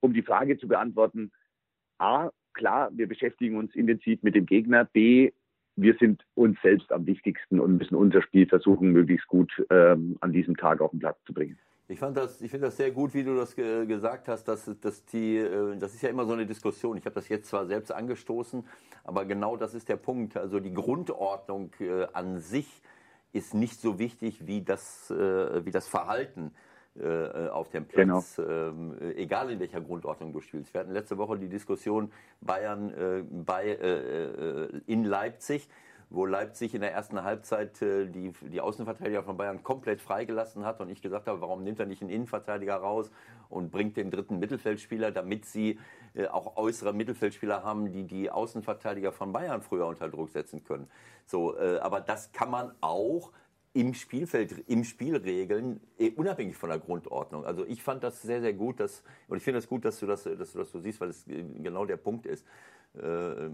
Um 0.00 0.14
die 0.14 0.22
Frage 0.22 0.58
zu 0.58 0.68
beantworten, 0.68 1.30
A, 1.98 2.30
klar, 2.54 2.90
wir 2.92 3.06
beschäftigen 3.06 3.56
uns 3.56 3.74
intensiv 3.74 4.22
mit 4.22 4.34
dem 4.34 4.46
Gegner. 4.46 4.84
B, 4.86 5.32
wir 5.76 5.94
sind 5.98 6.24
uns 6.34 6.58
selbst 6.62 6.92
am 6.92 7.06
wichtigsten 7.06 7.60
und 7.60 7.78
müssen 7.78 7.94
unser 7.94 8.22
Spiel 8.22 8.46
versuchen, 8.46 8.92
möglichst 8.92 9.26
gut 9.26 9.52
ähm, 9.70 10.16
an 10.20 10.32
diesem 10.32 10.56
Tag 10.56 10.80
auf 10.80 10.90
den 10.90 11.00
Platz 11.00 11.18
zu 11.24 11.32
bringen. 11.32 11.58
Ich 11.90 11.98
fand 11.98 12.16
das, 12.16 12.40
ich 12.40 12.50
finde 12.52 12.68
das 12.68 12.76
sehr 12.76 12.92
gut, 12.92 13.14
wie 13.14 13.24
du 13.24 13.34
das 13.34 13.56
ge 13.56 13.84
gesagt 13.84 14.28
hast, 14.28 14.44
dass, 14.44 14.70
dass 14.80 15.04
die, 15.06 15.38
äh, 15.38 15.76
das 15.76 15.92
ist 15.92 16.02
ja 16.02 16.08
immer 16.08 16.24
so 16.24 16.32
eine 16.32 16.46
Diskussion. 16.46 16.96
Ich 16.96 17.04
habe 17.04 17.14
das 17.14 17.28
jetzt 17.28 17.48
zwar 17.48 17.66
selbst 17.66 17.90
angestoßen, 17.90 18.64
aber 19.02 19.24
genau 19.24 19.56
das 19.56 19.74
ist 19.74 19.88
der 19.88 19.96
Punkt. 19.96 20.36
Also 20.36 20.60
die 20.60 20.72
Grundordnung 20.72 21.72
äh, 21.80 22.06
an 22.12 22.38
sich 22.38 22.80
ist 23.32 23.54
nicht 23.54 23.80
so 23.80 23.98
wichtig 23.98 24.46
wie 24.46 24.62
das, 24.62 25.10
äh, 25.10 25.64
wie 25.64 25.72
das 25.72 25.88
Verhalten 25.88 26.52
äh, 26.96 27.48
auf 27.48 27.70
dem 27.70 27.86
Platz, 27.86 28.36
genau. 28.36 28.48
ähm, 28.48 28.96
egal 29.16 29.50
in 29.50 29.58
welcher 29.58 29.80
Grundordnung 29.80 30.32
du 30.32 30.40
spielst. 30.40 30.72
Wir 30.72 30.82
hatten 30.82 30.92
letzte 30.92 31.18
Woche 31.18 31.38
die 31.38 31.48
Diskussion 31.48 32.12
Bayern 32.40 32.94
äh, 32.94 33.24
bei, 33.28 33.68
äh, 33.68 34.80
in 34.86 35.04
Leipzig 35.04 35.68
wo 36.10 36.26
Leipzig 36.26 36.74
in 36.74 36.80
der 36.80 36.92
ersten 36.92 37.22
Halbzeit 37.22 37.80
äh, 37.82 38.06
die, 38.06 38.32
die 38.42 38.60
Außenverteidiger 38.60 39.22
von 39.22 39.36
Bayern 39.36 39.62
komplett 39.62 40.02
freigelassen 40.02 40.64
hat 40.64 40.80
und 40.80 40.90
ich 40.90 41.00
gesagt 41.00 41.28
habe, 41.28 41.40
warum 41.40 41.62
nimmt 41.62 41.78
er 41.78 41.86
nicht 41.86 42.02
einen 42.02 42.10
Innenverteidiger 42.10 42.74
raus 42.74 43.10
und 43.48 43.70
bringt 43.70 43.96
den 43.96 44.10
dritten 44.10 44.40
Mittelfeldspieler, 44.40 45.12
damit 45.12 45.46
sie 45.46 45.78
äh, 46.14 46.26
auch 46.26 46.56
äußere 46.56 46.92
Mittelfeldspieler 46.92 47.62
haben, 47.62 47.92
die 47.92 48.04
die 48.04 48.30
Außenverteidiger 48.30 49.12
von 49.12 49.32
Bayern 49.32 49.62
früher 49.62 49.86
unter 49.86 50.08
Druck 50.08 50.30
setzen 50.30 50.64
können. 50.64 50.90
So, 51.26 51.56
äh, 51.56 51.78
aber 51.78 52.00
das 52.00 52.32
kann 52.32 52.50
man 52.50 52.72
auch 52.80 53.30
im 53.72 53.94
Spielfeld, 53.94 54.64
im 54.68 54.84
Spiel 54.84 55.16
regeln, 55.16 55.80
eh, 55.98 56.10
unabhängig 56.10 56.56
von 56.56 56.70
der 56.70 56.78
Grundordnung. 56.78 57.44
Also 57.44 57.64
ich 57.66 57.82
fand 57.82 58.02
das 58.02 58.20
sehr, 58.22 58.40
sehr 58.40 58.52
gut, 58.52 58.80
dass, 58.80 59.02
und 59.28 59.36
ich 59.36 59.42
finde 59.44 59.58
es 59.58 59.64
das 59.64 59.68
gut, 59.68 59.84
dass 59.84 60.00
du 60.00 60.06
das, 60.06 60.24
dass 60.24 60.52
du 60.52 60.58
das 60.58 60.70
so 60.72 60.80
siehst, 60.80 61.00
weil 61.00 61.10
es 61.10 61.24
genau 61.26 61.84
der 61.84 61.96
Punkt 61.96 62.26
ist. 62.26 62.44
Äh, 62.94 63.50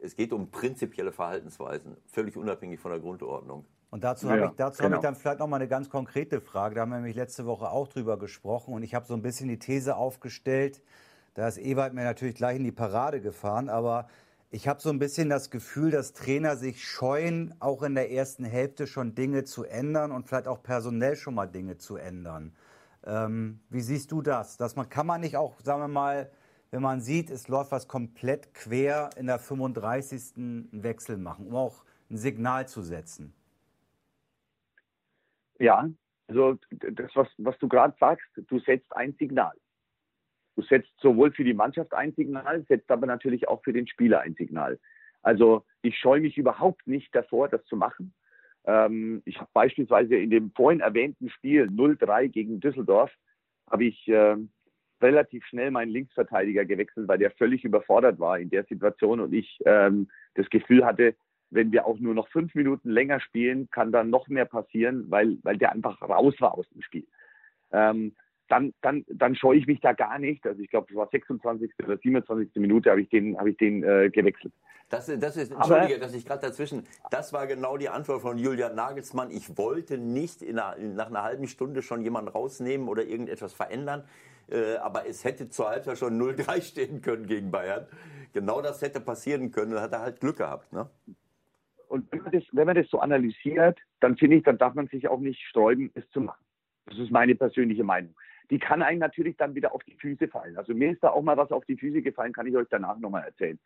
es 0.00 0.14
geht 0.14 0.32
um 0.32 0.50
prinzipielle 0.50 1.10
Verhaltensweisen, 1.10 1.96
völlig 2.06 2.36
unabhängig 2.36 2.78
von 2.78 2.92
der 2.92 3.00
Grundordnung. 3.00 3.64
Und 3.90 4.04
dazu 4.04 4.30
habe 4.30 4.46
ich, 4.46 4.50
dazu 4.56 4.82
genau. 4.82 4.96
hab 4.96 4.98
ich 4.98 5.02
dann 5.02 5.14
vielleicht 5.16 5.38
noch 5.40 5.48
mal 5.48 5.56
eine 5.56 5.68
ganz 5.68 5.90
konkrete 5.90 6.40
Frage. 6.40 6.74
Da 6.74 6.82
haben 6.82 6.90
wir 6.90 6.96
nämlich 6.96 7.16
letzte 7.16 7.46
Woche 7.46 7.70
auch 7.70 7.88
drüber 7.88 8.18
gesprochen 8.18 8.74
und 8.74 8.82
ich 8.82 8.94
habe 8.94 9.06
so 9.06 9.14
ein 9.14 9.22
bisschen 9.22 9.48
die 9.48 9.58
These 9.58 9.96
aufgestellt. 9.96 10.82
Da 11.34 11.48
ist 11.48 11.58
Ewald 11.58 11.94
mir 11.94 12.04
natürlich 12.04 12.34
gleich 12.34 12.56
in 12.56 12.64
die 12.64 12.72
Parade 12.72 13.20
gefahren, 13.20 13.68
aber 13.68 14.08
ich 14.50 14.68
habe 14.68 14.80
so 14.80 14.90
ein 14.90 14.98
bisschen 14.98 15.28
das 15.28 15.50
Gefühl, 15.50 15.90
dass 15.90 16.12
Trainer 16.12 16.56
sich 16.56 16.84
scheuen, 16.84 17.54
auch 17.60 17.82
in 17.82 17.94
der 17.94 18.12
ersten 18.12 18.44
Hälfte 18.44 18.86
schon 18.86 19.14
Dinge 19.14 19.44
zu 19.44 19.64
ändern 19.64 20.12
und 20.12 20.26
vielleicht 20.26 20.48
auch 20.48 20.62
personell 20.62 21.16
schon 21.16 21.34
mal 21.34 21.46
Dinge 21.46 21.78
zu 21.78 21.96
ändern. 21.96 22.54
Ähm, 23.04 23.60
wie 23.70 23.80
siehst 23.80 24.12
du 24.12 24.22
das? 24.22 24.56
Dass 24.56 24.76
man 24.76 24.88
kann 24.88 25.06
man 25.06 25.20
nicht 25.20 25.36
auch, 25.36 25.60
sagen 25.60 25.80
wir 25.80 25.88
mal, 25.88 26.30
wenn 26.70 26.82
man 26.82 27.00
sieht, 27.00 27.30
es 27.30 27.48
läuft 27.48 27.72
was 27.72 27.88
komplett 27.88 28.54
quer 28.54 29.10
in 29.16 29.26
der 29.26 29.38
35. 29.38 30.36
einen 30.36 30.82
Wechsel 30.82 31.16
machen, 31.16 31.46
um 31.48 31.56
auch 31.56 31.84
ein 32.10 32.16
Signal 32.16 32.68
zu 32.68 32.82
setzen? 32.82 33.34
Ja, 35.58 35.88
also 36.28 36.58
das, 36.70 37.10
was, 37.14 37.28
was 37.38 37.58
du 37.58 37.68
gerade 37.68 37.96
sagst, 37.98 38.26
du 38.36 38.58
setzt 38.60 38.94
ein 38.94 39.14
Signal. 39.18 39.54
Du 40.56 40.62
setzt 40.62 40.90
sowohl 41.00 41.32
für 41.32 41.44
die 41.44 41.54
Mannschaft 41.54 41.92
ein 41.92 42.12
Signal, 42.14 42.64
setzt 42.68 42.90
aber 42.90 43.06
natürlich 43.06 43.46
auch 43.46 43.62
für 43.62 43.72
den 43.72 43.86
Spieler 43.86 44.20
ein 44.20 44.34
Signal. 44.34 44.78
Also 45.22 45.64
ich 45.82 45.98
scheue 45.98 46.20
mich 46.20 46.38
überhaupt 46.38 46.86
nicht 46.86 47.14
davor, 47.14 47.48
das 47.48 47.64
zu 47.66 47.76
machen. 47.76 48.14
Ähm, 48.64 49.22
ich 49.24 49.38
habe 49.38 49.50
beispielsweise 49.52 50.16
in 50.16 50.30
dem 50.30 50.50
vorhin 50.52 50.80
erwähnten 50.80 51.28
Spiel 51.28 51.64
0-3 51.64 52.28
gegen 52.28 52.60
Düsseldorf, 52.60 53.12
habe 53.70 53.84
ich 53.84 54.08
äh, 54.08 54.36
relativ 55.02 55.44
schnell 55.46 55.70
meinen 55.70 55.90
Linksverteidiger 55.90 56.64
gewechselt, 56.64 57.06
weil 57.06 57.18
der 57.18 57.30
völlig 57.32 57.64
überfordert 57.64 58.18
war 58.18 58.38
in 58.38 58.50
der 58.50 58.64
Situation 58.64 59.20
und 59.20 59.32
ich 59.34 59.58
ähm, 59.66 60.08
das 60.34 60.48
Gefühl 60.48 60.84
hatte, 60.84 61.14
wenn 61.50 61.70
wir 61.70 61.86
auch 61.86 61.98
nur 61.98 62.14
noch 62.14 62.28
fünf 62.28 62.54
Minuten 62.54 62.90
länger 62.90 63.20
spielen, 63.20 63.68
kann 63.70 63.92
dann 63.92 64.10
noch 64.10 64.28
mehr 64.28 64.46
passieren, 64.46 65.10
weil, 65.10 65.38
weil 65.42 65.58
der 65.58 65.72
einfach 65.72 66.00
raus 66.02 66.34
war 66.40 66.54
aus 66.54 66.68
dem 66.70 66.82
Spiel. 66.82 67.06
Ähm, 67.72 68.16
dann, 68.48 68.72
dann, 68.82 69.04
dann 69.08 69.34
scheue 69.34 69.58
ich 69.58 69.66
mich 69.66 69.80
da 69.80 69.92
gar 69.92 70.18
nicht. 70.18 70.46
Also 70.46 70.60
ich 70.60 70.70
glaube, 70.70 70.86
es 70.90 70.96
war 70.96 71.08
26. 71.08 71.72
oder 71.84 71.98
27. 71.98 72.50
Minute, 72.56 72.90
habe 72.90 73.02
ich 73.02 73.08
den, 73.08 73.36
habe 73.38 73.50
ich 73.50 73.56
den 73.56 73.82
äh, 73.82 74.10
gewechselt. 74.10 74.52
Das, 74.88 75.06
das 75.06 75.36
ist, 75.36 75.50
entschuldige, 75.50 75.96
Aber, 75.96 75.98
dass 75.98 76.14
ich 76.14 76.24
gerade 76.24 76.46
dazwischen, 76.46 76.84
das 77.10 77.32
war 77.32 77.48
genau 77.48 77.76
die 77.76 77.88
Antwort 77.88 78.22
von 78.22 78.38
Julian 78.38 78.76
Nagelsmann. 78.76 79.32
Ich 79.32 79.58
wollte 79.58 79.98
nicht 79.98 80.46
einer, 80.46 80.76
nach 80.78 81.08
einer 81.08 81.24
halben 81.24 81.48
Stunde 81.48 81.82
schon 81.82 82.02
jemanden 82.02 82.28
rausnehmen 82.28 82.86
oder 82.88 83.04
irgendetwas 83.04 83.52
verändern. 83.52 84.04
Äh, 84.48 84.76
aber 84.76 85.08
es 85.08 85.24
hätte 85.24 85.48
zur 85.48 85.70
Halbzeit 85.70 85.98
schon 85.98 86.20
0-3 86.20 86.62
stehen 86.62 87.02
können 87.02 87.26
gegen 87.26 87.50
Bayern. 87.50 87.86
Genau 88.32 88.62
das 88.62 88.80
hätte 88.80 89.00
passieren 89.00 89.50
können. 89.50 89.72
Da 89.72 89.82
hat 89.82 89.92
er 89.92 90.02
halt 90.02 90.20
Glück 90.20 90.36
gehabt. 90.36 90.72
Ne? 90.72 90.88
Und 91.88 92.10
wenn 92.12 92.22
man, 92.22 92.32
das, 92.32 92.44
wenn 92.52 92.66
man 92.66 92.76
das 92.76 92.88
so 92.88 93.00
analysiert, 93.00 93.78
dann 93.98 94.16
finde 94.16 94.36
ich, 94.36 94.44
dann 94.44 94.58
darf 94.58 94.74
man 94.74 94.86
sich 94.86 95.08
auch 95.08 95.18
nicht 95.18 95.40
sträuben, 95.48 95.90
es 95.94 96.08
zu 96.10 96.20
machen. 96.20 96.44
Das 96.86 96.98
ist 96.98 97.10
meine 97.10 97.34
persönliche 97.34 97.82
Meinung 97.82 98.14
die 98.50 98.58
kann 98.58 98.82
einem 98.82 99.00
natürlich 99.00 99.36
dann 99.36 99.54
wieder 99.54 99.74
auf 99.74 99.82
die 99.84 99.96
Füße 99.96 100.28
fallen. 100.28 100.56
Also 100.56 100.74
mir 100.74 100.92
ist 100.92 101.02
da 101.02 101.10
auch 101.10 101.22
mal 101.22 101.36
was 101.36 101.52
auf 101.52 101.64
die 101.64 101.76
Füße 101.76 102.02
gefallen, 102.02 102.32
kann 102.32 102.46
ich 102.46 102.56
euch 102.56 102.68
danach 102.70 102.98
nochmal 102.98 103.24
erzählen. 103.24 103.58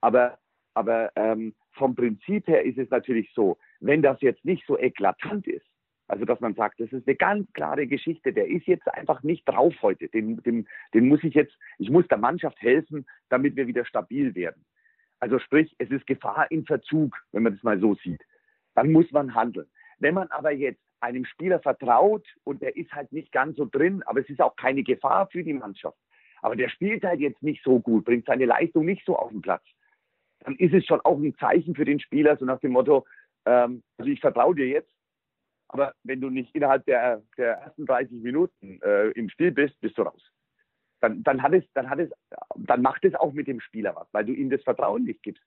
Aber, 0.00 0.38
aber 0.74 1.10
ähm, 1.16 1.54
vom 1.72 1.94
Prinzip 1.94 2.46
her 2.46 2.64
ist 2.64 2.78
es 2.78 2.90
natürlich 2.90 3.32
so, 3.34 3.58
wenn 3.80 4.02
das 4.02 4.20
jetzt 4.20 4.44
nicht 4.44 4.64
so 4.66 4.78
eklatant 4.78 5.46
ist, 5.46 5.66
also 6.08 6.24
dass 6.24 6.40
man 6.40 6.54
sagt, 6.54 6.80
das 6.80 6.92
ist 6.92 7.06
eine 7.06 7.16
ganz 7.16 7.52
klare 7.52 7.86
Geschichte, 7.86 8.32
der 8.32 8.48
ist 8.48 8.66
jetzt 8.66 8.86
einfach 8.88 9.22
nicht 9.22 9.44
drauf 9.48 9.74
heute, 9.82 10.08
den, 10.08 10.42
den, 10.42 10.68
den 10.94 11.08
muss 11.08 11.24
ich 11.24 11.34
jetzt, 11.34 11.56
ich 11.78 11.90
muss 11.90 12.06
der 12.08 12.18
Mannschaft 12.18 12.60
helfen, 12.60 13.06
damit 13.28 13.56
wir 13.56 13.66
wieder 13.66 13.84
stabil 13.84 14.34
werden. 14.34 14.64
Also 15.18 15.38
sprich, 15.38 15.74
es 15.78 15.90
ist 15.90 16.06
Gefahr 16.06 16.50
in 16.50 16.64
Verzug, 16.64 17.16
wenn 17.32 17.42
man 17.42 17.54
das 17.54 17.62
mal 17.62 17.80
so 17.80 17.94
sieht. 17.96 18.22
Dann 18.74 18.92
muss 18.92 19.10
man 19.10 19.34
handeln. 19.34 19.66
Wenn 19.98 20.14
man 20.14 20.30
aber 20.30 20.52
jetzt 20.52 20.82
einem 21.06 21.24
Spieler 21.24 21.60
vertraut 21.60 22.26
und 22.44 22.62
der 22.62 22.76
ist 22.76 22.92
halt 22.92 23.12
nicht 23.12 23.32
ganz 23.32 23.56
so 23.56 23.64
drin, 23.64 24.02
aber 24.06 24.20
es 24.20 24.28
ist 24.28 24.40
auch 24.40 24.56
keine 24.56 24.82
Gefahr 24.82 25.28
für 25.28 25.42
die 25.42 25.54
Mannschaft. 25.54 25.98
Aber 26.42 26.56
der 26.56 26.68
spielt 26.68 27.04
halt 27.04 27.20
jetzt 27.20 27.42
nicht 27.42 27.62
so 27.62 27.80
gut, 27.80 28.04
bringt 28.04 28.26
seine 28.26 28.44
Leistung 28.44 28.84
nicht 28.84 29.04
so 29.06 29.16
auf 29.16 29.30
den 29.30 29.42
Platz. 29.42 29.64
Dann 30.40 30.56
ist 30.56 30.74
es 30.74 30.84
schon 30.84 31.00
auch 31.00 31.18
ein 31.18 31.36
Zeichen 31.36 31.74
für 31.74 31.84
den 31.84 32.00
Spieler, 32.00 32.36
so 32.36 32.44
nach 32.44 32.60
dem 32.60 32.72
Motto, 32.72 33.06
ähm, 33.46 33.82
also 33.96 34.10
ich 34.10 34.20
vertraue 34.20 34.54
dir 34.54 34.66
jetzt, 34.66 34.92
aber 35.68 35.94
wenn 36.02 36.20
du 36.20 36.30
nicht 36.30 36.54
innerhalb 36.54 36.84
der, 36.86 37.22
der 37.36 37.54
ersten 37.58 37.86
30 37.86 38.22
Minuten 38.22 38.80
äh, 38.82 39.08
im 39.10 39.28
Spiel 39.28 39.52
bist, 39.52 39.80
bist 39.80 39.96
du 39.98 40.02
raus. 40.02 40.22
Dann, 41.00 41.22
dann, 41.22 41.42
hat 41.42 41.52
es, 41.52 41.64
dann, 41.74 41.88
hat 41.88 41.98
es, 41.98 42.10
dann 42.56 42.82
macht 42.82 43.04
es 43.04 43.14
auch 43.14 43.32
mit 43.32 43.46
dem 43.46 43.60
Spieler 43.60 43.94
was, 43.94 44.08
weil 44.12 44.24
du 44.24 44.32
ihm 44.32 44.50
das 44.50 44.62
Vertrauen 44.62 45.04
nicht 45.04 45.22
gibst. 45.22 45.42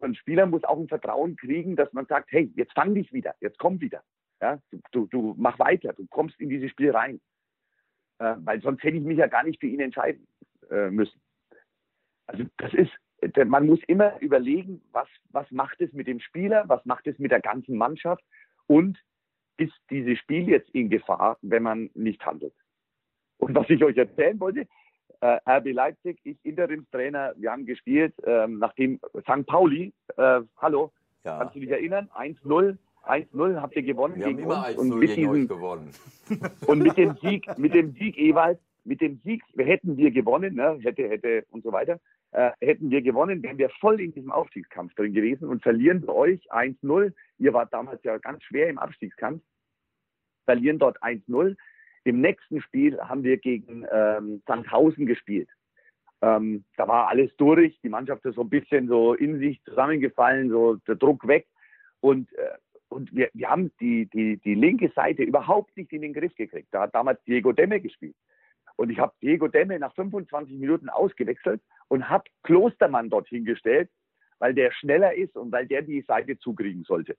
ein 0.00 0.14
Spieler 0.14 0.46
muss 0.46 0.64
auch 0.64 0.78
ein 0.78 0.88
Vertrauen 0.88 1.36
kriegen, 1.36 1.76
dass 1.76 1.92
man 1.92 2.06
sagt, 2.06 2.32
hey, 2.32 2.52
jetzt 2.56 2.72
fang 2.74 2.94
dich 2.94 3.12
wieder, 3.12 3.34
jetzt 3.40 3.58
komm 3.58 3.80
wieder. 3.80 4.02
Ja, 4.44 4.58
du, 4.92 5.06
du 5.06 5.34
mach 5.38 5.58
weiter, 5.58 5.94
du 5.94 6.06
kommst 6.08 6.38
in 6.38 6.50
dieses 6.50 6.70
Spiel 6.70 6.90
rein. 6.90 7.18
Äh, 8.18 8.34
weil 8.40 8.60
sonst 8.60 8.82
hätte 8.82 8.98
ich 8.98 9.02
mich 9.02 9.16
ja 9.16 9.26
gar 9.26 9.42
nicht 9.42 9.58
für 9.58 9.66
ihn 9.66 9.80
entscheiden 9.80 10.26
äh, 10.70 10.90
müssen. 10.90 11.18
Also 12.26 12.44
das 12.58 12.74
ist, 12.74 12.92
man 13.46 13.64
muss 13.64 13.80
immer 13.86 14.20
überlegen, 14.20 14.82
was, 14.92 15.08
was 15.30 15.50
macht 15.50 15.80
es 15.80 15.90
mit 15.94 16.06
dem 16.08 16.20
Spieler, 16.20 16.68
was 16.68 16.84
macht 16.84 17.06
es 17.06 17.18
mit 17.18 17.30
der 17.30 17.40
ganzen 17.40 17.78
Mannschaft 17.78 18.22
und 18.66 18.98
ist 19.56 19.72
dieses 19.88 20.18
Spiel 20.18 20.46
jetzt 20.50 20.68
in 20.74 20.90
Gefahr, 20.90 21.38
wenn 21.40 21.62
man 21.62 21.88
nicht 21.94 22.24
handelt. 22.26 22.52
Und 23.38 23.54
was 23.54 23.70
ich 23.70 23.82
euch 23.82 23.96
erzählen 23.96 24.38
wollte, 24.40 24.66
äh, 25.20 25.38
RB 25.48 25.72
Leipzig, 25.72 26.20
ich 26.24 26.36
Interimstrainer, 26.44 27.32
wir 27.38 27.50
haben 27.50 27.64
gespielt, 27.64 28.14
ähm, 28.24 28.58
nachdem 28.58 29.00
St. 29.22 29.46
Pauli, 29.46 29.94
äh, 30.18 30.42
hallo, 30.58 30.92
ja. 31.24 31.38
kannst 31.38 31.56
du 31.56 31.60
dich 31.60 31.70
erinnern? 31.70 32.10
1-0, 32.14 32.76
1-0 33.06 33.60
habt 33.60 33.76
ihr 33.76 33.82
gewonnen 33.82 34.16
wir 34.16 34.26
gegen 34.26 34.42
haben 34.42 34.44
immer 34.44 34.68
uns. 34.68 34.92
1-0 34.92 35.00
gegen 35.00 35.14
diesem, 35.14 35.30
euch 35.30 35.48
gewonnen. 35.48 35.90
Und 36.66 36.78
mit 36.80 36.96
dem 36.96 37.16
Sieg, 37.22 37.58
mit 37.58 37.74
dem 37.74 37.92
Sieg 37.92 38.18
Ewald, 38.18 38.58
mit 38.84 39.00
dem 39.00 39.20
Sieg, 39.24 39.42
hätten 39.56 39.96
wir 39.96 40.10
gewonnen, 40.10 40.54
ne, 40.54 40.78
hätte, 40.82 41.08
hätte 41.08 41.46
und 41.50 41.64
so 41.64 41.72
weiter, 41.72 42.00
äh, 42.32 42.50
hätten 42.60 42.90
wir 42.90 43.02
gewonnen, 43.02 43.42
wären 43.42 43.58
wir 43.58 43.70
voll 43.80 44.00
in 44.00 44.12
diesem 44.12 44.30
Aufstiegskampf 44.30 44.94
drin 44.94 45.14
gewesen 45.14 45.48
und 45.48 45.62
verlieren 45.62 46.04
bei 46.04 46.12
euch 46.12 46.52
1-0. 46.52 47.12
Ihr 47.38 47.52
wart 47.52 47.72
damals 47.72 48.02
ja 48.02 48.18
ganz 48.18 48.42
schwer 48.44 48.68
im 48.68 48.78
Abstiegskampf, 48.78 49.42
verlieren 50.44 50.78
dort 50.78 51.02
1-0. 51.02 51.56
Im 52.04 52.20
nächsten 52.20 52.60
Spiel 52.60 53.00
haben 53.00 53.22
wir 53.22 53.38
gegen 53.38 53.86
ähm, 53.90 54.42
Sandhausen 54.46 55.06
gespielt. 55.06 55.48
Ähm, 56.20 56.64
da 56.76 56.86
war 56.86 57.08
alles 57.08 57.34
durch, 57.36 57.78
die 57.82 57.88
Mannschaft 57.88 58.24
ist 58.24 58.34
so 58.34 58.42
ein 58.42 58.50
bisschen 58.50 58.88
so 58.88 59.14
in 59.14 59.38
sich 59.38 59.62
zusammengefallen, 59.64 60.50
so 60.50 60.76
der 60.86 60.96
Druck 60.96 61.26
weg. 61.26 61.46
Und, 62.00 62.32
äh, 62.34 62.50
und 62.94 63.14
wir, 63.14 63.28
wir 63.34 63.50
haben 63.50 63.72
die, 63.80 64.06
die, 64.06 64.38
die 64.38 64.54
linke 64.54 64.90
Seite 64.94 65.24
überhaupt 65.24 65.76
nicht 65.76 65.92
in 65.92 66.02
den 66.02 66.14
Griff 66.14 66.34
gekriegt. 66.36 66.68
Da 66.70 66.82
hat 66.82 66.94
damals 66.94 67.22
Diego 67.24 67.52
Demme 67.52 67.80
gespielt. 67.80 68.14
Und 68.76 68.90
ich 68.90 68.98
habe 68.98 69.12
Diego 69.20 69.48
Demme 69.48 69.78
nach 69.78 69.94
25 69.94 70.56
Minuten 70.58 70.88
ausgewechselt 70.88 71.60
und 71.88 72.08
habe 72.08 72.24
Klostermann 72.44 73.10
dorthin 73.10 73.44
gestellt, 73.44 73.90
weil 74.38 74.54
der 74.54 74.72
schneller 74.72 75.14
ist 75.14 75.36
und 75.36 75.52
weil 75.52 75.66
der 75.66 75.82
die 75.82 76.02
Seite 76.02 76.38
zukriegen 76.38 76.84
sollte. 76.84 77.16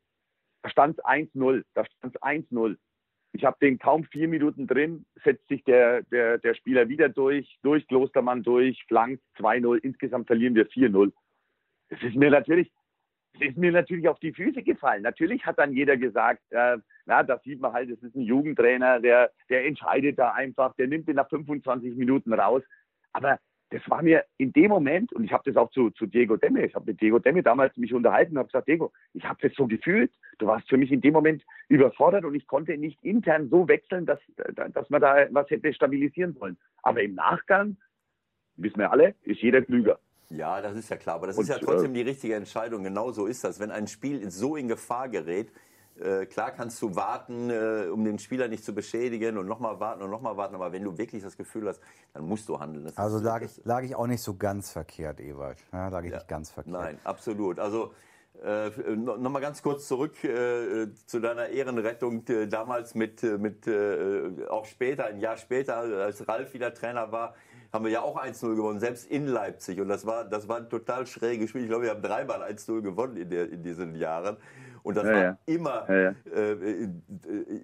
Da 0.64 0.70
stand 0.70 0.98
es 0.98 1.06
1-0. 1.06 1.64
Da 1.74 1.86
stand 1.86 2.16
es 2.16 2.22
1-0. 2.22 2.78
Ich 3.34 3.44
habe 3.44 3.58
den 3.62 3.78
kaum 3.78 4.06
vier 4.06 4.30
Minuten 4.30 4.66
drin, 4.66 5.06
setzt 5.24 5.46
sich 5.50 5.62
der, 5.66 6.04
der, 6.04 6.38
der 6.38 6.56
Spieler 6.56 6.88
wieder 6.88 7.10
durch, 7.10 7.58
durch 7.64 7.86
Klostermann 7.88 8.44
durch, 8.44 8.82
flankt 8.88 9.22
2-0. 9.38 9.78
Insgesamt 9.80 10.28
verlieren 10.28 10.56
wir 10.56 10.68
4-0. 10.70 11.12
Das 11.90 12.02
ist 12.02 12.16
mir 12.16 12.32
natürlich, 12.32 12.72
ist 13.40 13.58
mir 13.58 13.72
natürlich 13.72 14.08
auf 14.08 14.20
die 14.20 14.34
Füße 14.34 14.64
gefallen. 14.64 15.04
Natürlich 15.04 15.46
hat 15.46 15.58
dann 15.60 15.74
jeder 15.74 15.98
gesagt, 15.98 16.42
äh, 16.52 16.78
na, 17.06 17.24
das 17.24 17.42
sieht 17.44 17.62
man 17.62 17.74
halt, 17.74 17.92
das 17.92 18.02
ist 18.02 18.16
ein 18.16 18.22
Jugendtrainer, 18.22 19.00
der, 19.00 19.32
der 19.50 19.66
entscheidet 19.66 20.18
da 20.20 20.32
einfach, 20.32 20.74
der 20.76 20.88
nimmt 20.88 21.08
ihn 21.08 21.16
nach 21.16 21.30
25 21.30 21.96
Minuten 21.96 22.34
raus. 22.34 22.64
Aber 23.14 23.40
das 23.70 23.82
war 23.90 24.02
mir 24.02 24.24
in 24.38 24.54
dem 24.54 24.70
Moment, 24.70 25.12
und 25.14 25.24
ich 25.24 25.32
habe 25.32 25.44
das 25.46 25.58
auch 25.58 25.72
zu, 25.72 25.90
zu 25.92 26.06
Diego 26.06 26.38
Demme, 26.38 26.66
ich 26.66 26.76
habe 26.76 26.86
mit 26.86 27.02
Diego 27.02 27.20
Demme 27.20 27.44
damals 27.44 27.76
mich 27.78 27.94
unterhalten 27.94 28.34
und 28.34 28.38
habe 28.40 28.48
gesagt, 28.48 28.68
Diego, 28.68 28.92
ich 29.14 29.24
habe 29.24 29.40
das 29.42 29.56
so 29.56 29.68
gefühlt, 29.68 30.12
du 30.38 30.48
warst 30.48 30.70
für 30.70 30.78
mich 30.78 30.92
in 30.92 31.02
dem 31.02 31.14
Moment 31.14 31.44
überfordert 31.68 32.26
und 32.26 32.36
ich 32.36 32.48
konnte 32.48 32.78
nicht 32.78 33.04
intern 33.04 33.50
so 33.50 33.68
wechseln, 33.68 34.06
dass, 34.06 34.20
dass 34.74 34.90
man 34.90 35.02
da 35.02 35.28
was 35.32 35.50
hätte 35.50 35.74
stabilisieren 35.74 36.40
wollen. 36.40 36.58
Aber 36.84 37.02
im 37.02 37.16
Nachgang, 37.16 37.78
wissen 38.56 38.78
wir 38.78 38.92
alle, 38.92 39.16
ist 39.24 39.42
jeder 39.42 39.62
klüger. 39.62 40.00
Ja, 40.30 40.62
das 40.62 40.76
ist 40.76 40.90
ja 40.90 40.98
klar, 40.98 41.16
aber 41.16 41.28
das 41.28 41.38
und, 41.38 41.44
ist 41.44 41.50
ja 41.50 41.60
trotzdem 41.60 41.92
äh, 41.92 41.96
die 41.96 42.02
richtige 42.02 42.36
Entscheidung. 42.36 42.84
Genau 42.84 43.12
so 43.12 43.26
ist 43.26 43.44
das. 43.44 43.60
Wenn 43.60 43.72
ein 43.72 43.88
Spiel 43.88 44.30
so 44.32 44.56
in 44.56 44.68
Gefahr 44.68 45.10
gerät, 45.10 45.52
äh, 46.00 46.26
klar 46.26 46.52
kannst 46.52 46.82
du 46.82 46.96
warten, 46.96 47.50
äh, 47.50 47.88
um 47.92 48.04
den 48.04 48.20
Spieler 48.20 48.48
nicht 48.48 48.66
zu 48.66 48.74
beschädigen 48.74 49.38
und 49.38 49.48
nochmal 49.48 49.80
warten 49.80 50.02
und 50.02 50.10
nochmal 50.10 50.36
warten, 50.36 50.56
aber 50.56 50.74
wenn 50.74 50.84
du 50.84 50.98
wirklich 50.98 51.24
das 51.24 51.38
Gefühl 51.38 51.68
hast, 51.70 51.80
dann 52.14 52.26
musst 52.26 52.50
du 52.50 52.60
handeln. 52.60 52.86
Das 52.86 52.98
also 52.98 53.20
lag 53.20 53.42
ich, 53.42 53.62
lag 53.64 53.84
ich 53.84 53.96
auch 53.96 54.08
nicht 54.08 54.22
so 54.22 54.36
ganz 54.36 54.72
verkehrt, 54.72 55.22
Ewald. 55.22 55.58
Ja, 55.72 55.88
lag 55.88 56.04
ich 56.04 56.12
ja. 56.12 56.18
nicht 56.18 56.28
ganz 56.28 56.52
verkehrt. 56.52 56.74
Nein, 56.74 57.00
absolut. 57.06 57.60
Also 57.60 57.94
äh, 58.44 58.70
Nochmal 58.96 59.42
ganz 59.42 59.62
kurz 59.62 59.88
zurück 59.88 60.24
äh, 60.24 60.88
zu 61.06 61.20
deiner 61.20 61.48
Ehrenrettung 61.48 62.28
äh, 62.28 62.48
damals 62.48 62.96
mit, 62.96 63.24
äh, 63.24 63.38
mit 63.38 63.68
auch 64.50 64.66
später, 64.66 65.06
ein 65.06 65.20
Jahr 65.20 65.38
später, 65.38 65.78
als 65.78 66.28
Ralf 66.28 66.54
wieder 66.54 66.74
Trainer 66.74 67.12
war, 67.12 67.36
haben 67.76 67.86
wir 67.86 67.92
ja 67.92 68.02
auch 68.02 68.18
1-0 68.18 68.56
gewonnen, 68.56 68.80
selbst 68.80 69.12
in 69.12 69.28
Leipzig. 69.28 69.80
Und 69.80 69.90
das 69.90 70.06
war, 70.06 70.24
das 70.24 70.48
war 70.48 70.58
ein 70.58 70.70
total 70.70 71.06
schräges 71.06 71.50
Spiel. 71.50 71.64
Ich 71.64 71.68
glaube, 71.68 71.84
wir 71.84 71.92
haben 71.92 72.02
dreimal 72.02 72.42
1-0 72.42 72.82
gewonnen 72.82 73.18
in, 73.18 73.30
der, 73.30 73.52
in 73.52 73.62
diesen 73.62 73.96
Jahren. 73.96 74.38
Und 74.82 74.96
das 74.96 75.04
ja, 75.06 75.12
war 75.14 75.22
ja. 75.24 75.38
immer, 75.48 75.90
ja, 75.90 76.16
äh, 76.34 76.52
äh, 76.54 76.90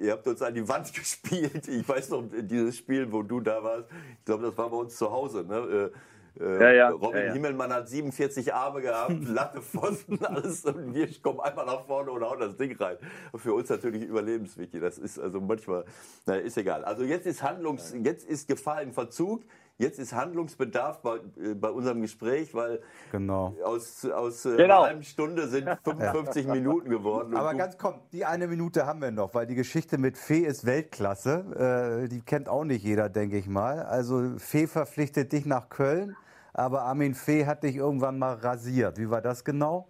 ihr 0.02 0.12
habt 0.12 0.28
uns 0.28 0.42
an 0.42 0.54
die 0.54 0.68
Wand 0.68 0.94
gespielt. 0.94 1.68
Ich 1.68 1.88
weiß 1.88 2.10
noch, 2.10 2.24
dieses 2.42 2.78
Spiel, 2.78 3.12
wo 3.12 3.22
du 3.22 3.40
da 3.40 3.64
warst, 3.64 3.86
ich 4.20 4.26
glaube, 4.26 4.44
das 4.48 4.58
war 4.58 4.70
bei 4.70 4.78
uns 4.78 4.98
zu 4.98 5.10
Hause. 5.10 5.46
Ne? 5.48 5.92
Äh, 6.40 6.44
äh 6.44 6.62
ja, 6.62 6.72
ja, 6.72 6.90
Robin 6.90 7.26
ja, 7.28 7.34
Himmelmann 7.34 7.72
hat 7.72 7.88
47 7.88 8.54
Arme 8.54 8.82
gehabt, 8.82 9.14
Latte 9.28 9.62
Pfosten, 9.62 10.18
alles 10.26 10.66
und 10.66 10.94
wir 10.94 11.08
kommen 11.22 11.40
einfach 11.42 11.66
nach 11.66 11.86
vorne 11.86 12.12
und 12.12 12.24
hauen 12.24 12.40
das 12.40 12.58
Ding 12.58 12.76
rein. 12.76 12.98
Für 13.36 13.54
uns 13.54 13.70
natürlich 13.70 14.04
überlebenswichtig. 14.04 14.82
Das 14.82 14.98
ist 14.98 15.20
also 15.20 15.40
manchmal, 15.40 15.86
naja, 16.26 16.42
ist 16.42 16.58
egal. 16.58 16.84
Also 16.84 17.04
jetzt 17.04 17.28
ist 17.28 17.44
Handlungs, 17.44 17.96
jetzt 18.04 18.28
ist 18.28 18.48
Gefahr 18.48 18.82
im 18.82 18.94
Verzug. 18.94 19.44
Jetzt 19.82 19.98
ist 19.98 20.14
Handlungsbedarf 20.14 21.02
bei, 21.02 21.16
äh, 21.44 21.56
bei 21.56 21.72
unserem 21.72 22.02
Gespräch, 22.02 22.54
weil 22.54 22.82
genau. 23.12 23.56
aus, 23.64 24.06
aus 24.06 24.46
äh, 24.46 24.56
genau. 24.56 24.64
einer 24.64 24.90
halben 24.90 25.04
Stunde 25.04 25.48
sind 25.48 25.68
55 25.84 26.46
ja. 26.46 26.54
Minuten 26.54 26.88
geworden. 26.88 27.36
Aber 27.36 27.56
ganz 27.56 27.80
komm, 27.80 27.96
die 28.12 28.24
eine 28.24 28.48
Minute 28.48 28.86
haben 28.86 29.02
wir 29.02 29.10
noch, 29.10 29.34
weil 29.34 29.48
die 29.48 29.56
Geschichte 29.56 29.98
mit 29.98 30.20
Fee 30.20 30.42
ist 30.42 30.68
Weltklasse. 30.68 32.04
Äh, 32.06 32.10
die 32.10 32.22
kennt 32.22 32.48
auch 32.48 32.64
nicht 32.64 32.84
jeder, 32.84 33.10
denke 33.10 33.40
ich 33.40 33.48
mal. 33.48 33.82
Also 33.82 34.38
Fee 34.38 34.68
verpflichtet 34.68 35.32
dich 35.32 35.48
nach 35.48 35.70
Köln, 35.70 36.16
aber 36.54 36.84
Armin 36.84 37.16
Fee 37.16 37.48
hat 37.48 37.64
dich 37.64 37.76
irgendwann 37.76 38.20
mal 38.20 38.36
rasiert. 38.36 39.00
Wie 39.00 39.10
war 39.10 39.22
das 39.22 39.44
genau? 39.44 39.88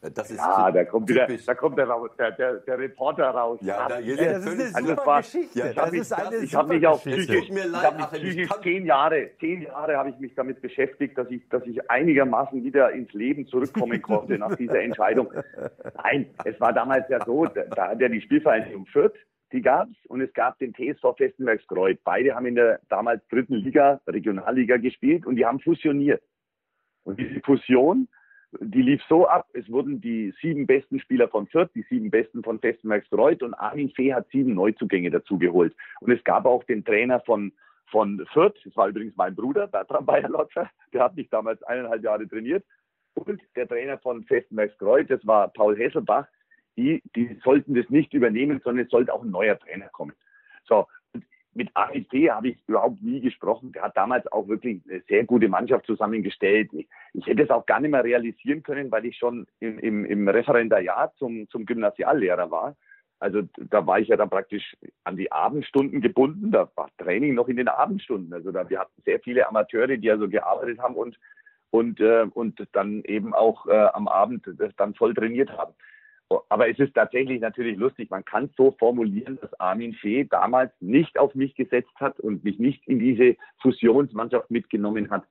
Das 0.00 0.30
ist 0.30 0.38
ja, 0.38 0.70
da 0.70 0.84
kommt 0.84 1.08
wieder, 1.08 1.26
da 1.26 1.54
kommt 1.54 1.76
der, 1.76 1.86
der, 2.16 2.30
der, 2.30 2.54
der 2.54 2.78
Reporter 2.78 3.30
raus. 3.30 3.58
Ja, 3.62 3.88
da, 3.88 3.98
ja, 3.98 4.14
das 4.14 4.46
ist 4.46 4.76
eine 4.76 4.88
super 4.90 5.06
war, 5.06 5.22
Geschichte. 5.22 5.58
Ja, 5.58 5.72
das 5.72 5.92
ist 5.92 6.12
eine 6.12 6.36
ich 6.36 6.54
habe 6.54 6.74
mich 6.74 6.86
auch 6.86 7.00
psychisch, 7.00 7.50
mir 7.50 7.66
leid, 7.66 7.94
ich 7.98 7.98
mich 7.98 8.20
psychisch 8.20 8.50
zehn 8.62 8.86
Jahre, 8.86 9.30
zehn 9.40 9.62
Jahre 9.62 9.96
habe 9.96 10.10
ich 10.10 10.18
mich 10.20 10.34
damit 10.36 10.62
beschäftigt, 10.62 11.18
dass 11.18 11.28
ich, 11.30 11.48
dass 11.48 11.64
ich 11.66 11.90
einigermaßen 11.90 12.62
wieder 12.62 12.92
ins 12.92 13.12
Leben 13.12 13.48
zurückkommen 13.48 14.00
konnte 14.00 14.38
nach 14.38 14.54
dieser 14.54 14.80
Entscheidung. 14.80 15.32
Nein, 16.04 16.30
es 16.44 16.60
war 16.60 16.72
damals 16.72 17.08
ja 17.08 17.24
so, 17.24 17.46
da, 17.46 17.64
da 17.64 17.88
hat 17.88 18.00
ja 18.00 18.08
die 18.08 18.20
Spielvereinigung 18.20 18.86
Fürth, 18.86 19.16
die 19.50 19.62
gab's 19.62 19.96
und 20.06 20.20
es 20.20 20.32
gab 20.32 20.58
den 20.60 20.74
TSV 20.74 21.16
Festenbergskreuth. 21.16 21.98
Beide 22.04 22.36
haben 22.36 22.46
in 22.46 22.54
der 22.54 22.78
damals 22.88 23.26
dritten 23.28 23.54
Liga, 23.54 24.00
Regionalliga 24.06 24.76
gespielt 24.76 25.26
und 25.26 25.34
die 25.34 25.44
haben 25.44 25.58
fusioniert. 25.58 26.22
Und 27.02 27.18
diese 27.18 27.40
Fusion 27.40 28.06
die 28.60 28.82
lief 28.82 29.02
so 29.08 29.26
ab, 29.26 29.46
es 29.52 29.70
wurden 29.70 30.00
die 30.00 30.32
sieben 30.40 30.66
besten 30.66 31.00
Spieler 31.00 31.28
von 31.28 31.46
Fürth, 31.48 31.70
die 31.74 31.82
sieben 31.82 32.10
besten 32.10 32.42
von 32.42 32.58
Festenbergsreuth 32.58 33.42
und 33.42 33.54
Armin 33.54 33.90
Fee 33.90 34.14
hat 34.14 34.28
sieben 34.30 34.54
Neuzugänge 34.54 35.10
dazu 35.10 35.38
geholt. 35.38 35.74
Und 36.00 36.12
es 36.12 36.22
gab 36.24 36.46
auch 36.46 36.64
den 36.64 36.84
Trainer 36.84 37.20
von, 37.20 37.52
von 37.86 38.24
Fürth, 38.32 38.56
das 38.64 38.74
war 38.76 38.88
übrigens 38.88 39.14
mein 39.16 39.34
Bruder, 39.34 39.66
Bertram 39.66 40.06
Bayerlotzer, 40.06 40.70
der 40.92 41.02
hat 41.02 41.16
mich 41.16 41.28
damals 41.28 41.62
eineinhalb 41.64 42.02
Jahre 42.02 42.26
trainiert. 42.26 42.64
Und 43.14 43.40
der 43.56 43.68
Trainer 43.68 43.98
von 43.98 44.24
Festenbergsreuth, 44.24 45.10
das 45.10 45.26
war 45.26 45.48
Paul 45.48 45.76
Hesselbach, 45.76 46.26
die, 46.76 47.02
die 47.16 47.38
sollten 47.42 47.74
das 47.74 47.90
nicht 47.90 48.14
übernehmen, 48.14 48.60
sondern 48.62 48.84
es 48.84 48.90
sollte 48.90 49.12
auch 49.12 49.22
ein 49.22 49.30
neuer 49.30 49.58
Trainer 49.58 49.88
kommen. 49.88 50.14
So, 50.64 50.86
mit 51.54 51.70
AFD 51.74 52.30
habe 52.30 52.48
ich 52.48 52.58
überhaupt 52.66 53.02
nie 53.02 53.20
gesprochen. 53.20 53.72
Der 53.72 53.82
hat 53.82 53.96
damals 53.96 54.30
auch 54.30 54.48
wirklich 54.48 54.80
eine 54.88 55.02
sehr 55.08 55.24
gute 55.24 55.48
Mannschaft 55.48 55.86
zusammengestellt. 55.86 56.72
Ich, 56.72 56.88
ich 57.14 57.26
hätte 57.26 57.42
es 57.42 57.50
auch 57.50 57.66
gar 57.66 57.80
nicht 57.80 57.90
mehr 57.90 58.04
realisieren 58.04 58.62
können, 58.62 58.90
weil 58.90 59.06
ich 59.06 59.16
schon 59.16 59.46
im, 59.60 59.78
im, 59.78 60.04
im 60.04 60.28
Referendariat 60.28 61.14
zum, 61.16 61.48
zum 61.48 61.66
Gymnasiallehrer 61.66 62.50
war. 62.50 62.76
Also 63.20 63.42
da 63.56 63.84
war 63.86 63.98
ich 63.98 64.08
ja 64.08 64.16
dann 64.16 64.30
praktisch 64.30 64.76
an 65.04 65.16
die 65.16 65.32
Abendstunden 65.32 66.00
gebunden. 66.00 66.52
Da 66.52 66.70
war 66.76 66.88
Training 66.98 67.34
noch 67.34 67.48
in 67.48 67.56
den 67.56 67.68
Abendstunden. 67.68 68.32
Also 68.32 68.52
da, 68.52 68.68
wir 68.70 68.78
hatten 68.78 69.02
sehr 69.04 69.18
viele 69.20 69.48
Amateure, 69.48 69.96
die 69.96 70.10
also 70.10 70.28
gearbeitet 70.28 70.78
haben 70.78 70.94
und, 70.94 71.18
und, 71.70 72.00
äh, 72.00 72.26
und 72.32 72.64
dann 72.72 73.02
eben 73.04 73.34
auch 73.34 73.66
äh, 73.66 73.88
am 73.92 74.06
Abend 74.06 74.48
das 74.58 74.74
dann 74.76 74.94
voll 74.94 75.14
trainiert 75.14 75.50
haben. 75.50 75.74
Aber 76.48 76.68
es 76.68 76.78
ist 76.78 76.94
tatsächlich 76.94 77.40
natürlich 77.40 77.78
lustig. 77.78 78.10
Man 78.10 78.24
kann 78.24 78.44
es 78.44 78.50
so 78.56 78.74
formulieren, 78.78 79.38
dass 79.40 79.58
Armin 79.58 79.94
Fee 79.94 80.24
damals 80.24 80.72
nicht 80.80 81.18
auf 81.18 81.34
mich 81.34 81.54
gesetzt 81.54 81.94
hat 81.96 82.20
und 82.20 82.44
mich 82.44 82.58
nicht 82.58 82.86
in 82.86 82.98
diese 82.98 83.36
Fusionsmannschaft 83.62 84.50
mitgenommen 84.50 85.10
hat. 85.10 85.24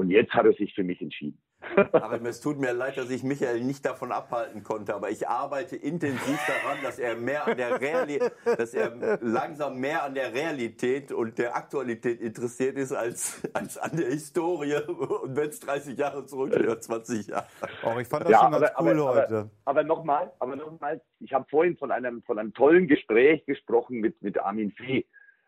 Und 0.00 0.08
jetzt 0.08 0.32
hat 0.32 0.46
er 0.46 0.54
sich 0.54 0.74
für 0.74 0.82
mich 0.82 1.02
entschieden. 1.02 1.38
Aber 1.92 2.18
es 2.22 2.40
tut 2.40 2.58
mir 2.58 2.72
leid, 2.72 2.96
dass 2.96 3.10
ich 3.10 3.22
Michael 3.22 3.60
nicht 3.60 3.84
davon 3.84 4.12
abhalten 4.12 4.62
konnte. 4.62 4.94
Aber 4.94 5.10
ich 5.10 5.28
arbeite 5.28 5.76
intensiv 5.76 6.40
daran, 6.46 6.78
dass 6.82 6.98
er 6.98 7.16
mehr 7.16 7.46
an 7.46 7.58
der 7.58 7.78
Realität, 7.78 8.32
dass 8.46 8.72
er 8.72 9.18
langsam 9.20 9.78
mehr 9.78 10.02
an 10.02 10.14
der 10.14 10.32
Realität 10.32 11.12
und 11.12 11.36
der 11.36 11.54
Aktualität 11.54 12.22
interessiert 12.22 12.78
ist 12.78 12.92
als, 12.92 13.42
als 13.52 13.76
an 13.76 13.94
der 13.94 14.06
Historie. 14.06 14.76
Und 14.88 15.36
wenn 15.36 15.50
es 15.50 15.60
30 15.60 15.98
Jahre 15.98 16.24
zurückgeht 16.24 16.62
oder 16.62 16.80
20 16.80 17.26
Jahre. 17.26 17.46
Oh, 17.84 17.98
ich 18.00 18.08
fand 18.08 18.24
das 18.24 18.32
ja, 18.32 18.40
schon 18.40 18.52
ganz 18.52 18.70
aber, 18.74 18.90
cool 18.90 19.00
aber, 19.02 19.14
heute. 19.14 19.36
Aber, 19.36 19.50
aber 19.66 19.84
nochmal, 19.84 20.32
aber 20.38 20.56
nochmal, 20.56 21.02
ich 21.18 21.34
habe 21.34 21.44
vorhin 21.50 21.76
von 21.76 21.90
einem, 21.90 22.22
von 22.22 22.38
einem 22.38 22.54
tollen 22.54 22.88
Gespräch 22.88 23.44
gesprochen 23.44 24.00
mit, 24.00 24.22
mit 24.22 24.40
Armin 24.40 24.72
Fee. 24.72 25.04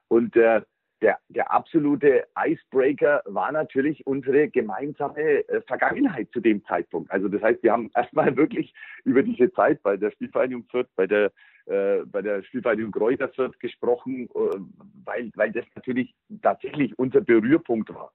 Und 0.09 0.37
äh, 0.37 0.61
der, 1.03 1.19
der 1.29 1.51
absolute 1.51 2.25
Icebreaker 2.39 3.23
war 3.27 3.53
natürlich 3.53 4.07
unsere 4.07 4.49
gemeinsame 4.49 5.47
äh, 5.49 5.61
Vergangenheit 5.63 6.31
zu 6.33 6.41
dem 6.41 6.65
Zeitpunkt. 6.65 7.11
Also 7.11 7.29
das 7.29 7.43
heißt, 7.43 7.63
wir 7.63 7.73
haben 7.73 7.91
erstmal 7.95 8.35
wirklich 8.37 8.73
über 9.05 9.23
diese 9.23 9.53
Zeit 9.53 9.83
bei 9.83 9.97
der 9.97 10.13
Spielvereinigung 10.13 10.65
Fürth, 10.71 10.89
bei 10.97 11.07
der 11.07 11.33
äh, 11.67 12.05
bei 12.07 12.23
der 12.23 12.43
Spielvereinigung 12.43 12.93
Kräuter 12.93 13.29
Fürth 13.29 13.59
gesprochen, 13.61 14.29
äh, 14.35 14.59
weil, 15.05 15.31
weil 15.35 15.53
das 15.53 15.65
natürlich 15.75 16.15
tatsächlich 16.43 16.99
unser 16.99 17.21
Berührpunkt 17.21 17.93
war. 17.95 18.13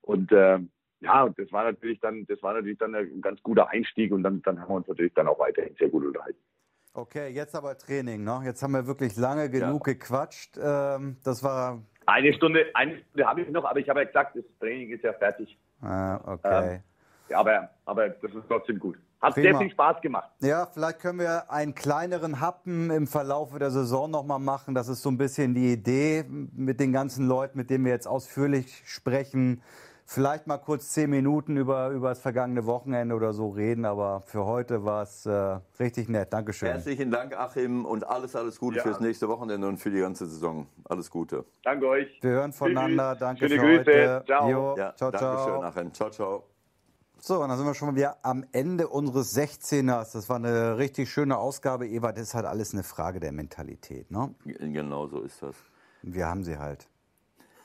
Und 0.00 0.32
äh, 0.32 0.58
ja, 1.00 1.28
das 1.36 1.52
war 1.52 1.64
natürlich 1.64 2.00
dann, 2.00 2.26
das 2.26 2.42
war 2.42 2.54
natürlich 2.54 2.78
dann 2.78 2.94
ein 2.94 3.20
ganz 3.20 3.42
guter 3.42 3.68
Einstieg 3.68 4.12
und 4.12 4.22
dann, 4.22 4.42
dann 4.42 4.60
haben 4.60 4.70
wir 4.70 4.76
uns 4.76 4.88
natürlich 4.88 5.14
dann 5.14 5.28
auch 5.28 5.38
weiterhin 5.38 5.74
sehr 5.78 5.88
gut 5.88 6.04
unterhalten. 6.04 6.40
Okay, 6.94 7.28
jetzt 7.28 7.54
aber 7.54 7.76
Training, 7.76 8.24
ne? 8.24 8.42
Jetzt 8.44 8.62
haben 8.62 8.72
wir 8.72 8.86
wirklich 8.86 9.16
lange 9.16 9.50
genug 9.50 9.86
ja. 9.86 9.92
gequatscht. 9.92 10.58
Ähm, 10.60 11.16
das 11.22 11.42
war. 11.42 11.82
Eine 12.06 12.32
Stunde, 12.32 12.66
eine 12.74 12.98
Stunde 12.98 13.26
habe 13.26 13.42
ich 13.42 13.50
noch, 13.50 13.64
aber 13.64 13.78
ich 13.80 13.88
habe 13.88 14.00
ja 14.00 14.06
gesagt, 14.06 14.36
das 14.36 14.44
Training 14.58 14.90
ist 14.90 15.04
ja 15.04 15.12
fertig. 15.12 15.58
Ah, 15.82 16.16
okay. 16.24 16.74
Ähm, 16.74 16.82
ja, 17.28 17.38
aber, 17.38 17.70
aber 17.84 18.08
das 18.08 18.32
ist 18.32 18.44
trotzdem 18.48 18.78
gut. 18.78 18.96
Hat 19.20 19.34
Prima. 19.34 19.50
sehr 19.50 19.58
viel 19.58 19.70
Spaß 19.70 20.00
gemacht. 20.00 20.30
Ja, 20.40 20.66
vielleicht 20.66 21.00
können 21.00 21.18
wir 21.18 21.50
einen 21.50 21.74
kleineren 21.74 22.40
Happen 22.40 22.90
im 22.90 23.06
Verlauf 23.06 23.56
der 23.58 23.70
Saison 23.70 24.10
nochmal 24.10 24.38
machen. 24.38 24.74
Das 24.74 24.88
ist 24.88 25.02
so 25.02 25.10
ein 25.10 25.18
bisschen 25.18 25.54
die 25.54 25.72
Idee 25.72 26.24
mit 26.28 26.78
den 26.80 26.92
ganzen 26.92 27.26
Leuten, 27.26 27.58
mit 27.58 27.68
denen 27.68 27.84
wir 27.84 27.92
jetzt 27.92 28.06
ausführlich 28.06 28.82
sprechen 28.86 29.62
vielleicht 30.08 30.46
mal 30.46 30.56
kurz 30.56 30.88
zehn 30.88 31.10
Minuten 31.10 31.58
über, 31.58 31.90
über 31.90 32.08
das 32.08 32.20
vergangene 32.20 32.64
Wochenende 32.64 33.14
oder 33.14 33.34
so 33.34 33.50
reden, 33.50 33.84
aber 33.84 34.22
für 34.22 34.46
heute 34.46 34.84
war 34.84 35.02
es 35.02 35.26
äh, 35.26 35.58
richtig 35.78 36.08
nett. 36.08 36.32
Dankeschön. 36.32 36.68
Herzlichen 36.68 37.10
Dank, 37.10 37.38
Achim, 37.38 37.84
und 37.84 38.08
alles, 38.08 38.34
alles 38.34 38.58
Gute 38.58 38.78
ja. 38.78 38.82
fürs 38.82 39.00
nächste 39.00 39.28
Wochenende 39.28 39.68
und 39.68 39.76
für 39.76 39.90
die 39.90 40.00
ganze 40.00 40.26
Saison. 40.26 40.66
Alles 40.84 41.10
Gute. 41.10 41.44
Danke 41.62 41.86
euch. 41.86 42.18
Wir 42.22 42.30
hören 42.30 42.52
voneinander. 42.52 43.12
Tschüss. 43.12 43.20
Danke 43.20 43.48
Schöne 43.48 43.60
für 43.60 43.66
Grüße. 43.66 43.78
heute. 43.78 44.24
Ciao. 44.26 44.50
Jo, 44.50 44.76
ja, 44.78 44.96
ciao, 44.96 45.10
ciao. 45.10 45.36
Dankeschön, 45.36 45.64
Achim. 45.64 45.94
Ciao, 45.94 46.10
ciao. 46.10 46.44
So, 47.20 47.42
und 47.42 47.48
dann 47.48 47.58
sind 47.58 47.66
wir 47.66 47.74
schon 47.74 47.88
mal 47.88 47.96
wieder 47.96 48.16
am 48.22 48.46
Ende 48.52 48.88
unseres 48.88 49.36
16ers. 49.36 50.12
Das 50.14 50.28
war 50.30 50.36
eine 50.36 50.78
richtig 50.78 51.10
schöne 51.10 51.36
Ausgabe. 51.36 51.86
Eva, 51.86 52.12
das 52.12 52.28
ist 52.28 52.34
halt 52.34 52.46
alles 52.46 52.72
eine 52.72 52.82
Frage 52.82 53.20
der 53.20 53.32
Mentalität. 53.32 54.10
Ne? 54.10 54.34
Genau 54.44 55.06
so 55.08 55.20
ist 55.20 55.42
das. 55.42 55.56
Wir 56.02 56.26
haben 56.28 56.44
sie 56.44 56.56
halt. 56.56 56.88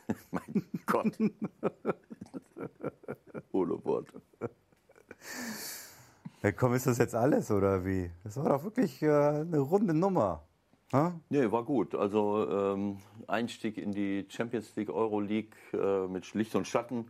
mein 0.32 0.64
Gott. 0.86 1.18
Ohne 3.52 3.86
Worte. 3.86 4.22
Ja, 6.42 6.52
komm, 6.52 6.74
ist 6.74 6.88
das 6.88 6.98
jetzt 6.98 7.16
alles 7.16 7.52
oder 7.52 7.86
wie? 7.86 8.12
Das 8.24 8.38
war 8.38 8.50
doch 8.50 8.64
wirklich 8.64 9.02
äh, 9.02 9.08
eine 9.08 9.60
runde 9.60 9.94
Nummer. 9.94 10.44
Ha? 10.92 11.20
Nee, 11.30 11.52
war 11.52 11.64
gut. 11.64 11.96
Also 11.96 12.48
ähm, 12.50 12.98
Einstieg 13.28 13.78
in 13.78 13.92
die 13.92 14.26
Champions 14.30 14.76
League, 14.76 14.90
Euroleague 14.90 15.56
äh, 15.74 16.08
mit 16.08 16.34
Licht 16.34 16.56
und 16.56 16.68
Schatten. 16.68 17.10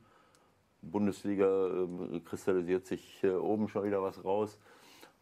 Bundesliga 0.82 1.68
äh, 1.68 2.20
kristallisiert 2.22 2.86
sich 2.86 3.24
äh, 3.24 3.32
oben 3.32 3.68
schon 3.68 3.84
wieder 3.86 4.02
was 4.02 4.24
raus. 4.24 4.60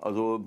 Also 0.02 0.44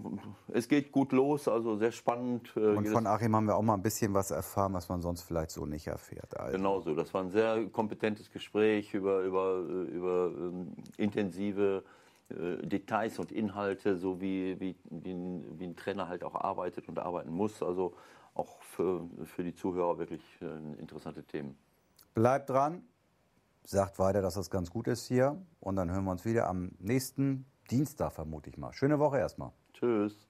es 0.48 0.68
geht 0.68 0.90
gut 0.90 1.12
los, 1.12 1.47
also 1.47 1.76
sehr 1.76 1.93
spannend. 1.93 2.52
Äh, 2.56 2.74
Und 2.74 2.89
von 2.89 3.06
Achim 3.06 3.36
haben 3.36 3.47
wir 3.47 3.55
auch 3.55 3.62
mal 3.62 3.74
ein 3.74 3.82
bisschen 3.82 4.12
was 4.12 4.32
erfahren, 4.32 4.74
was 4.74 4.89
man 4.89 5.01
sonst 5.01 5.22
vielleicht 5.22 5.52
so 5.52 5.64
nicht 5.64 5.86
erfährt. 5.86 6.36
Also. 6.36 6.56
Genau 6.56 6.81
so, 6.81 6.94
das 6.94 7.14
war 7.14 7.22
ein 7.22 7.31
sehr 7.31 7.64
kompetentes 7.70 8.31
Gespräch 8.32 8.93
über, 8.94 9.20
über, 9.20 9.59
über 9.59 10.32
ähm, 10.36 10.72
intensive 10.97 11.85
äh, 12.31 12.66
Details 12.66 13.20
und 13.20 13.31
Inhalte, 13.31 13.97
so 13.97 14.20
wie, 14.20 14.59
wie, 14.59 14.74
wie, 14.90 15.12
ein, 15.12 15.59
wie 15.59 15.66
ein 15.66 15.76
Trainer 15.76 16.09
halt 16.09 16.24
auch 16.24 16.35
arbeitet 16.35 16.89
und 16.89 16.98
arbeiten 16.98 17.31
muss. 17.31 17.62
Also 17.62 17.94
auch 18.35 18.60
für, 18.62 19.09
für 19.24 19.44
die 19.44 19.55
Zuhörer 19.55 19.98
wirklich 19.98 20.22
äh, 20.40 20.81
interessante 20.81 21.22
Themen. 21.22 21.56
Bleibt 22.14 22.51
dran, 22.51 22.82
sagt 23.64 24.01
weiter, 24.01 24.20
dass 24.20 24.35
das 24.35 24.51
ganz 24.51 24.68
gut 24.70 24.89
ist 24.89 25.06
hier 25.06 25.40
und 25.60 25.76
dann 25.76 25.93
hören 25.93 26.05
wir 26.05 26.10
uns 26.10 26.24
wieder 26.24 26.48
am 26.48 26.72
nächsten 26.81 27.47
Dienstag 27.70 28.12
vermute 28.12 28.51
ich 28.51 28.59
mal. 28.59 28.73
Schöne 28.73 28.99
Woche 28.99 29.19
erstmal. 29.19 29.53
Tschüss. 29.73 30.28